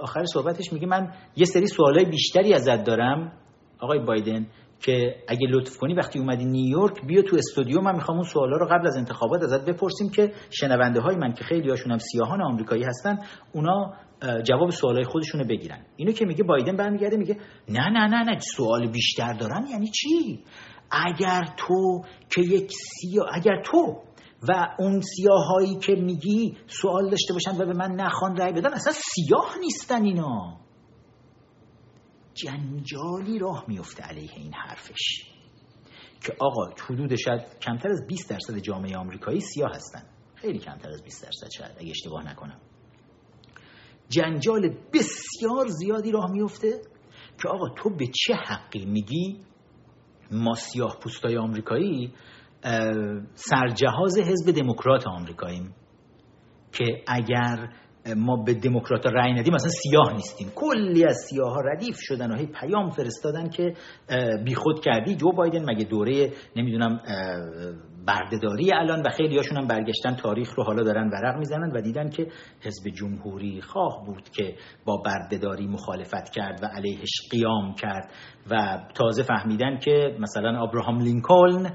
آخر 0.00 0.24
صحبتش 0.24 0.72
میگه 0.72 0.86
من 0.86 1.12
یه 1.36 1.44
سری 1.44 1.66
سوالای 1.66 2.04
بیشتری 2.04 2.54
ازت 2.54 2.84
دارم. 2.84 3.32
آقای 3.80 3.98
بایدن 3.98 4.46
که 4.80 5.16
اگه 5.28 5.46
لطف 5.50 5.76
کنی 5.76 5.94
وقتی 5.94 6.18
اومدی 6.18 6.44
نیویورک 6.44 7.06
بیا 7.06 7.22
تو 7.22 7.36
استودیو 7.36 7.80
من 7.80 7.94
می‌خوام 7.94 8.18
اون 8.18 8.26
سوالا 8.26 8.56
رو 8.56 8.66
قبل 8.66 8.86
از 8.86 8.96
انتخابات 8.96 9.42
ازت 9.42 9.64
بپرسیم 9.64 10.10
که 10.10 10.32
شنونده 10.50 11.00
های 11.00 11.16
من 11.16 11.32
که 11.32 11.44
خیلی 11.44 11.70
هاشون 11.70 11.92
هم 11.92 11.98
سیاهان 11.98 12.42
آمریکایی 12.42 12.84
هستن 12.84 13.18
اونا 13.52 13.92
جواب 14.42 14.70
سوالای 14.70 15.04
خودشون 15.04 15.40
رو 15.40 15.46
بگیرن. 15.46 15.84
اینو 15.96 16.12
که 16.12 16.26
میگه 16.26 16.44
بایدن 16.44 16.76
برمیگرده 16.76 17.16
میگه 17.16 17.36
نه 17.68 17.88
نه 17.88 18.06
نه 18.06 18.24
نه 18.24 18.38
سوال 18.38 18.90
بیشتر 18.90 19.32
دارن 19.32 19.66
یعنی 19.70 19.86
چی؟ 19.86 20.44
اگر 20.90 21.44
تو 21.56 22.02
که 22.30 22.40
یک 22.40 22.70
سیاه 22.72 23.26
اگر 23.32 23.62
تو 23.64 24.02
و 24.48 24.66
اون 24.78 25.00
سیاهایی 25.00 25.76
که 25.76 25.92
میگی 25.92 26.56
سوال 26.66 27.10
داشته 27.10 27.32
باشن 27.32 27.62
و 27.62 27.66
به 27.66 27.72
من 27.72 27.90
نخوان 27.90 28.36
رای 28.36 28.52
بدن 28.52 28.72
اصلا 28.72 28.92
سیاه 28.92 29.54
نیستن 29.60 30.04
اینا. 30.04 30.56
جنجالی 32.42 33.38
راه 33.38 33.64
میفته 33.68 34.02
علیه 34.02 34.30
این 34.36 34.54
حرفش. 34.54 35.24
که 36.20 36.32
آقا 36.40 36.70
حدود 36.88 37.14
شاید 37.14 37.58
کمتر 37.58 37.88
از 37.88 38.06
20 38.06 38.30
درصد 38.30 38.58
جامعه 38.58 38.96
آمریکایی 38.96 39.40
سیاه 39.40 39.70
هستن. 39.70 40.02
خیلی 40.34 40.58
کمتر 40.58 40.88
از 40.88 41.02
20 41.02 41.24
درصد 41.24 41.48
شاید 41.58 41.76
اگه 41.78 41.90
اشتباه 41.90 42.30
نکنم. 42.30 42.60
جنجال 44.08 44.68
بسیار 44.92 45.66
زیادی 45.68 46.12
راه 46.12 46.30
میفته 46.30 46.80
که 47.42 47.48
آقا 47.48 47.68
تو 47.68 47.90
به 47.90 48.06
چه 48.06 48.34
حقی 48.34 48.84
میگی؟ 48.84 49.40
ما 50.30 50.54
سیاه 50.54 50.98
پوستای 51.02 51.36
آمریکایی 51.36 52.12
سرجهاز 53.34 54.18
حزب 54.18 54.50
دموکرات 54.50 55.06
آمریکاییم 55.06 55.74
که 56.72 56.84
اگر 57.06 57.72
ما 58.16 58.36
به 58.46 58.54
دموکرات 58.54 59.06
رأی 59.06 59.32
ندیم 59.32 59.54
مثلا 59.54 59.70
سیاه 59.70 60.12
نیستیم. 60.12 60.48
کلی 60.54 61.04
از 61.04 61.16
سیاه 61.30 61.52
ها 61.52 61.60
ردیف 61.60 61.96
شدن 61.98 62.30
و 62.30 62.36
هی 62.36 62.46
پیام 62.46 62.90
فرستادن 62.90 63.48
که 63.48 63.74
بیخود 64.44 64.80
کردی. 64.80 65.16
جو 65.16 65.32
بایدن 65.32 65.70
مگه 65.70 65.84
دوره 65.84 66.32
نمی‌دونم 66.56 67.00
بردهداری 68.06 68.72
الان 68.72 69.00
و 69.00 69.10
خیلی 69.10 69.36
هاشون 69.36 69.58
هم 69.58 69.66
برگشتن 69.66 70.14
تاریخ 70.14 70.54
رو 70.54 70.64
حالا 70.64 70.82
دارن 70.82 71.10
ورق 71.10 71.38
می‌زنن 71.38 71.72
و 71.76 71.80
دیدن 71.80 72.10
که 72.10 72.26
حزب 72.60 72.90
جمهوری 72.90 73.60
خواه 73.60 74.06
بود 74.06 74.28
که 74.28 74.54
با 74.84 74.96
بردهداری 74.96 75.66
مخالفت 75.66 76.30
کرد 76.34 76.62
و 76.62 76.66
علیهش 76.66 77.28
قیام 77.30 77.74
کرد 77.74 78.10
و 78.50 78.78
تازه 78.94 79.22
فهمیدن 79.22 79.78
که 79.78 80.16
مثلا 80.20 80.62
ابراهام 80.62 80.98
لینکلن 81.00 81.72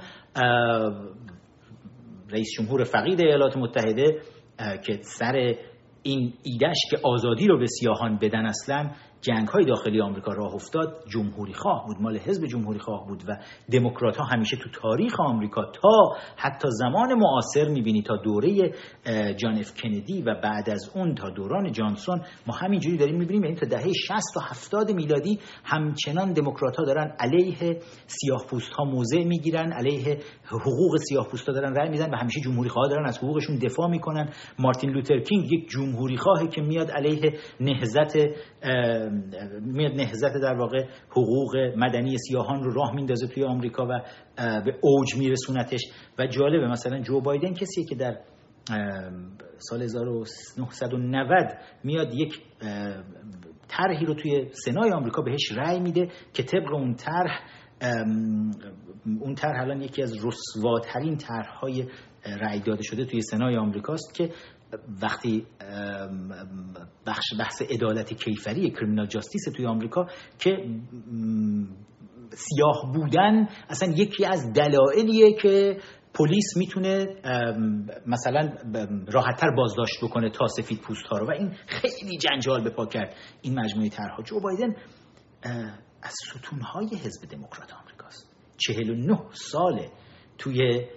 رئیس 2.30 2.48
جمهور 2.58 2.84
فقید 2.84 3.22
ایالات 3.22 3.58
متحده 3.58 4.22
که 4.58 5.00
سر 5.02 5.56
این 6.04 6.34
ایدهش 6.44 6.78
که 6.90 6.98
آزادی 7.04 7.48
رو 7.48 7.58
به 7.60 7.66
سیاهان 7.68 8.18
بدن 8.22 8.46
اصلا 8.46 8.92
جنگ 9.24 9.48
های 9.48 9.66
داخلی 9.66 10.02
آمریکا 10.02 10.34
راه 10.34 10.54
افتاد 10.54 11.04
جمهوری 11.08 11.54
خواه 11.54 11.86
بود 11.88 11.98
مال 12.02 12.18
حزب 12.18 12.46
جمهوری 12.46 12.80
خواه 12.80 13.08
بود 13.08 13.24
و 13.28 13.38
دموکرات 13.72 14.18
ها 14.18 14.26
همیشه 14.26 14.58
تو 14.58 14.70
تاریخ 14.82 15.20
آمریکا 15.20 15.66
تا 15.66 16.16
حتی 16.38 16.68
زمان 16.72 17.14
معاصر 17.14 17.68
می‌بینی 17.70 18.02
تا 18.02 18.18
دوره 18.18 18.72
جان 19.36 19.60
اف 19.60 19.82
کندی 19.82 20.22
و 20.22 20.36
بعد 20.44 20.70
از 20.70 20.92
اون 20.96 21.16
تا 21.16 21.30
دوران 21.30 21.72
جانسون 21.72 22.22
ما 22.48 22.56
همینجوری 22.56 22.98
داریم 22.98 23.18
می‌بینیم 23.18 23.44
یعنی 23.44 23.56
تا 23.56 23.66
دهه 23.66 23.92
60 24.08 24.38
و 24.38 24.40
70 24.40 24.92
میلادی 24.92 25.40
همچنان 25.64 26.34
دموکرات 26.34 26.76
ها 26.76 26.84
دارن 26.84 27.16
علیه 27.20 27.80
سیاه 28.08 28.46
پوست 28.50 28.74
ها 28.74 28.86
موضع 28.86 29.24
می‌گیرن 29.24 29.72
علیه 29.72 30.18
حقوق 30.46 30.98
سیاه 31.10 31.28
پوست 31.32 31.48
ها 31.48 31.54
دارن 31.54 31.76
رأی 31.76 31.90
می‌زنن 31.90 32.14
و 32.14 32.18
همیشه 32.18 32.42
جمهوری 32.42 32.70
خواه 32.70 32.90
دارن 32.90 33.06
از 33.06 33.18
حقوقشون 33.18 33.58
دفاع 33.58 33.90
می‌کنن. 33.90 34.30
مارتین 34.60 34.90
لوتر 34.90 35.20
کینگ 35.20 35.52
یک 35.52 35.70
جمهوری 35.70 36.18
خواهه 36.18 36.48
که 36.48 36.62
میاد 36.62 36.92
علیه 36.92 37.34
نهضت 37.60 38.16
میاد 39.62 39.92
نهزت 39.92 40.34
در 40.42 40.54
واقع 40.54 40.86
حقوق 41.10 41.56
مدنی 41.78 42.18
سیاهان 42.18 42.64
رو 42.64 42.74
راه 42.74 42.96
میندازه 42.96 43.28
توی 43.28 43.44
آمریکا 43.44 43.86
و 43.86 44.02
به 44.38 44.76
اوج 44.82 45.16
میرسونتش. 45.18 45.82
و 46.20 46.28
جالبه 46.28 46.68
مثلا 46.68 47.00
جو 47.00 47.22
بایدن 47.22 47.54
کسیه 47.54 47.86
که 47.86 47.96
در 47.96 48.18
سال 49.58 49.82
1990 49.82 51.48
میاد 51.84 52.14
یک 52.14 52.40
طرحی 53.68 54.06
رو 54.06 54.14
توی 54.14 54.50
سنای 54.52 54.92
آمریکا 54.92 55.22
بهش 55.22 55.52
رأی 55.52 55.80
میده 55.80 56.08
که 56.34 56.44
طبق 56.44 56.74
اون 56.74 56.94
طرح 56.94 57.40
اون 59.22 59.36
طرح 59.36 59.62
الان 59.62 59.82
یکی 59.82 60.04
از 60.04 60.26
رسواترین 60.26 61.18
طرحهای 61.18 61.86
رأی 62.26 62.60
داده 62.60 62.84
شده 62.84 63.06
توی 63.06 63.22
سنای 63.22 63.58
آمریکاست 63.58 64.16
که 64.16 64.30
وقتی 65.02 65.46
بخش 67.06 67.26
بحث 67.40 67.62
عدالت 67.62 68.14
کیفری 68.14 68.72
کریمینال 68.72 69.08
جاستیس 69.08 69.44
توی 69.56 69.66
آمریکا 69.66 70.08
که 70.40 70.58
سیاه 72.30 72.92
بودن 72.94 73.48
اصلا 73.70 73.94
یکی 73.94 74.26
از 74.26 74.54
دلایلیه 74.54 75.34
که 75.34 75.78
پلیس 76.14 76.58
می‌تونه 76.58 77.06
مثلا 78.08 78.54
راحتتر 79.08 79.50
بازداشت 79.58 80.04
بکنه 80.04 80.30
تا 80.30 80.48
سفید 80.48 80.80
پوست 80.80 81.06
ها 81.06 81.18
رو. 81.18 81.28
و 81.28 81.32
این 81.32 81.54
خیلی 81.68 82.18
جنجال 82.18 82.64
به 82.64 82.70
پا 82.70 82.86
کرد 82.86 83.16
این 83.42 83.60
مجموعه 83.60 83.90
طرحها. 83.90 84.24
جو 84.24 84.40
بایدن 84.40 84.76
از 86.04 86.14
ستونهای 86.14 86.88
حزب 86.88 87.30
دموکرات 87.32 87.74
آمریکاست. 87.74 88.36
49 88.58 89.20
ساله 89.32 89.92
توی 90.38 90.88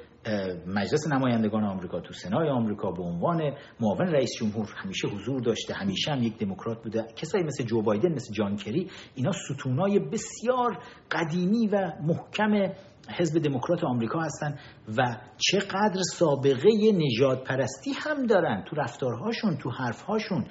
مجلس 0.67 1.09
نمایندگان 1.13 1.65
آمریکا 1.65 2.01
تو 2.01 2.13
سنای 2.13 2.49
آمریکا 2.49 2.91
به 2.91 3.03
عنوان 3.03 3.53
معاون 3.81 4.07
رئیس 4.07 4.31
جمهور 4.41 4.69
همیشه 4.77 5.09
حضور 5.09 5.41
داشته 5.41 5.75
همیشه 5.75 6.13
هم 6.13 6.23
یک 6.23 6.39
دموکرات 6.39 6.83
بوده. 6.83 7.05
کسایی 7.17 7.45
مثل 7.45 7.65
جو 7.65 7.83
بایدن 7.83 8.13
مثل 8.13 8.35
جان 8.35 8.57
کری 8.57 8.91
اینا 9.15 9.33
ستونای 9.33 9.99
بسیار 9.99 10.79
قدیمی 11.11 11.67
و 11.67 11.93
محکم 12.03 12.73
حزب 13.19 13.43
دموکرات 13.43 13.85
آمریکا 13.85 14.21
هستن 14.21 14.59
و 14.99 15.17
چقدر 15.37 16.03
سابقه 16.19 16.69
نجات 16.93 17.45
پرستی 17.45 17.91
هم 17.93 18.27
دارن 18.27 18.65
تو 18.67 18.77
رفتارهاشون 18.77 19.57
تو 19.57 19.71
حرفهاشون. 19.71 20.47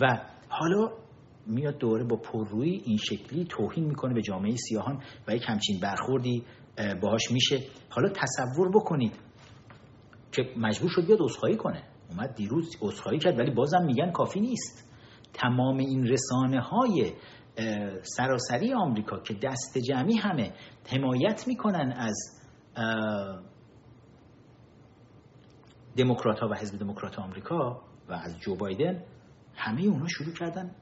و 0.00 0.20
حالا 0.48 0.90
میاد 1.46 1.78
دوره 1.78 2.04
با 2.04 2.16
پررویی 2.16 2.82
این 2.84 2.96
شکلی 2.96 3.44
توهین 3.44 3.84
می‌کنه 3.84 4.14
به 4.14 4.22
جامعه 4.22 4.56
سیاهان 4.56 5.02
و 5.28 5.34
یک 5.34 5.42
همچین 5.46 5.80
برخوردی 5.82 6.44
باهاش 7.02 7.30
میشه. 7.30 7.58
حالا 7.90 8.08
تصور 8.08 8.68
بکنید 8.68 9.12
که 10.32 10.42
مجبور 10.56 10.90
شد 10.90 11.06
بیاد 11.06 11.18
عذرخواهی 11.22 11.56
کنه. 11.56 11.82
اومد 12.10 12.34
دیروز 12.34 12.76
عذرخواهی 12.80 13.18
کرد 13.18 13.38
ولی 13.38 13.50
بازم 13.50 13.84
میگن 13.84 14.10
کافی 14.10 14.40
نیست. 14.40 14.90
تمام 15.32 15.76
این 15.76 16.06
رسانه 16.06 16.60
های 16.60 17.12
سراسری 18.02 18.72
آمریکا 18.74 19.20
که 19.20 19.34
دست 19.34 19.78
جمعی 19.78 20.16
همه 20.16 20.52
حمایت 20.90 21.48
می‌کنن 21.48 21.92
از 21.96 22.40
دموکرات 25.96 26.38
ها 26.38 26.48
و 26.48 26.54
حزب 26.54 26.78
دموکرات 26.78 27.18
آمریکا 27.18 27.82
و 28.08 28.12
از 28.12 28.38
جو 28.40 28.56
بایدن 28.56 29.04
همه 29.54 29.82
اونا 29.82 30.06
شروع 30.08 30.34
کردن 30.34 30.74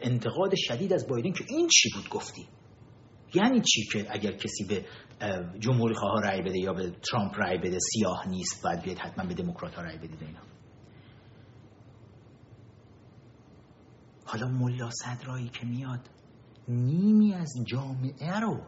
انتقاد 0.00 0.52
شدید 0.54 0.92
از 0.92 1.08
بایدن 1.08 1.32
که 1.32 1.44
این 1.48 1.68
چی 1.68 1.88
بود 1.94 2.08
گفتی؟ 2.08 2.48
یعنی 3.34 3.60
چی 3.60 3.82
که 3.92 4.06
اگر 4.10 4.32
کسی 4.32 4.64
به 4.68 4.84
جمهوری 5.58 5.94
خواه 5.94 6.22
رأی 6.22 6.42
بده 6.42 6.58
یا 6.58 6.72
به 6.72 6.90
ترامپ 6.90 7.32
رأی 7.36 7.58
بده 7.58 7.78
سیاه 7.78 8.28
نیست 8.28 8.62
باید 8.64 8.82
بیاد 8.82 8.98
حتما 8.98 9.24
به 9.24 9.34
دموکرات 9.34 9.74
ها 9.74 9.82
رأی 9.82 9.98
بده 9.98 10.26
اینا 10.26 10.40
حالا 14.24 14.48
ملا 14.48 14.90
صدرایی 14.90 15.48
که 15.48 15.66
میاد 15.66 16.00
نیمی 16.68 17.34
از 17.34 17.54
جامعه 17.66 18.40
رو 18.40 18.60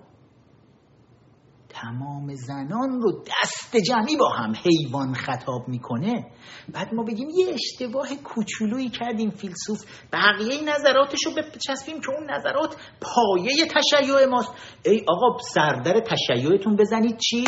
تمام 1.75 2.35
زنان 2.35 3.01
رو 3.03 3.13
دست 3.13 3.77
جمعی 3.77 4.17
با 4.17 4.29
هم 4.29 4.53
حیوان 4.65 5.15
خطاب 5.15 5.69
می‌کنه. 5.69 6.27
بعد 6.75 6.95
ما 6.95 7.03
بگیم 7.03 7.29
یه 7.29 7.55
اشتباه 7.55 8.09
کوچولویی 8.25 8.91
کردیم 8.91 9.31
فیلسوف. 9.31 9.85
بقیه 10.13 10.75
نظراتش 10.75 11.19
رو 11.27 11.33
بچسبیم 11.33 12.01
که 12.01 12.11
اون 12.11 12.31
نظرات 12.31 12.77
پایه 13.01 13.67
تشیع 13.67 14.27
ماست. 14.27 14.53
ای 14.85 15.05
آقا 15.09 15.39
سردر 15.39 16.01
تشیعتون 16.01 16.77
بزنید. 16.77 17.17
چی؟ 17.17 17.45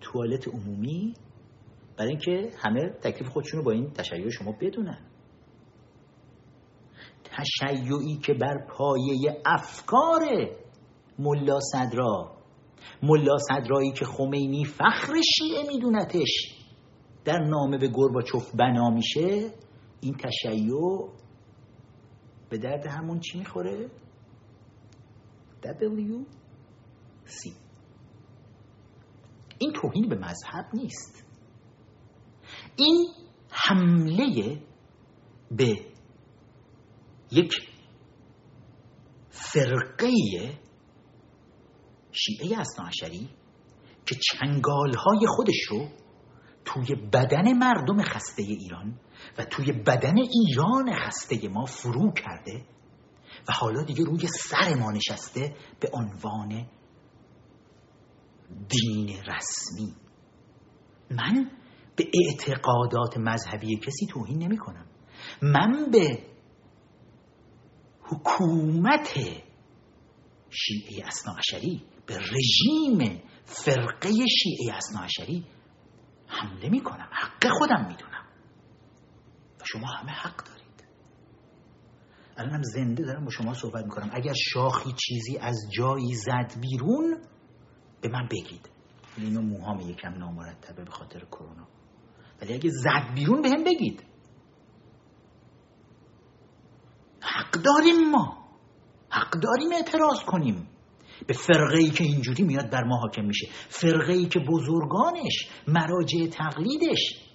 توالت 0.00 0.48
عمومی. 0.48 1.14
برای 1.98 2.10
اینکه 2.10 2.50
همه 2.64 2.90
تکلیف 3.02 3.28
خودشون 3.28 3.58
رو 3.58 3.64
با 3.64 3.72
این 3.72 3.90
تشیع 3.90 4.30
شما 4.30 4.54
بدونن. 4.60 4.98
تشیعی 7.24 8.16
که 8.16 8.34
بر 8.34 8.66
پایه 8.68 9.42
افکار 9.46 10.22
ملا 11.18 11.60
صدرا 11.60 12.35
ملا 13.02 13.38
صدرایی 13.38 13.92
که 13.92 14.04
خمینی 14.04 14.64
فخر 14.64 15.12
شیعه 15.38 15.66
میدونتش. 15.68 16.56
در 17.24 17.38
نامه 17.38 17.78
به 17.78 17.88
گرباچوف 17.88 18.54
بنا 18.54 18.90
میشه 18.90 19.50
این 20.00 20.16
تشیع 20.16 21.10
به 22.50 22.58
درد 22.58 22.86
همون 22.86 23.20
چی 23.20 23.38
می‌خوره؟ 23.38 23.90
W 25.62 26.24
C 27.26 27.52
این 29.58 29.72
توهین 29.72 30.08
به 30.08 30.16
مذهب 30.16 30.64
نیست. 30.74 31.24
این 32.76 33.08
حمله 33.50 34.60
به 35.50 35.76
یک 37.32 37.52
فرقه 39.30 40.10
شیعه 42.16 42.60
اصناعشری 42.60 43.28
که 44.06 44.14
چنگال 44.14 44.94
های 44.94 45.26
خودش 45.26 45.62
رو 45.68 45.88
توی 46.64 46.94
بدن 47.12 47.52
مردم 47.52 48.02
خسته 48.02 48.42
ایران 48.42 49.00
و 49.38 49.44
توی 49.44 49.72
بدن 49.72 50.14
ایران 50.18 50.94
خسته 50.94 51.48
ما 51.48 51.64
فرو 51.64 52.12
کرده 52.12 52.66
و 53.48 53.52
حالا 53.52 53.82
دیگه 53.82 54.04
روی 54.04 54.26
سر 54.26 54.74
ما 54.74 54.92
نشسته 54.92 55.56
به 55.80 55.90
عنوان 55.92 56.66
دین 58.68 59.08
رسمی. 59.08 59.94
من 61.10 61.50
به 61.96 62.04
اعتقادات 62.14 63.16
مذهبی 63.16 63.76
کسی 63.76 64.06
توهین 64.06 64.42
نمی 64.42 64.56
کنم. 64.56 64.86
من 65.42 65.90
به 65.92 66.18
حکومت 68.02 69.14
شیعه 70.50 71.06
اصناعشری 71.06 71.82
به 72.06 72.18
رژیم 72.18 73.22
فرقه 73.44 74.10
شیعه 74.10 74.76
اصناعشری 74.76 75.46
حمله 76.26 76.68
می 76.68 76.82
کنم 76.82 77.08
حق 77.12 77.48
خودم 77.58 77.86
می‌دونم. 77.88 78.26
و 79.60 79.64
شما 79.64 79.86
همه 79.86 80.12
حق 80.12 80.36
دارید. 80.36 80.84
الانم 82.36 82.62
زنده 82.62 83.02
دارم 83.04 83.24
با 83.24 83.30
شما 83.30 83.54
صحبت 83.54 83.84
می‌کنم. 83.84 84.10
اگر 84.12 84.34
شاخی 84.52 84.90
چیزی 85.06 85.38
از 85.38 85.56
جایی 85.72 86.14
زد 86.14 86.52
بیرون 86.60 87.22
به 88.00 88.08
من 88.08 88.28
بگید. 88.30 88.70
اینو 89.16 89.42
موهام 89.42 89.80
یکم 89.80 90.14
نامرتبه 90.14 90.84
به 90.84 90.90
خاطر 90.90 91.24
کرونا. 91.24 91.68
ولی 92.42 92.54
اگه 92.54 92.70
زد 92.70 93.14
بیرون 93.14 93.42
به 93.42 93.48
هم 93.48 93.64
بگید. 93.64 94.04
حق 97.20 97.50
داریم 97.50 98.10
ما. 98.10 98.48
حق 99.10 99.30
داریم 99.30 99.72
اعتراض 99.72 100.20
کنیم. 100.26 100.68
به 101.26 101.34
فرقه 101.34 101.78
ای 101.78 101.90
که 101.90 102.04
اینجوری 102.04 102.42
میاد 102.42 102.70
بر 102.70 102.84
ما 102.84 102.96
حاکم 102.96 103.24
میشه. 103.24 103.48
فرقه 103.68 104.12
ای 104.12 104.26
که 104.26 104.40
بزرگانش 104.40 105.48
مراجع 105.68 106.26
تقلیدش 106.26 107.26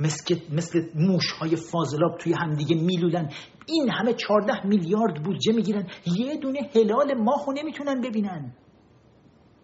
مثل, 0.00 0.36
مثل 0.52 0.80
موش 0.94 1.32
های 1.40 1.56
فاضلاب 1.56 2.18
توی 2.18 2.32
همدیگه 2.32 2.76
میلودن 2.76 3.28
این 3.66 3.90
همه 3.90 4.14
چارده 4.14 4.66
میلیارد 4.66 5.22
بودجه 5.22 5.52
می‌گیرن. 5.52 5.86
یه 6.06 6.36
دونه 6.36 6.60
هلال 6.74 7.14
ماهو 7.14 7.52
نمی‌تونن 7.52 8.00
ببینن. 8.00 8.54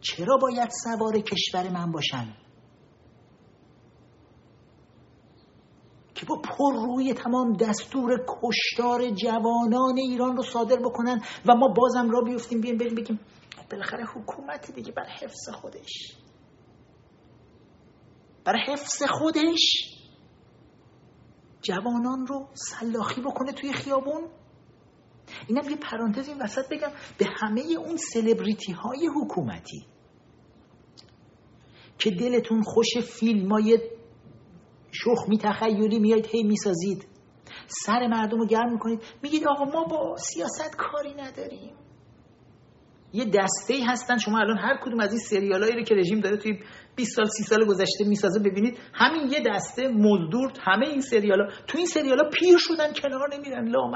چرا 0.01 0.37
باید 0.43 0.69
سوار 0.71 1.21
کشور 1.21 1.71
من 1.71 1.93
باشن؟ 1.93 2.35
که 6.19 6.27
با 6.27 6.37
پر 6.37 6.75
روی 6.87 7.15
تمام 7.15 7.53
دستور 7.53 8.25
کشتار 8.29 9.11
جوانان 9.11 9.99
ایران 9.99 10.37
رو 10.37 10.43
صادر 10.43 10.77
بکنن 10.77 11.21
و 11.47 11.55
ما 11.55 11.69
بازم 11.69 12.11
را 12.11 12.21
بیفتیم 12.21 12.61
بیایم 12.61 12.79
بریم 12.79 12.95
بگیم 12.95 13.21
بالاخره 13.71 14.05
حکومت 14.05 14.71
دیگه 14.71 14.93
بر 14.93 15.05
حفظ 15.05 15.49
خودش. 15.49 16.17
بر 18.45 18.57
حفظ 18.57 19.03
خودش 19.03 19.95
جوانان 21.63 22.27
رو 22.27 22.49
سلاخی 22.55 23.21
بکنه 23.21 23.53
توی 23.53 23.73
خیابون؟ 23.73 24.29
اینم 25.49 25.71
یه 25.71 25.77
پرانتز 25.77 26.29
این 26.29 26.43
وسط 26.43 26.69
بگم 26.69 26.91
به 27.19 27.27
همه 27.41 27.61
اون 27.61 27.97
سلبریتی 27.97 28.73
های 28.73 29.09
حکومتی 29.23 29.87
که 31.99 32.11
دلتون 32.11 32.63
خوش 32.63 32.99
فیلم 32.99 33.53
های 33.53 33.98
شخمی 34.93 35.39
تخیلی 35.39 35.99
میایید 35.99 36.27
هی 36.27 36.43
می‌سازید. 36.43 37.07
سر 37.67 38.07
مردم 38.07 38.39
رو 38.39 38.47
گرم 38.47 38.73
می‌کنید. 38.73 39.03
میگید 39.23 39.49
آقا 39.49 39.65
ما 39.65 39.85
با 39.85 40.17
سیاست 40.17 40.77
کاری 40.77 41.15
نداریم. 41.15 41.75
یه 43.13 43.25
دسته 43.25 43.75
ای 43.75 43.85
هستن. 43.85 44.19
شما 44.19 44.39
الان 44.39 44.59
هر 44.59 44.77
کدوم 44.83 45.01
از 45.01 45.11
این 45.11 45.21
سریال 45.21 45.63
هایی 45.63 45.75
رو 45.75 45.83
که 45.83 45.95
رژیم 45.95 46.21
داره 46.21 46.37
توی 46.37 46.59
20 46.97 47.17
سال 47.17 47.27
30 47.27 47.43
سال 47.43 47.65
گذشته 47.65 48.05
می‌سازه 48.05 48.41
ببینید 48.41 48.79
همین 48.95 49.33
یه 49.33 49.43
دسته 49.47 49.89
مزدور 49.89 50.53
همه 50.61 50.87
این 50.87 51.01
سریال 51.01 51.41
ها 51.41 51.47
تو 51.67 51.79
این 51.79 51.87
سریال 51.87 52.19
ها 52.19 52.31
پیر 52.31 52.57
شدن 52.59 52.93
کنار 53.03 53.35
نمیرن. 53.35 53.69
لام 53.69 53.95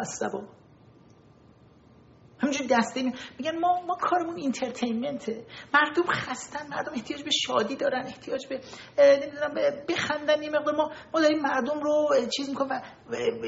همینجور 2.43 2.67
دسته 2.67 3.03
می... 3.03 3.13
میگن 3.39 3.59
ما 3.59 3.81
ما 3.87 3.97
کارمون 4.01 4.37
اینترتینمنته 4.37 5.47
مردم 5.75 6.03
خستن 6.13 6.69
مردم 6.69 6.93
احتیاج 6.95 7.23
به 7.23 7.31
شادی 7.31 7.77
دارن 7.77 8.07
احتیاج 8.07 8.47
به 8.47 8.61
نمی‌دونم 8.99 9.55
بخندن 9.89 10.43
یه 10.43 10.51
مقدار. 10.51 10.75
ما 10.77 10.91
ما 11.15 11.21
داریم 11.21 11.41
مردم 11.41 11.81
رو 11.81 12.09
چیز 12.37 12.49
می‌کنیم 12.49 12.71
و, 12.71 12.81
و... 13.11 13.47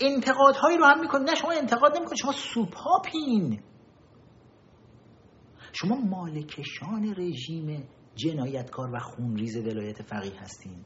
انتقادهایی 0.00 0.78
رو 0.78 0.84
هم 0.84 1.00
می‌کنیم. 1.00 1.24
نه 1.24 1.34
شما 1.34 1.52
انتقاد 1.52 1.96
نمی‌کنید 1.96 2.18
شما 2.18 2.32
سوپاپین. 2.32 3.62
شما 5.72 5.96
مالکشان 5.96 7.14
رژیم 7.18 7.88
جنایتکار 8.14 8.94
و 8.94 8.98
خونریز 8.98 9.56
ولایت 9.56 10.02
فقیه 10.02 10.40
هستین. 10.40 10.84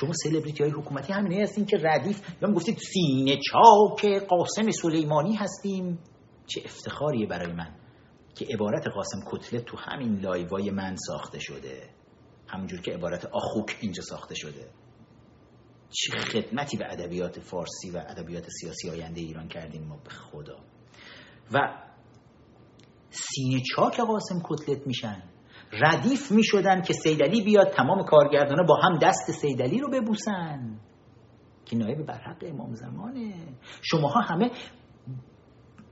شما 0.00 0.12
سلبریتی 0.12 0.62
های 0.62 0.72
حکومتی 0.72 1.12
همینه 1.12 1.42
هستین 1.42 1.64
که 1.64 1.76
ردیف 1.82 2.20
یا 2.42 2.52
گفتید 2.52 2.78
سینه 2.78 3.36
چاک 3.36 4.06
قاسم 4.28 4.70
سلیمانی 4.70 5.34
هستیم؟ 5.34 5.98
چه 6.46 6.62
افتخاریه 6.64 7.26
برای 7.26 7.52
من 7.52 7.74
که 8.34 8.46
عبارت 8.54 8.88
قاسم 8.88 9.18
کتله 9.30 9.60
تو 9.60 9.76
همین 9.76 10.20
لایوای 10.20 10.70
من 10.70 10.96
ساخته 10.96 11.38
شده. 11.38 11.90
همونجور 12.48 12.80
که 12.80 12.92
عبارت 12.92 13.26
آخوک 13.32 13.76
اینجا 13.80 14.02
ساخته 14.02 14.34
شده. 14.34 14.70
چه 15.90 16.18
خدمتی 16.18 16.76
به 16.76 16.92
ادبیات 16.92 17.40
فارسی 17.40 17.90
و 17.90 17.96
ادبیات 18.08 18.46
سیاسی 18.60 18.90
آینده 18.90 19.20
ایران 19.20 19.48
کردیم 19.48 19.82
ما 19.82 19.96
به 19.96 20.10
خدا. 20.10 20.56
و 21.52 21.58
سینه 23.10 23.62
چاک 23.76 24.00
قاسم 24.00 24.42
کتلت 24.44 24.86
میشن. 24.86 25.22
ردیف 25.72 26.32
می 26.32 26.44
شدن 26.44 26.82
که 26.82 26.92
سیدلی 26.92 27.44
بیاد 27.44 27.70
تمام 27.70 28.02
کارگردانه 28.04 28.62
با 28.68 28.76
هم 28.82 28.98
دست 28.98 29.30
سیدلی 29.30 29.78
رو 29.78 29.90
ببوسن. 29.90 30.80
که 31.64 31.76
نایب 31.76 32.06
برحق 32.06 32.44
امام 32.46 32.74
زمانه. 32.74 33.34
شماها 33.82 34.20
همه 34.20 34.50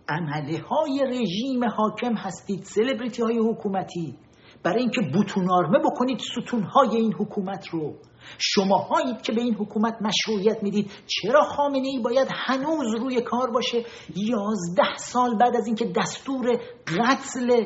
عمله 0.09 0.59
های 0.59 1.05
رژیم 1.09 1.65
حاکم 1.65 2.15
هستید 2.15 2.63
سلبریتی 2.63 3.23
های 3.23 3.39
حکومتی. 3.39 4.19
برای 4.63 4.81
اینکه 4.81 5.01
بوتونارمه 5.13 5.79
بکنید 5.79 6.19
ستون 6.19 6.63
های 6.63 6.97
این 6.97 7.13
حکومت 7.13 7.69
رو. 7.69 7.95
شما 8.39 8.77
هایید 8.77 9.23
که 9.23 9.33
به 9.33 9.41
این 9.41 9.55
حکومت 9.55 9.95
مشروعیت 10.03 10.63
می‌دید. 10.63 10.91
چرا 11.07 11.41
خامنه 11.41 11.89
ای 11.89 12.03
باید 12.05 12.29
هنوز 12.31 12.95
روی 13.01 13.21
کار 13.21 13.51
باشه؟ 13.51 13.85
یازده 14.17 14.97
سال 14.97 15.39
بعد 15.39 15.57
از 15.57 15.67
اینکه 15.67 15.85
دستور 15.97 16.61
قتل 16.87 17.65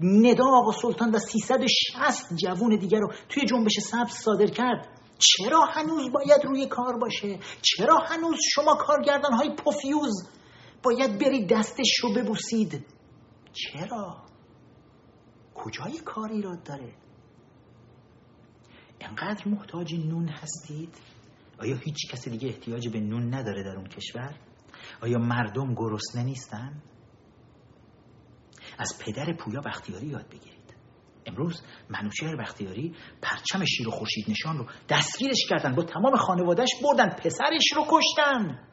ندا 0.00 0.44
آقا 0.44 0.72
سلطان 0.72 1.10
و 1.10 1.18
360 1.18 2.36
جوون 2.36 2.76
دیگر 2.76 2.98
رو 2.98 3.12
توی 3.28 3.46
جنبش 3.46 3.78
سبز 3.80 4.12
صادر 4.12 4.46
کرد. 4.46 4.88
چرا 5.18 5.60
هنوز 5.72 6.12
باید 6.12 6.44
روی 6.44 6.66
کار 6.66 6.98
باشه؟ 6.98 7.38
چرا 7.62 7.98
هنوز 7.98 8.36
شما 8.54 8.74
کارگردان 8.74 9.32
های 9.32 9.56
پوفیوز 9.64 10.28
باید 10.82 11.18
برید 11.18 11.48
دستش 11.48 11.98
رو 12.02 12.14
ببوسید؟ 12.14 12.86
چرا؟ 13.52 14.16
کجای 15.54 15.98
کار 15.98 16.32
ایراد 16.32 16.62
داره؟ 16.62 16.94
انقدر 19.00 19.48
محتاج 19.48 19.94
نون 19.94 20.28
هستید؟ 20.28 20.94
آیا 21.58 21.76
هیچ 21.76 22.10
کسی 22.10 22.30
دیگه 22.30 22.48
احتیاج 22.48 22.88
به 22.88 23.00
نون 23.00 23.34
نداره 23.34 23.62
در 23.62 23.76
اون 23.76 23.86
کشور؟ 23.86 24.34
آیا 25.02 25.18
مردم 25.18 25.74
گرسنه 25.74 26.22
نیستن؟ 26.24 26.82
از 28.78 28.98
پدر 29.00 29.32
پویا 29.32 29.60
بختیاری 29.60 30.06
یاد 30.06 30.28
بگیرید. 30.28 30.62
امروز 31.26 31.62
منوچهر 31.90 32.36
بختیاری 32.36 32.94
پرچم 33.22 33.64
شیر 33.64 33.88
و 33.88 33.90
خورشید 33.90 34.30
نشان 34.30 34.58
رو 34.58 34.66
دستگیرش 34.88 35.46
کردن. 35.48 35.74
با 35.74 35.82
تمام 35.82 36.16
خانوادهش 36.16 36.70
بردن. 36.82 37.08
پسرش 37.08 37.72
رو 37.76 37.84
کشتن. 37.88 38.68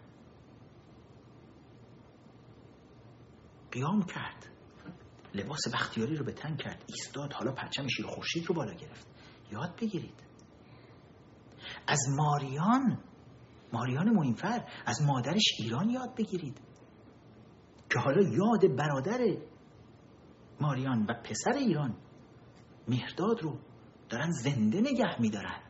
قیام 3.72 4.04
کرد. 4.04 4.50
لباس 5.34 5.60
بختیاری 5.74 6.16
رو 6.16 6.26
به 6.26 6.32
تن 6.32 6.56
کرد. 6.56 6.84
ایستاد. 6.88 7.34
حالا 7.34 7.52
پرچم 7.52 7.88
شیر 7.88 8.06
و 8.06 8.10
خورشید 8.10 8.46
رو 8.46 8.56
بالا 8.56 8.74
گرفت. 8.74 9.08
یاد 9.52 9.80
بگیرید. 9.82 10.24
از 11.88 12.00
ماریان 12.18 13.04
ماریان 13.74 14.10
موینفر 14.10 14.66
از 14.86 15.02
مادرش 15.02 15.44
ایران 15.60 15.90
یاد 15.90 16.16
بگیرید. 16.18 16.62
که 17.90 18.00
حالا 18.00 18.22
یاد 18.22 18.76
برادر 18.78 19.20
ماریان 20.62 21.06
و 21.10 21.14
پسر 21.14 21.54
ایران 21.58 21.96
مهرداد 22.88 23.42
رو 23.42 23.58
دارن 24.10 24.32
زنده 24.32 24.82
نگه 24.82 25.22
میدارن. 25.22 25.62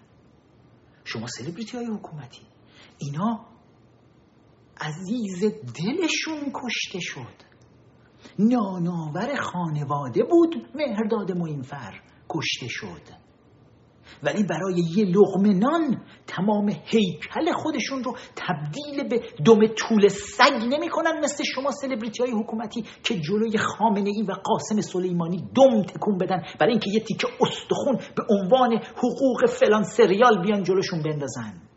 شما 1.04 1.28
سلبریتی 1.28 1.78
های 1.78 1.86
حکومتی. 1.86 2.42
اینا 2.98 3.46
عزیز 4.82 5.44
دلشون 5.76 6.52
کشته 6.54 7.00
شد. 7.00 7.50
ناناور 8.40 9.36
خانواده 9.36 10.24
بود 10.24 10.70
مهرداد 10.76 11.32
موینفر 11.32 12.02
کشته 12.30 12.68
شد. 12.68 13.29
ولی 14.24 14.44
برای 14.44 14.84
یه 14.96 15.06
لغمه 15.06 15.54
نان 15.54 16.02
تمام 16.28 16.70
هیکل 16.70 17.52
خودشون 17.52 18.04
رو 18.04 18.16
تبدیل 18.36 19.08
به 19.10 19.22
دم 19.46 19.68
طول 19.68 20.08
سگ 20.08 20.64
نمی‌کنن 20.70 21.20
مثل 21.24 21.44
شما 21.44 21.72
سلبریتی 21.72 22.24
های 22.24 22.32
حکومتی 22.32 22.84
که 23.04 23.20
جلوی 23.20 23.58
خامنه 23.58 24.10
ای 24.10 24.24
و 24.24 24.32
قاسم 24.44 24.82
سلیمانی 24.82 25.48
دم 25.56 25.84
تکون 25.84 26.18
بدن 26.18 26.44
برای 26.60 26.72
اینکه 26.72 26.90
یه 26.94 27.00
تیکه 27.00 27.28
استخون 27.42 27.96
به 28.16 28.24
عنوان 28.30 28.82
حقوق 28.96 29.46
فلان 29.46 29.84
سریال 29.84 30.42
بیان 30.42 30.64
جلوشون 30.64 31.02
بندازن. 31.04 31.69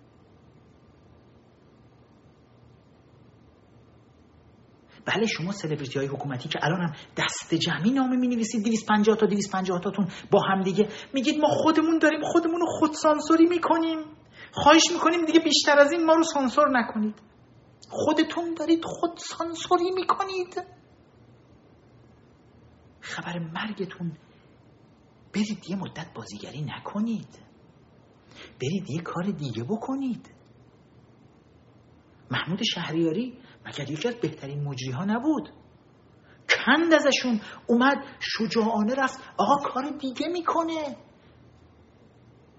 بله 5.06 5.26
شما 5.26 5.52
سلبریتی 5.52 5.98
های 5.98 6.08
حکومتی 6.08 6.48
که 6.48 6.58
الان 6.62 6.80
هم 6.80 6.92
دست 7.16 7.54
جمعی 7.54 7.90
نامه 7.90 8.16
می 8.16 8.28
نویسید 8.28 8.64
250 8.64 9.16
تا 9.16 9.26
250 9.26 9.80
تاتون 9.80 10.08
با 10.30 10.40
هم 10.40 10.62
دیگه 10.62 10.88
میگید 11.14 11.40
ما 11.40 11.48
خودمون 11.48 11.98
داریم 11.98 12.20
خودمون 12.22 12.60
رو 12.60 12.66
خود 12.66 12.92
سانسوری 12.92 13.46
می‌کنیم. 13.46 13.98
خواهش 14.52 14.82
می‌کنیم 14.92 15.24
دیگه 15.24 15.40
بیشتر 15.40 15.78
از 15.78 15.92
این 15.92 16.06
ما 16.06 16.14
رو 16.14 16.22
سانسور 16.22 16.78
نکنید. 16.78 17.14
خودتون 17.88 18.54
دارید 18.54 18.84
خود 18.84 19.16
سانسوری 19.16 19.90
می‌کنید. 19.94 20.62
خبر 23.00 23.38
مرگتون. 23.38 24.12
برید 25.34 25.70
یه 25.70 25.76
مدت 25.76 26.12
بازیگری 26.14 26.62
نکنید. 26.62 27.38
برید 28.60 28.90
یه 28.90 29.02
کار 29.02 29.24
دیگه 29.24 29.64
بکنید. 29.64 30.30
محمود 32.30 32.62
شهریاری 32.62 33.38
مگر 33.66 33.90
یکی 33.90 34.08
از 34.08 34.14
بهترین 34.14 34.64
مجری 34.64 34.90
ها 34.90 35.04
نبود؟ 35.04 35.48
کند 36.50 36.94
ازشون 36.94 37.40
اومد 37.66 37.96
شجاعانه 38.20 38.94
رفت. 38.94 39.20
آقا 39.36 39.68
کار 39.70 39.90
دیگه 40.00 40.28
می‌کنه. 40.28 40.96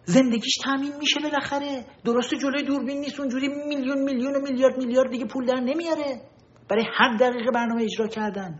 زندگیش 0.05 0.57
تامین 0.63 0.97
میشه 0.99 1.19
بالاخره. 1.19 1.85
درست 2.05 2.35
جلوی 2.35 2.63
دوربین 2.63 2.99
نیست 2.99 3.19
اونجوری 3.19 3.47
میلیون 3.47 4.01
میلیون 4.01 4.35
و 4.35 4.39
میلیارد 4.39 4.77
میلیارد 4.77 5.11
دیگه 5.11 5.25
پول 5.25 5.45
در 5.45 5.59
نمیاره. 5.59 6.21
برای 6.69 6.85
هر 6.97 7.17
دقیقه 7.17 7.51
برنامه 7.53 7.83
اجرا 7.83 8.07
کردن. 8.07 8.59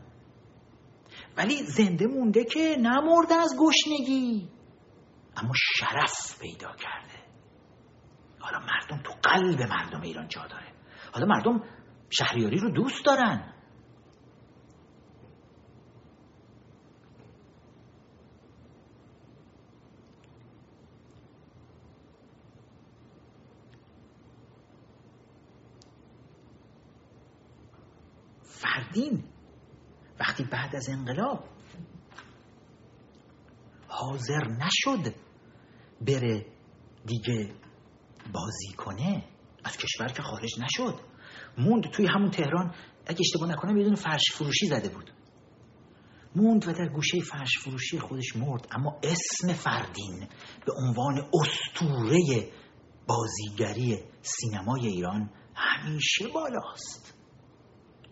ولی 1.37 1.63
زنده 1.63 2.07
مونده 2.07 2.43
که 2.43 2.75
نمرده 2.79 3.35
از 3.35 3.55
گشنگی. 3.59 4.49
اما 5.37 5.53
شرف 5.55 6.39
پیدا 6.41 6.71
کرده. 6.71 7.23
حالا 8.39 8.59
مردم 8.59 9.03
تو 9.03 9.13
قلب 9.23 9.61
مردم 9.61 10.01
ایران 10.01 10.27
جا 10.27 10.41
داره. 10.47 10.73
حالا 11.13 11.25
مردم 11.25 11.63
شهریاری 12.17 12.57
رو 12.57 12.71
دوست 12.71 13.05
دارن. 13.05 13.53
فردین 28.43 29.23
وقتی 30.19 30.43
بعد 30.43 30.75
از 30.75 30.89
انقلاب 30.89 31.49
حاضر 33.87 34.47
نشد 34.47 35.15
بره 36.01 36.45
دیگه 37.05 37.55
بازی 38.33 38.73
کنه 38.77 39.23
از 39.63 39.77
کشور 39.77 40.07
که 40.07 40.21
خارج 40.21 40.51
نشد. 40.59 41.12
موند 41.57 41.83
توی 41.83 42.07
همون 42.07 42.31
تهران 42.31 42.73
اگه 43.05 43.19
اشتباه 43.19 43.49
نکنم 43.49 43.77
یه 43.77 43.83
دونه 43.83 43.95
فرش 43.95 44.31
فروشی 44.33 44.65
زده 44.65 44.89
بود. 44.89 45.11
موند 46.35 46.67
و 46.67 46.73
در 46.73 46.87
گوشه 46.87 47.19
فرش 47.19 47.59
فروشی 47.63 47.99
خودش 47.99 48.35
مرد 48.35 48.67
اما 48.71 48.99
اسم 49.03 49.53
فردین 49.53 50.27
به 50.65 50.73
عنوان 50.77 51.29
استوره 51.33 52.51
بازیگری 53.07 54.03
سینمای 54.21 54.87
ایران 54.87 55.29
همیشه 55.55 56.27
بالاست. 56.27 57.13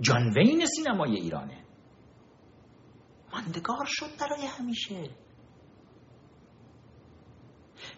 جان 0.02 0.34
وین 0.38 0.66
سینمای 0.66 1.16
ایرانه. 1.16 1.66
ماندگار 3.34 3.86
شد 3.88 4.20
برای 4.20 4.46
همیشه. 4.46 5.10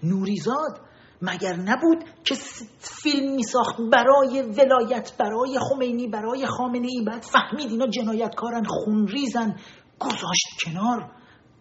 نوریزاد 0.04 0.82
مگر 1.26 1.56
نبود 1.56 2.04
که 2.24 2.36
فیلم 2.80 3.36
میساخت 3.36 3.76
برای 3.92 4.42
ولایت 4.42 5.18
برای 5.20 5.60
خمینی 5.60 6.08
برای 6.08 6.46
خامنه 6.48 6.88
ای؟ 6.88 7.06
بعد 7.08 7.22
فهمید 7.22 7.72
اینا 7.72 7.88
جنایتکارن 7.88 8.64
خونریزن. 8.68 9.56
گذاشت 10.00 10.48
کنار. 10.66 11.12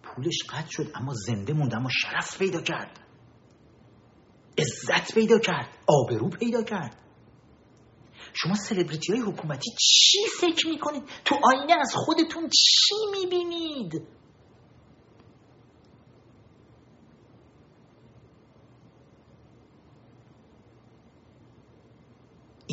پولش 0.03 0.37
قطع 0.49 0.69
شد 0.69 0.91
اما 0.95 1.13
زنده 1.13 1.53
موند 1.53 1.73
اما 1.73 1.89
شرف 2.01 2.37
پیدا 2.37 2.61
کرد. 2.61 2.99
عزت 4.57 5.13
پیدا 5.13 5.39
کرد 5.39 5.67
آبرو 5.87 6.29
پیدا 6.29 6.63
کرد. 6.63 6.95
شما 8.33 8.55
سلبریتی 8.55 9.13
های 9.13 9.21
حکومتی 9.21 9.71
چی 9.79 10.17
فکر 10.39 10.67
می‌کنید؟ 10.67 11.03
تو 11.25 11.35
آینه 11.43 11.73
از 11.81 11.93
خودتون 11.95 12.49
چی 12.49 12.95
می‌بینید؟ 13.11 14.07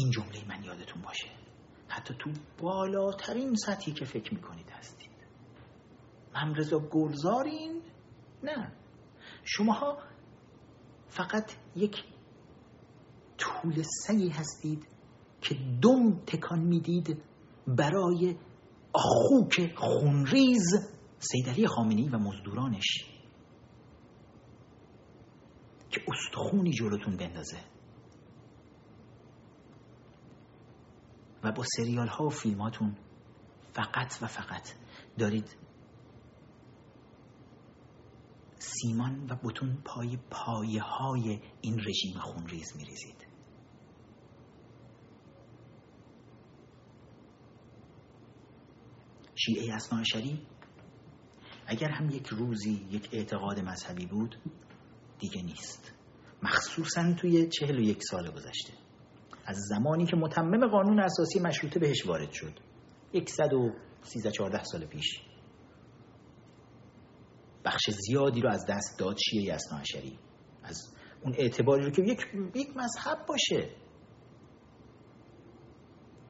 این 0.01 0.11
جمله 0.11 0.45
من 0.49 0.65
یادتون 0.65 1.03
باشه. 1.03 1.29
حتی 1.89 2.15
تو 2.19 2.31
بالاترین 2.63 3.55
سطحی 3.55 3.93
که 3.93 4.05
فکر 4.05 4.35
می‌کنید 4.35 4.71
هستید. 4.71 5.11
ممرزا 6.35 6.79
گلزارین؟ 6.79 7.83
نه. 8.43 8.73
شماها 9.45 9.99
فقط 11.09 11.53
یک 11.77 12.05
طول 13.39 13.83
سعی 13.83 14.29
هستید 14.29 14.87
که 15.41 15.55
دم 15.83 16.25
تکان 16.27 16.61
می‌دید 16.61 17.23
برای 17.67 18.37
خوک 18.95 19.75
خونریز 19.77 20.75
سیدلی 21.19 21.67
خامنی 21.67 22.09
و 22.09 22.19
مزدورانش. 22.19 23.05
که 25.91 26.01
استخونی 26.09 26.73
جلوتون 26.73 27.17
بندازه. 27.17 27.59
و 31.45 31.53
با 31.53 31.65
سریال 31.77 32.09
ها 32.09 32.25
و 32.25 32.31
فیلماتون 32.31 32.97
فقط 33.73 34.23
و 34.23 34.27
فقط 34.27 34.69
دارید 35.19 35.57
سیمان 38.59 39.27
و 39.31 39.37
بتون 39.37 39.83
پای 39.85 40.19
پایه 40.31 40.83
های 40.83 41.41
این 41.61 41.81
رژیم 41.81 42.21
خونریز 42.21 42.77
میریزید. 42.77 43.27
شیعه 49.35 49.75
اصناعشری 49.75 50.47
اگر 51.67 51.89
هم 51.91 52.11
یک 52.11 52.27
روزی 52.27 52.87
یک 52.91 53.09
اعتقاد 53.13 53.61
مذهبی 53.61 54.07
بود 54.07 54.37
دیگه 55.19 55.43
نیست. 55.43 55.93
مخصوصا 56.43 57.13
توی 57.13 57.49
چهل 57.49 57.79
و 57.79 57.81
یک 57.81 58.03
سال 58.11 58.31
گذشته. 58.31 58.73
از 59.45 59.57
زمانی 59.57 60.07
که 60.07 60.17
متمم 60.17 60.69
قانون 60.69 61.01
اساسی 61.01 61.41
مشروطه 61.41 61.81
بهش 61.81 62.07
وارد 62.07 62.33
شد. 62.33 62.53
یک 63.13 63.31
صد 63.31 63.53
و 63.53 63.71
سیزده 64.03 64.31
چارده 64.31 64.65
سال 64.65 64.87
پیش. 64.87 65.21
بخش 67.65 67.91
زیادی 67.91 68.41
رو 68.41 68.51
از 68.51 68.67
دست 68.69 68.99
داد 68.99 69.17
شیعه 69.31 69.55
اصناعشری 69.55 70.19
از 70.63 70.95
اون 71.23 71.35
اعتباری 71.39 71.85
رو 71.85 71.91
که 71.91 72.03
یک, 72.03 72.21
یک 72.55 72.77
مذهب 72.77 73.27
باشه. 73.29 73.71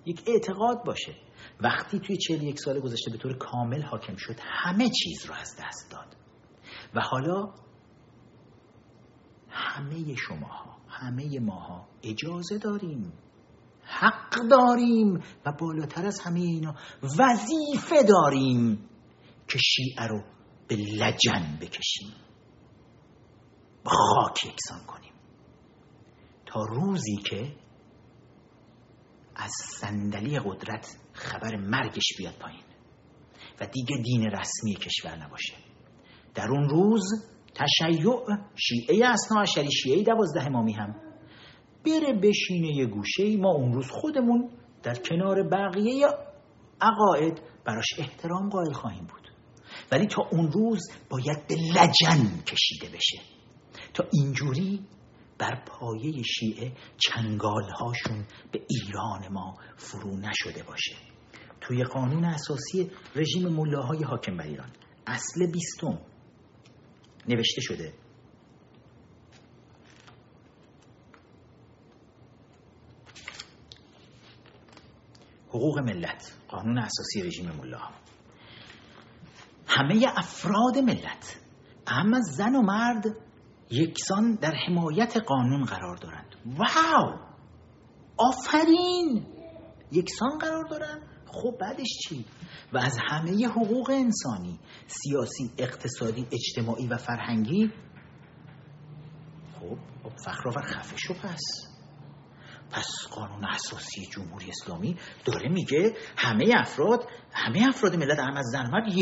یک 0.06 0.22
اعتقاد 0.26 0.84
باشه. 0.84 1.14
وقتی 1.60 1.98
توی 1.98 2.16
چهل 2.16 2.42
یک 2.42 2.60
سال 2.60 2.80
گذشته 2.80 3.10
به 3.10 3.18
طور 3.18 3.38
کامل 3.38 3.82
حاکم 3.82 4.16
شد 4.16 4.36
همه 4.40 4.88
چیز 4.88 5.26
رو 5.26 5.34
از 5.34 5.56
دست 5.60 5.90
داد. 5.90 6.16
و 6.94 7.00
حالا 7.00 7.54
همه 9.48 10.14
شماها 10.14 10.69
همه 11.00 11.40
ماها 11.40 11.88
اجازه 12.02 12.58
داریم 12.58 13.12
حق 13.82 14.48
داریم 14.50 15.22
و 15.46 15.52
بالاتر 15.52 16.06
از 16.06 16.20
همه 16.20 16.40
اینا 16.40 16.74
وظیفه 17.02 18.02
داریم 18.08 18.88
که 19.48 19.58
شیعه 19.58 20.06
رو 20.06 20.22
به 20.68 20.76
لجن 20.76 21.58
بکشیم 21.60 22.12
با 23.84 23.90
خاک 23.90 24.44
یکسان 24.44 24.86
کنیم. 24.86 25.12
تا 26.46 26.64
روزی 26.64 27.16
که 27.16 27.56
از 29.34 29.50
صندلی 29.80 30.38
قدرت 30.38 30.96
خبر 31.12 31.56
مرگش 31.56 32.16
بیاد 32.18 32.34
پایین 32.34 32.64
و 33.60 33.66
دیگه 33.66 33.96
دین 34.02 34.22
رسمی 34.22 34.74
کشور 34.74 35.16
نباشه. 35.16 35.54
در 36.34 36.48
اون 36.50 36.68
روز 36.68 37.04
تشیع 37.54 38.20
شیعه 38.56 39.06
اصنا 39.06 39.40
عشری 39.42 39.72
شیعه 39.72 40.02
دوازده 40.02 40.46
امامی 40.46 40.72
هم. 40.72 40.94
بره 41.86 42.12
بشینه 42.12 42.76
یه 42.76 42.86
گوشه 42.86 43.36
ما 43.36 43.50
اون 43.50 43.72
روز 43.72 43.90
خودمون 43.90 44.50
در 44.82 44.94
کنار 44.94 45.48
بقیه 45.48 46.06
عقاید 46.80 47.40
براش 47.64 47.86
احترام 47.98 48.48
قائل 48.48 48.72
خواهیم 48.72 49.04
بود. 49.04 49.30
ولی 49.92 50.06
تا 50.06 50.22
اون 50.32 50.52
روز 50.52 50.80
باید 51.10 51.46
به 51.48 51.54
لجن 51.54 52.42
کشیده 52.46 52.88
بشه. 52.96 53.20
تا 53.94 54.04
اینجوری 54.12 54.80
بر 55.38 55.64
پایه 55.66 56.22
شیعه 56.22 56.72
چنگالهاشون 56.98 58.26
به 58.52 58.60
ایران 58.68 59.32
ما 59.32 59.56
فرو 59.76 60.16
نشده 60.16 60.62
باشه. 60.62 60.96
توی 61.60 61.84
قانون 61.84 62.24
اساسی 62.24 62.90
رژیم 63.16 63.48
ملاهای 63.48 64.04
حاکم 64.04 64.36
بر 64.36 64.44
ایران. 64.44 64.70
اصل 65.06 65.52
بیستم. 65.52 65.98
نوشته 67.28 67.60
شده. 67.60 67.92
حقوق 75.48 75.78
ملت 75.78 76.32
قانون 76.48 76.78
اساسی 76.78 77.22
رژیم 77.22 77.50
ملاها 77.50 77.90
همه 79.66 80.06
افراد 80.16 80.78
ملت 80.78 81.40
اما 81.86 82.20
زن 82.20 82.56
و 82.56 82.62
مرد 82.62 83.04
یکسان 83.70 84.34
در 84.34 84.54
حمایت 84.66 85.16
قانون 85.16 85.64
قرار 85.64 85.96
دارند. 85.96 86.36
واو! 86.46 87.18
آفرین! 88.16 89.26
یکسان 89.92 90.38
قرار 90.38 90.64
دارند. 90.70 91.09
خب 91.32 91.56
بعدش 91.60 91.88
چی؟ 92.02 92.24
و 92.72 92.78
از 92.78 92.98
همه 93.10 93.46
حقوق 93.46 93.90
انسانی 93.90 94.58
سیاسی 94.86 95.50
اقتصادی 95.58 96.26
اجتماعی 96.32 96.86
و 96.86 96.96
فرهنگی؟ 96.96 97.72
خب, 99.60 99.78
خب 100.02 100.16
فخرآور 100.24 100.62
خفه 100.62 100.96
شو 100.96 101.14
پس. 101.14 101.70
پس 102.72 103.08
قانون 103.10 103.44
اساسی 103.44 104.06
جمهوری 104.06 104.48
اسلامی 104.48 104.96
داره 105.24 105.48
میگه 105.48 105.96
همه 106.16 106.54
افراد 106.56 107.08
همه 107.32 107.68
افراد 107.68 107.96
ملت 107.96 108.18
هم 108.18 108.36
از 108.36 108.46
زن 108.52 108.70
مرد 108.70 108.92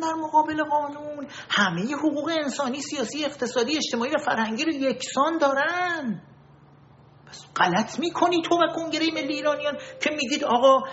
در 0.00 0.14
مقابل 0.22 0.64
قانون. 0.64 1.26
همه 1.50 1.94
حقوق 1.94 2.30
انسانی 2.44 2.80
سیاسی 2.80 3.24
اقتصادی 3.24 3.76
اجتماعی 3.76 4.10
و 4.10 4.18
فرهنگی 4.18 4.64
رو 4.64 4.72
یکسان 4.72 5.38
دارن. 5.38 6.22
غلط 7.56 7.98
می‌کنی 7.98 8.42
تو 8.42 8.54
و 8.54 8.66
کنگره 8.76 9.06
ملی 9.14 9.34
ایرانیان 9.34 9.74
که 10.02 10.10
میگید 10.10 10.44
آقا 10.44 10.88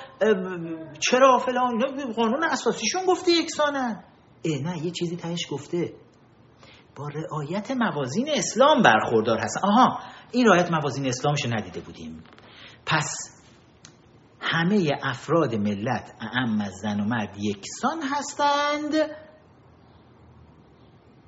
چرا 1.00 1.38
فلان؟ 1.38 1.80
قانون 2.16 2.44
اساسیشون 2.44 3.06
گفته 3.08 3.32
یکسانن. 3.32 4.04
نه 4.46 4.86
یه 4.86 4.92
چیزی 4.92 5.16
تهش 5.16 5.48
گفته. 5.52 5.94
با 6.96 7.08
رعایت 7.08 7.72
موازین 7.72 8.30
اسلام 8.30 8.82
برخوردار 8.82 9.38
هستن 9.40 9.60
آها 9.64 10.00
این 10.32 10.48
رعایت 10.48 10.72
موازین 10.72 11.08
اسلامش 11.08 11.46
ندیده 11.46 11.80
بودیم. 11.82 12.24
پس 12.86 13.08
همه 14.42 14.90
افراد 15.04 15.56
ملت 15.56 16.14
اعم 16.22 16.62
از 16.62 16.74
زن 16.82 17.00
و 17.00 17.04
مرد 17.04 17.38
یکسان 17.38 18.02
هستند 18.02 18.92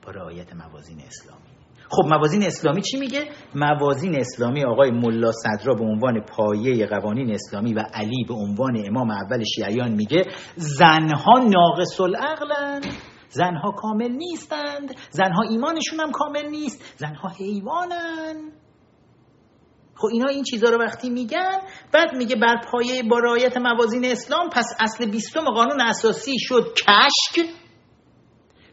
با 0.06 0.11
رعایت 0.11 0.53
موازین 0.53 1.02
اسلامی. 1.02 1.53
خب 1.95 2.07
موازین 2.10 2.44
اسلامی 2.44 2.82
چی 2.82 2.98
میگه؟ 2.98 3.30
موازین 3.56 4.20
اسلامی 4.20 4.64
آقای 4.64 4.91
ملا 4.91 5.32
صدرا 5.32 5.74
به 5.74 5.84
عنوان 5.84 6.22
پایه 6.22 6.88
قوانین 6.88 7.34
اسلامی 7.34 7.74
و 7.74 7.84
علی 7.94 8.26
به 8.28 8.34
عنوان 8.34 8.84
امام 8.88 9.11
اول 9.11 9.44
شیعیان 9.56 9.91
میگه 9.91 10.26
زنها 10.56 11.40
ناقص 11.40 12.02
العقلند 12.02 12.86
زنها 13.30 13.72
کامل 13.72 14.11
نیستند 14.11 14.95
زنها 15.10 15.41
ایمانشون 15.49 15.99
هم 15.99 16.11
کامل 16.11 16.49
نیست 16.49 16.94
زنها 16.98 17.30
حیوانن 17.30 18.52
خب 19.95 20.07
اینا 20.11 20.30
این 20.30 20.44
چیزها 20.44 20.70
رو 20.70 20.80
وقتی 20.80 21.10
میگن 21.10 21.60
بعد 21.94 22.15
میگه 22.18 22.36
بر 22.36 22.61
پایه 22.72 23.03
با 23.03 23.20
رعایت 23.20 23.57
موازین 23.57 24.06
اسلام 24.06 24.49
پس 24.49 24.65
اصل 24.80 25.11
بیستم 25.11 25.44
قانون 25.45 25.82
اساسی 25.82 26.36
شد 26.40 26.74
کشک 26.74 27.45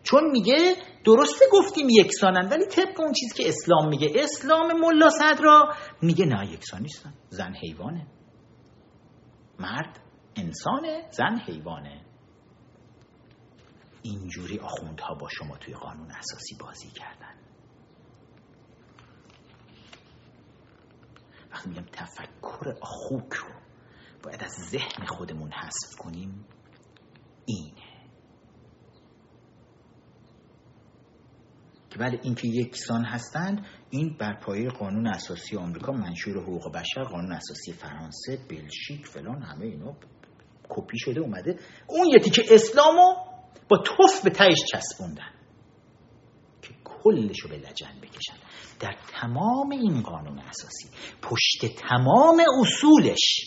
چون 0.02 0.30
میگه 0.30 0.74
درسته 1.04 1.44
گفتیم 1.52 1.88
یکسانن 1.90 2.48
ولی 2.48 2.66
طبق 2.66 3.00
اون 3.00 3.12
چیزی 3.12 3.34
که 3.42 3.48
اسلام 3.48 3.88
میگه. 3.88 4.12
اسلام 4.14 4.80
ملا 4.80 5.10
صدرا 5.10 5.74
میگه 6.02 6.24
نه 6.24 6.52
یکسان 6.52 6.82
نیستن. 6.82 7.14
زن 7.28 7.54
حیوانه. 7.54 8.06
مرد 9.58 10.00
انسانه 10.36 11.08
زن 11.10 11.38
حیوانه. 11.46 12.04
اینجوری 14.02 14.58
آخوندها 14.58 15.14
با 15.14 15.28
شما 15.28 15.56
توی 15.56 15.74
قانون 15.74 16.10
اساسی 16.10 16.56
بازی 16.60 16.88
کردن. 16.88 17.34
وقتی 21.52 21.68
میگم 21.68 21.86
تفکر 21.92 22.74
خوک 22.80 23.32
رو 23.32 23.48
باید 24.22 24.44
از 24.44 24.52
ذهن 24.70 25.06
خودمون 25.06 25.52
حذف 25.52 25.96
کنیم 25.98 26.44
اینه. 27.46 27.89
که 31.90 31.98
بله 31.98 32.20
اینکه 32.22 32.48
یکسان 32.48 33.04
هستند 33.04 33.66
این 33.90 34.16
بر 34.20 34.40
پایه 34.40 34.68
قانون 34.68 35.06
اساسی 35.06 35.56
آمریکا 35.56 35.92
منشور 35.92 36.42
حقوق 36.42 36.72
بشر 36.72 37.02
قانون 37.02 37.32
اساسی 37.32 37.72
فرانسه 37.72 38.38
بلژیک 38.50 39.06
فلان 39.06 39.42
همه 39.42 39.66
اینا 39.66 39.96
کپی 40.68 40.98
شده 40.98 41.20
اومده. 41.20 41.58
اون 41.86 42.08
یتی 42.08 42.30
که 42.30 42.44
اسلامو 42.50 43.14
با 43.68 43.76
توف 43.76 44.24
به 44.24 44.30
تهش 44.30 44.58
چسبوندن 44.72 45.30
که 46.62 46.74
کلشو 46.84 47.48
به 47.48 47.56
لجن 47.56 48.00
بکشن. 48.02 48.36
در 48.80 48.96
تمام 49.12 49.70
این 49.70 50.02
قانون 50.02 50.38
اساسی 50.38 50.88
پشت 51.22 51.76
تمام 51.76 52.42
اصولش 52.60 53.44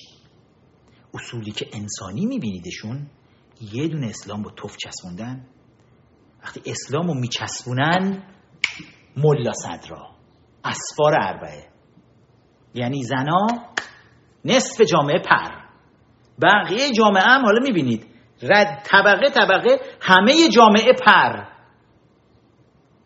اصولی 1.13 1.51
که 1.51 1.65
انسانی 1.73 2.25
میبینیدشون 2.25 3.09
یه 3.73 3.87
دونه 3.87 4.07
اسلام 4.07 4.41
با 4.41 4.51
توف 4.51 4.77
چسبوندن. 4.77 5.47
وقتی 6.43 6.61
اسلام 6.65 7.07
رو 7.07 7.13
میچسبونن 7.13 8.23
ملا 9.17 9.53
صدرا. 9.53 10.09
اسفار 10.65 11.13
اربعه. 11.21 11.69
یعنی 12.73 13.03
زنا 13.03 13.47
نصف 14.45 14.81
جامعه 14.81 15.19
پر. 15.19 15.63
بقیه 16.41 16.91
جامعه 16.91 17.23
هم 17.23 17.45
حالا 17.45 17.59
می‌بینید 17.63 18.07
رد 18.41 18.83
طبقه 18.85 19.29
طبقه 19.29 19.77
همه 20.01 20.49
جامعه 20.49 20.93
پر. 21.05 21.53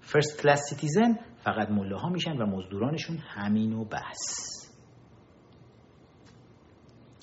first 0.02 0.42
class 0.42 0.60
citizen 0.70 1.20
فقط 1.44 1.70
ملا 1.70 1.98
ها 1.98 2.10
میشن 2.10 2.32
و 2.32 2.46
مزدورانشون 2.46 3.18
همین 3.18 3.74
و 3.74 3.86
بس. 3.86 4.58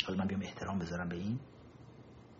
حالا 0.07 0.19
من 0.19 0.27
بیام 0.27 0.43
احترام 0.43 0.79
بذارم 0.79 1.09
به 1.09 1.17
این. 1.17 1.41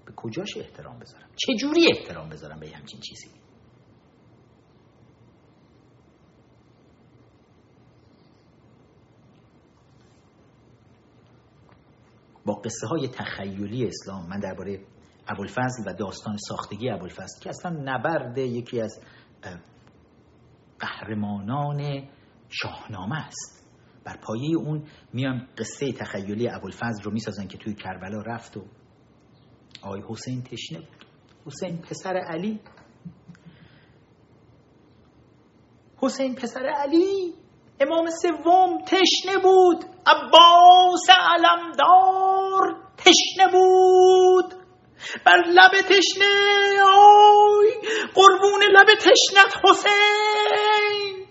به 0.07 0.13
کجاش 0.17 0.57
احترام 0.57 0.99
بذارم؟ 0.99 1.29
چه 1.37 1.55
جوری 1.61 1.87
احترام 1.97 2.29
بذارم 2.29 2.61
به 2.61 2.69
همچین 2.69 3.01
چیزی؟ 3.01 3.31
قصه 12.65 12.87
های 12.87 13.09
تخیلی 13.09 13.87
اسلام. 13.87 14.29
من 14.29 14.41
درباره 14.41 14.81
ابوالفضل 15.29 15.83
و 15.87 15.95
داستان 15.95 16.37
ساختگی 16.49 16.91
ابوالفضل 16.91 17.41
که 17.41 17.49
اصلا 17.49 17.71
نبرد 17.85 18.39
یکی 18.39 18.81
از 18.81 19.01
قهرمانان 20.79 22.09
شاهنامه 22.49 23.27
است. 23.27 23.65
بر 24.05 24.17
پایه 24.17 24.57
اون 24.57 24.87
میان 25.13 25.49
قصه 25.59 25.93
تخیلی 25.93 26.49
ابوالفضل 26.49 27.03
رو 27.03 27.13
می‌سازن 27.13 27.47
که 27.47 27.59
توی 27.59 27.75
کربلا 27.75 28.21
رفت 28.21 28.57
و 28.57 28.65
آقای 29.83 30.03
حسین 30.09 30.43
تشنه 30.43 30.79
بود. 30.79 31.07
حسین 31.47 31.79
پسر 31.79 32.17
علی. 32.17 32.61
حسین 35.97 36.35
پسر 36.35 36.67
علی! 36.67 37.44
امام 37.81 38.07
سوم 38.23 38.85
تشنه 38.87 39.39
بود. 39.43 39.85
عباس 40.07 41.07
علمدار 41.11 42.77
تشنه 42.97 43.53
بود. 43.53 44.55
بر 45.27 45.37
لب 45.47 45.71
تشنه 45.81 46.83
آی 46.83 47.71
قربون 48.15 48.63
لب 48.73 48.87
تشنت 48.95 49.57
حسین. 49.65 51.27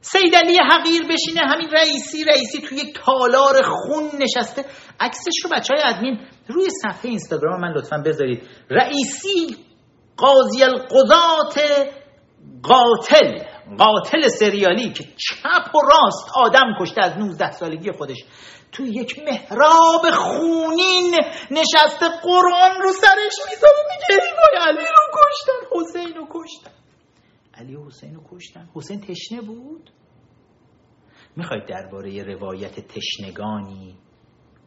سید 0.00 0.34
علی 0.34 0.58
حقیر 0.72 1.02
بشینه 1.02 1.40
همین 1.40 1.70
رئیسی 1.70 2.24
رئیسی 2.24 2.60
توی 2.60 2.78
یک 2.78 2.98
تالار 3.04 3.62
خون 3.62 4.10
نشسته. 4.18 4.64
عکسش 5.00 5.44
رو 5.44 5.50
بچه 5.56 5.74
های 5.74 5.94
ادمین 5.94 6.20
روی 6.48 6.66
صفحه 6.82 7.10
اینستاگرام 7.10 7.60
من 7.60 7.72
لطفا 7.72 8.02
بذارید. 8.06 8.42
رئیسی 8.70 9.56
قاضی 10.16 10.62
القضات 10.62 11.60
قاتل. 12.62 13.49
قاتل 13.78 14.28
سریالی 14.28 14.92
که 14.92 15.04
چپ 15.04 15.74
و 15.74 15.78
راست 15.80 16.30
آدم 16.34 16.74
کشته 16.80 17.04
از 17.04 17.18
19 17.18 17.50
سالگی 17.50 17.92
خودش. 17.92 18.18
تو 18.72 18.86
یک 18.86 19.18
محراب 19.18 20.10
خونین 20.10 21.14
نشسته 21.50 22.06
قرآن 22.22 22.82
رو 22.82 22.92
سرش 22.92 23.36
می‌ذاره 23.50 23.82
میگه 23.90 24.22
وای 24.22 24.68
علی 24.68 24.86
رو 24.86 25.20
کشتن 25.20 25.76
حسین 25.76 26.16
رو 26.16 26.26
کشتن. 26.30 26.72
علی 27.54 27.76
و 27.76 27.86
حسین 27.86 28.14
رو 28.14 28.22
کشتن. 28.32 28.68
حسین 28.74 29.00
تشنه 29.00 29.40
بود؟ 29.40 29.90
می‌خواید 31.36 31.68
درباره 31.68 32.22
روایت 32.22 32.80
تشنگانی 32.80 33.98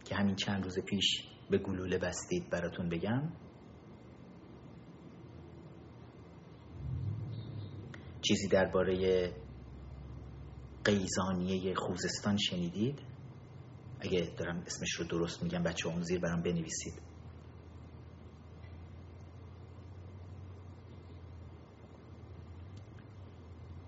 که 0.05 0.15
همین 0.15 0.35
چند 0.35 0.63
روز 0.63 0.79
پیش 0.79 1.23
به 1.49 1.57
گلوله 1.57 1.97
بستید 1.97 2.49
براتون 2.49 2.89
بگم؟ 2.89 3.21
چیزی 8.27 8.47
درباره 8.47 9.33
قیزانیه 10.85 11.75
خوزستان 11.75 12.37
شنیدید؟ 12.37 12.99
اگه 13.99 14.33
دارم 14.37 14.63
اسمش 14.65 14.91
رو 14.93 15.05
درست 15.05 15.43
میگم 15.43 15.63
بچه 15.63 15.87
اون 15.89 16.01
زیر 16.01 16.19
برام 16.19 16.41
بنویسید. 16.41 17.01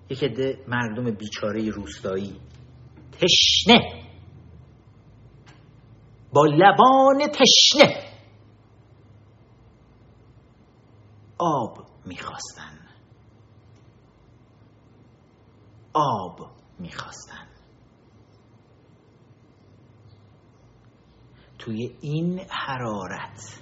یک 0.10 0.24
عده 0.24 0.64
مردم 0.68 1.12
بیچاره 1.12 1.70
روستایی 1.70 2.40
تشنه. 3.12 4.06
با 6.34 6.46
لبان 6.46 7.28
تشنه. 7.28 8.06
آب 11.38 11.88
می‌خواستن. 12.06 12.85
آب 15.96 16.52
می‌خواستن. 16.80 17.48
توی 21.60 21.98
این 22.02 22.40
حرارت 22.50 23.60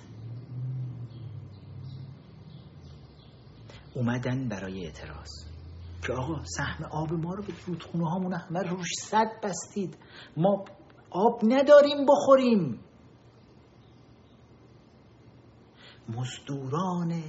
اومدن 3.96 4.50
برای 4.50 4.86
اعتراض. 4.86 5.30
که 6.08 6.14
آقا 6.14 6.44
سهم 6.44 6.84
آب 6.92 7.14
ما 7.14 7.34
رو 7.34 7.44
به 7.44 7.54
رودخونه 7.68 8.10
هامون 8.10 8.34
همه 8.34 8.60
روش 8.60 8.90
صد 9.02 9.32
بستید. 9.44 9.98
ما 10.38 10.66
آب 11.12 11.42
نداریم 11.44 12.06
بخوریم. 12.06 12.80
مزدوران 16.10 17.24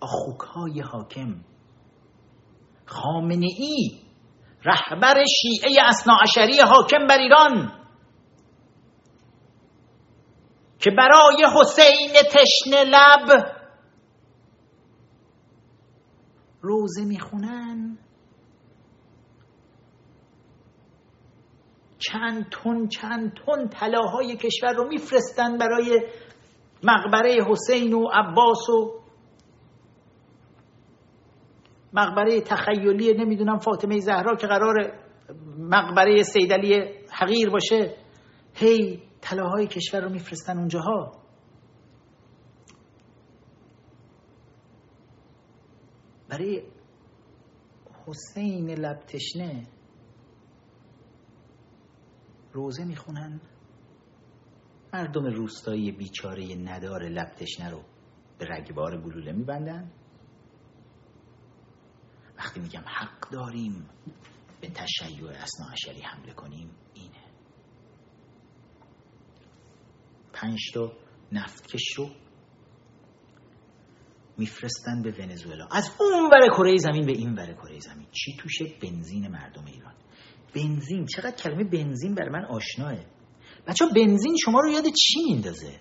آخوک 0.00 0.80
حاکم 0.84 1.44
خامنه 2.86 3.46
ای 3.58 4.09
رهبر 4.64 5.24
شیعه 5.24 5.84
اصناعشری 5.88 6.60
حاکم 6.60 7.06
بر 7.06 7.18
ایران 7.18 7.72
که 10.78 10.90
برای 10.90 11.46
حسین 11.54 12.12
تشنه 12.32 12.84
لب 12.84 13.56
روزه 16.60 17.04
می‌خونن. 17.04 17.98
چند 21.98 22.46
تن 22.50 22.88
چند 22.88 23.32
تن 23.46 23.68
طلاهای 23.68 24.36
کشور 24.36 24.72
رو 24.72 24.88
میفرستن 24.88 25.58
برای 25.58 26.00
مقبره 26.82 27.36
حسین 27.48 27.94
و 27.94 28.08
عباس 28.12 28.68
و 28.68 28.99
مقبره 31.92 32.40
تخیلی 32.40 33.14
نمی‌دونم 33.14 33.58
فاطمه 33.58 34.00
زهرا 34.00 34.36
که 34.36 34.46
قرار 34.46 34.74
مقبره 35.58 36.22
سیدلی 36.22 36.74
حقیر 37.12 37.50
باشه. 37.50 37.96
هی 38.54 39.02
طلاهای 39.20 39.66
کشور 39.66 40.00
رو 40.00 40.10
میفرستن 40.10 40.58
اونجاها. 40.58 41.12
برای 46.28 46.62
حسین 48.06 48.70
لبتشنه 48.70 49.66
روزه 52.52 52.84
می‌خونن. 52.84 53.40
مردم 54.92 55.24
روستایی 55.24 55.92
بیچاره 55.92 56.54
ندار 56.54 57.02
لبتشنه 57.02 57.70
رو 57.70 57.82
به 58.38 58.46
رگبار 58.46 59.00
گلوله 59.00 59.32
میبندن. 59.32 59.90
وقتی 62.40 62.60
میگم 62.60 62.84
حق 62.86 63.30
داریم 63.30 63.88
به 64.60 64.68
تشیع 64.68 65.28
اصناعشری 65.28 66.00
حمله 66.00 66.32
کنیم 66.32 66.70
اینه. 66.94 67.24
پنج 70.32 70.58
تا 70.74 70.92
نفتکش 71.32 71.94
رو 71.96 72.10
میفرستن 74.38 75.02
به 75.02 75.10
ونزوئلا. 75.10 75.68
از 75.70 75.90
اون 76.00 76.30
ور 76.30 76.48
کره 76.56 76.76
زمین 76.76 77.06
به 77.06 77.12
این 77.12 77.34
ور 77.34 77.52
کره 77.52 77.78
زمین. 77.78 78.06
چی 78.12 78.36
توشه؟ 78.36 78.64
بنزین 78.82 79.28
مردم 79.28 79.64
ایران. 79.64 79.94
بنزین. 80.54 81.06
چقدر 81.06 81.36
کلمه 81.36 81.64
بنزین 81.64 82.14
بر 82.14 82.28
من 82.28 82.44
آشناه. 82.44 82.94
بچه 83.66 83.84
بنزین 83.96 84.36
شما 84.44 84.60
رو 84.60 84.70
یاد 84.70 84.84
چی 84.84 85.24
میندازه؟ 85.26 85.80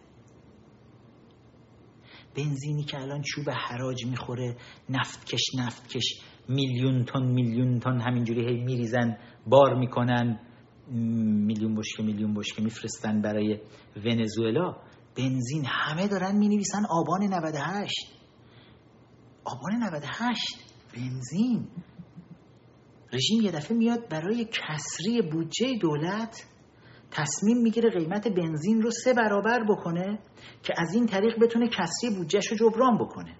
بنزینی 2.39 2.83
که 2.83 3.01
الان 3.01 3.21
چوب 3.21 3.49
حراج 3.49 4.05
می‌خوره 4.05 4.55
نفتکش 4.89 5.41
نفتکش 5.57 6.21
میلیون 6.47 7.05
تن 7.05 7.23
میلیون 7.23 7.79
تن 7.79 8.01
همینجوری 8.01 8.45
هی 8.45 8.63
میریزن 8.63 9.17
بار 9.47 9.75
می‌کنن. 9.75 10.39
میلیون 11.47 11.75
بشکه 11.75 12.03
میلیون 12.03 12.33
بشکه 12.33 12.61
میفرستن 12.61 13.21
برای 13.21 13.59
ونزوئلا. 14.05 14.75
بنزین 15.17 15.65
همه 15.65 16.07
دارن 16.07 16.37
می‌نویسن 16.37 16.85
آبان 16.89 17.23
98 17.23 17.91
آبان 19.43 19.75
98 19.83 20.39
بنزین. 20.95 21.67
رژیم 23.13 23.41
یه 23.41 23.51
دفعه 23.51 23.77
میاد 23.77 24.09
برای 24.09 24.45
کسری 24.45 25.21
بودجه 25.31 25.77
دولت 25.81 26.45
تصمیم 27.19 27.57
می‌گیره 27.57 27.89
قیمت 27.89 28.27
بنزین 28.27 28.81
رو 28.81 28.91
سه 28.91 29.13
برابر 29.13 29.63
بکنه 29.63 30.19
که 30.63 30.73
از 30.77 30.93
این 30.93 31.05
طریق 31.05 31.39
بتونه 31.39 31.67
کسری 31.67 32.15
بودجهش 32.17 32.47
رو 32.47 32.57
جبران 32.57 32.97
بکنه. 32.97 33.35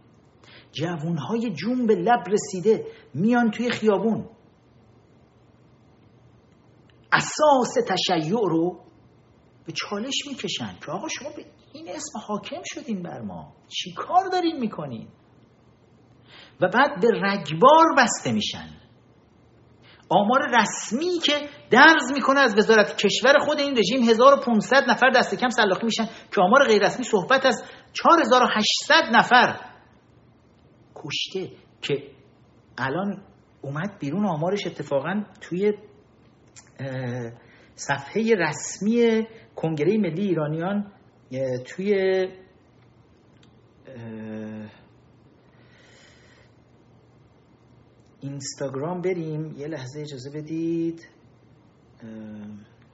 جوونهای 0.72 1.54
جون 1.54 1.88
به 1.88 1.96
لب 1.96 2.24
رسیده 2.28 2.86
میان 3.14 3.52
توی 3.52 3.72
خیابون. 3.72 4.30
اساس 7.14 7.74
تشیع 7.88 8.40
رو 8.42 8.80
به 9.66 9.74
چالش 9.74 10.16
می‌کشن 10.28 10.76
که 10.86 10.92
آقا 10.92 11.08
شما 11.08 11.30
به 11.30 11.46
این 11.74 11.90
اسم 11.90 12.20
حاکم 12.28 12.62
شدین 12.66 13.04
بر 13.04 13.22
ما. 13.22 13.54
چی 13.68 13.94
کار 13.94 14.30
دارین 14.32 14.60
می‌کنین؟ 14.60 15.08
و 16.62 16.68
بعد 16.68 17.02
به 17.02 17.08
رگبار 17.08 17.86
بسته 17.98 18.32
میشن. 18.32 18.79
آمار 20.10 20.40
رسمی 20.60 21.20
که 21.26 21.34
درز 21.70 22.12
می‌کنه 22.14 22.40
از 22.40 22.58
وزارت 22.58 22.98
کشور 23.06 23.34
خود 23.40 23.60
این 23.60 23.78
رژیم 23.78 24.10
1500 24.10 24.84
نفر 24.90 25.10
دست 25.10 25.36
کم 25.36 25.50
سلاخی 25.50 25.86
میشن 25.86 26.06
که 26.06 26.42
آمار 26.42 26.68
غیر 26.68 26.86
رسمی 26.86 27.06
صحبت 27.06 27.46
از 27.46 27.64
4800 27.94 29.04
نفر. 29.12 29.60
کشته 30.96 31.56
که 31.82 32.04
الان 32.78 33.24
اومد 33.62 34.00
بیرون 34.00 34.26
آمارش 34.26 34.68
اتفاقا 34.68 35.24
توی 35.42 35.74
صفحه 37.76 38.36
رسمی 38.36 39.28
کنگره 39.56 39.98
ملی 39.98 40.22
ایرانیان 40.22 40.92
توی 41.66 41.94
اینستاگرام 48.22 49.02
بریم. 49.02 49.56
یه 49.58 49.68
لحظه 49.68 50.00
اجازه 50.00 50.30
بدید. 50.30 51.08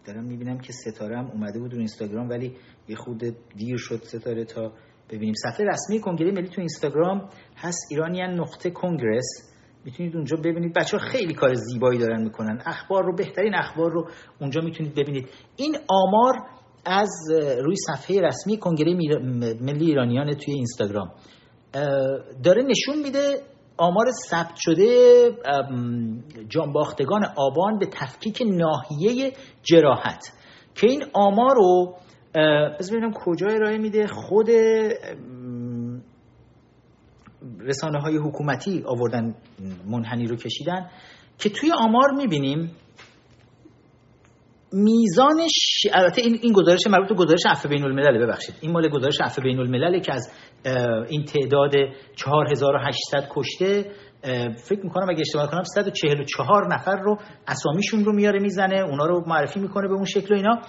دارم 0.06 0.24
می‌بینم 0.24 0.58
که 0.58 0.74
ستاره 0.74 1.18
هم 1.18 1.32
اومده 1.32 1.60
بود 1.60 1.72
رو 1.72 1.78
اینستاگرام 1.78 2.30
ولی 2.30 2.56
یه 2.88 2.96
خود 2.96 3.24
دیر 3.56 3.78
شد 3.78 4.04
ستاره 4.04 4.46
تا 4.46 4.72
ببینیم. 5.10 5.34
صفحه 5.34 5.66
رسمی 5.66 6.02
کنگره 6.02 6.32
ملی 6.32 6.50
تو 6.50 6.62
اینستاگرام 6.62 7.30
هست. 7.56 7.88
ایرانیان 7.92 8.40
نقطه 8.40 8.70
کنگرس. 8.70 9.26
می‌تونید 9.86 10.16
اونجا 10.16 10.38
ببینید. 10.38 10.74
بچه 10.74 10.98
ها 10.98 11.04
خیلی 11.04 11.34
کار 11.34 11.54
زیبایی 11.54 12.00
دارن 12.00 12.24
می‌کنن. 12.24 12.62
اخبار 12.66 13.06
رو 13.06 13.16
بهترین 13.16 13.56
اخبار 13.56 13.92
رو 13.92 14.08
اونجا 14.42 14.62
می‌تونید 14.62 14.96
ببینید. 14.96 15.30
این 15.56 15.78
آمار 15.88 16.34
از 16.86 17.10
روی 17.64 17.76
صفحه 17.76 18.22
رسمی 18.22 18.58
کنگره 18.58 18.94
ملی 19.62 19.86
ایرانیان 19.86 20.34
توی 20.34 20.54
اینستاگرام. 20.54 21.12
داره 22.44 22.64
نشون 22.64 23.02
میده 23.04 23.42
آمار 23.78 24.06
ثبت 24.30 24.56
شده 24.56 25.30
جانباختگان 26.50 27.26
آبان 27.38 27.80
به 27.80 27.86
تفکیک 27.86 28.44
ناحیه 28.46 29.34
جراحت 29.64 30.34
که 30.76 30.88
این 30.88 31.04
آمار 31.14 31.56
رو 31.56 31.96
از 32.80 32.92
ببینم 32.92 33.12
کجا 33.14 33.48
ارائه 33.48 33.78
میده 33.78 34.08
خود 34.08 34.50
رسانه 37.60 38.00
های 38.00 38.18
حکومتی 38.18 38.84
آوردن 38.86 39.36
منحنی 39.86 40.28
رو 40.28 40.36
کشیدن 40.36 40.90
که 41.38 41.50
توی 41.50 41.72
آمار 41.78 42.12
می‌بینیم 42.12 42.72
میزانش 44.78 45.88
البته 45.94 46.22
این 46.22 46.40
این 46.42 46.54
گزارش 46.54 46.88
مربوط 46.88 47.10
به 47.10 47.16
گزارش 47.16 47.42
عفو 47.50 47.70
بین 47.70 47.84
الملل 47.84 48.26
ببخشید. 48.26 48.56
این 48.62 48.72
مال 48.72 48.90
گزارش 48.90 49.22
عفو 49.22 49.42
بین 49.42 49.60
الملل 49.60 50.00
که 50.00 50.14
از 50.14 50.32
این 51.10 51.26
تعداد 51.26 51.72
4800 52.16 53.28
کشته 53.36 53.92
فکر 54.68 54.80
می‌کنم 54.84 55.10
اگه 55.10 55.20
اشتباه 55.20 55.52
کنم 55.52 55.64
144 55.64 56.74
نفر 56.74 56.96
رو 56.96 57.18
اسامیشون 57.48 58.06
رو 58.06 58.14
میاره 58.14 58.40
می‌زنه 58.40 58.80
اونا 58.80 59.06
رو 59.06 59.24
معرفی 59.28 59.60
می‌کنه 59.60 59.88
به 59.88 59.94
اون 59.94 60.06
شکل 60.06 60.34
و 60.34 60.38
اینا. 60.38 60.62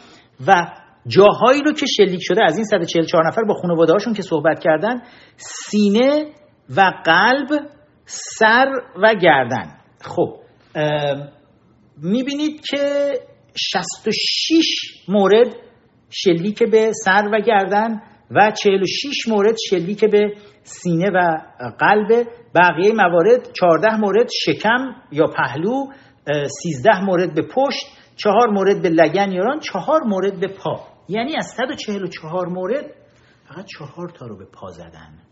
و 0.47 0.67
جاهایی 1.07 1.63
رو 1.63 1.73
که 1.73 1.87
شلیک 1.87 2.21
شده 2.23 2.45
از 2.45 2.57
این 2.57 2.65
144 2.65 3.27
نفر 3.27 3.43
با 3.43 3.55
خانواده 3.55 3.93
هاشون 3.93 4.15
که 4.15 4.23
صحبت 4.23 4.59
کردن 4.59 5.03
سینه 5.37 6.25
و 6.77 6.93
قلب 7.05 7.49
سر 8.05 8.67
و 9.03 9.15
گردن. 9.23 9.77
خب 10.01 10.37
می‌بینید 12.03 12.61
که 12.71 13.13
66 13.57 14.65
مورد 15.09 15.57
شلیک 16.11 16.63
به 16.63 16.93
سر 17.05 17.29
و 17.33 17.41
گردن 17.41 18.03
و 18.31 18.51
46 18.51 19.29
مورد 19.29 19.55
شلیک 19.71 20.05
به 20.05 20.35
سینه 20.63 21.11
و 21.11 21.39
قلب 21.79 22.29
بقیه 22.55 22.93
موارد 22.93 23.53
14 23.53 23.97
مورد 23.97 24.29
شکم 24.45 24.95
یا 25.13 25.27
پهلو 25.27 25.87
13 26.63 27.05
مورد 27.05 27.35
به 27.35 27.43
پشت 27.43 27.87
4 28.17 28.51
مورد 28.51 28.83
به 28.83 28.89
لگن 28.89 29.33
یاران 29.33 29.61
4 29.61 30.01
مورد 30.07 30.41
به 30.41 30.49
پا. 30.49 30.89
یعنی 31.09 31.37
از 31.37 31.47
144 31.47 32.47
مورد 32.47 32.85
فقط 33.49 33.65
4 33.65 34.09
تا 34.19 34.27
رو 34.27 34.39
به 34.39 34.45
پا 34.45 34.71
زدن. 34.71 35.23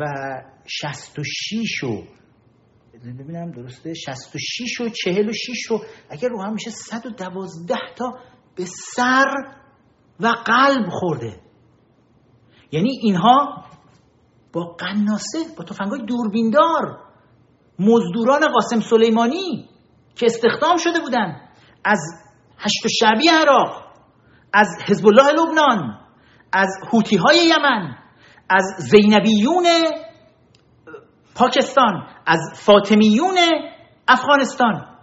و 0.00 0.04
66 0.66 1.78
رو 1.82 2.04
ببینم 3.04 3.50
درسته 3.50 3.94
66 3.94 4.80
و 4.80 4.88
46 4.88 5.66
رو 5.70 5.80
اگر 6.10 6.28
رو 6.28 6.42
هم 6.42 6.52
میشه 6.52 6.70
112 6.70 7.74
تا 7.96 8.18
به 8.56 8.64
سر 8.94 9.26
و 10.20 10.26
قلب 10.26 10.88
خورده. 10.90 11.40
یعنی 12.72 12.98
اینها 13.02 13.64
با 14.52 14.76
قناسه 14.78 15.38
با 15.58 15.64
تفنگای 15.64 16.00
دوربیندار 16.06 16.98
مزدوران 17.78 18.48
قاسم 18.48 18.80
سلیمانی 18.80 19.68
که 20.16 20.26
استخدام 20.26 20.76
شده 20.76 21.00
بودن. 21.00 21.40
از 21.84 21.98
هشت 22.58 22.86
شعبی 23.00 23.28
عراق 23.28 23.84
از 24.52 24.68
حزب 24.86 25.06
الله 25.06 25.32
لبنان 25.32 25.98
از 26.52 26.68
هوتی 26.92 27.16
های 27.16 27.38
یمن 27.38 27.96
از 28.50 28.64
زینبیون 28.78 29.64
پاکستان 31.38 32.08
از 32.26 32.40
فاطمیون 32.54 33.38
افغانستان. 34.08 34.98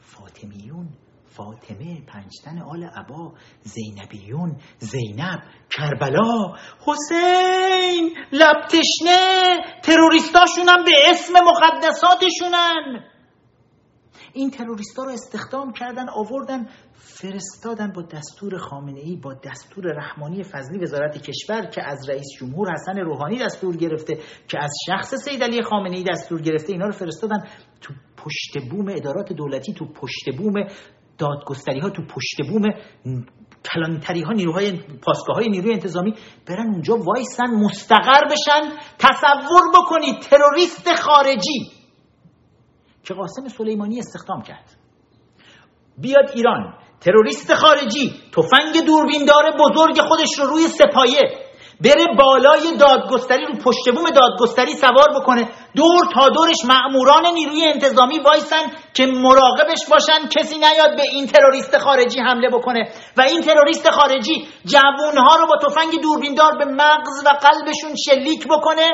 فاطمیون 0.00 0.88
فاطمه 1.36 2.02
پنجتن 2.06 2.62
آل 2.70 2.84
عبا 2.84 3.32
زینبیون 3.62 4.56
زینب 4.78 5.42
کربلا 5.70 6.54
حسین 6.86 8.16
لبتشنه 8.32 9.56
تروریستاشونم 9.82 10.84
به 10.84 10.92
اسم 11.10 11.32
مقدساتشونن. 11.32 13.04
این 14.34 14.50
تروریستا 14.50 15.04
رو 15.04 15.10
استخدام 15.10 15.72
کردن 15.72 16.08
آوردن 16.08 16.66
فرستادن 16.92 17.92
با 17.92 18.02
دستور 18.02 18.58
خامنه 18.58 19.00
ای 19.00 19.16
با 19.16 19.34
دستور 19.34 19.84
رحمانی 19.84 20.42
فضلی 20.42 20.78
وزارت 20.78 21.22
کشور 21.22 21.66
که 21.66 21.82
از 21.82 22.08
رئیس 22.08 22.26
جمهور 22.40 22.72
حسن 22.72 22.98
روحانی 22.98 23.38
دستور 23.38 23.76
گرفته 23.76 24.18
که 24.48 24.58
از 24.62 24.72
شخص 24.86 25.14
سید 25.14 25.42
علی 25.42 25.62
خامنه 25.62 25.96
ای 25.96 26.04
دستور 26.04 26.40
گرفته 26.40 26.72
اینا 26.72 26.86
رو 26.86 26.92
فرستادن 26.92 27.38
تو 27.80 27.94
پشت 28.16 28.70
بوم 28.70 28.88
ادارات 28.88 29.32
دولتی 29.32 29.72
تو 29.72 29.84
پشت 29.84 30.36
بوم 30.38 30.54
دادگستری 31.18 31.80
ها 31.80 31.90
تو 31.90 32.02
پشت 32.02 32.50
بوم 32.50 32.62
کلانتری 33.72 34.22
ها 34.22 34.32
نیروهای 34.32 34.72
پاسگاه 35.06 35.36
های 35.36 35.48
نیروی 35.48 35.72
انتظامی 35.72 36.14
برن 36.48 36.66
اونجا 36.66 36.96
وایسن 36.96 37.50
مستقر 37.64 38.24
بشن 38.30 38.76
تصور 38.98 39.62
بکنید 39.74 40.18
تروریست 40.18 40.94
خارجی. 40.94 41.83
که 43.04 43.14
قاسم 43.14 43.48
سلیمانی 43.48 43.98
استخدام 43.98 44.42
کرد. 44.42 44.76
بیاد 45.98 46.30
ایران 46.34 46.74
تروریست 47.00 47.54
خارجی 47.54 48.12
تفنگ 48.36 48.86
دوربیندار 48.86 49.56
بزرگ 49.60 50.00
خودش 50.00 50.38
رو 50.38 50.46
روی 50.46 50.68
سپایه 50.68 51.44
بره 51.80 52.04
بالای 52.18 52.76
دادگستری 52.76 53.44
رو 53.46 53.54
پشت 53.64 53.94
بوم 53.94 54.04
دادگستری 54.10 54.72
سوار 54.72 55.20
بکنه. 55.20 55.48
دور 55.76 56.04
تا 56.14 56.28
دورش 56.28 56.56
مأموران 56.64 57.26
نیروی 57.34 57.64
انتظامی 57.64 58.18
وایسن 58.18 58.64
که 58.94 59.06
مراقبش 59.06 59.80
باشن 59.90 60.28
کسی 60.28 60.58
نیاد 60.58 60.96
به 60.96 61.02
این 61.12 61.26
تروریست 61.26 61.78
خارجی 61.78 62.20
حمله 62.20 62.48
بکنه. 62.50 62.88
و 63.16 63.20
این 63.20 63.40
تروریست 63.40 63.90
خارجی 63.90 64.48
جوونها 64.64 65.36
رو 65.36 65.46
با 65.46 65.68
تفنگ 65.68 66.02
دوربیندار 66.02 66.58
به 66.58 66.64
مغز 66.64 67.26
و 67.26 67.28
قلبشون 67.28 67.94
شلیک 68.06 68.46
بکنه. 68.48 68.90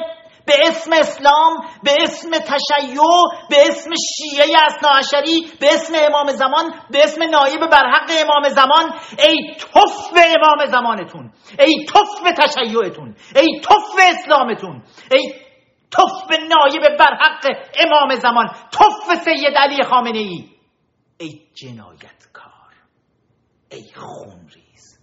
به 0.46 0.54
اسم 0.66 0.92
اسلام 0.92 1.56
به 1.82 1.90
اسم 2.02 2.30
تشیع 2.30 3.00
به 3.50 3.56
اسم 3.68 3.90
شیعه 4.16 4.56
اصناعشری 4.66 5.52
به 5.60 5.74
اسم 5.74 5.94
امام 5.96 6.26
زمان 6.26 6.74
به 6.90 7.04
اسم 7.04 7.22
نایب 7.22 7.60
برحق 7.60 8.10
امام 8.10 8.48
زمان. 8.48 8.92
ای 9.18 9.54
توف 9.58 10.12
امام 10.16 10.66
زمانتون 10.66 11.32
ای 11.58 11.86
توف 11.88 12.32
تشیعتون 12.38 13.16
ای 13.36 13.60
توف 13.60 13.94
اسلامتون 13.98 14.82
ای 15.12 15.34
توف 15.90 16.30
نایب 16.30 16.96
برحق 16.98 17.46
امام 17.78 18.14
زمان 18.14 18.46
توف 18.72 19.14
سید 19.24 19.54
علی 19.56 19.84
خامنه 19.84 20.18
ای 20.18 20.44
ای 21.20 21.46
جنایتکار 21.54 22.74
ای 23.72 23.84
خونریز. 23.96 24.98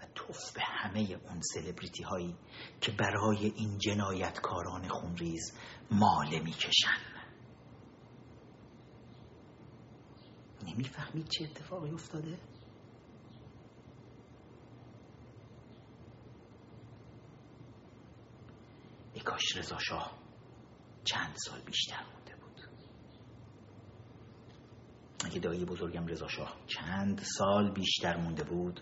و 0.00 0.06
توف 0.14 0.52
به 0.52 0.60
همه 0.62 1.00
اون 1.00 1.40
سلبریتی 1.40 2.02
هایی 2.02 2.36
که 2.80 2.92
برای 2.92 3.52
این 3.56 3.78
جنایتکاران 3.78 4.88
خونریز 4.88 5.52
ماله 5.90 6.40
می‌کشن 6.40 6.98
نمی‌فهمید 10.66 11.28
چه 11.28 11.44
اتفاقی 11.44 11.90
افتاده؟ 11.90 12.38
ای 19.14 19.20
کاش 19.20 19.56
رضا 19.56 19.78
شاه 19.78 20.18
چند 21.04 21.34
سال 21.36 21.60
بیشتر 21.60 22.02
مونده 22.14 22.34
بود 22.36 22.60
اگه 25.24 25.38
دایی 25.40 25.64
بزرگم 25.64 26.06
رضا 26.06 26.28
شاه 26.28 26.56
چند 26.66 27.22
سال 27.38 27.70
بیشتر 27.70 28.16
مونده 28.16 28.44
بود 28.44 28.80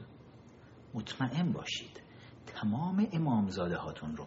مطمئن 0.94 1.52
باشید 1.52 2.01
تمام 2.46 3.08
امامزاده 3.12 3.76
هاتون 3.76 4.16
رو 4.16 4.26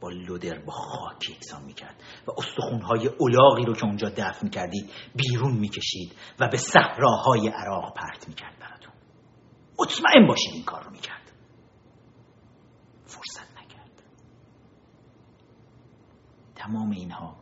با 0.00 0.10
لودر 0.10 0.58
با 0.58 0.72
خاک 0.72 1.30
یکسان 1.30 1.64
می‌کرد 1.64 2.02
و 2.26 2.30
استخونهای 2.38 3.08
اولاغی 3.18 3.64
رو 3.64 3.74
که 3.74 3.84
اونجا 3.84 4.08
دفن 4.08 4.38
می‌کردید 4.42 4.90
بیرون 5.14 5.54
می‌کشید 5.54 6.16
و 6.40 6.48
به 6.48 6.56
صحراهای 6.56 7.48
عراق 7.48 7.94
پرت 7.94 8.28
می‌کرد 8.28 8.58
براتون. 8.60 8.92
مطمئن 9.78 10.26
باشید 10.28 10.54
این 10.54 10.64
کار 10.64 10.84
رو 10.84 10.90
می‌کرد. 10.90 11.32
فرصت 13.04 13.50
نکرد. 13.58 14.02
تمام 16.54 16.90
اینها 16.90 17.36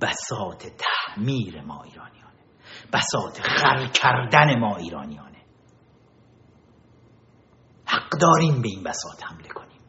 بسات 0.00 0.66
تحمیر 0.78 1.60
ما 1.60 1.82
ایرانیانه. 1.82 2.42
بسات 2.92 3.40
خر 3.40 3.86
کردن 3.86 4.58
ما 4.58 4.76
ایرانیانه. 4.76 5.31
حق 7.92 8.08
داریم 8.20 8.62
به 8.62 8.68
این 8.68 8.82
بسات 8.82 9.22
حمله 9.24 9.48
کنیم. 9.48 9.80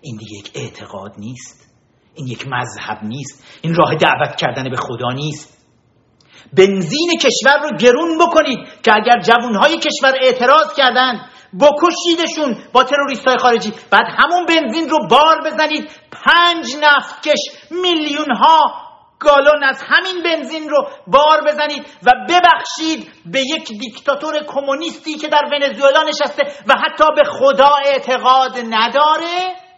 این 0.00 0.16
دیگه 0.16 0.38
یک 0.38 0.52
اعتقاد 0.54 1.12
نیست. 1.18 1.68
این 2.14 2.26
یک 2.26 2.46
مذهب 2.48 3.04
نیست. 3.04 3.44
این 3.62 3.74
راه 3.74 3.94
دعوت 3.94 4.36
کردن 4.36 4.70
به 4.70 4.76
خدا 4.76 5.12
نیست. 5.14 5.58
بنزین 6.52 7.10
کشور 7.22 7.58
رو 7.62 7.76
گرون 7.76 8.18
بکنید 8.18 8.58
که 8.82 8.92
اگر 8.94 9.20
جوانهای 9.20 9.78
کشور 9.78 10.14
اعتراض 10.22 10.74
کردن 10.76 11.28
بکشیدشون 11.60 12.64
با 12.72 12.84
تروریست 12.84 13.28
های 13.28 13.38
خارجی. 13.38 13.72
بعد 13.90 14.06
همون 14.18 14.46
بنزین 14.46 14.88
رو 14.90 15.08
بار 15.10 15.40
بزنید. 15.46 15.90
پنج 16.10 16.66
نفتکش 16.82 17.40
میلیون 17.70 18.36
ها 18.36 18.87
گالون 19.20 19.64
از 19.64 19.82
همین 19.82 20.22
بنزین 20.22 20.68
رو 20.68 20.88
بار 21.06 21.40
بزنید 21.46 21.86
و 22.02 22.10
ببخشید 22.28 23.12
به 23.32 23.40
یک 23.40 23.68
دیکتاتور 23.68 24.44
کمونیستی 24.46 25.14
که 25.14 25.28
در 25.28 25.42
ونزوئلا 25.52 26.02
نشسته 26.02 26.42
و 26.42 26.74
حتی 26.84 27.04
به 27.16 27.24
خدا 27.24 27.70
اعتقاد 27.84 28.58
نداره. 28.70 29.68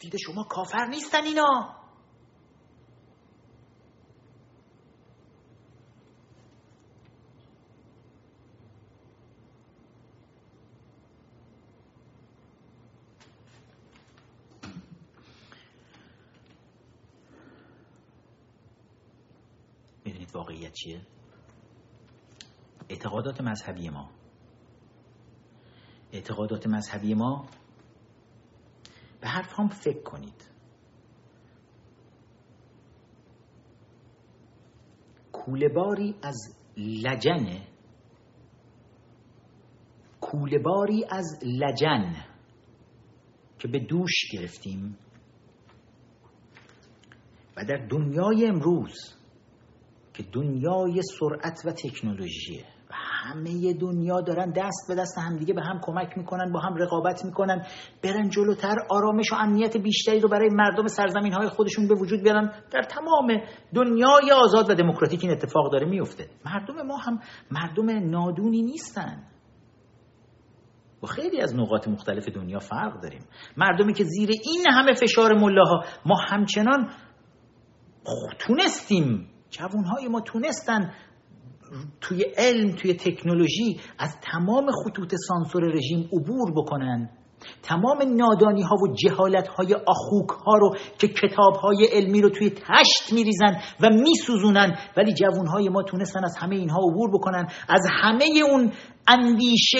دید 0.00 0.16
شما 0.16 0.44
کافر 0.44 0.86
نیستن 0.86 1.24
اینا 1.24 1.80
می‌دونید 20.04 20.30
واقعیت 20.50 20.72
چیه؟ 20.72 21.00
اعتقادات 22.88 23.40
مذهبی 23.40 23.88
ما. 23.90 24.10
اعتقادات 26.12 26.66
مذهبی 26.66 27.14
ما 27.14 27.46
به 29.20 29.28
حرف 29.28 29.60
هم 29.60 29.68
فکر 29.68 30.02
کنید. 30.02 30.50
کولباری 35.32 36.14
از 36.22 36.56
لجن. 36.76 37.62
کولباری 40.20 41.04
از 41.10 41.38
لجن 41.42 42.24
که 43.58 43.68
به 43.68 43.78
دوش 43.78 44.24
گرفتیم 44.32 44.98
و 47.56 47.64
در 47.64 47.86
دنیای 47.86 48.46
امروز 48.46 49.19
که 50.20 50.26
دنیای 50.32 51.02
سرعت 51.02 51.60
و 51.64 51.72
تکنولوژیه 51.72 52.64
همه 52.92 53.72
دنیا 53.72 54.20
دارن 54.20 54.50
دست 54.50 54.88
به 54.88 54.94
دست 54.94 55.18
همدیگه 55.18 55.54
به 55.54 55.62
هم 55.62 55.80
کمک 55.82 56.18
می‌کنن 56.18 56.52
با 56.52 56.60
هم 56.60 56.76
رقابت 56.76 57.24
می‌کنن. 57.24 57.66
برن 58.02 58.28
جلوتر 58.28 58.74
آرامش 58.90 59.32
و 59.32 59.36
امنیت 59.36 59.76
بیشتری 59.76 60.20
رو 60.20 60.28
برای 60.28 60.48
مردم 60.52 60.86
سرزمین 60.86 61.32
های 61.32 61.48
خودشون 61.48 61.88
به 61.88 61.94
وجود 61.94 62.22
بیارن. 62.22 62.52
در 62.72 62.82
تمام 62.82 63.40
دنیای 63.74 64.32
آزاد 64.32 64.70
و 64.70 64.74
دموکراتیک 64.74 65.24
این 65.24 65.32
اتفاق 65.32 65.72
داره 65.72 65.86
میفته 65.86 66.28
مردم 66.44 66.86
ما 66.86 66.96
هم 66.96 67.20
مردم 67.50 68.10
نادونی 68.10 68.62
نیستن. 68.62 69.24
و 71.02 71.06
خیلی 71.06 71.40
از 71.40 71.54
نقاط 71.54 71.88
مختلف 71.88 72.28
دنیا 72.28 72.58
فرق 72.58 73.02
داریم. 73.02 73.22
مردمی 73.56 73.92
که 73.92 74.04
زیر 74.04 74.30
این 74.30 74.64
همه 74.72 74.92
فشار 74.92 75.34
ملاها 75.34 75.84
ما 76.06 76.16
همچنان 76.28 76.90
تونستیم 78.38 79.29
جوانهای 79.50 80.08
ما 80.08 80.20
تونستن 80.20 80.92
توی 82.00 82.24
علم 82.36 82.76
توی 82.76 82.94
تکنولوژی 82.94 83.80
از 83.98 84.16
تمام 84.20 84.66
خطوط 84.84 85.14
سانسور 85.28 85.64
رژیم 85.64 86.08
عبور 86.12 86.52
بکنن. 86.56 87.10
تمام 87.62 87.98
نادانی 88.16 88.62
ها 88.62 88.76
و 88.76 88.94
جهالت 88.94 89.48
های 89.48 89.74
آخوک 89.74 90.28
ها 90.28 90.54
رو 90.54 90.76
که 90.98 91.08
کتاب 91.08 91.54
های 91.54 91.86
علمی 91.92 92.20
رو 92.22 92.28
توی 92.28 92.50
تشت 92.50 93.12
میریزن 93.12 93.60
و 93.80 93.88
میسوزونن 93.90 94.78
ولی 94.96 95.14
جوون 95.14 95.46
های 95.46 95.68
ما 95.68 95.82
تونستن 95.82 96.24
از 96.24 96.36
همه 96.38 96.56
اینها 96.56 96.78
عبور 96.78 97.10
بکنن. 97.10 97.46
از 97.68 97.80
همه 98.02 98.24
اون 98.50 98.72
اندیشه 99.10 99.78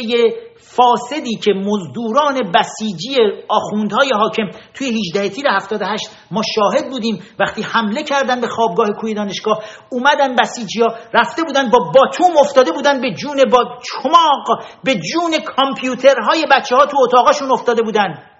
فاسدی 0.56 1.36
که 1.36 1.52
مزدوران 1.52 2.52
بسیجی 2.54 3.16
آخوندهای 3.48 4.10
حاکم 4.14 4.42
توی 4.74 4.88
18 4.88 5.28
تیر 5.28 5.44
78 5.48 6.10
ما 6.30 6.42
شاهد 6.54 6.90
بودیم. 6.90 7.22
وقتی 7.40 7.62
حمله 7.62 8.02
کردن 8.02 8.40
به 8.40 8.48
خوابگاه 8.48 8.88
کوی 9.00 9.14
دانشگاه 9.14 9.64
اومدن 9.90 10.36
بسیجی 10.36 10.80
ها 10.80 10.86
رفته 11.14 11.42
بودن 11.42 11.70
با 11.70 11.78
باتوم 11.78 12.36
افتاده 12.40 12.72
بودن 12.72 13.00
به 13.00 13.14
جون 13.14 13.44
با 13.52 13.78
چماق 13.82 14.64
به 14.84 14.94
جون 14.94 15.32
کامپیوترهای 15.46 16.46
بچه 16.50 16.76
ها 16.76 16.86
تو 16.86 16.96
اتاقاشون 17.04 17.52
افتاده 17.52 17.82
بودن. 17.82 18.30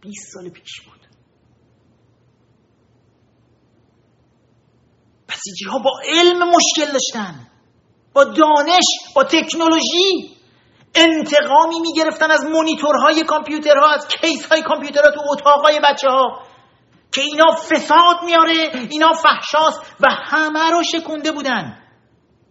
20 0.00 0.32
سال 0.34 0.48
پیش 0.48 0.80
بود. 0.80 1.01
بسیجی 5.42 5.64
ها 5.64 5.78
با 5.78 5.90
علم 6.08 6.38
مشکل 6.38 6.92
داشتن 6.92 7.48
با 8.12 8.24
دانش 8.24 8.84
با 9.14 9.24
تکنولوژی. 9.24 10.36
انتقامی 10.94 11.80
می‌گرفتن 11.80 12.30
از 12.30 12.44
مونیتورهای 12.44 13.24
کامپیوترها 13.24 13.90
از 13.94 14.08
کیس 14.08 14.46
های 14.46 14.62
کامپیوترها 14.62 15.10
تو 15.10 15.20
اتاقای 15.32 15.80
بچه 15.84 16.08
ها 16.08 16.42
که 17.12 17.20
اینا 17.20 17.54
فساد 17.54 18.16
میاره 18.24 18.86
اینا 18.90 19.12
فحشاست 19.12 19.96
و 20.00 20.08
همه 20.10 20.70
رو 20.70 20.82
شکونده 20.82 21.32
بودن. 21.32 21.78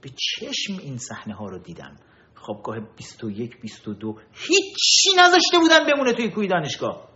به 0.01 0.09
چشم 0.09 0.79
این 0.83 0.97
صحنه 0.97 1.35
ها 1.35 1.45
رو 1.45 1.59
دیدم. 1.59 1.95
خوابگاه 2.35 2.77
21 2.97 3.61
22 3.61 4.15
هیچی 4.31 5.09
نذاشته 5.17 5.59
بودن 5.59 5.85
بمونه 5.85 6.13
توی 6.13 6.29
کوی 6.29 6.47
دانشگاه. 6.47 7.07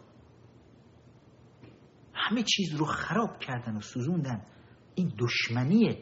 همه 2.14 2.44
چیز 2.44 2.76
رو 2.76 2.86
خراب 2.86 3.40
کردن 3.40 3.78
و 3.78 3.82
سوزوندن. 3.82 4.46
این 4.96 5.14
دشمنی 5.20 6.02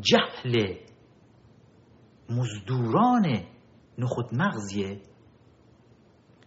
جهل 0.00 0.74
مزدوران 2.30 3.44
نخود 3.98 4.34
مغزیه 4.34 5.00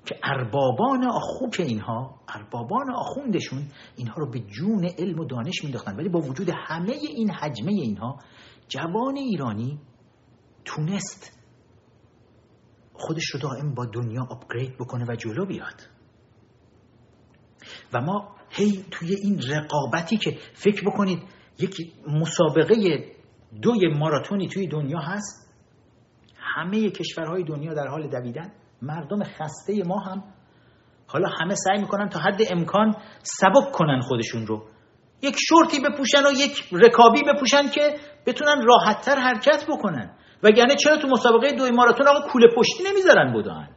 که 0.05 0.19
اربابان 0.23 1.03
آخوک 1.03 1.59
اینها 1.59 2.19
اربابان 2.27 2.95
آخوندشون 2.95 3.67
اینها 3.95 4.15
رو 4.17 4.31
به 4.31 4.39
جون 4.39 4.85
علم 4.85 5.19
و 5.19 5.25
دانش 5.25 5.63
مینداختن. 5.63 5.95
ولی 5.95 6.09
با 6.09 6.19
وجود 6.19 6.49
همه 6.67 6.91
این 6.91 7.31
حجمه 7.31 7.71
اینها 7.71 8.19
جوان 8.67 9.17
ایرانی 9.17 9.79
تونست 10.65 11.39
خودش 12.93 13.25
رو 13.33 13.39
دائم 13.39 13.73
با 13.73 13.85
دنیا 13.85 14.27
آپگرید 14.29 14.77
بکنه 14.77 15.05
و 15.05 15.15
جلو 15.15 15.45
بیاد. 15.45 15.81
و 17.93 18.01
ما 18.01 18.35
هی 18.49 18.85
توی 18.91 19.15
این 19.15 19.41
رقابتی 19.41 20.17
که 20.17 20.37
فکر 20.53 20.81
بکنید 20.85 21.23
یک 21.59 21.93
مسابقه 22.07 22.75
دوی 23.61 23.87
ماراتونی 23.87 24.47
توی 24.47 24.67
دنیا 24.67 24.99
هست. 24.99 25.53
همه 26.55 26.89
کشورهای 26.89 27.43
دنیا 27.43 27.73
در 27.73 27.87
حال 27.87 28.09
دویدن. 28.09 28.51
مردم 28.81 29.23
خسته 29.23 29.83
ما 29.85 29.99
هم. 29.99 30.23
حالا 31.07 31.29
همه 31.41 31.55
سعی 31.55 31.81
می‌کنن 31.81 32.09
تا 32.09 32.19
حد 32.19 32.41
امکان 32.49 32.95
سبک 33.23 33.71
کنن 33.71 33.99
خودشون 33.99 34.47
رو. 34.47 34.65
یک 35.21 35.35
شورتی 35.49 35.79
بپوشن 35.79 36.25
و 36.25 36.31
یک 36.31 36.63
رکابی 36.71 37.21
بپوشن 37.33 37.69
که 37.69 37.95
بتونن 38.25 38.65
راحتتر 38.67 39.15
حرکت 39.15 39.65
بکنن. 39.69 40.15
وگرنه 40.43 40.75
چرا 40.75 40.97
تو 40.97 41.07
مسابقه 41.07 41.51
دوی 41.51 41.71
ماراتون 41.71 42.07
آقا 42.07 42.27
کوله 42.27 42.47
پشتی 42.57 42.83
نمی‌ذارن 42.89 43.33
بدن 43.33 43.69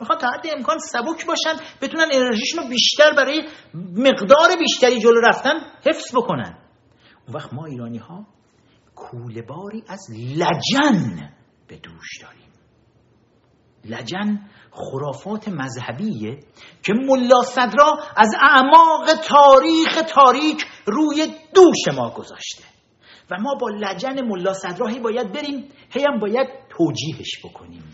می‌خوان 0.00 0.18
تا 0.18 0.26
حد 0.26 0.46
امکان 0.56 0.78
سبک 0.78 1.26
باشن 1.26 1.62
بتونن 1.82 2.06
انرژیشون 2.12 2.62
رو 2.62 2.68
بیشتر 2.68 3.12
برای 3.16 3.48
مقدار 3.96 4.48
بیشتری 4.58 5.00
جلو 5.00 5.20
رفتن 5.20 5.54
حفظ 5.86 6.16
بکنن. 6.16 6.58
وقت 7.28 7.54
ما 7.54 7.64
ایرانی 7.64 7.98
ها 7.98 8.26
کوله 8.94 9.42
باری 9.42 9.84
از 9.88 10.06
لجن 10.10 11.30
به 11.68 11.76
دوش 11.76 12.22
داریم. 12.22 12.46
لجن 13.84 14.48
خرافات 14.70 15.48
مذهبیه 15.48 16.38
که 16.82 16.92
ملا 16.92 17.42
صدرا 17.42 17.98
از 18.16 18.28
اعماق 18.42 19.06
تاریخ 19.28 20.02
تاریک 20.14 20.64
روی 20.86 21.26
دوش 21.54 21.96
ما 21.96 22.10
گذاشته. 22.10 22.64
و 23.30 23.36
ما 23.40 23.54
با 23.60 23.68
لجن 23.68 24.28
ملا 24.28 24.52
صدراهی 24.52 24.98
باید 24.98 25.32
بریم 25.32 25.68
هی 25.90 26.04
هم 26.04 26.18
باید 26.20 26.48
توجیهش 26.68 27.44
بکنیم. 27.44 27.84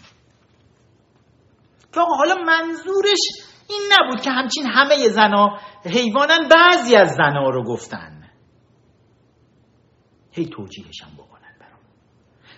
که 1.92 2.00
حالا 2.00 2.34
منظورش 2.34 3.20
این 3.68 3.82
نبود 3.92 4.20
که 4.20 4.30
همچین 4.30 4.66
همه 4.66 5.08
زنا 5.08 5.58
حیوانن 5.84 6.48
بعضی 6.48 6.96
از 6.96 7.08
زنا 7.08 7.50
رو 7.50 7.64
گفتن. 7.64 8.21
هی 10.32 10.46
توجیهش 10.46 11.02
هم 11.02 11.14
بکنن 11.14 11.56
برام. 11.60 11.80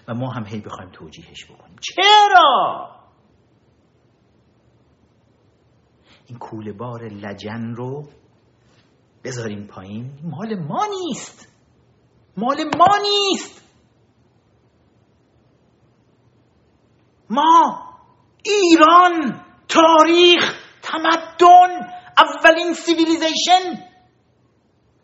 و 0.09 0.15
ما 0.15 0.33
هم 0.33 0.47
هی 0.47 0.61
بخوایم 0.61 0.91
توجیهش 0.91 1.45
بکنیم. 1.45 1.77
چرا؟ 1.81 2.91
این 6.27 6.39
کوله 6.39 6.73
بار 6.73 7.05
لجن 7.05 7.75
رو 7.75 8.09
بذاریم 9.25 9.67
پایین. 9.67 10.19
مال 10.23 10.55
ما 10.55 10.87
نیست. 10.87 11.49
مال 12.37 12.65
ما 12.79 12.99
نیست. 13.03 13.65
ما 17.31 17.85
ایران 18.43 19.45
تاریخ 19.69 20.65
تمدن 20.83 21.91
اولین 22.19 22.75
civilization 22.75 23.85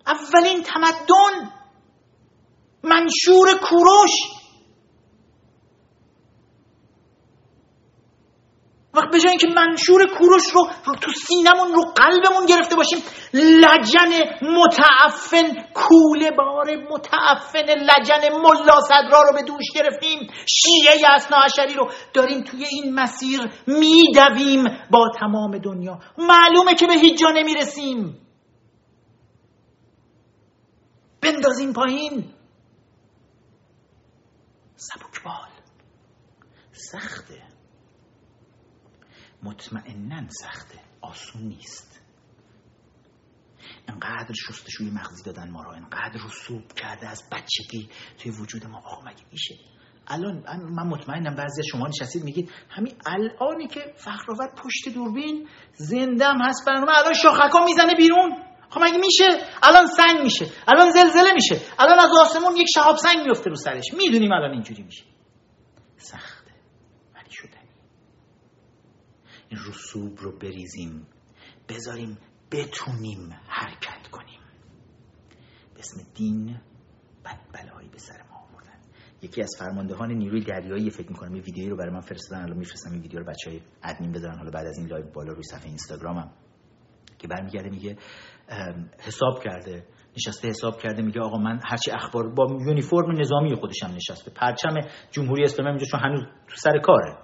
اولین 0.06 0.62
تمدن. 0.62 1.59
منشور 2.82 3.58
کوروش. 3.62 4.10
وقت 8.94 9.10
به 9.12 9.20
جای 9.20 9.30
اینکه 9.30 9.46
منشور 9.46 10.06
کوروش 10.18 10.42
رو, 10.54 10.68
تو 11.00 11.10
سینمون 11.12 11.72
رو 11.74 11.82
قلبمون 11.82 12.46
گرفته 12.46 12.76
باشیم 12.76 12.98
لجن 13.34 14.10
متعفن 14.42 15.72
کوله 15.74 16.30
بار 16.30 16.66
متعفن 16.90 17.66
لجن 17.68 18.36
ملا 18.42 18.80
صدرا 18.80 19.22
رو 19.22 19.32
به 19.34 19.42
دوش 19.42 19.64
گرفتیم. 19.74 20.18
شیعه 20.46 21.10
اصنا 21.14 21.38
رو 21.76 21.90
داریم 22.14 22.42
توی 22.42 22.64
این 22.64 22.94
مسیر 22.94 23.40
میدویم 23.66 24.64
با 24.90 25.10
تمام 25.20 25.58
دنیا. 25.58 25.98
معلومه 26.18 26.74
که 26.74 26.86
به 26.86 26.94
هیچ 26.94 27.20
جا 27.20 27.30
نمی‌رسیم. 27.30 28.26
بندازیم 31.22 31.72
پایین. 31.72 32.39
سبکبال 34.80 35.50
سخته. 36.72 37.42
مطمئنا 39.42 40.28
سخته. 40.30 40.78
آسون 41.00 41.42
نیست. 41.42 42.00
انقدر 43.88 44.34
شستشوی 44.34 44.90
مغزی 44.90 45.22
دادن 45.22 45.50
ما 45.50 45.62
رو 45.62 45.70
انقدر 45.70 46.20
رسوب 46.24 46.72
کرده 46.72 47.08
از 47.08 47.22
بچگی 47.32 47.88
توی 48.18 48.32
وجود 48.32 48.66
ما. 48.66 48.78
آقا 48.78 49.10
مگه 49.10 49.24
میشه؟ 49.32 49.54
الان 50.06 50.44
من 50.70 50.86
مطمئنم 50.86 51.34
بعضی 51.34 51.62
شما 51.70 51.86
نشستید 51.86 52.24
میگید 52.24 52.50
همین 52.70 52.94
الانی 53.06 53.68
که 53.68 53.94
فخرآور 53.96 54.54
پشت 54.64 54.94
دوربین 54.94 55.48
زندم 55.74 56.38
هست 56.42 56.66
برنامه 56.66 56.98
الان 56.98 57.14
شاخکا 57.14 57.64
می‌زنه 57.64 57.94
بیرون. 57.94 58.49
خب 58.70 58.80
مگه 58.82 58.98
میشه؟ 58.98 59.24
الان 59.62 59.86
سنگ 59.86 60.22
میشه. 60.22 60.46
الان 60.68 60.90
زلزله 60.90 61.32
میشه. 61.34 61.60
الان 61.78 61.98
از 61.98 62.10
آسمون 62.20 62.56
یک 62.56 62.66
شهاب 62.74 62.96
سنگ 62.96 63.26
میفته 63.26 63.50
رو 63.50 63.56
سرش. 63.56 63.84
می‌دونیم 63.96 64.32
الان 64.32 64.50
اینجوری 64.50 64.82
میشه. 64.82 65.04
سخته. 65.96 66.50
ولی 67.14 67.30
شدنی. 67.30 67.70
این 69.48 69.60
رسوب 69.68 70.18
رو 70.18 70.38
بریزیم. 70.38 71.06
بذاریم 71.68 72.18
بتونیم 72.52 73.40
حرکت 73.48 74.08
کنیم. 74.10 74.40
به 75.74 75.80
اسم 75.80 76.02
دین 76.14 76.60
بد 77.24 77.40
بلایی 77.52 77.88
به 77.88 77.98
سر 77.98 78.22
ما 78.30 78.36
آوردن. 78.36 78.80
یکی 79.22 79.42
از 79.42 79.50
فرماندهان 79.58 80.12
نیروی 80.12 80.44
دریایی 80.44 80.90
فکر 80.90 81.08
می‌کنم 81.08 81.36
یه 81.36 81.42
ویدیویی 81.42 81.70
رو 81.70 81.76
برای 81.76 81.92
من 81.92 82.00
فرستادن. 82.00 82.42
الان 82.42 82.58
میفرستم 82.58 82.92
این 82.92 83.02
ویدیو 83.02 83.20
رو 83.20 83.26
بچه‌های 83.26 83.60
ادمین 83.82 84.12
بذارن. 84.12 84.38
حالا 84.38 84.50
بعد 84.50 84.66
از 84.66 84.78
این 84.78 84.86
live 84.86 85.06
بالا 85.14 85.32
روی 85.32 85.42
صفحه 85.42 85.66
اینستاگرامم. 85.66 86.32
که 87.18 87.28
برمیگرده 87.28 87.70
میگه 87.70 87.96
حساب 89.06 89.42
کرده 89.44 89.84
نشسته 90.16 90.48
حساب 90.48 90.80
کرده 90.80 91.02
میگه 91.02 91.20
آقا 91.20 91.38
من 91.38 91.60
هرچی 91.64 91.90
اخبار 91.90 92.34
با 92.34 92.46
یونیفرم 92.66 93.20
نظامی 93.20 93.54
خودشم 93.54 93.90
نشسته 93.96 94.30
پرچم 94.30 94.74
جمهوری 95.10 95.44
اسلامی 95.44 95.70
اینجا 95.70 95.86
چون 95.86 96.00
هنوز 96.00 96.22
تو 96.22 96.56
سر 96.56 96.78
کاره 96.78 97.18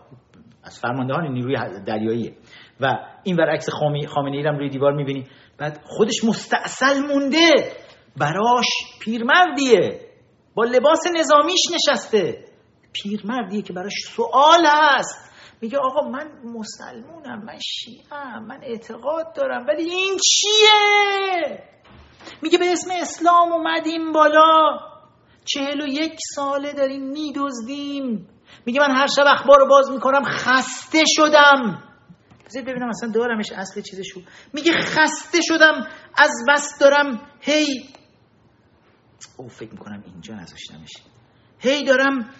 از 0.63 0.79
فرماندهان 0.79 1.33
نیروی 1.33 1.57
دریاییه. 1.87 2.35
و 2.81 2.87
این 3.23 3.37
ور 3.37 3.48
عکس 3.48 3.71
خامنه 3.71 4.37
ای 4.37 4.43
هم 4.47 4.59
روی 4.59 4.69
دیوار 4.69 4.93
می‌بینی. 4.93 5.25
بعد 5.59 5.81
خودش 5.85 6.25
مستاصل 6.25 7.01
مونده. 7.09 7.73
براش 8.17 8.67
پیرمردیه. 9.01 10.01
با 10.55 10.65
لباس 10.65 11.01
نظامیش 11.19 11.61
نشسته. 11.75 12.45
پیرمردیه 12.93 13.63
که 13.63 13.73
براش 13.73 13.93
سوال 14.07 14.67
هست. 14.67 15.33
میگه 15.61 15.79
آقا 15.79 16.09
من 16.09 16.31
مسلمونم 16.45 17.45
من 17.45 17.59
شیعه 17.59 18.39
من 18.39 18.61
اعتقاد 18.63 19.35
دارم 19.35 19.67
ولی 19.67 19.83
این 19.83 20.17
چیه؟ 20.17 21.63
میگه 22.43 22.59
به 22.59 22.73
اسم 22.73 22.91
اسلام 23.01 23.53
اومدیم 23.53 24.13
بالا. 24.13 24.79
چهل 25.45 25.81
و 25.81 25.87
یک 25.87 26.19
ساله 26.35 26.73
داریم 26.73 27.03
میدزدیم. 27.03 28.29
میگه 28.67 28.81
من 28.81 28.97
هر 28.97 29.07
شب 29.07 29.25
اخبار 29.27 29.59
رو 29.61 29.67
باز 29.69 29.91
می‌کنم 29.91 30.23
خسته 30.25 31.03
شدم. 31.07 31.83
بذارید 32.47 32.69
ببینم 32.69 32.89
اصلا 32.89 33.11
دارمش 33.11 33.53
اصل 33.53 33.81
چیزشو. 33.81 34.21
میگه 34.53 34.73
خسته 34.73 35.39
شدم 35.43 35.87
از 36.19 36.31
بس 36.49 36.79
دارم 36.81 37.21
هی. 37.41 37.89
او 39.37 39.49
فکر 39.49 39.73
می‌کنم 39.73 40.03
اینجا 40.07 40.35
نذاشتمش. 40.35 40.93
هی 41.59 41.85
دارم 41.85 42.31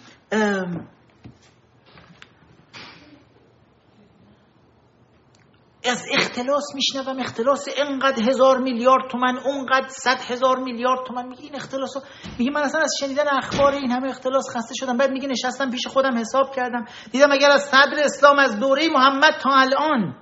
از 5.89 6.03
اختلاس 6.13 6.63
میشنوم 6.75 7.19
اختلاس 7.19 7.65
انقدر 7.77 8.23
هزار 8.23 8.57
میلیارد 8.57 9.09
تومن 9.11 9.37
اونقدر 9.37 9.87
صد 9.87 10.21
هزار 10.31 10.59
میلیارد 10.59 11.07
تومن 11.07 11.27
میگه 11.27 11.43
این 11.43 11.55
اختلاس 11.55 11.97
رو 11.97 12.01
میگه 12.39 12.51
من 12.51 12.61
اصلا 12.61 12.81
از 12.81 12.91
شنیدن 12.99 13.27
اخبار 13.31 13.73
این 13.73 13.91
همه 13.91 14.09
اختلاس 14.09 14.45
خسته 14.55 14.75
شدم. 14.75 14.97
بعد 14.97 15.11
میگه 15.11 15.27
نشستم 15.27 15.71
پیش 15.71 15.87
خودم 15.87 16.17
حساب 16.17 16.55
کردم. 16.55 16.85
دیدم 17.11 17.31
اگر 17.31 17.51
از 17.51 17.61
صدر 17.61 18.03
اسلام 18.03 18.39
از 18.39 18.59
دوره 18.59 18.89
محمد 18.89 19.33
تا 19.41 19.49
الان 19.53 20.15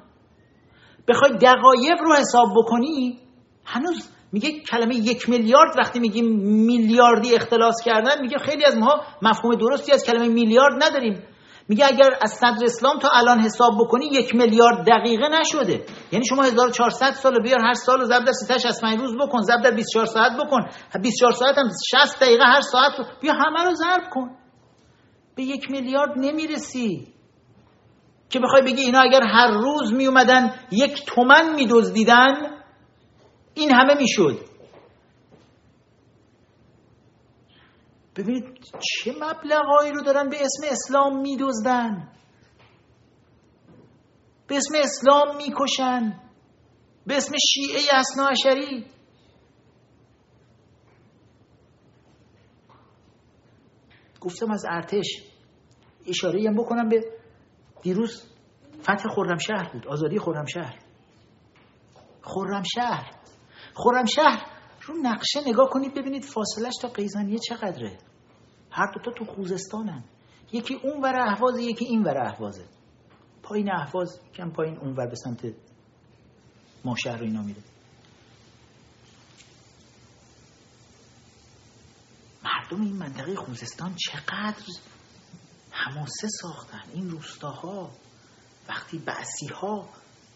بخوای 1.07 1.31
دقایق 1.31 2.01
رو 2.01 2.15
حساب 2.15 2.47
بکنی 2.57 3.19
هنوز 3.65 4.09
میگه 4.31 4.59
کلمه 4.59 4.95
یک 4.95 5.29
میلیارد 5.29 5.77
وقتی 5.77 5.99
میگیم 5.99 6.25
میلیاردی 6.65 7.35
اختلاس 7.35 7.75
کردن 7.85 8.21
میگه 8.21 8.37
خیلی 8.37 8.65
از 8.65 8.77
ما 8.77 9.01
مفهوم 9.21 9.55
درستی 9.55 9.91
از 9.91 10.03
کلمه 10.05 10.27
میلیارد 10.27 10.83
نداریم. 10.83 11.23
میگه 11.67 11.85
اگر 11.85 12.17
از 12.21 12.31
صدر 12.31 12.65
اسلام 12.65 12.99
تا 12.99 13.09
الان 13.13 13.39
حساب 13.39 13.73
بکنی 13.79 14.05
یک 14.05 14.35
میلیارد 14.35 14.87
دقیقه 14.87 15.27
نشده. 15.27 15.85
یعنی 16.11 16.25
شما 16.25 16.43
1400 16.43 17.11
سال 17.11 17.43
بیار 17.43 17.59
هر 17.59 17.73
سال 17.73 18.03
ضرب 18.03 18.25
در 18.25 18.31
365 18.31 18.99
روز 18.99 19.15
بکن 19.17 19.41
ضرب 19.41 19.61
در 19.61 19.71
24 19.71 20.05
ساعت 20.05 20.31
بکن. 20.31 20.61
24 21.01 21.31
ساعت 21.31 21.57
هم 21.57 21.69
60 21.91 22.19
دقیقه 22.19 22.43
هر 22.43 22.61
ساعت 22.61 22.91
بیا 23.21 23.33
همه 23.33 23.63
رو 23.63 23.73
ضرب 23.73 24.03
کن. 24.13 24.37
به 25.35 25.43
یک 25.43 25.71
میلیارد 25.71 26.11
نمی‌رسی. 26.17 27.07
که 28.29 28.39
بخوای 28.39 28.61
بگی 28.61 28.81
اینا 28.81 28.99
اگر 28.99 29.21
هر 29.23 29.51
روز 29.51 29.93
می 29.93 30.07
اومدن 30.07 30.53
یک 30.71 31.05
تومن 31.05 31.55
میدزدیدن 31.55 32.33
این 33.53 33.71
همه 33.73 33.93
می‌شد. 33.93 34.54
ببینید 38.15 38.59
چه 38.63 39.11
مبلغایی 39.11 39.91
رو 39.91 40.01
دارن 40.01 40.29
به 40.29 40.37
اسم 40.41 40.67
اسلام 40.71 41.21
میدزدن. 41.21 42.11
به 44.47 44.57
اسم 44.57 44.75
اسلام 44.83 45.37
می‌کشن. 45.37 46.19
به 47.07 47.17
اسم 47.17 47.33
شیعه 47.37 47.79
اصناعشری 47.93 48.85
گفتم 54.21 54.51
از 54.51 54.65
ارتش 54.69 55.23
اشاره 56.07 56.43
هم 56.47 56.55
بکنم 56.55 56.89
به 56.89 57.01
دیروز 57.81 58.23
فتح 58.81 59.09
خرمشهر 59.15 59.69
بود 59.73 59.87
آزادی 59.87 60.19
خرمشهر. 60.19 60.79
خرمشهر. 62.21 63.11
خرمشهر 63.73 64.54
رو 64.85 64.95
نقشه 65.01 65.41
نگاه 65.47 65.69
کنید 65.69 65.93
ببینید 65.93 66.23
فاصلش 66.23 66.73
تا 66.81 66.87
قیزانیه 66.87 67.39
چقدره. 67.39 67.97
هر 68.71 68.91
دوتا 68.93 69.11
تو 69.17 69.25
خوزستانن. 69.25 70.03
یکی 70.51 70.75
اون 70.83 71.03
ور 71.03 71.15
احوازه 71.15 71.63
یکی 71.63 71.85
این 71.85 72.03
ور 72.03 72.17
احوازه 72.17 72.65
پایین 73.43 73.71
احواز 73.71 74.19
کم 74.33 74.51
پایین 74.51 74.77
اون 74.77 74.95
ور 74.95 75.07
به 75.07 75.15
سمت 75.15 75.53
ماشهر 76.85 77.17
رو 77.17 77.25
اینا 77.25 77.41
میره. 77.41 77.61
مردم 82.43 82.81
این 82.81 82.95
منطقه 82.95 83.35
خوزستان 83.35 83.95
چقدر 83.95 84.63
حماسه 85.71 86.27
ساختن. 86.41 86.83
این 86.93 87.09
روستاها 87.09 87.91
وقتی 88.69 88.97
بعثی 88.97 89.47
ها 89.47 89.89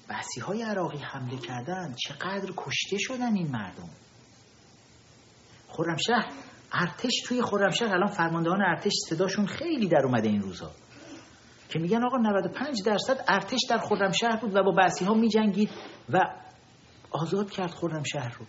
بعثی 0.07 0.41
های 0.41 0.61
عراقی 0.61 0.97
حمله 0.97 1.37
کردن 1.37 1.95
چقدر 2.07 2.53
کشته 2.57 2.97
شدن 2.99 3.35
این 3.35 3.51
مردم. 3.51 3.89
خرمشهر 5.69 6.27
ارتش 6.73 7.21
توی 7.25 7.41
خرمشهر. 7.41 7.93
الان 7.93 8.07
فرماندهان 8.07 8.61
ارتش 8.61 8.93
صداشون 9.09 9.45
خیلی 9.45 9.87
در 9.87 10.05
اومده 10.05 10.27
این 10.27 10.41
روزا. 10.41 10.71
که 11.69 11.79
میگن 11.79 12.05
آقا 12.05 12.17
95 12.17 12.83
درصد 12.85 13.25
ارتش 13.27 13.59
در 13.69 13.77
خرمشهر 13.77 14.35
بود 14.35 14.55
و 14.55 14.63
با 14.63 14.71
بعثی 14.71 15.05
ها 15.05 15.13
میجنگید 15.13 15.69
و 16.09 16.19
آزاد 17.11 17.51
کرد 17.51 17.71
خرمشهر 17.71 18.35
رو. 18.39 18.45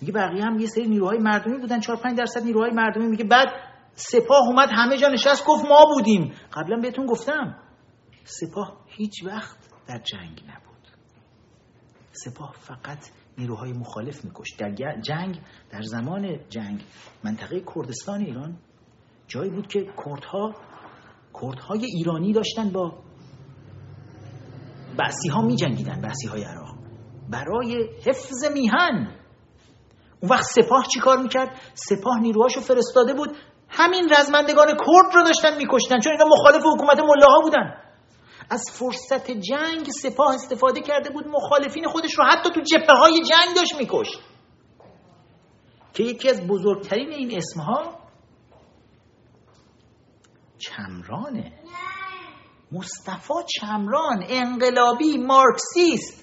میگه 0.00 0.12
بقیه 0.12 0.44
هم 0.44 0.58
یه 0.58 0.66
سری 0.66 0.88
نیروهای 0.88 1.18
مردمی 1.18 1.58
بودن 1.58 1.80
4 1.80 1.96
5 1.96 2.18
درصد 2.18 2.42
نیروهای 2.42 2.70
مردمی. 2.70 3.06
میگه 3.06 3.24
بعد 3.24 3.48
سپاه 3.94 4.48
اومد 4.48 4.68
همه 4.72 4.96
جا 4.96 5.08
نشست 5.08 5.46
گفت 5.46 5.64
ما 5.64 5.84
بودیم. 5.94 6.34
قبلا 6.52 6.76
بهتون 6.76 7.06
گفتم 7.06 7.58
سپاه 8.24 8.76
هیچ 8.86 9.24
وقت 9.24 9.56
در 9.86 9.98
جنگ 9.98 10.42
نبود. 10.48 10.88
سپاه 12.12 12.54
فقط 12.60 12.98
نیروهای 13.38 13.72
مخالف 13.72 14.24
میکشت. 14.24 14.58
در 14.58 15.00
جنگ 15.00 15.40
در 15.70 15.82
زمان 15.82 16.38
جنگ 16.48 16.84
منطقه 17.24 17.62
کردستان 17.74 18.20
ایران 18.20 18.56
جایی 19.26 19.50
بود 19.50 19.66
که 19.66 19.86
کردها 20.06 20.54
کردهای 21.42 21.84
ایرانی 21.84 22.32
داشتن 22.32 22.70
با 22.70 22.92
بعثی 24.98 25.28
ها 25.28 25.42
می 25.42 25.56
جنگیدن 25.56 26.00
بعثی 26.00 26.28
های 26.28 26.44
عراق. 26.44 26.74
برای 27.30 27.88
حفظ 28.06 28.44
میهن. 28.54 29.16
اون 30.20 30.30
وقت 30.30 30.44
سپاه 30.44 30.86
چی 30.94 31.00
کار 31.00 31.22
می‌کرد؟ 31.22 31.60
سپاه 31.74 32.20
نیروهاشو 32.20 32.60
فرستاده 32.60 33.14
بود. 33.14 33.36
همین 33.68 34.08
رزمندگان 34.18 34.66
کرد 34.66 35.14
رو 35.14 35.22
داشتن 35.24 35.56
میکشتن 35.56 35.98
چون 35.98 36.12
اینا 36.12 36.24
مخالف 36.24 36.62
حکومت 36.74 36.98
ملاها 36.98 37.40
بودن. 37.42 37.74
از 38.52 38.64
فرصت 38.78 39.30
جنگ 39.30 39.90
سپاه 39.90 40.34
استفاده 40.34 40.80
کرده 40.80 41.10
بود 41.10 41.26
مخالفین 41.26 41.86
خودش 41.86 42.18
رو 42.18 42.24
حتی 42.24 42.50
تو 42.54 42.60
جبهه 42.60 42.98
های 42.98 43.12
جنگ 43.12 43.56
داشت 43.56 43.74
میکشت. 43.78 44.18
که 45.94 46.02
یکی 46.02 46.28
از 46.28 46.46
بزرگترین 46.46 47.12
این 47.12 47.36
اسمها 47.36 47.98
چمرانه 50.58 51.52
مصطفی 52.72 53.34
چمران 53.60 54.24
انقلابی 54.28 55.18
مارکسیست. 55.18 56.22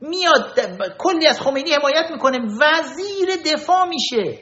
میاد 0.00 0.60
کلی 0.98 1.26
از 1.26 1.40
خمینی 1.40 1.70
حمایت 1.70 2.10
می‌کنه 2.10 2.38
وزیر 2.38 3.28
دفاع 3.54 3.88
میشه. 3.88 4.40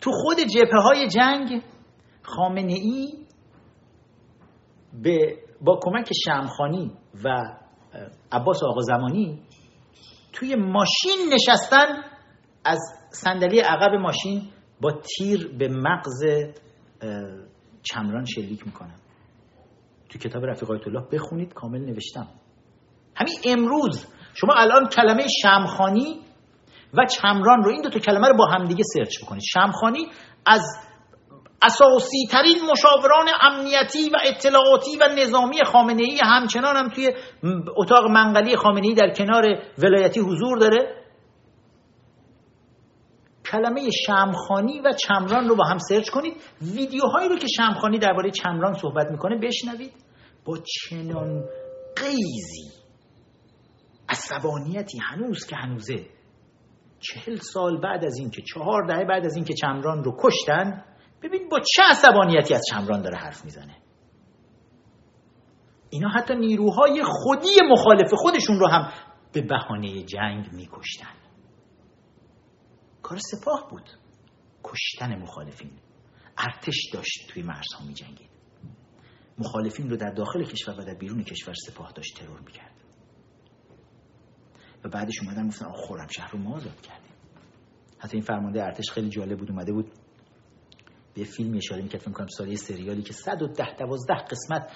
تو 0.00 0.10
خود 0.12 0.40
جبهه 0.40 0.82
های 0.82 1.08
جنگ 1.08 1.62
خامنه 2.22 2.72
ای 2.72 3.26
به 5.02 5.43
با 5.60 5.80
کمک 5.82 6.10
شمخانی 6.24 6.92
و 7.24 7.42
عباس 8.32 8.62
آقا 8.62 8.80
زمانی 8.80 9.42
توی 10.32 10.54
ماشین 10.54 11.32
نشستن 11.32 12.02
از 12.64 12.78
صندلی 13.10 13.60
عقب 13.60 13.94
ماشین 13.94 14.42
با 14.80 14.92
تیر 14.92 15.56
به 15.58 15.68
مغز 15.68 16.24
چمران 17.82 18.24
شلیک 18.24 18.66
می‌کنن. 18.66 18.94
تو 20.08 20.18
کتاب 20.18 20.44
رفیق 20.44 20.70
الله 20.70 21.06
بخونید 21.12 21.54
کامل 21.54 21.80
نوشتم. 21.80 22.28
همین 23.16 23.34
امروز 23.44 24.06
شما 24.34 24.54
الان 24.56 24.88
کلمه 24.88 25.26
شمخانی 25.42 26.20
و 26.94 27.06
چمران 27.06 27.62
رو 27.62 27.70
این 27.70 27.82
دو 27.82 27.90
تا 27.90 27.98
کلمه 27.98 28.28
رو 28.28 28.36
با 28.36 28.46
همدیگه 28.46 28.82
سرچ 28.94 29.24
بکنید. 29.24 29.42
شمخانی 29.52 30.06
از 30.46 30.62
اساسی 31.64 32.26
ترین 32.30 32.56
مشاوران 32.70 33.26
امنیتی 33.40 34.10
و 34.10 34.16
اطلاعاتی 34.24 34.96
و 35.00 35.08
نظامی 35.18 35.64
خامنه 35.64 36.02
ای 36.02 36.18
همچنان 36.22 36.76
هم 36.76 36.88
توی 36.88 37.12
اتاق 37.76 38.04
منقلی 38.10 38.56
خامنه 38.56 38.86
ای 38.86 38.94
در 38.94 39.12
کنار 39.12 39.44
ولایتی 39.78 40.20
حضور 40.20 40.58
داره. 40.58 41.04
کلمه 43.50 43.90
شمخانی 44.06 44.80
و 44.80 44.92
چمران 44.92 45.48
رو 45.48 45.56
با 45.56 45.64
هم 45.64 45.78
سرچ 45.78 46.10
کنید. 46.10 46.36
ویدیوهایی 46.62 47.28
رو 47.28 47.38
که 47.38 47.46
شمخانی 47.56 47.98
درباره 47.98 48.30
چمران 48.30 48.74
صحبت 48.74 49.10
می‌کنه 49.10 49.38
بشنوید. 49.38 49.92
با 50.44 50.58
چنان 50.66 51.44
قیزی 51.96 52.70
عصبانیتی 54.08 54.98
هنوز 54.98 55.46
که 55.46 55.56
هنوزه. 55.56 56.06
چهل 57.00 57.36
سال 57.36 57.80
بعد 57.80 58.04
از 58.04 58.18
اینکه 58.18 58.42
چهار 58.42 58.86
دهه 58.88 59.04
بعد 59.04 59.24
از 59.24 59.36
اینکه 59.36 59.54
چمران 59.54 60.04
رو 60.04 60.16
کشتن 60.22 60.84
ببین 61.24 61.48
با 61.48 61.60
چه 61.60 61.82
عصبانیتی 61.90 62.54
از 62.54 62.62
چمران 62.70 63.02
داره 63.02 63.18
حرف 63.18 63.44
می‌زنه. 63.44 63.76
اینا 65.90 66.08
حتی 66.08 66.34
نیروهای 66.34 67.02
خودی 67.06 67.60
مخالف 67.70 68.10
خودشون 68.14 68.58
رو 68.58 68.68
هم 68.68 68.92
به 69.32 69.42
بهانه 69.42 70.02
جنگ 70.02 70.52
میکشتن. 70.52 71.14
کار 73.02 73.18
سپاه 73.18 73.68
بود. 73.70 73.90
کشتن 74.64 75.22
مخالفین. 75.22 75.70
ارتش 76.38 76.90
داشت 76.92 77.28
توی 77.28 77.42
مرزها 77.42 77.84
می 77.86 77.94
جنگید 77.94 78.30
مخالفین 79.38 79.90
رو 79.90 79.96
در 79.96 80.10
داخل 80.10 80.44
کشور 80.44 80.80
و 80.80 80.84
در 80.84 80.94
بیرون 80.94 81.24
کشور 81.24 81.54
سپاه 81.54 81.92
داشت 81.92 82.16
ترور 82.18 82.40
می‌کرد. 82.40 82.74
و 84.84 84.88
بعدش 84.88 85.14
اومدن 85.22 85.48
گفتن 85.48 85.66
آخ 85.66 86.10
شهر 86.10 86.30
رو 86.30 86.38
ما 86.38 86.56
آزاد 86.56 86.80
کردیم. 86.80 87.12
حتی 87.98 88.16
این 88.16 88.26
فرمانده 88.26 88.64
ارتش 88.64 88.90
خیلی 88.90 89.08
جالب 89.08 89.38
بود 89.38 89.50
اومده 89.50 89.72
بود 89.72 89.92
به 91.16 91.24
فیلم 91.24 91.56
اشاره 91.56 91.82
می‌کرد 91.82 92.00
فکر 92.00 92.12
کنم 92.12 92.26
سالی 92.26 92.56
سریالی 92.56 93.02
که 93.02 93.12
110 93.12 93.64
12 93.78 94.14
قسمت 94.14 94.70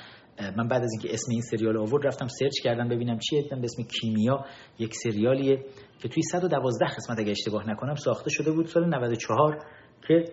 من 0.56 0.69
بعد 0.69 0.82
از 0.82 0.90
اینکه 0.93 1.15
اسم 1.15 1.31
این 1.31 1.40
سریال 1.40 1.77
آورد 1.77 2.06
رفتم 2.06 2.27
سرچ 2.27 2.62
کردم 2.65 2.89
ببینم 2.89 3.19
چیه 3.19 3.43
دیدم 3.43 3.60
به 3.60 3.65
اسم 3.65 3.82
کیمیا 3.82 4.44
یک 4.78 4.94
سریالیه 4.94 5.65
که 5.98 6.09
توی 6.09 6.23
112 6.23 6.86
قسمت 6.86 7.19
اگه 7.19 7.31
اشتباه 7.31 7.70
نکنم 7.70 7.94
ساخته 7.94 8.31
شده 8.31 8.51
بود 8.51 8.66
سال 8.66 8.89
94 8.89 9.59
که 10.09 10.24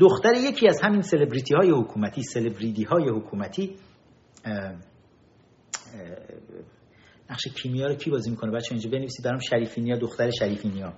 دختر 0.00 0.34
یکی 0.34 0.68
از 0.68 0.80
همین 0.82 1.02
سلبریتی 1.02 1.54
های 1.54 1.70
حکومتی 1.70 2.22
سلبریتی 2.22 2.84
های 2.84 3.08
حکومتی 3.08 3.76
نقش 7.30 7.48
کیمیا 7.62 7.86
رو 7.86 7.94
کی 7.94 8.10
بازی 8.10 8.30
می‌کنه؟ 8.30 8.50
بچه 8.50 8.72
اینجا 8.72 8.90
بنویسید 8.90 9.24
دارم 9.24 9.38
شریفینیا 9.38 9.96
دختر 9.96 10.30
شریفینیا 10.30 10.92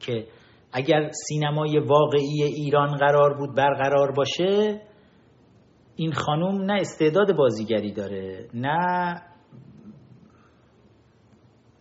که 0.00 0.26
اگر 0.72 1.10
سینمای 1.28 1.78
واقعی 1.78 2.42
ایران 2.42 2.96
قرار 2.96 3.34
بود 3.38 3.54
برقرار 3.54 4.12
باشه 4.12 4.80
این 5.96 6.12
خانوم 6.12 6.62
نه 6.62 6.80
استعداد 6.80 7.36
بازیگری 7.36 7.92
داره 7.92 8.48
نه 8.54 9.22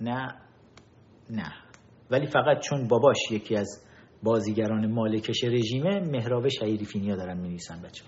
نه 0.02 0.28
نه. 1.30 1.54
ولی 2.12 2.28
فقط 2.28 2.60
چون 2.60 2.88
باباش 2.88 3.18
یکی 3.32 3.56
از 3.56 3.86
بازیگران 4.24 4.92
مالکش 4.92 5.44
رژیمه 5.44 6.00
مهراب 6.00 6.48
شهیری 6.48 7.16
دارن 7.16 7.38
می 7.38 7.48
نویسن 7.48 7.82
بچه 7.82 8.04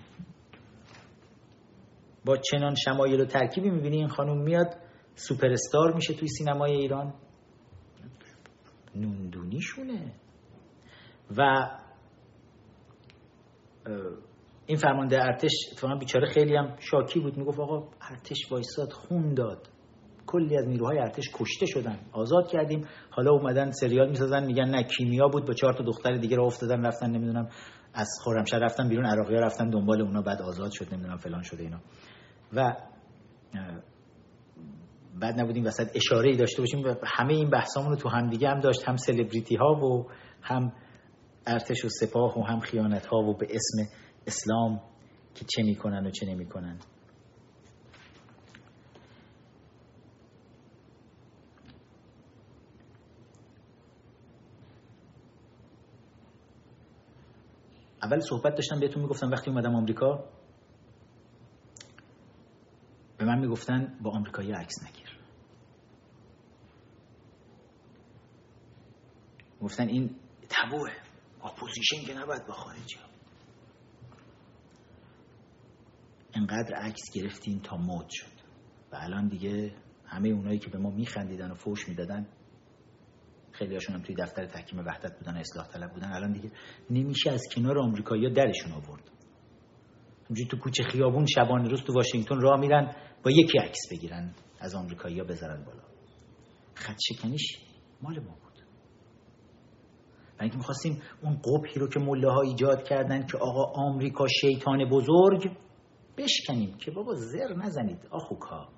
با 2.24 2.36
چنان 2.36 2.74
شمایل 2.74 3.20
و 3.20 3.24
ترکیبی 3.24 3.70
می‌بینی 3.70 3.96
این 3.96 4.08
خانوم 4.08 4.42
میاد 4.42 4.76
سوپرستار 5.14 5.94
میشه 5.94 6.14
توی 6.14 6.28
سینمای 6.28 6.72
ایران؟ 6.72 7.14
نوندونیشونه. 8.94 10.21
و 11.38 11.70
این 14.66 14.78
فرمانده 14.78 15.24
ارتش 15.24 15.50
اتفاقا 15.72 15.94
بیچاره 15.94 16.26
خیلی 16.26 16.56
هم 16.56 16.76
شاکی 16.80 17.20
بود. 17.20 17.36
می‌گفت 17.36 17.60
آقا 17.60 17.88
ارتش 18.10 18.52
وایساد 18.52 18.92
خون 18.92 19.34
داد. 19.34 19.68
کلی 20.26 20.56
از 20.56 20.68
نیروهای 20.68 20.98
ارتش 20.98 21.30
کشته 21.34 21.66
شدن 21.66 21.98
آزاد 22.12 22.48
کردیم. 22.48 22.86
حالا 23.10 23.30
اومدن 23.30 23.70
سریال 23.70 24.08
می‌سازن 24.08 24.44
میگن 24.46 24.68
نه 24.68 24.82
کیمیا 24.82 25.28
بود 25.28 25.46
با 25.46 25.52
چهار 25.52 25.72
تا 25.72 25.84
دختر 25.84 26.16
دیگه 26.16 26.36
راه 26.36 26.46
افتادن 26.46 26.86
رفتن 26.86 27.10
نمی‌دونم 27.10 27.48
از 27.94 28.08
خرمشهر 28.24 28.60
رفتن 28.60 28.88
بیرون 28.88 29.06
عراقی 29.06 29.34
رفتن 29.34 29.70
دنبال 29.70 30.02
اونا 30.02 30.22
بعد 30.22 30.42
آزاد 30.42 30.70
شد 30.72 30.94
نمی‌دونم 30.94 31.16
فلان 31.16 31.42
شده 31.42 31.62
اینا. 31.62 31.80
و 32.52 32.76
بعد 35.20 35.40
نبودیم 35.40 35.64
وسط 35.64 35.86
اشاره 35.94 36.30
ای 36.30 36.36
داشته 36.36 36.62
باشیم 36.62 36.96
همه 37.04 37.34
این 37.34 37.50
بحثامون 37.50 37.90
رو 37.90 37.96
تو 37.96 38.08
هم 38.08 38.30
دیگه 38.30 38.48
هم 38.48 38.60
داشت 38.60 38.88
هم 38.88 38.96
سلبریتی 38.96 39.56
ها 39.56 39.72
و 39.72 40.06
هم 40.42 40.72
ارتش 41.46 41.84
و 41.84 41.88
سپاه 41.88 42.38
و 42.38 42.42
هم 42.42 42.60
خیانت 42.60 43.06
ها 43.06 43.18
و 43.18 43.36
به 43.36 43.46
اسم 43.50 43.92
اسلام 44.26 44.80
که 45.34 45.44
چه 45.44 45.62
می‌کنن 45.62 46.06
و 46.06 46.10
چه 46.10 46.26
نمی‌کنن. 46.26 46.78
اول 58.02 58.20
صحبت 58.20 58.54
داشتم 58.54 58.80
بهتون 58.80 59.02
می‌گفتم 59.02 59.30
وقتی 59.30 59.50
اومدم 59.50 59.74
آمریکا 59.74 60.24
به 63.18 63.24
من 63.24 63.38
می‌گفتن 63.38 63.98
با 64.02 64.10
آمریکایی 64.10 64.52
عکس 64.52 64.74
نگیر. 64.82 65.18
گفتن 69.60 69.88
این 69.88 70.16
تابوئه. 70.48 70.90
اپوزیشن 71.44 72.04
که 72.06 72.14
نباید 72.14 72.46
با 72.46 72.52
خارجی 72.54 72.96
ها 72.96 73.08
انقدر 76.34 76.74
عکس 76.74 77.02
گرفتیم 77.14 77.58
تا 77.58 77.76
مد 77.76 78.06
شد. 78.10 78.42
و 78.92 78.96
الان 79.00 79.28
دیگه 79.28 79.74
همه 80.06 80.28
اونایی 80.28 80.58
که 80.58 80.70
به 80.70 80.78
ما 80.78 80.90
میخندیدن 80.90 81.50
و 81.50 81.54
فوش 81.54 81.88
می‌دادن 81.88 82.26
خیلی 83.52 83.74
هاشون 83.74 83.96
هم 83.96 84.02
توی 84.02 84.14
دفتر 84.14 84.46
تحکیم 84.46 84.78
وحدت 84.78 85.18
بودن 85.18 85.36
اصلاح 85.36 85.68
طلب 85.68 85.92
بودن. 85.92 86.12
الان 86.12 86.32
دیگه 86.32 86.50
نمیشه 86.90 87.30
از 87.30 87.42
کنار 87.54 87.78
آمریکایی‌ها 87.78 88.34
درشون 88.34 88.72
آورد. 88.72 89.10
همجوری 90.30 90.48
تو 90.48 90.56
کوچه 90.58 90.82
خیابون 90.82 91.26
شبانه 91.26 91.68
روز 91.68 91.82
تو 91.82 91.94
واشنگتن 91.94 92.40
راه 92.40 92.60
میرن 92.60 92.96
با 93.22 93.30
یکی 93.30 93.58
عکس 93.58 93.80
بگیرن 93.90 94.34
از 94.60 94.74
آمریکایی‌ها 94.74 95.24
بذارن 95.24 95.64
بالا. 95.64 95.82
خط 96.74 96.98
شکنیش 97.08 97.58
مال 98.02 98.20
ما. 98.20 98.41
و 100.42 100.44
اینکه 100.44 100.58
می‌خواستیم 100.58 101.02
اون 101.22 101.40
قبحی 101.44 101.80
رو 101.80 101.88
که 101.88 102.00
مله 102.00 102.30
ها 102.30 102.40
ایجاد 102.40 102.82
کردن 102.82 103.26
که 103.26 103.38
آقا 103.38 103.82
آمریکا 103.82 104.26
شیطان 104.40 104.88
بزرگ 104.88 105.50
بشکنیم 106.16 106.76
که 106.78 106.90
بابا 106.90 107.14
زر 107.14 107.54
نزنید 107.54 107.98
آخوکا. 108.10 108.68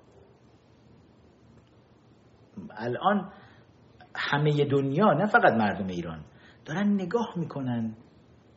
الان 2.71 3.31
همه 4.15 4.65
دنیا 4.65 5.13
نه 5.13 5.25
فقط 5.25 5.53
مردم 5.53 5.87
ایران 5.87 6.25
دارن 6.65 6.93
نگاه 6.93 7.33
می‌کنن 7.35 7.95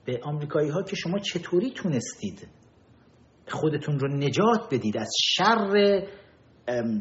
به 0.04 0.20
آمریکایی 0.22 0.70
ها 0.70 0.82
که 0.82 0.96
شما 0.96 1.18
چطوری 1.18 1.70
تونستید 1.70 2.48
خودتون 3.48 3.98
رو 3.98 4.08
نجات 4.08 4.74
بدید 4.74 4.96
از 4.96 5.10
شر 5.22 6.02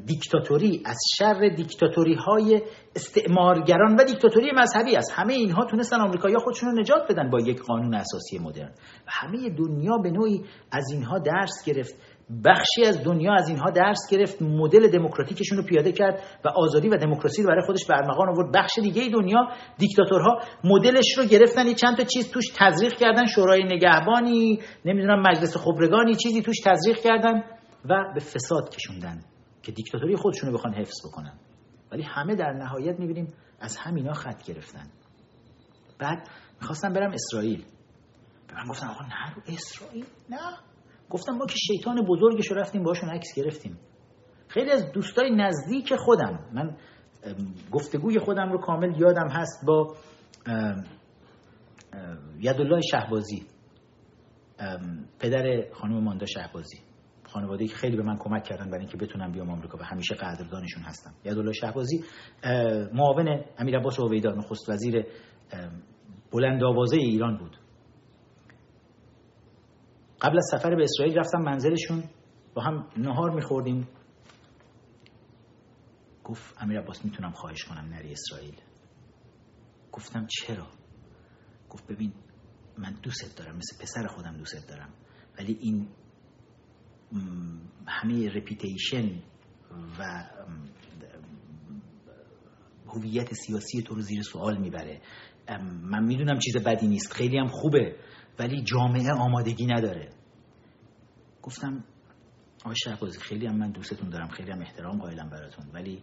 دیکتاتوری 0.06 0.81
از 0.85 0.98
شر 1.18 1.49
دیکتاتوری 1.57 2.14
های 2.14 2.61
استعمارگران 2.95 3.95
و 3.95 4.03
دیکتاتوری 4.03 4.52
مذهبی 4.56 4.95
است. 4.95 5.11
همه 5.15 5.34
اینها 5.34 5.65
تونستن 5.65 6.02
آمریکایی‌ها 6.02 6.39
خودشون 6.44 6.69
رو 6.69 6.80
نجات 6.80 7.02
بدن 7.10 7.30
با 7.30 7.39
یک 7.39 7.61
قانون 7.61 7.95
اساسی 7.95 8.39
مدرن. 8.39 8.72
و 9.07 9.10
همه 9.10 9.49
دنیا 9.49 9.98
به 9.98 10.10
نوعی 10.10 10.41
از 10.72 10.85
اینها 10.94 11.19
درس 11.19 11.65
گرفت. 11.65 11.95
بخشی 12.45 12.85
از 12.85 13.03
دنیا 13.03 13.34
از 13.34 13.49
اینها 13.49 13.69
درس 13.69 13.99
گرفت. 14.11 14.41
مدل 14.41 14.88
دموکراتیکشون 14.88 15.57
رو 15.57 15.64
پیاده 15.64 15.91
کرد 15.91 16.23
و 16.45 16.49
آزادی 16.49 16.89
و 16.89 16.98
دموکراسی 16.98 17.44
رو 17.44 17.49
برای 17.49 17.65
خودش 17.65 17.85
برمغان 17.85 18.30
آورد. 18.30 18.52
بخش 18.56 18.80
دیگه 18.80 19.10
دنیا 19.10 19.48
دیکتاتورها 19.77 20.39
مدلش 20.64 21.18
رو 21.18 21.26
گرفتن. 21.26 21.73
چند 21.73 21.98
تا 21.98 22.03
چیز 22.03 22.31
توش 22.31 22.45
تزریق 22.56 22.94
کردن. 22.94 23.26
شورای 23.26 23.64
نگهبانی 23.64 24.60
نمی‌دونم 24.85 25.22
مجلس 25.22 25.57
خبرگانی 25.57 26.15
چیزی 26.15 26.41
توش 26.41 26.57
تزریق 26.65 26.98
کردن 26.98 27.44
و 27.89 28.14
به 28.14 28.19
فساد 28.19 28.69
کشوندن. 28.69 29.22
که 29.68 29.73
دیکتاتوری 29.73 30.15
خودشون 30.15 30.49
رو 30.49 30.57
بخوان 30.57 30.73
حفظ 30.73 31.07
بکنن. 31.07 31.39
ولی 31.91 32.03
همه 32.03 32.35
در 32.35 32.52
نهایت 32.52 32.99
می‌بینیم 32.99 33.34
از 33.60 33.77
همینا 33.77 34.14
خط 34.14 34.44
گرفتن. 34.44 34.88
بعد 35.99 36.27
می‌خواستم 36.61 36.94
برم 36.94 37.11
اسرائیل. 37.11 37.65
به 38.48 38.53
من 38.56 38.68
گفتن 38.69 38.88
آقا 38.88 39.06
نه 39.06 39.34
رو 39.35 39.41
اسرائیل؟ 39.48 40.06
نه. 40.30 40.57
گفتم 41.10 41.34
ما 41.34 41.45
که 41.45 41.56
شیطان 41.57 42.06
بزرگش 42.06 42.52
رو 42.52 42.57
رفتیم 42.57 42.84
باشون 42.84 43.10
عکس 43.10 43.27
گرفتیم. 43.35 43.80
خیلی 44.48 44.72
از 44.72 44.91
دوستای 44.91 45.35
نزدیک 45.35 45.95
خودم 45.95 46.49
من 46.53 46.77
گفتگوی 47.72 48.19
خودم 48.19 48.52
رو 48.52 48.57
کامل 48.57 49.02
یادم 49.02 49.30
هست 49.30 49.65
با 49.68 49.95
یدالله 52.39 52.81
شهبازی. 52.91 53.45
پدر 55.19 55.72
خانم 55.73 56.03
ماندا 56.03 56.26
شهبازی. 56.26 56.86
خانواده 57.28 57.68
که 57.68 57.76
خیلی 57.76 57.98
به 57.98 58.04
من 58.04 58.18
کمک 58.18 58.44
کردن 58.44 58.66
برای 58.66 58.80
اینکه 58.80 58.98
بتونم 58.98 59.32
بیام 59.32 59.49
آمریکا 59.49 59.78
و 59.78 59.84
همیشه 59.84 60.16
قدردانشون 60.16 60.84
هستم. 60.84 61.14
یدالله 61.26 61.52
شهبازی 61.54 62.04
معاون 62.94 63.45
امیر 63.58 63.80
عباس 63.80 63.99
اویدا 63.99 64.32
نخست 64.32 64.70
وزیر 64.70 65.06
بلند 66.32 66.64
آوازه 66.64 66.98
ایران 66.98 67.38
بود. 67.38 67.58
قبل 70.22 70.38
از 70.38 70.45
سفر 70.52 70.76
به 70.76 70.84
اسرائیل 70.84 71.20
رفتم 71.20 71.41
منزلشون 71.41 72.04
با 72.54 72.62
هم 72.62 72.88
نهار 72.98 73.32
میخوردیم. 73.32 73.88
گفت 76.24 76.56
امیر 76.60 76.80
عباس 76.80 77.06
می‌تونم 77.06 77.32
خواهش 77.32 77.64
کنم 77.64 77.86
نری 77.94 78.12
اسرائیل. 78.12 78.56
گفتم 79.91 80.28
چرا؟ 80.30 80.68
گفت 81.70 81.88
ببین 81.88 82.14
من 82.78 82.94
دوست 83.04 83.38
دارم 83.38 83.56
مثل 83.56 83.84
پسر 83.84 84.08
خودم 84.08 84.38
دوست 84.38 84.70
دارم. 84.70 84.90
ولی 85.40 85.58
این 85.62 85.88
همه 87.88 88.30
رپیتیشن 88.30 89.22
و 90.00 90.26
هویت 92.88 93.34
سیاسی 93.34 93.82
تو 93.82 93.96
رو 93.96 94.02
زیر 94.02 94.22
سوال 94.22 94.58
می‌بره. 94.58 95.02
من 95.82 96.04
می‌دونم 96.04 96.40
چیز 96.40 96.58
بدی 96.58 96.88
نیست. 96.88 97.14
خیلی 97.14 97.38
هم 97.38 97.48
خوبه 97.48 97.96
ولی 98.40 98.62
جامعه 98.62 99.14
آمادگی 99.14 99.66
نداره. 99.66 100.10
گفتم 101.42 101.84
آقای 102.64 102.76
شهبازی 102.84 103.20
خیلی 103.20 103.48
هم 103.48 103.58
من 103.58 103.72
دوستتون 103.72 104.10
دارم 104.10 104.28
خیلی 104.28 104.52
هم 104.52 104.62
احترام 104.62 105.00
قائلم 105.00 105.30
براتون 105.30 105.66
ولی 105.74 106.02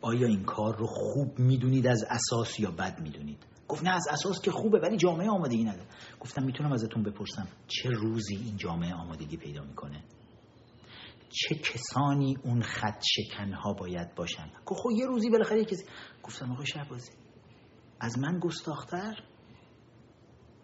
آیا 0.00 0.26
این 0.26 0.42
کار 0.44 0.76
رو 0.78 0.86
خوب 0.86 1.38
می‌دونید 1.38 1.86
از 1.86 2.04
اساس 2.10 2.60
یا 2.60 2.70
بد 2.70 3.00
می‌دونید؟ 3.00 3.46
گفت 3.68 3.84
نه 3.84 3.90
از 3.90 4.08
اساس 4.10 4.40
که 4.40 4.50
خوبه 4.50 4.78
ولی 4.78 4.96
جامعه 4.96 5.28
آمادگی 5.28 5.64
نداره. 5.64 5.86
گفتم 6.20 6.44
می‌تونم 6.44 6.72
ازتون 6.72 7.02
بپرسم 7.02 7.48
چه 7.68 7.88
روزی 7.90 8.36
این 8.36 8.56
جامعه 8.56 8.94
آمادگی 8.94 9.36
پیدا 9.36 9.64
می‌کنه؟ 9.64 10.04
چه 11.32 11.54
کسانی 11.54 12.36
اون 12.44 12.62
خط 12.62 13.02
شکنها 13.02 13.72
باید 13.72 14.14
باشن؟ 14.14 14.50
گفت 14.66 14.80
خب 14.80 14.90
یه 14.90 15.06
روزی 15.06 15.30
بالاخره 15.30 15.64
کسی 15.64 15.84
گفتم 16.22 16.52
آقای 16.52 16.66
شهبازی 16.66 17.12
از 18.00 18.18
من 18.18 18.38
گستاختر؟ 18.38 19.14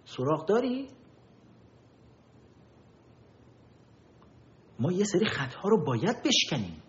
سراغ 0.05 0.49
داری؟ 0.49 0.89
ما 4.78 4.93
یه 4.93 5.05
سری 5.05 5.27
خطها 5.27 5.69
رو 5.69 5.85
باید 5.85 6.16
بشکنیم. 6.23 6.82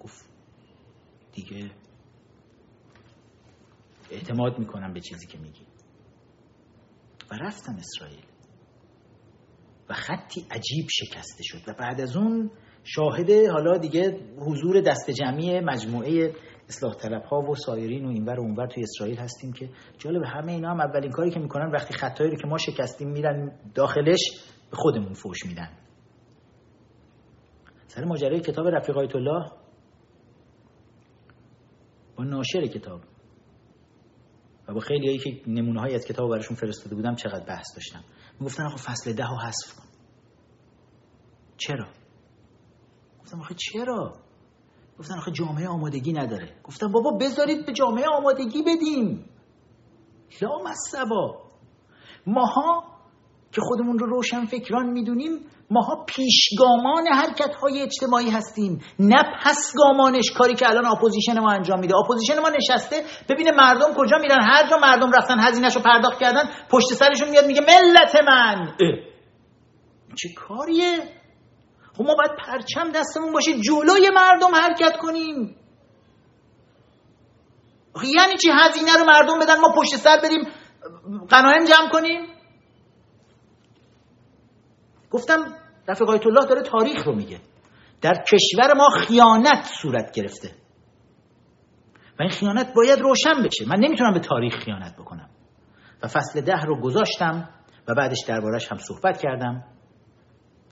گفت 0.00 0.24
دیگه 1.32 1.70
اعتماد 4.10 4.58
می‌کنم 4.58 4.92
به 4.92 5.00
چیزی 5.00 5.26
که 5.26 5.38
میگی. 5.38 5.66
و 7.30 7.34
رفتم 7.34 7.76
اسرائیل. 7.76 8.31
خطی 9.92 10.46
عجیب 10.50 10.86
شکسته 10.90 11.42
شد. 11.42 11.68
و 11.68 11.74
بعد 11.78 12.00
از 12.00 12.16
اون 12.16 12.50
شاهد 12.84 13.30
حالا 13.30 13.78
دیگه 13.78 14.20
حضور 14.38 14.80
دست 14.80 15.10
جمعی 15.10 15.60
مجموعه 15.60 16.34
اصلاح 16.68 16.94
طلب 16.94 17.22
ها 17.22 17.40
و 17.40 17.54
سایرین 17.54 18.04
و 18.04 18.08
اینور 18.08 18.40
و 18.40 18.42
اونور 18.42 18.66
توی 18.66 18.82
اسرائیل 18.82 19.16
هستیم 19.16 19.52
که 19.52 19.68
جالب 19.98 20.22
همه 20.24 20.52
اینا 20.52 20.70
هم 20.70 20.80
اولین 20.80 21.10
کاری 21.10 21.30
که 21.30 21.40
می‌کنن 21.40 21.70
وقتی 21.70 21.94
خطایی 21.94 22.30
رو 22.30 22.36
که 22.36 22.46
ما 22.46 22.58
شکستیم 22.58 23.08
میرن 23.08 23.52
داخلش 23.74 24.20
به 24.70 24.76
خودمون 24.76 25.12
فوش 25.12 25.46
میدن. 25.46 25.68
سر 27.86 28.04
ماجرای 28.04 28.40
کتاب 28.40 28.66
رفیق 28.68 28.98
آیت 28.98 29.16
الله 29.16 29.50
با 32.16 32.24
ناشر 32.24 32.66
کتاب. 32.66 33.00
و 34.68 34.74
با 34.74 34.80
خیلی 34.80 35.06
هایی 35.06 35.18
که 35.18 35.50
نمونه 35.50 35.80
های 35.80 35.94
از 35.94 36.04
کتاب 36.06 36.30
براشون 36.30 36.56
فرستاده 36.56 36.94
بودم 36.94 37.14
چقدر 37.14 37.44
بحث 37.44 37.74
داشتم. 37.74 38.04
می‌گفتن 38.40 38.66
آقا 38.66 38.76
فصل 38.76 39.12
ده 39.12 39.24
ها 39.24 39.36
حذف 39.36 39.76
کن. 39.76 39.88
چرا؟ 41.56 41.86
گفتم 43.20 43.40
آخه 43.40 43.54
چرا؟ 43.54 44.16
گفتن 44.98 45.18
آخه 45.18 45.30
جامعه 45.30 45.68
آمادگی 45.68 46.12
نداره. 46.12 46.56
گفتم 46.64 46.92
بابا 46.92 47.10
بذارید 47.10 47.66
به 47.66 47.72
جامعه 47.72 48.04
آمادگی 48.18 48.62
بدیم. 48.62 49.28
لامصبا 50.42 51.42
ماها 52.26 52.91
که 53.52 53.60
خودمون 53.60 53.98
رو 53.98 54.06
روشن 54.06 54.44
فکران 54.44 54.86
می‌دونیم 54.86 55.46
ماها 55.70 56.04
پیشگامان 56.08 57.06
حرکت 57.06 57.54
های 57.54 57.82
اجتماعی 57.82 58.30
هستیم 58.30 58.80
نه 58.98 59.22
پسگامانش 59.44 60.30
کاری 60.32 60.54
که 60.54 60.68
الان 60.68 60.86
اپوزیشن 60.86 61.38
ما 61.38 61.52
انجام 61.52 61.80
میده. 61.80 61.96
اپوزیشن 61.96 62.38
ما 62.38 62.48
نشسته 62.48 63.04
ببینه 63.28 63.50
مردم 63.50 63.94
کجا 63.96 64.18
میرن. 64.18 64.40
هر 64.42 64.66
جا 64.70 64.76
مردم 64.76 65.12
رفتن 65.12 65.40
هزینهشو 65.40 65.80
پرداخت 65.80 66.18
کردن 66.20 66.42
پشت 66.70 66.86
سرشون 66.94 67.28
میاد 67.28 67.46
میگه 67.46 67.60
ملت 67.60 68.16
من! 68.26 68.76
چه 70.16 70.28
کاریه؟ 70.36 70.96
خب 71.96 72.04
ما 72.04 72.14
باید 72.14 72.30
پرچم 72.46 72.90
دستمون 72.90 73.32
باشه 73.32 73.52
جلوی 73.52 74.10
مردم 74.14 74.54
حرکت 74.54 74.96
کنیم. 74.96 75.56
یعنی 78.04 78.36
چی؟ 78.42 78.50
هزینه 78.52 78.96
رو 78.98 79.04
مردم 79.04 79.38
بدن 79.38 79.60
ما 79.60 79.68
پشت 79.76 79.96
سر 79.96 80.16
بریم 80.22 80.44
قنایم 81.28 81.64
جمع 81.64 81.88
کنیم؟ 81.92 82.31
گفتم 85.12 85.54
رفیق 85.88 86.10
آیت 86.10 86.26
الله 86.26 86.46
داره 86.46 86.62
تاریخ 86.62 87.06
رو 87.06 87.14
میگه. 87.14 87.40
در 88.00 88.14
کشور 88.14 88.74
ما 88.76 88.88
خیانت 88.88 89.64
صورت 89.82 90.14
گرفته. 90.14 90.48
و 92.18 92.22
این 92.22 92.30
خیانت 92.30 92.74
باید 92.74 92.98
روشن 93.00 93.42
بشه. 93.44 93.68
من 93.68 93.76
نمی‌تونم 93.78 94.14
به 94.14 94.20
تاریخ 94.20 94.54
خیانت 94.54 94.96
بکنم. 94.96 95.30
و 96.02 96.08
فصل 96.08 96.40
ده 96.40 96.60
رو 96.64 96.80
گذاشتم 96.80 97.48
و 97.88 97.94
بعدش 97.94 98.18
دربارش 98.28 98.72
هم 98.72 98.78
صحبت 98.78 99.22
کردم. 99.22 99.64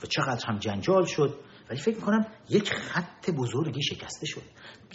و 0.03 0.05
چقدر 0.05 0.45
هم 0.47 0.57
جنجال 0.57 1.05
شد. 1.05 1.39
ولی 1.69 1.79
فکر 1.79 1.95
می‌کنم 1.95 2.25
یک 2.49 2.73
خط 2.73 3.29
بزرگی 3.29 3.83
شکسته 3.83 4.25
شد. 4.25 4.41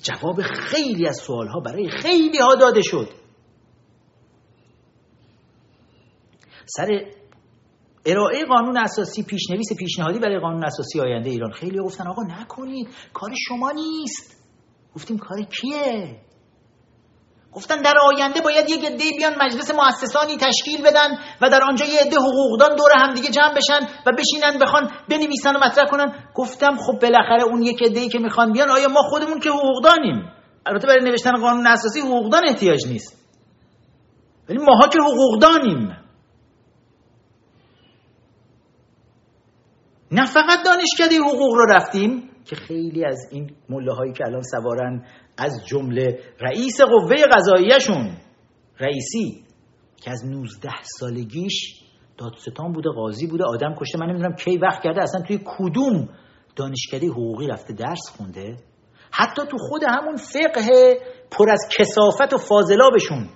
جواب 0.02 0.42
خیلی 0.42 1.08
از 1.08 1.16
سوالها 1.16 1.60
برای 1.60 1.90
خیلی 1.90 2.38
ها 2.38 2.54
داده 2.54 2.82
شد. 2.82 3.08
سر 6.66 7.04
ارائه 8.06 8.44
قانون 8.44 8.78
اساسی 8.78 9.22
پیشنویس 9.22 9.72
پیشنهادی 9.78 10.18
برای 10.18 10.38
قانون 10.38 10.64
اساسی 10.64 11.00
آینده 11.00 11.30
ایران. 11.30 11.52
خیلی 11.52 11.78
گفتن 11.78 12.08
آقا 12.08 12.22
نکنید 12.22 12.88
کار 13.12 13.30
شما 13.48 13.70
نیست. 13.70 14.36
گفتیم 14.94 15.18
کار 15.18 15.42
کیه؟ 15.42 16.20
گفتن 17.52 17.82
در 17.82 17.94
آینده 18.02 18.40
باید 18.40 18.70
یک 18.70 18.84
عده 18.84 19.04
بیان 19.16 19.32
مجلس 19.42 19.70
مؤسسانی 19.70 20.36
تشکیل 20.36 20.82
بدن 20.82 21.18
و 21.40 21.50
در 21.50 21.62
آنجا 21.62 21.84
یه 21.84 22.00
عده 22.00 22.16
حقوقدان 22.16 22.76
دور 22.76 22.90
همدیگه 22.94 23.28
جمع 23.28 23.54
بشن 23.54 23.80
و 24.06 24.12
بشینن 24.18 24.58
بخوان 24.58 24.90
بنویسن 25.10 25.56
و 25.56 25.58
مطرح 25.58 25.90
کنن. 25.90 26.30
گفتم 26.34 26.76
خب 26.76 26.98
بالاخره 27.02 27.42
اون 27.42 27.62
یک 27.62 27.82
عده 27.82 28.08
که 28.08 28.18
می‌خوان 28.18 28.52
بیان 28.52 28.70
آیا 28.70 28.88
ما 28.88 29.00
خودمون 29.02 29.40
که 29.40 29.50
حقوقدانیم؟ 29.50 30.32
البته 30.66 30.86
برای 30.86 31.04
نوشتن 31.04 31.32
قانون 31.32 31.66
اساسی 31.66 32.00
حقوقدان 32.00 32.42
احتیاج 32.48 32.86
نیست. 32.86 33.26
ولی 34.48 34.58
ماها 34.58 34.88
که 34.88 34.98
حقوقدانیم. 35.00 36.05
نه 40.12 40.26
فقط 40.26 40.58
دانشکده 40.64 41.18
حقوق 41.18 41.54
رو 41.54 41.66
رفتیم 41.68 42.30
که 42.44 42.56
خیلی 42.56 43.04
از 43.04 43.28
این 43.30 43.50
مله 43.68 43.92
هایی 43.92 44.12
که 44.12 44.24
الان 44.26 44.42
سوارن 44.42 45.04
از 45.38 45.66
جمله 45.66 46.18
رئیس 46.40 46.80
قوه 46.80 47.16
قضاییشون 47.32 48.16
رئیسی 48.80 49.44
که 50.02 50.10
از 50.10 50.26
19 50.26 50.68
سالگیش 50.82 51.82
دادستان 52.18 52.72
بوده 52.72 52.90
قاضی 52.90 53.26
بوده 53.26 53.44
آدم 53.44 53.74
کشته 53.74 53.98
من 53.98 54.06
نمی‌دونم 54.06 54.34
کی 54.34 54.58
وقت 54.58 54.82
کرده 54.82 55.02
اصلا 55.02 55.20
توی 55.20 55.40
کدوم 55.44 56.08
دانشکده 56.56 57.06
حقوقی 57.06 57.46
رفته 57.46 57.74
درس 57.74 58.08
خونده؟ 58.16 58.56
حتی 59.10 59.42
تو 59.50 59.56
خود 59.58 59.82
همون 59.88 60.16
فقه 60.16 61.00
پر 61.30 61.50
از 61.50 61.68
کسافت 61.78 62.32
و 62.34 62.38
فاضلابشون. 62.38 63.28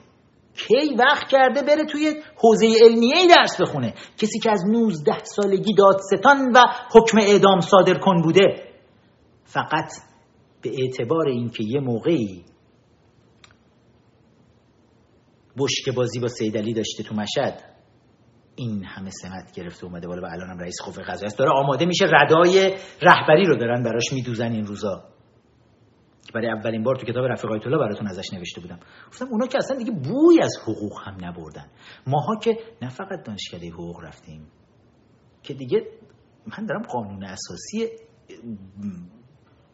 کی 0.56 0.94
وقت 0.98 1.28
کرده 1.28 1.62
بره 1.62 1.84
توی 1.84 2.14
حوزه 2.36 2.66
علمیه 2.84 3.16
ای 3.16 3.28
درس 3.28 3.60
بخونه؟ 3.60 3.94
کسی 4.18 4.38
که 4.38 4.50
از 4.50 4.64
19 4.66 5.24
سالگی 5.24 5.74
دادستان 5.74 6.52
و 6.54 6.60
حکم 6.94 7.18
اعدام 7.18 7.60
صادر 7.60 7.94
کن 7.94 8.22
بوده. 8.22 8.70
فقط 9.44 9.92
به 10.62 10.70
اعتبار 10.82 11.28
اینکه 11.28 11.64
یه 11.64 11.80
موقعی 11.80 12.44
بشک 15.58 15.94
بازی 15.94 16.20
با 16.20 16.28
سیدلی 16.28 16.74
داشته 16.74 17.02
تو 17.02 17.14
مشد 17.14 17.54
این 18.54 18.84
همه 18.84 19.10
سمت 19.10 19.52
گرفته 19.54 19.84
اومده 19.84 20.08
بالا 20.08 20.22
و 20.22 20.26
الان 20.32 20.50
هم 20.50 20.58
رئیس 20.58 20.80
خوف 20.80 20.98
قضایی 20.98 21.26
است. 21.26 21.38
داره 21.38 21.50
آماده 21.50 21.86
میشه 21.86 22.04
ردای 22.04 22.76
رهبری 23.02 23.46
رو 23.46 23.56
دارن 23.56 23.82
براش 23.82 24.12
میدوزن 24.12 24.52
این 24.52 24.66
روزا. 24.66 25.04
که 26.30 26.34
برای 26.34 26.50
اولین 26.50 26.82
بار 26.82 26.96
تو 26.96 27.06
کتاب 27.06 27.24
رفیق 27.24 27.50
الله 27.50 27.78
براتون 27.78 28.06
ازش 28.06 28.32
نوشته 28.32 28.60
بودم. 28.60 28.78
گفتم 29.08 29.26
اونا 29.30 29.46
که 29.46 29.58
اصلا 29.58 29.76
دیگه 29.76 29.90
بوی 29.90 30.42
از 30.42 30.56
حقوق 30.62 31.00
هم 31.04 31.16
نبردن. 31.20 31.66
ماها 32.06 32.36
که 32.36 32.58
نه 32.82 32.88
فقط 32.88 33.26
دانشکده 33.26 33.70
حقوق 33.70 34.00
رفتیم 34.04 34.48
که 35.42 35.54
دیگه 35.54 35.86
من 36.46 36.66
دارم 36.66 36.82
قانون 36.82 37.24
اساسی 37.24 37.88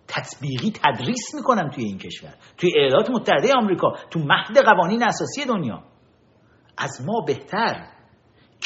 تطبیقی 0.09 0.73
تدریس 0.85 1.35
می‌کنم 1.35 1.71
توی 1.71 1.85
این 1.85 1.99
کشور. 1.99 2.35
توی 2.57 2.71
ایالات 2.75 3.11
متحده 3.11 3.49
آمریکا 3.57 3.93
تو 4.11 4.21
مهد 4.21 4.65
قوانین 4.65 5.03
اساسی 5.03 5.45
دنیا. 5.49 5.83
از 6.79 7.01
ما 7.07 7.25
بهتر. 7.27 7.96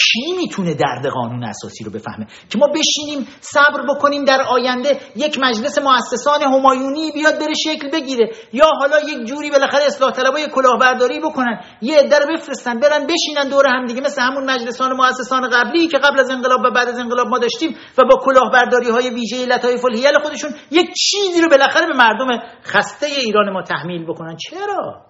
کی 0.01 0.33
می‌تونه 0.37 0.75
درد 0.75 1.07
قانون 1.07 1.45
اساسی 1.45 1.85
رو 1.85 1.91
بفهمه؟ 1.91 2.27
که 2.51 2.59
ما 2.59 2.67
بشینیم 2.67 3.29
صبر 3.41 3.83
بکنیم 3.89 4.25
در 4.25 4.43
آینده 4.49 5.01
یک 5.17 5.39
مجلس 5.43 5.79
مؤسسان 5.79 6.43
همایونی 6.43 7.13
بیاد 7.13 7.35
بره 7.39 7.55
شکل 7.55 7.91
بگیره. 7.91 8.31
یا 8.53 8.67
حالا 8.81 9.01
یک 9.01 9.29
جوری 9.29 9.51
بالاخره 9.51 9.85
اصلاح 9.85 10.13
طلبای 10.13 10.49
کلاهبرداری 10.49 11.21
بکنن. 11.21 11.61
یه 11.83 11.99
عده 11.99 12.19
رو 12.19 12.27
بفرستن 12.35 12.81
برن 12.81 13.07
بشینن 13.07 13.49
دور 13.51 13.67
هم 13.67 13.87
دیگه. 13.87 14.01
مثل 14.01 14.23
همون 14.23 14.51
مجلسان 14.51 14.93
مؤسسان 14.93 15.49
قبلی 15.49 15.89
که 15.89 15.99
قبل 15.99 16.21
از 16.21 16.31
انقلاب 16.31 16.61
و 16.61 16.71
بعد 16.71 16.89
از 16.89 16.99
انقلاب 16.99 17.29
ما 17.29 17.39
داشتیم 17.39 17.77
و 17.99 18.05
با 18.05 18.17
کلاهبرداری 18.25 18.91
های 18.91 19.11
ویژه 19.11 19.47
لطایف 19.47 19.85
الهیل 19.85 20.19
خودشون 20.23 20.51
یک 20.71 20.87
چیزی 20.95 21.41
رو 21.43 21.49
بالاخره 21.49 21.87
به 21.87 21.97
مردم 21.97 22.27
خسته 22.65 23.07
ایران 23.07 23.51
ما 23.53 23.63
تحمیل 23.63 24.07
بکنن. 24.07 24.37
چرا؟ 24.37 25.07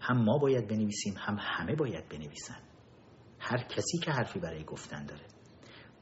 هم 0.00 0.24
ما 0.24 0.38
باید 0.38 0.68
بنویسیم 0.68 1.14
هم 1.18 1.36
همه 1.40 1.74
باید 1.76 2.08
بنویسن. 2.08 2.71
هر 3.42 3.62
کسی 3.62 3.98
که 3.98 4.10
حرفی 4.10 4.38
برای 4.38 4.64
گفتن 4.64 5.06
داره. 5.06 5.26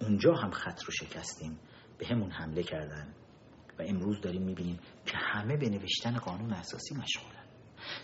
اونجا 0.01 0.35
هم 0.35 0.51
خط 0.51 0.83
رو 0.83 0.93
شکستیم 0.93 1.59
به 1.99 2.07
همون 2.07 2.31
حمله 2.31 2.63
کردن. 2.63 3.15
و 3.79 3.83
امروز 3.89 4.21
داریم 4.21 4.43
می‌بینیم 4.43 4.81
که 5.07 5.17
همه 5.17 5.57
به 5.57 5.69
نوشتن 5.69 6.19
قانون 6.19 6.53
اساسی 6.53 6.95
مشغولن. 6.95 7.47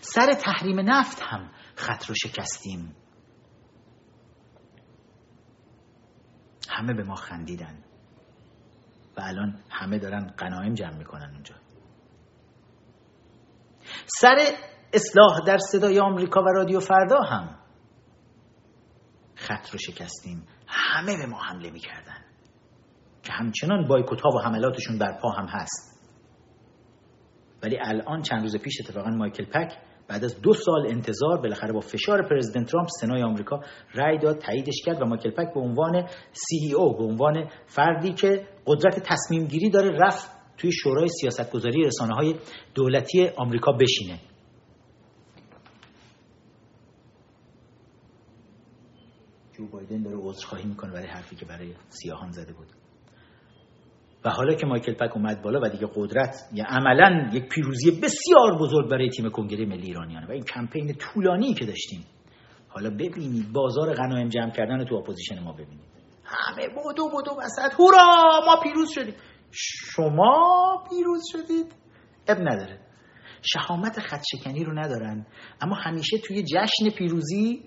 سر 0.01 0.31
تحریم 0.31 0.79
نفت 0.79 1.21
هم 1.21 1.51
خط 1.75 2.05
رو 2.05 2.15
شکستیم. 2.15 2.95
همه 6.69 6.93
به 6.93 7.03
ما 7.03 7.15
خندیدن. 7.15 7.83
و 9.17 9.21
الان 9.21 9.63
همه 9.69 9.99
دارن 9.99 10.27
قنایم 10.37 10.73
جمع 10.73 10.97
می‌کنن 10.97 11.33
اونجا. 11.33 11.55
سر 14.05 14.35
اصلاح 14.93 15.39
در 15.47 15.57
صدای 15.57 15.99
آمریکا 15.99 16.41
و 16.41 16.47
رادیو 16.47 16.79
فردا 16.79 17.21
هم 17.21 17.66
خط 19.47 19.69
رو 19.69 19.79
شکستیم. 19.79 20.47
همه 20.67 21.17
به 21.17 21.25
ما 21.25 21.41
حمله 21.41 21.69
می‌کردن. 21.71 22.17
که 23.23 23.33
همچنان 23.33 23.87
بایکوت 23.87 24.21
ها 24.21 24.29
و 24.29 24.39
حملاتشون 24.41 24.97
بر 24.97 25.19
پا 25.21 25.29
هم 25.29 25.45
هست. 25.49 25.97
ولی 27.63 27.77
الان 27.81 28.21
چند 28.21 28.41
روز 28.41 28.57
پیش 28.57 28.81
اتفاقا 28.81 29.09
مایکل 29.09 29.45
پک 29.45 29.73
بعد 30.07 30.23
از 30.23 30.41
دو 30.41 30.53
سال 30.53 30.87
انتظار 30.89 31.37
بالاخره 31.37 31.73
با 31.73 31.79
فشار 31.79 32.29
پرزیدنت 32.29 32.71
ترامپ 32.71 32.87
سنای 33.01 33.23
آمریکا 33.23 33.59
رأی 33.93 34.17
داد 34.17 34.37
تاییدش 34.37 34.81
کرد 34.85 35.01
و 35.01 35.05
مایکل 35.05 35.31
پک 35.31 35.53
به 35.53 35.59
عنوان 35.59 36.07
سی 36.31 36.73
او 36.73 36.97
به 36.97 37.03
عنوان 37.03 37.49
فردی 37.65 38.13
که 38.13 38.47
قدرت 38.65 38.99
تصمیم 38.99 39.45
گیری 39.45 39.69
داره 39.69 39.97
رفت 39.97 40.29
توی 40.57 40.71
شورای 40.71 41.07
سیاستگذاری 41.21 41.83
رسانه 41.83 42.15
های 42.15 42.35
دولتی 42.75 43.29
آمریکا 43.37 43.71
بشینه. 43.71 44.19
بایدن 49.67 50.03
داره 50.03 50.17
عذرخواهی 50.19 50.65
می‌کنه 50.65 50.93
برای 50.93 51.07
حرفی 51.07 51.35
که 51.35 51.45
برای 51.45 51.73
سیاهان 51.89 52.31
زده 52.31 52.53
بود. 52.53 52.67
و 54.25 54.29
حالا 54.29 54.53
که 54.53 54.65
مایکل 54.65 54.93
پک 54.93 55.17
اومد 55.17 55.41
بالا 55.41 55.59
و 55.63 55.69
دیگه 55.69 55.87
قدرت 55.95 56.35
یا 56.53 56.65
عملا 56.67 57.29
یک 57.33 57.49
پیروزی 57.49 57.91
بسیار 57.91 58.57
بزرگ 58.59 58.89
برای 58.89 59.09
تیم 59.09 59.29
کنگره 59.29 59.65
ملی 59.65 59.87
ایرانیانه 59.87 60.27
و 60.27 60.31
این 60.31 60.43
کمپین 60.43 60.93
طولانی 60.93 61.53
که 61.53 61.65
داشتیم. 61.65 62.05
حالا 62.69 62.89
ببینید 62.89 63.53
بازار 63.53 63.93
غنایم 63.93 64.29
جمع 64.29 64.51
کردن 64.51 64.85
تو 64.85 64.95
اپوزیشن 64.95 65.43
ما 65.43 65.53
ببینید. 65.53 65.87
همه 66.23 66.67
بودو 66.67 67.09
بودو 67.09 67.31
وسط. 67.31 67.73
هورا! 67.79 68.45
ما 68.45 68.61
پیروز 68.63 68.89
شدیم. 68.91 69.13
شما 69.51 70.83
پیروز 70.89 71.23
شدید؟ 71.31 71.75
اب 72.27 72.37
نداره. 72.39 72.79
شهامت 73.41 73.99
خدشکنی 73.99 74.63
رو 74.63 74.79
ندارن. 74.79 75.25
اما 75.61 75.75
همیشه 75.75 76.17
توی 76.17 76.43
جشن 76.43 76.89
پیروزی 76.97 77.63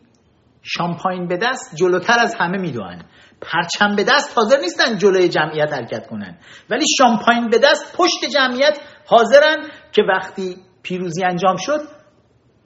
شامپاین 0.63 1.27
به 1.29 1.37
دست 1.37 1.77
جلوتر 1.77 2.19
از 2.19 2.35
همه 2.35 2.59
می‌دونن. 2.59 3.05
پرچم 3.41 3.97
به 3.97 4.05
دست 4.05 4.39
حاضر 4.39 4.61
نیستن 4.61 4.99
جلوی 4.99 5.29
جمعیت 5.29 5.73
حرکت 5.73 6.07
کنن. 6.07 6.39
ولی 6.71 6.85
شامپاین 6.99 7.49
به 7.51 7.59
دست 7.59 7.97
پشت 7.97 8.25
جمعیت 8.35 8.81
حاضرن 9.07 9.71
که 9.93 10.03
وقتی 10.03 10.57
پیروزی 10.83 11.25
انجام 11.25 11.57
شد 11.57 11.81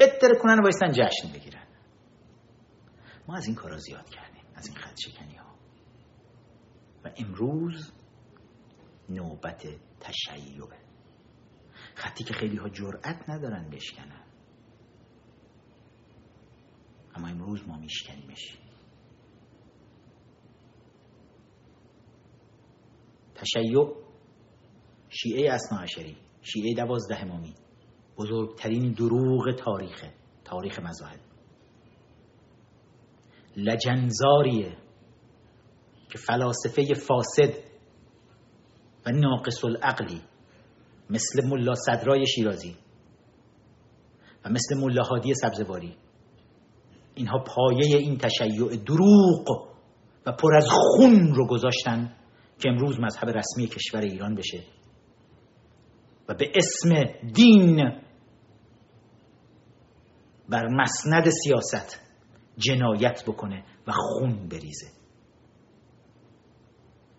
بتره 0.00 0.38
کنن 0.42 0.58
و 0.58 0.70
جشن 0.70 1.32
بگیرن. 1.34 1.66
ما 3.28 3.36
از 3.36 3.46
این 3.46 3.54
کارا 3.54 3.76
زیاد 3.76 4.08
کردیم 4.08 4.44
از 4.54 4.66
این 4.66 4.76
خط 4.76 4.96
شکنی 5.00 5.36
ها 5.36 5.54
و 7.04 7.10
امروز 7.16 7.92
نوبت 9.08 9.66
تشیعه 10.00 10.62
خطی 11.94 12.24
که 12.24 12.34
خیلی 12.34 12.56
ها 12.56 12.68
جرأت 12.68 13.28
ندارن 13.28 13.70
بشکنن. 13.70 14.23
اما 17.14 17.28
امروز 17.28 17.68
ما 17.68 17.76
میشکنیمش. 17.78 18.58
تشیع 23.34 23.86
شیعه 25.08 25.52
اسنا 25.52 25.78
عشری 25.78 26.16
شیعه 26.42 26.74
دوازده 26.74 27.22
امامی 27.22 27.54
بزرگترین 28.18 28.92
دروغ 28.92 29.56
تاریخ 29.58 30.04
تاریخ 30.44 30.78
مذاهب. 30.78 31.20
لجنزاریه 33.56 34.76
که 36.10 36.18
فلاسفه 36.18 36.94
فاسد 36.94 37.54
و 39.06 39.10
ناقص 39.10 39.64
العقلی 39.64 40.22
مثل 41.10 41.48
ملا 41.48 41.74
صدرای 41.74 42.26
شیرازی 42.26 42.76
و 44.44 44.50
مثل 44.50 44.80
ملا 44.80 45.02
هادی 45.02 45.34
سبزواری 45.34 45.96
اینها 47.14 47.38
پایه 47.38 47.96
این 47.96 48.18
تشیع 48.18 48.76
دروغ 48.76 49.68
و 50.26 50.32
پر 50.32 50.56
از 50.56 50.66
خون 50.70 51.34
رو 51.34 51.46
گذاشتن 51.46 52.16
که 52.58 52.68
امروز 52.68 53.00
مذهب 53.00 53.28
رسمی 53.28 53.66
کشور 53.66 54.00
ایران 54.00 54.34
بشه. 54.34 54.64
و 56.28 56.34
به 56.34 56.52
اسم 56.54 57.04
دین 57.34 57.92
بر 60.48 60.68
مسند 60.68 61.30
سیاست 61.30 62.00
جنایت 62.58 63.24
بکنه 63.26 63.64
و 63.86 63.92
خون 63.92 64.48
بریزه. 64.48 64.86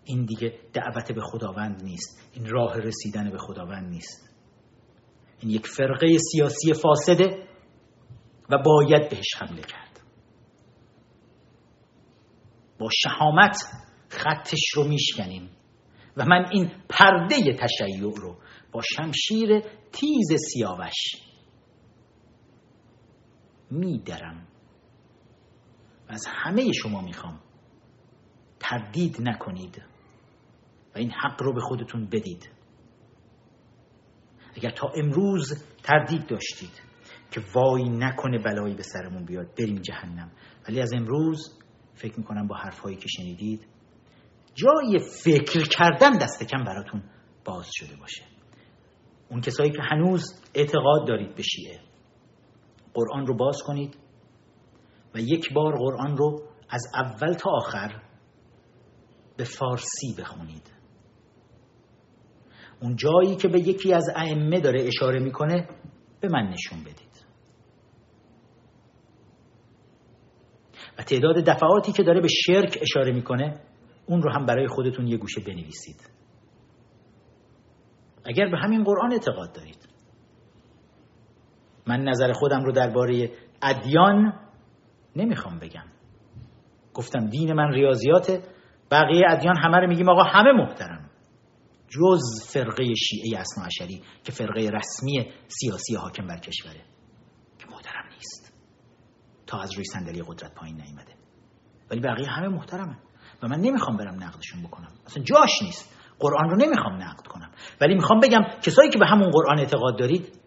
این 0.04 0.24
دیگه 0.24 0.58
دعوت 0.72 1.12
به 1.12 1.20
خداوند 1.20 1.82
نیست. 1.82 2.30
این 2.32 2.46
راه 2.46 2.78
رسیدن 2.78 3.30
به 3.30 3.38
خداوند 3.38 3.88
نیست. 3.88 4.30
این 5.38 5.50
یک 5.50 5.66
فرقه 5.66 6.18
سیاسی 6.32 6.72
فاسده 6.72 7.46
و 8.50 8.58
باید 8.64 9.10
بهش 9.10 9.34
حمله 9.38 9.62
کرد. 9.62 9.85
با 12.78 12.88
شهامت 12.92 13.56
خطش 14.08 14.60
رو 14.74 14.84
میشکنیم. 14.84 15.50
و 16.16 16.24
من 16.24 16.48
این 16.52 16.70
پرده 16.88 17.36
تشیع 17.36 18.12
رو 18.16 18.36
با 18.72 18.80
شمشیر 18.82 19.60
تیز 19.92 20.40
سیاوش 20.52 20.94
میدرم. 23.70 24.48
و 26.08 26.12
از 26.12 26.26
همه 26.28 26.72
شما 26.72 27.00
می‌خوام 27.00 27.40
تردید 28.60 29.16
نکنید 29.20 29.82
و 30.94 30.98
این 30.98 31.10
حق 31.10 31.42
رو 31.42 31.54
به 31.54 31.60
خودتون 31.60 32.06
بدید. 32.06 32.50
اگر 34.54 34.70
تا 34.70 34.92
امروز 34.96 35.64
تردید 35.82 36.26
داشتید 36.26 36.82
که 37.30 37.40
وای 37.54 37.88
نکنه 37.88 38.38
بلایی 38.38 38.74
به 38.74 38.82
سرمون 38.82 39.24
بیاد 39.24 39.54
بریم 39.58 39.80
جهنم. 39.80 40.30
ولی 40.68 40.80
از 40.80 40.92
امروز 40.92 41.58
فکر 41.96 42.18
می‌کنم 42.18 42.46
با 42.46 42.56
حرفهایی 42.56 42.96
که 42.96 43.08
شنیدید 43.08 43.66
جای 44.54 44.98
فکر 45.24 45.68
کردن 45.68 46.18
دست 46.18 46.44
کم 46.44 46.64
براتون 46.64 47.02
باز 47.44 47.66
شده 47.72 47.96
باشه. 47.96 48.22
اون 49.30 49.40
کسایی 49.40 49.70
که 49.70 49.82
هنوز 49.82 50.42
اعتقاد 50.54 51.08
دارید 51.08 51.34
به 51.34 51.42
شیعه 51.42 51.80
قرآن 52.94 53.26
رو 53.26 53.36
باز 53.36 53.62
کنید 53.66 53.96
و 55.14 55.18
یک 55.20 55.52
بار 55.52 55.76
قرآن 55.78 56.16
رو 56.16 56.42
از 56.68 56.82
اول 56.94 57.32
تا 57.32 57.50
آخر 57.50 58.02
به 59.36 59.44
فارسی 59.44 60.14
بخونید. 60.18 60.72
اون 62.82 62.96
جایی 62.96 63.36
که 63.36 63.48
به 63.48 63.60
یکی 63.60 63.92
از 63.92 64.04
ائمه 64.16 64.60
داره 64.60 64.82
اشاره 64.82 65.20
می‌کنه 65.20 65.68
به 66.20 66.28
من 66.28 66.48
نشون 66.52 66.80
بدید. 66.80 67.05
و 70.98 71.02
تعداد 71.02 71.36
دفعاتی 71.36 71.92
که 71.92 72.02
داره 72.02 72.20
به 72.20 72.28
شرک 72.28 72.78
اشاره 72.82 73.12
می‌کنه 73.12 73.60
اون 74.06 74.22
رو 74.22 74.32
هم 74.32 74.46
برای 74.46 74.68
خودتون 74.68 75.06
یه 75.06 75.16
گوشه 75.16 75.40
بنویسید. 75.40 76.10
اگر 78.24 78.48
به 78.50 78.58
همین 78.58 78.84
قرآن 78.84 79.12
اعتقاد 79.12 79.52
دارید. 79.52 79.88
من 81.86 82.00
نظر 82.00 82.32
خودم 82.32 82.64
رو 82.64 82.72
درباره 82.72 83.30
ادیان 83.62 84.32
نمی‌خوام 85.16 85.58
بگم. 85.58 85.86
گفتم 86.94 87.26
دین 87.26 87.52
من 87.52 87.72
ریاضیاته 87.72 88.42
بقیه 88.90 89.22
ادیان 89.30 89.56
همه 89.56 89.76
رو 89.76 89.88
میگیم 89.88 90.08
آقا 90.08 90.22
همه 90.22 90.52
محترم. 90.52 91.10
جز 91.88 92.52
فرقه 92.52 92.84
شیعه 92.94 93.42
عشری 93.66 94.02
که 94.24 94.32
فرقه 94.32 94.60
رسمی 94.60 95.30
سیاسی 95.48 95.94
حاکم 95.94 96.26
بر 96.26 96.38
کشوره. 96.38 96.95
تا 99.46 99.58
از 99.58 99.74
روی 99.74 99.84
صندلی 99.84 100.22
قدرت 100.22 100.54
پایین 100.54 100.76
نیامده 100.76 101.12
ولی 101.90 102.00
بقیه 102.00 102.28
همه 102.28 102.48
محترمه 102.48 102.98
و 103.42 103.48
من 103.48 103.60
نمی‌خوام 103.60 103.96
برم 103.96 104.14
نقدشون 104.14 104.62
بکنم. 104.62 104.88
اصلا 105.06 105.22
جاش 105.22 105.62
نیست. 105.62 105.96
قرآن 106.18 106.50
رو 106.50 106.56
نمی‌خوام 106.56 107.02
نقد 107.02 107.26
کنم. 107.26 107.50
ولی 107.80 107.94
می‌خوام 107.94 108.20
بگم 108.20 108.40
کسایی 108.62 108.90
که 108.90 108.98
به 108.98 109.06
همون 109.06 109.30
قرآن 109.30 109.58
اعتقاد 109.58 109.98
دارید 109.98 110.40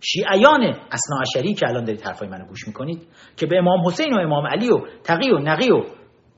شیعیان 0.00 0.62
اسنا 0.92 1.20
عشری 1.20 1.54
که 1.54 1.68
الان 1.68 1.84
دارید 1.84 2.02
حرفای 2.02 2.28
منو 2.28 2.46
گوش 2.46 2.66
می‌کنید 2.66 3.08
که 3.36 3.46
به 3.46 3.58
امام 3.58 3.86
حسین 3.86 4.14
و 4.14 4.20
امام 4.20 4.46
علی 4.46 4.70
و 4.70 4.86
تقی 5.04 5.30
و 5.30 5.38
نقی 5.38 5.70
و 5.70 5.84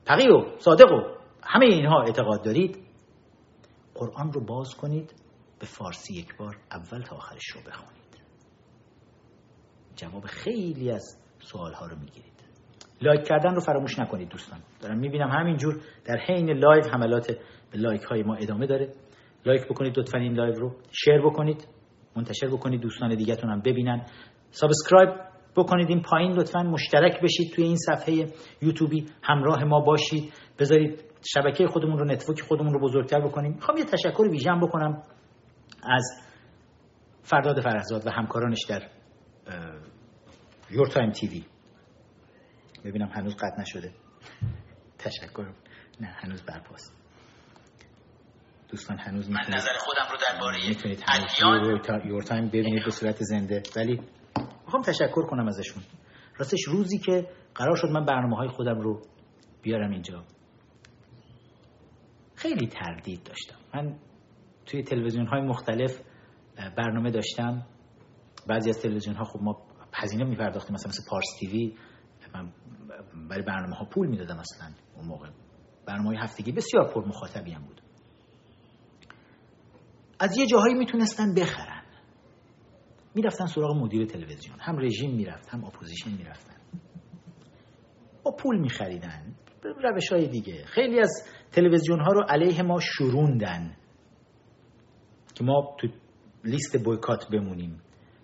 تقی 0.04 0.28
و 0.28 0.58
صادق 0.58 0.92
و 0.92 1.02
همه 1.42 1.66
اینها 1.66 2.02
اعتقاد 2.02 2.44
دارید 2.44 2.78
قرآن 3.94 4.32
رو 4.32 4.44
باز 4.44 4.74
کنید 4.74 5.14
به 5.58 5.66
فارسی 5.66 6.14
یک 6.14 6.36
بار 6.36 6.56
اول 6.72 7.02
تا 7.02 7.16
آخرش 7.16 7.46
رو 7.46 7.60
بخونید. 7.66 7.98
جواب 9.96 10.26
خیلی 10.26 10.90
از 10.90 11.18
سوال 11.40 11.72
ها 11.72 11.86
رو 11.86 11.96
می‌گیرید. 11.98 12.32
like 13.02 13.26
کردن 13.26 13.54
رو 13.54 13.60
فراموش 13.60 13.98
نکنید 13.98 14.28
دوستان. 14.28 14.58
دارم 14.80 14.98
می‌بینم 14.98 15.30
همینجور 15.30 15.80
در 16.04 16.16
حین 16.16 16.50
live 16.50 16.84
حملات 16.84 17.32
به 17.70 17.78
like 17.78 18.02
های 18.02 18.22
ما 18.22 18.34
ادامه 18.34 18.66
داره. 18.66 18.92
like 19.46 19.64
بکنید 19.64 19.98
لطفا 19.98 20.18
این 20.18 20.32
live 20.32 20.54
رو. 20.54 20.76
share 20.92 21.20
بکنید. 21.20 21.68
منتشر 22.16 22.46
بکنید 22.46 22.80
دوستان 22.80 23.14
دیگهتون 23.14 23.50
هم 23.50 23.60
ببینن. 23.60 24.06
subscribe 24.50 25.10
بکنید. 25.56 25.88
این 25.88 26.02
پایین 26.02 26.32
لطفا 26.32 26.62
مشترک 26.62 27.20
بشید 27.22 27.52
توی 27.54 27.64
این 27.64 27.76
صفحه 27.76 28.26
یوتیوبی. 28.62 29.06
همراه 29.22 29.64
ما 29.64 29.80
باشید. 29.80 30.32
بذارید 30.58 31.04
شبکه 31.34 31.66
خودمون 31.66 31.98
رو 31.98 32.04
network 32.04 32.40
خودمون 32.40 32.72
رو 32.72 32.80
بزرگتر 32.80 33.20
بکنیم. 33.20 33.52
می‌خوام 33.52 33.78
یه 33.78 33.84
تشکر 33.84 34.28
ویژه 34.30 34.50
بکنم 34.62 35.02
از 35.82 36.04
فرداد 37.22 37.60
فرزاد 37.60 38.06
و 38.06 38.10
همکارانش 38.10 38.64
در 38.68 38.82
Your 40.70 40.86
Time 40.86 41.10
TV 41.10 41.44
ببینم 42.84 43.08
هنوز 43.08 43.36
قطع 43.36 43.60
نشده. 43.60 43.92
تشکر. 44.98 45.52
نه 46.00 46.06
هنوز 46.06 46.42
برپاست. 46.42 46.94
دوستان 48.68 48.98
هنوز 48.98 49.30
من 49.30 49.40
نظر 49.48 49.78
خودم 49.78 50.12
رو 50.12 50.18
درباره 50.30 50.68
می‌تونید 50.68 51.04
Your 52.04 52.22
Time 52.22 52.48
ببینید 52.48 52.84
به 52.84 52.90
صورت 52.90 53.16
زنده. 53.20 53.62
ولی 53.76 54.00
می‌خوام 54.64 54.82
تشکر 54.82 55.26
کنم 55.26 55.48
ازشون. 55.48 55.82
راستش 56.36 56.60
روزی 56.68 56.98
که 56.98 57.28
قرار 57.54 57.76
شد 57.76 57.88
من 57.88 58.04
برنامه 58.04 58.36
های 58.36 58.48
خودم 58.48 58.80
رو 58.80 59.02
بیارم 59.62 59.90
اینجا. 59.90 60.24
خیلی 62.34 62.66
تردید 62.66 63.22
داشتم. 63.22 63.56
من 63.74 63.96
توی 64.66 64.82
تلویزیون 64.82 65.26
های 65.26 65.40
مختلف 65.40 66.00
برنامه 66.76 67.10
داشتم. 67.10 67.66
بعضی 68.46 68.70
از 68.70 68.82
تلویزیون 68.82 69.16
ها 69.16 69.24
خب 69.24 69.42
ما 69.42 69.67
هزینه 69.98 70.24
میپرداختیم 70.24 70.74
مثلا 70.74 70.88
مثل 70.88 71.02
پارس 71.10 71.26
TV 71.40 71.74
من 72.34 72.52
برای 73.28 73.42
برنامه 73.42 73.76
ها 73.76 73.84
پول 73.84 74.08
می‌دادم 74.08 74.38
اصلا 74.38 74.70
اون 74.96 75.06
موقع. 75.06 75.28
برنامه 75.86 76.08
های 76.08 76.18
هفتگی 76.18 76.52
بسیار 76.52 76.92
پر 76.94 77.04
مخاطبی 77.04 77.52
هم 77.52 77.62
بود. 77.62 77.82
از 80.20 80.38
یه 80.38 80.46
جاهایی 80.46 80.74
می‌تونستن 80.74 81.34
بخرن. 81.34 81.82
می‌رفتن 83.14 83.46
سراغ 83.46 83.76
مدیر 83.76 84.06
تلویزیون. 84.06 84.56
هم 84.60 84.78
رژیم 84.78 85.14
می‌رفت 85.14 85.48
هم 85.48 85.64
اپوزیشن 85.64 86.10
می‌رفتن. 86.10 86.56
با 88.22 88.30
پول 88.30 88.58
میخریدن. 88.60 89.34
روش 89.62 90.12
های 90.12 90.28
دیگه. 90.28 90.64
خیلی 90.64 91.00
از 91.00 91.28
تلویزیون 91.52 92.00
ها 92.00 92.12
رو 92.12 92.22
علیه 92.28 92.62
ما 92.62 92.80
شروندن 92.80 93.76
که 95.34 95.44
ما 95.44 95.76
تو 95.78 95.88
لیست 96.44 96.84
بویکات 96.84 97.28
بمونیم. 97.32 97.80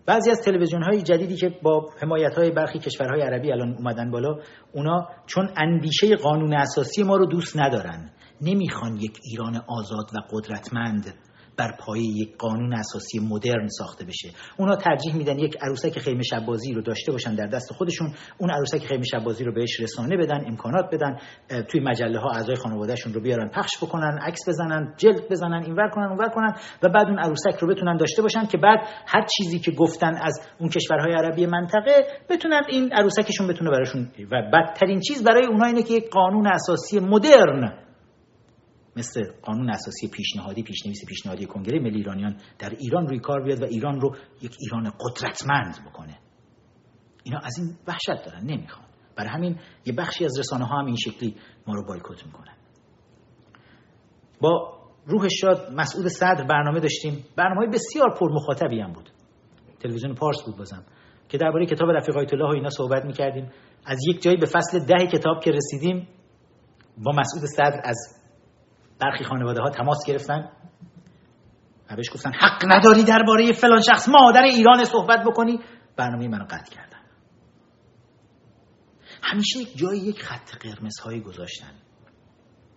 بعضی 0.07 0.31
از 0.31 0.41
تلویزیون 0.43 0.83
های 0.83 1.03
جدیدی 1.03 1.37
که 1.37 1.59
با 1.63 1.91
حمایت 2.03 2.35
های 2.35 2.51
برخی 2.51 2.79
کشورهای 2.79 3.23
عربی 3.23 3.53
الان 3.53 3.75
اومدن 3.79 4.11
بالا 4.11 4.39
اونا 4.73 5.09
چون 5.27 5.49
اندیشه 5.57 6.17
قانون 6.17 6.55
اساسی 6.55 7.03
ما 7.03 7.17
رو 7.17 7.27
دوست 7.27 7.59
ندارن 7.59 8.11
نمی‌خوان 8.41 8.97
یک 8.97 9.19
ایران 9.23 9.57
آزاد 9.69 10.07
و 10.15 10.19
قدرتمند 10.31 11.15
بر 11.57 11.77
پایه 11.81 12.05
یک 12.05 12.37
قانون 12.39 12.75
اساسی 12.75 13.19
مدرن 13.19 13.69
ساخته 13.69 14.05
بشه. 14.05 14.31
اونا 14.59 14.77
ترجیح 14.77 15.17
میدن 15.17 15.39
یک 15.39 15.57
عروسک 15.61 15.99
خیمه 15.99 16.23
شبازی 16.23 16.73
رو 16.73 16.83
داشته 16.83 17.13
باشن 17.13 17.35
در 17.35 17.47
دست 17.47 17.73
خودشون 17.73 18.15
اون 18.39 18.51
عروسک 18.51 18.87
خیمه 18.87 19.05
شبازی 19.05 19.45
رو 19.45 19.53
بهش 19.53 19.81
رسانه 19.81 20.17
بدن 20.17 20.45
امکانات 20.47 20.85
بدن 20.93 21.19
توی 21.69 21.81
مجله 21.81 22.19
ها 22.19 22.31
اعضای 22.31 22.57
خانوادهشون 22.57 23.13
رو 23.13 23.21
بیارن 23.21 23.49
پخش 23.49 23.77
بکنن 23.83 24.19
عکس 24.23 24.49
بزنن 24.49 24.95
جلد 24.97 25.29
بزنن 25.31 25.63
اینور 25.65 25.89
کنن 25.89 26.05
اونور 26.05 26.29
کنن 26.29 26.55
و 26.83 26.89
بعد 26.89 27.07
اون 27.07 27.19
عروسک 27.19 27.57
رو 27.61 27.69
بتونن 27.69 27.97
داشته 27.97 28.23
باشن 28.23 28.47
که 28.47 28.59
بعد 28.59 28.79
هر 29.07 29.27
چیزی 29.37 29.59
که 29.59 29.71
گفتن 29.71 30.15
از 30.23 30.41
اون 30.59 30.69
کشورهای 30.69 31.13
عربی 31.13 31.47
منطقه 31.47 32.07
بتونن 32.31 32.63
این 32.69 32.93
عروسکشون 32.93 33.47
بتونه 33.47 33.71
براشون 33.71 34.11
و 34.33 34.43
بدترین 34.53 35.01
چیز 35.01 35.25
برای 35.25 35.47
اونها 35.47 35.67
اینه 35.67 35.83
که 35.83 35.95
یک 35.95 36.11
قانون 36.11 36.47
اساسی 36.47 37.01
مدرن 37.01 37.84
مثل 38.97 39.23
قانون 39.43 39.71
اساسی 39.71 40.09
پیشنهادی 40.09 40.63
پیشنویس 40.63 41.05
پیشنهادی 41.09 41.47
کنگره 41.47 41.81
ملی 41.81 41.97
ایرانیان 41.97 42.37
در 42.59 42.71
ایران 42.71 43.07
روی 43.07 43.19
کار 43.19 43.43
بیاد 43.43 43.63
و 43.63 43.65
ایران 43.65 44.01
رو 44.01 44.17
یک 44.43 44.57
ایران 44.61 44.93
قدرتمند 45.01 45.77
بکنه. 45.91 46.19
اینا 47.25 47.39
از 47.39 47.59
این 47.59 47.77
وحشت 47.87 48.25
دارن 48.27 48.45
نمی‌خوان. 48.45 48.87
برای 49.17 49.31
همین 49.31 49.59
یه 49.87 49.93
بخشی 49.93 50.25
از 50.25 50.39
رسانه 50.39 50.65
ها 50.65 50.79
هم 50.79 50.87
این 50.87 50.97
شکلی 50.97 51.37
ما 51.67 51.75
رو 51.75 51.87
بایکوت 51.87 52.27
می‌کنن. 52.27 52.55
با 54.41 54.79
روح 55.07 55.29
شاد 55.29 55.73
مسعود 55.73 56.09
صدر 56.09 56.45
برنامه 56.45 56.81
داشتیم. 56.81 57.25
برنامه 57.37 57.67
بسیار 57.67 58.15
پر 58.21 58.33
مخاطبی 58.33 58.81
هم 58.81 58.93
بود. 58.93 59.11
تلویزیون 59.81 60.15
پارس 60.15 60.43
بود 60.47 60.57
بازم. 60.57 60.85
که 61.29 61.39
درباره 61.39 61.67
کتاب 61.67 61.91
رفیق 61.91 62.17
آیت 62.17 62.33
الله 62.33 62.45
و 62.45 62.55
اینا 62.55 62.71
صحبت 62.71 63.05
می‌کردیم. 63.05 63.51
از 63.85 63.99
یک 64.09 64.23
جایی 64.23 64.37
به 64.37 64.47
فصل 64.47 64.79
ده 64.79 65.07
کتاب 65.07 65.41
که 65.45 65.51
رسیدیم 65.51 66.09
با 66.99 67.13
مسعود 67.13 67.45
صدر 67.45 67.81
از 67.85 68.24
برخی 69.01 69.25
خانواده 69.25 69.61
ها 69.61 69.71
تماس 69.71 69.99
گرفتن 70.07 70.51
و 71.91 71.97
بهش 71.97 72.11
گفتن 72.15 72.33
حق 72.33 72.63
نداری 72.73 73.05
درباره 73.05 73.53
فلان 73.53 73.81
شخص 73.81 74.09
مادر 74.09 74.43
ایران 74.43 74.85
صحبت 74.85 75.25
بکنی. 75.27 75.61
برنامه 75.97 76.29
منو 76.29 76.45
قطع 76.45 76.75
کردن. 76.75 76.99
همیشه 79.23 79.59
یک 79.59 79.77
جایی 79.79 80.01
یک 80.01 80.23
خط 80.23 80.57
قرمز 80.61 81.01
هایی 81.01 81.21
گذاشتن. 81.21 81.73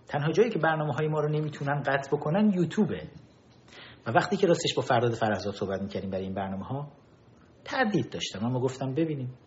تنها 0.08 0.32
جایی 0.32 0.50
که 0.50 0.60
برنامه 0.60 0.94
های 0.94 1.08
ما 1.08 1.20
رو 1.20 1.30
نمی‌تونن 1.30 1.82
قطع 1.82 2.18
بکنن 2.18 2.52
یوتیوبه. 2.54 3.08
و 4.08 4.12
وقتی 4.12 4.38
که 4.38 4.48
راستش 4.48 4.74
با 4.76 4.82
فرداد 4.82 5.14
فرزاد 5.14 5.54
صحبت 5.54 5.82
می‌کردیم 5.82 6.10
برای 6.10 6.24
این 6.24 6.34
برنامه 6.34 6.66
ها 6.66 6.92
تردید 7.66 8.10
داشتم. 8.10 8.46
اما 8.46 8.60
گفتم 8.60 8.94
ببینیم. 8.94 9.38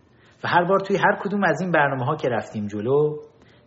و 0.44 0.48
هر 0.48 0.64
بار 0.64 0.80
توی 0.80 0.96
هر 0.96 1.18
کدوم 1.22 1.44
از 1.44 1.60
این 1.60 1.70
برنامه 1.70 2.04
ها 2.04 2.16
که 2.16 2.28
رفتیم 2.28 2.66
جلو 2.66 3.16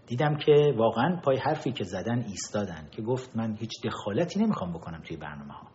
دیدم 0.07 0.37
که 0.37 0.73
واقعا 0.77 1.15
پای 1.23 1.37
حرفی 1.37 1.71
که 1.71 1.83
زدن 1.83 2.19
ایستادن 2.27 2.87
که 2.91 3.01
گفت 3.01 3.37
من 3.37 3.55
هیچ 3.59 3.71
دخالتی 3.83 4.39
نمی‌خوام 4.39 4.73
بکنم 4.73 5.01
توی 5.01 5.17
برنامه 5.17 5.53
ها 5.53 5.71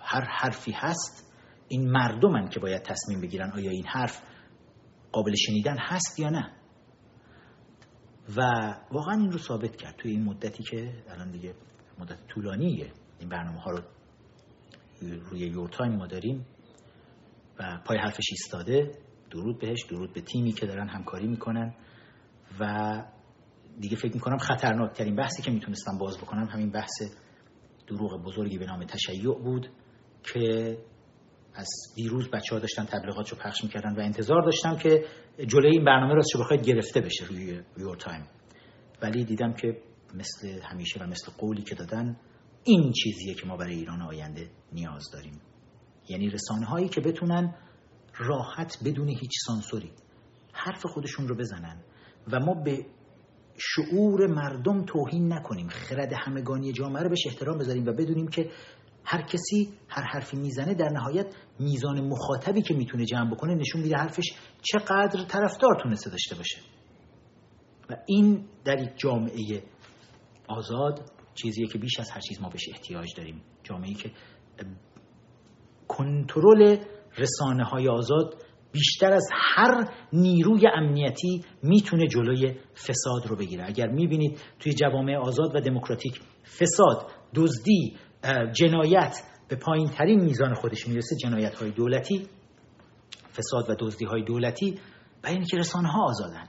هر 0.00 0.24
حرفی 0.24 0.72
هست 0.72 1.32
این 1.68 1.90
مردمن 1.90 2.48
که 2.48 2.60
باید 2.60 2.82
تصمیم 2.82 3.20
بگیرن 3.20 3.50
آیا 3.50 3.70
این 3.70 3.86
حرف 3.86 4.22
قابل 5.12 5.34
شنیدن 5.34 5.76
هست 5.78 6.20
یا 6.20 6.30
نه. 6.30 6.52
و 8.36 8.40
واقعا 8.90 9.14
این 9.14 9.32
رو 9.32 9.38
ثابت 9.38 9.76
کرد 9.76 9.96
توی 9.96 10.10
این 10.10 10.24
مدتی 10.24 10.62
که 10.62 11.02
الان 11.08 11.30
دیگه 11.30 11.54
مدت 11.98 12.26
طولانیه 12.26 12.92
این 13.18 13.28
برنامه 13.28 13.60
ها 13.60 13.70
رو 13.70 13.80
روی 15.30 15.40
یورتایم 15.40 15.92
ما 15.92 16.06
داریم 16.06 16.46
و 17.58 17.78
پای 17.86 17.98
حرفش 17.98 18.24
ایستاده 18.30 18.90
درود 19.30 19.60
بهش 19.60 19.82
درود 19.82 20.12
به 20.12 20.20
تیمی 20.20 20.52
که 20.52 20.66
دارن 20.66 20.88
همکاری 20.88 21.26
می‌کنن. 21.26 21.74
و 22.60 23.02
دیگه 23.80 23.96
فکر 23.96 24.14
می‌کنم 24.14 24.38
خطرناکترین 24.38 25.16
بحثی 25.16 25.42
که 25.42 25.50
می‌تونستم 25.50 25.98
باز 25.98 26.18
بکنم 26.18 26.44
همین 26.44 26.70
بحث 26.70 27.02
دروغ 27.86 28.24
بزرگی 28.24 28.58
به 28.58 28.66
نام 28.66 28.84
تشیع 28.84 29.34
بود 29.34 29.68
که 30.22 30.78
از 31.54 31.68
دیروز 31.96 32.30
بچه 32.30 32.54
ها 32.54 32.60
داشتن 32.60 32.84
تبلیغات 32.84 33.28
رو 33.28 33.38
پخش 33.38 33.64
می‌کردن 33.64 33.94
و 33.96 34.00
انتظار 34.00 34.42
داشتم 34.42 34.76
که 34.76 35.04
جلوی 35.46 35.70
این 35.70 35.84
برنامه 35.84 36.14
راست 36.14 36.36
بخواید 36.40 36.62
گرفته 36.62 37.00
بشه 37.00 37.26
روی 37.26 37.60
یور 37.78 37.96
تایم 37.96 38.26
ولی 39.02 39.24
دیدم 39.24 39.52
که 39.52 39.82
مثل 40.14 40.60
همیشه 40.62 41.00
و 41.00 41.06
مثل 41.06 41.32
قولی 41.38 41.62
که 41.62 41.74
دادن 41.74 42.16
این 42.64 42.92
چیزیه 42.92 43.34
که 43.34 43.46
ما 43.46 43.56
برای 43.56 43.74
ایران 43.74 44.02
آینده 44.02 44.50
نیاز 44.72 45.10
داریم. 45.12 45.40
یعنی 46.08 46.30
رسانه 46.30 46.66
هایی 46.66 46.88
که 46.88 47.00
بتونن 47.00 47.54
راحت 48.18 48.78
بدون 48.84 49.08
هیچ 49.08 49.32
سانسوری 49.46 49.92
حرف 50.52 50.86
خودشون 50.86 51.28
رو 51.28 51.36
بزنن 51.36 51.82
و 52.32 52.40
ما 52.40 52.54
به 52.54 52.86
شعور 53.58 54.26
مردم 54.26 54.84
توهین 54.84 55.32
نکنیم. 55.32 55.68
خرد 55.68 56.12
همگانی 56.26 56.72
جامعه 56.72 57.02
رو 57.02 57.08
بهش 57.08 57.26
احترام 57.26 57.58
بذاریم 57.58 57.86
و 57.86 57.92
بدونیم 57.92 58.28
که 58.28 58.50
هر 59.04 59.22
کسی 59.22 59.72
هر 59.88 60.02
حرفی 60.02 60.36
می‌زنه 60.36 60.74
در 60.74 60.88
نهایت 60.88 61.34
میزان 61.58 62.00
مخاطبی 62.00 62.62
که 62.62 62.74
می‌تونه 62.74 63.04
جمع 63.04 63.30
بکنه 63.30 63.54
نشون 63.54 63.80
میده 63.80 63.96
حرفش 63.96 64.32
چقدر 64.62 65.24
طرفدار 65.24 65.80
تونسته 65.82 66.10
داشته 66.10 66.34
باشه. 66.34 66.58
و 67.90 67.96
این 68.06 68.44
در 68.64 68.82
یک 68.82 68.90
جامعه 68.96 69.62
آزاد 70.48 71.10
چیزیه 71.34 71.66
که 71.66 71.78
بیش 71.78 72.00
از 72.00 72.10
هر 72.10 72.20
چیز 72.20 72.40
ما 72.40 72.48
بهش 72.48 72.68
احتیاج 72.72 73.08
داریم. 73.16 73.42
جامعه 73.62 73.94
که 73.94 74.10
کنترل 75.88 76.76
رسانه 77.18 77.64
های 77.64 77.88
آزاد 77.88 78.34
بیشتر 78.72 79.12
از 79.12 79.28
هر 79.32 79.90
نیروی 80.12 80.66
امنیتی 80.74 81.44
می‌تونه 81.62 82.06
جلوی 82.06 82.54
فساد 82.74 83.26
رو 83.28 83.36
بگیره. 83.36 83.64
اگر 83.66 83.86
می‌بینید 83.86 84.40
توی 84.60 84.72
جوامع 84.72 85.16
آزاد 85.16 85.56
و 85.56 85.60
دموکراتیک 85.60 86.20
فساد 86.58 87.10
دزدی 87.34 87.96
جنایت 88.52 89.22
به 89.48 89.56
پایین 89.56 89.88
ترین 89.88 90.20
میزان 90.20 90.54
خودش 90.54 90.88
می‌رسه 90.88 91.16
جنایت 91.16 91.54
های 91.54 91.70
دولتی 91.70 92.26
فساد 93.32 93.70
و 93.70 93.74
دزدی 93.78 94.04
های 94.04 94.24
دولتی 94.24 94.78
برای 95.22 95.36
اینکه 95.36 95.56
رسانه 95.56 95.88
ها 95.88 96.04
آزادن. 96.04 96.48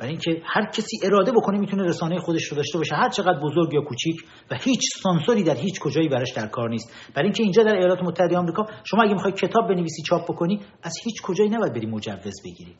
برای 0.00 0.10
اینکه 0.10 0.42
هر 0.44 0.70
کسی 0.70 0.98
اراده 1.02 1.32
بکنه 1.32 1.58
می‌تونه 1.58 1.82
رسانه 1.82 2.18
خودش 2.18 2.44
رو 2.44 2.56
داشته 2.56 2.78
باشه. 2.78 2.94
هر 2.94 3.08
چقدر 3.08 3.40
بزرگ 3.40 3.74
یا 3.74 3.80
کوچیک 3.80 4.24
و 4.50 4.54
هیچ 4.54 4.80
سانسوری 5.02 5.42
در 5.42 5.54
هیچ 5.56 5.80
کجایی 5.80 6.08
براش 6.08 6.32
در 6.32 6.46
کار 6.46 6.68
نیست. 6.70 6.92
برای 7.14 7.26
اینکه 7.26 7.42
اینجا 7.42 7.62
در 7.62 7.74
ایالات 7.74 7.98
متحده 8.02 8.36
آمریکا 8.36 8.66
شما 8.84 9.02
اگه 9.02 9.12
می‌خوای 9.12 9.32
کتاب 9.32 9.68
بنویسی 9.68 10.02
چاپ 10.02 10.24
بکنی 10.30 10.60
از 10.82 10.92
هیچ 11.04 11.22
کجایی 11.22 11.50
نباید 11.50 11.72
بری 11.72 11.86
مجوز 11.86 12.34
بگیری. 12.44 12.76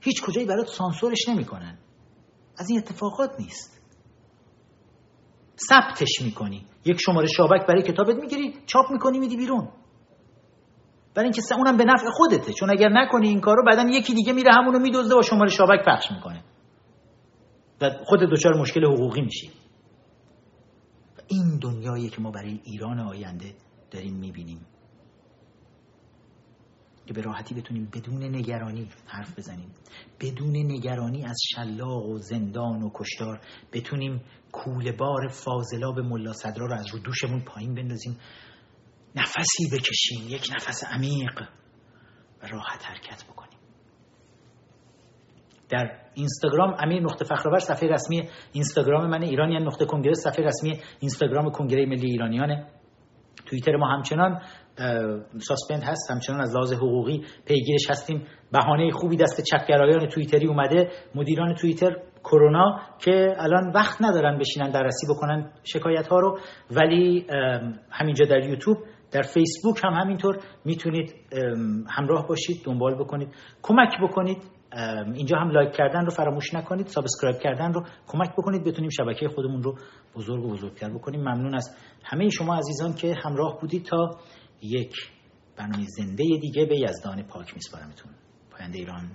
هیچ 0.00 0.22
کجایی 0.22 0.46
برات 0.46 0.66
سانسورش 0.66 1.28
نمی‌کنن. 1.28 1.78
از 2.58 2.70
این 2.70 2.78
اتفاقات 2.78 3.30
نیست. 3.40 3.80
ثبتش 5.68 6.22
می‌کنی. 6.24 6.66
یک 6.84 7.00
شماره 7.00 7.26
شابک 7.26 7.66
برای 7.66 7.82
کتابت 7.82 8.16
می‌گیری 8.16 8.54
چاپ 8.66 8.92
می‌کنی 8.92 9.18
میدی 9.18 9.36
بیرون. 9.36 9.68
برای 11.14 11.24
اینکه 11.24 11.54
اونم 11.54 11.76
به 11.76 11.84
نفع 11.84 12.10
خودته. 12.10 12.52
چون 12.52 12.70
اگر 12.70 12.88
نکنی 12.88 13.28
این 13.28 13.40
کارو 13.40 13.64
بعدا 13.66 13.88
یکی 13.90 14.14
دیگه 14.14 14.32
میره 14.32 14.52
همونو 14.52 14.78
میدزده 14.78 15.18
و 15.18 15.22
شماره 15.22 15.50
شابک 15.50 15.84
پخش 15.86 16.10
می‌کنه. 16.10 16.44
و 17.80 17.90
خود 18.04 18.20
دچار 18.20 18.54
مشکل 18.54 18.84
حقوقی 18.84 19.20
میشی. 19.20 19.50
این 21.28 21.58
دنیایی 21.62 22.08
که 22.08 22.20
ما 22.20 22.30
برای 22.30 22.60
ایران 22.64 23.00
آینده 23.00 23.54
داریم 23.90 24.14
می‌بینیم. 24.14 24.66
که 27.06 27.14
به 27.14 27.22
راحتی 27.22 27.54
بتونیم 27.54 27.88
بدون 27.94 28.22
نگرانی 28.22 28.88
حرف 29.06 29.38
بزنیم. 29.38 29.74
بدون 30.20 30.56
نگرانی 30.56 31.24
از 31.24 31.36
شلاق 31.54 32.06
و 32.06 32.18
زندان 32.18 32.82
و 32.82 32.90
کشتار 32.94 33.40
بتونیم 33.72 34.22
کوله 34.52 34.92
بار 34.92 35.28
فاضلاب 35.28 36.00
ملا 36.00 36.32
صدرا 36.32 36.66
رو 36.66 36.74
از 36.74 36.86
رو 36.92 36.98
دوشمون 36.98 37.40
پایین 37.40 37.74
بندازیم. 37.74 38.16
نفسی 39.14 39.64
بکشیم 39.72 40.28
یک 40.28 40.48
نفس 40.54 40.84
عمیق 40.84 41.42
و 42.42 42.46
راحت 42.46 42.84
حرکت 42.86 43.24
بکنیم. 43.24 43.58
در 45.68 45.90
اینستاگرام 46.14 46.76
امیر 46.78 47.02
نقطه 47.02 47.24
فخرآور 47.24 47.58
صفحه 47.58 47.88
رسمی 47.88 48.28
اینستاگرام 48.52 49.10
من 49.10 49.22
ایرانیان 49.22 49.62
نقطه 49.62 49.84
کنگره 49.84 50.14
صفحه 50.14 50.44
رسمی 50.44 50.80
اینستاگرام 51.00 51.50
کنگره 51.50 51.86
ملی 51.86 52.10
ایرانیانه. 52.10 52.66
توییتر 53.46 53.76
ما 53.76 53.86
همچنان 53.86 54.40
suspend 55.38 55.82
هست 55.82 56.10
همچنان 56.10 56.40
از 56.40 56.54
لحاظ 56.54 56.72
حقوقی 56.72 57.24
پیگیرش 57.46 57.90
هستیم. 57.90 58.26
بهانه 58.52 58.90
خوبی 58.90 59.16
دست 59.16 59.40
چپگرایان 59.40 60.08
توییتری 60.08 60.46
اومده. 60.46 60.90
مدیران 61.14 61.54
توییتر 61.54 61.96
کرونا 62.24 62.80
که 62.98 63.34
الان 63.38 63.72
وقت 63.72 64.02
ندارن 64.02 64.38
بشینن 64.38 64.70
بررسی 64.70 65.06
بکنن 65.06 65.52
شکایت 65.64 66.06
ها 66.06 66.18
رو. 66.18 66.38
ولی 66.70 67.26
همینجا 67.90 68.26
در 68.26 68.38
یوتیوب 68.38 68.78
در 69.14 69.22
فیسبوک 69.22 69.80
هم 69.84 69.92
همینطور 69.92 70.38
می‌تونید 70.64 71.14
همراه 71.90 72.26
باشید 72.28 72.64
دنبال 72.64 72.94
بکنید. 72.94 73.28
کمک 73.62 73.88
بکنید. 74.02 74.38
اینجا 75.14 75.36
هم 75.36 75.50
like 75.50 75.72
کردن 75.72 76.04
رو 76.04 76.10
فراموش 76.10 76.54
نکنید 76.54 76.86
subscribe 76.86 77.38
کردن 77.38 77.72
رو 77.72 77.84
کمک 78.06 78.32
بکنید. 78.32 78.64
بتونیم 78.64 78.90
شبکه 78.90 79.28
خودمون 79.28 79.62
رو 79.62 79.74
بزرگ 80.16 80.44
و 80.44 80.50
بزرگتر 80.50 80.90
بکنیم. 80.90 81.20
ممنون 81.20 81.54
از 81.54 81.76
همه 82.04 82.28
شما 82.28 82.56
عزیزان 82.56 82.94
که 82.94 83.14
همراه 83.24 83.58
بودید 83.60 83.84
تا 83.84 84.10
یک 84.62 84.94
برنامه 85.56 85.84
زنده 85.88 86.24
دیگه 86.40 86.64
به 86.64 86.78
یزدان 86.78 87.22
پاک 87.22 87.54
میسپارمتون. 87.54 88.12
پاینده 88.50 88.78
ایران. 88.78 89.10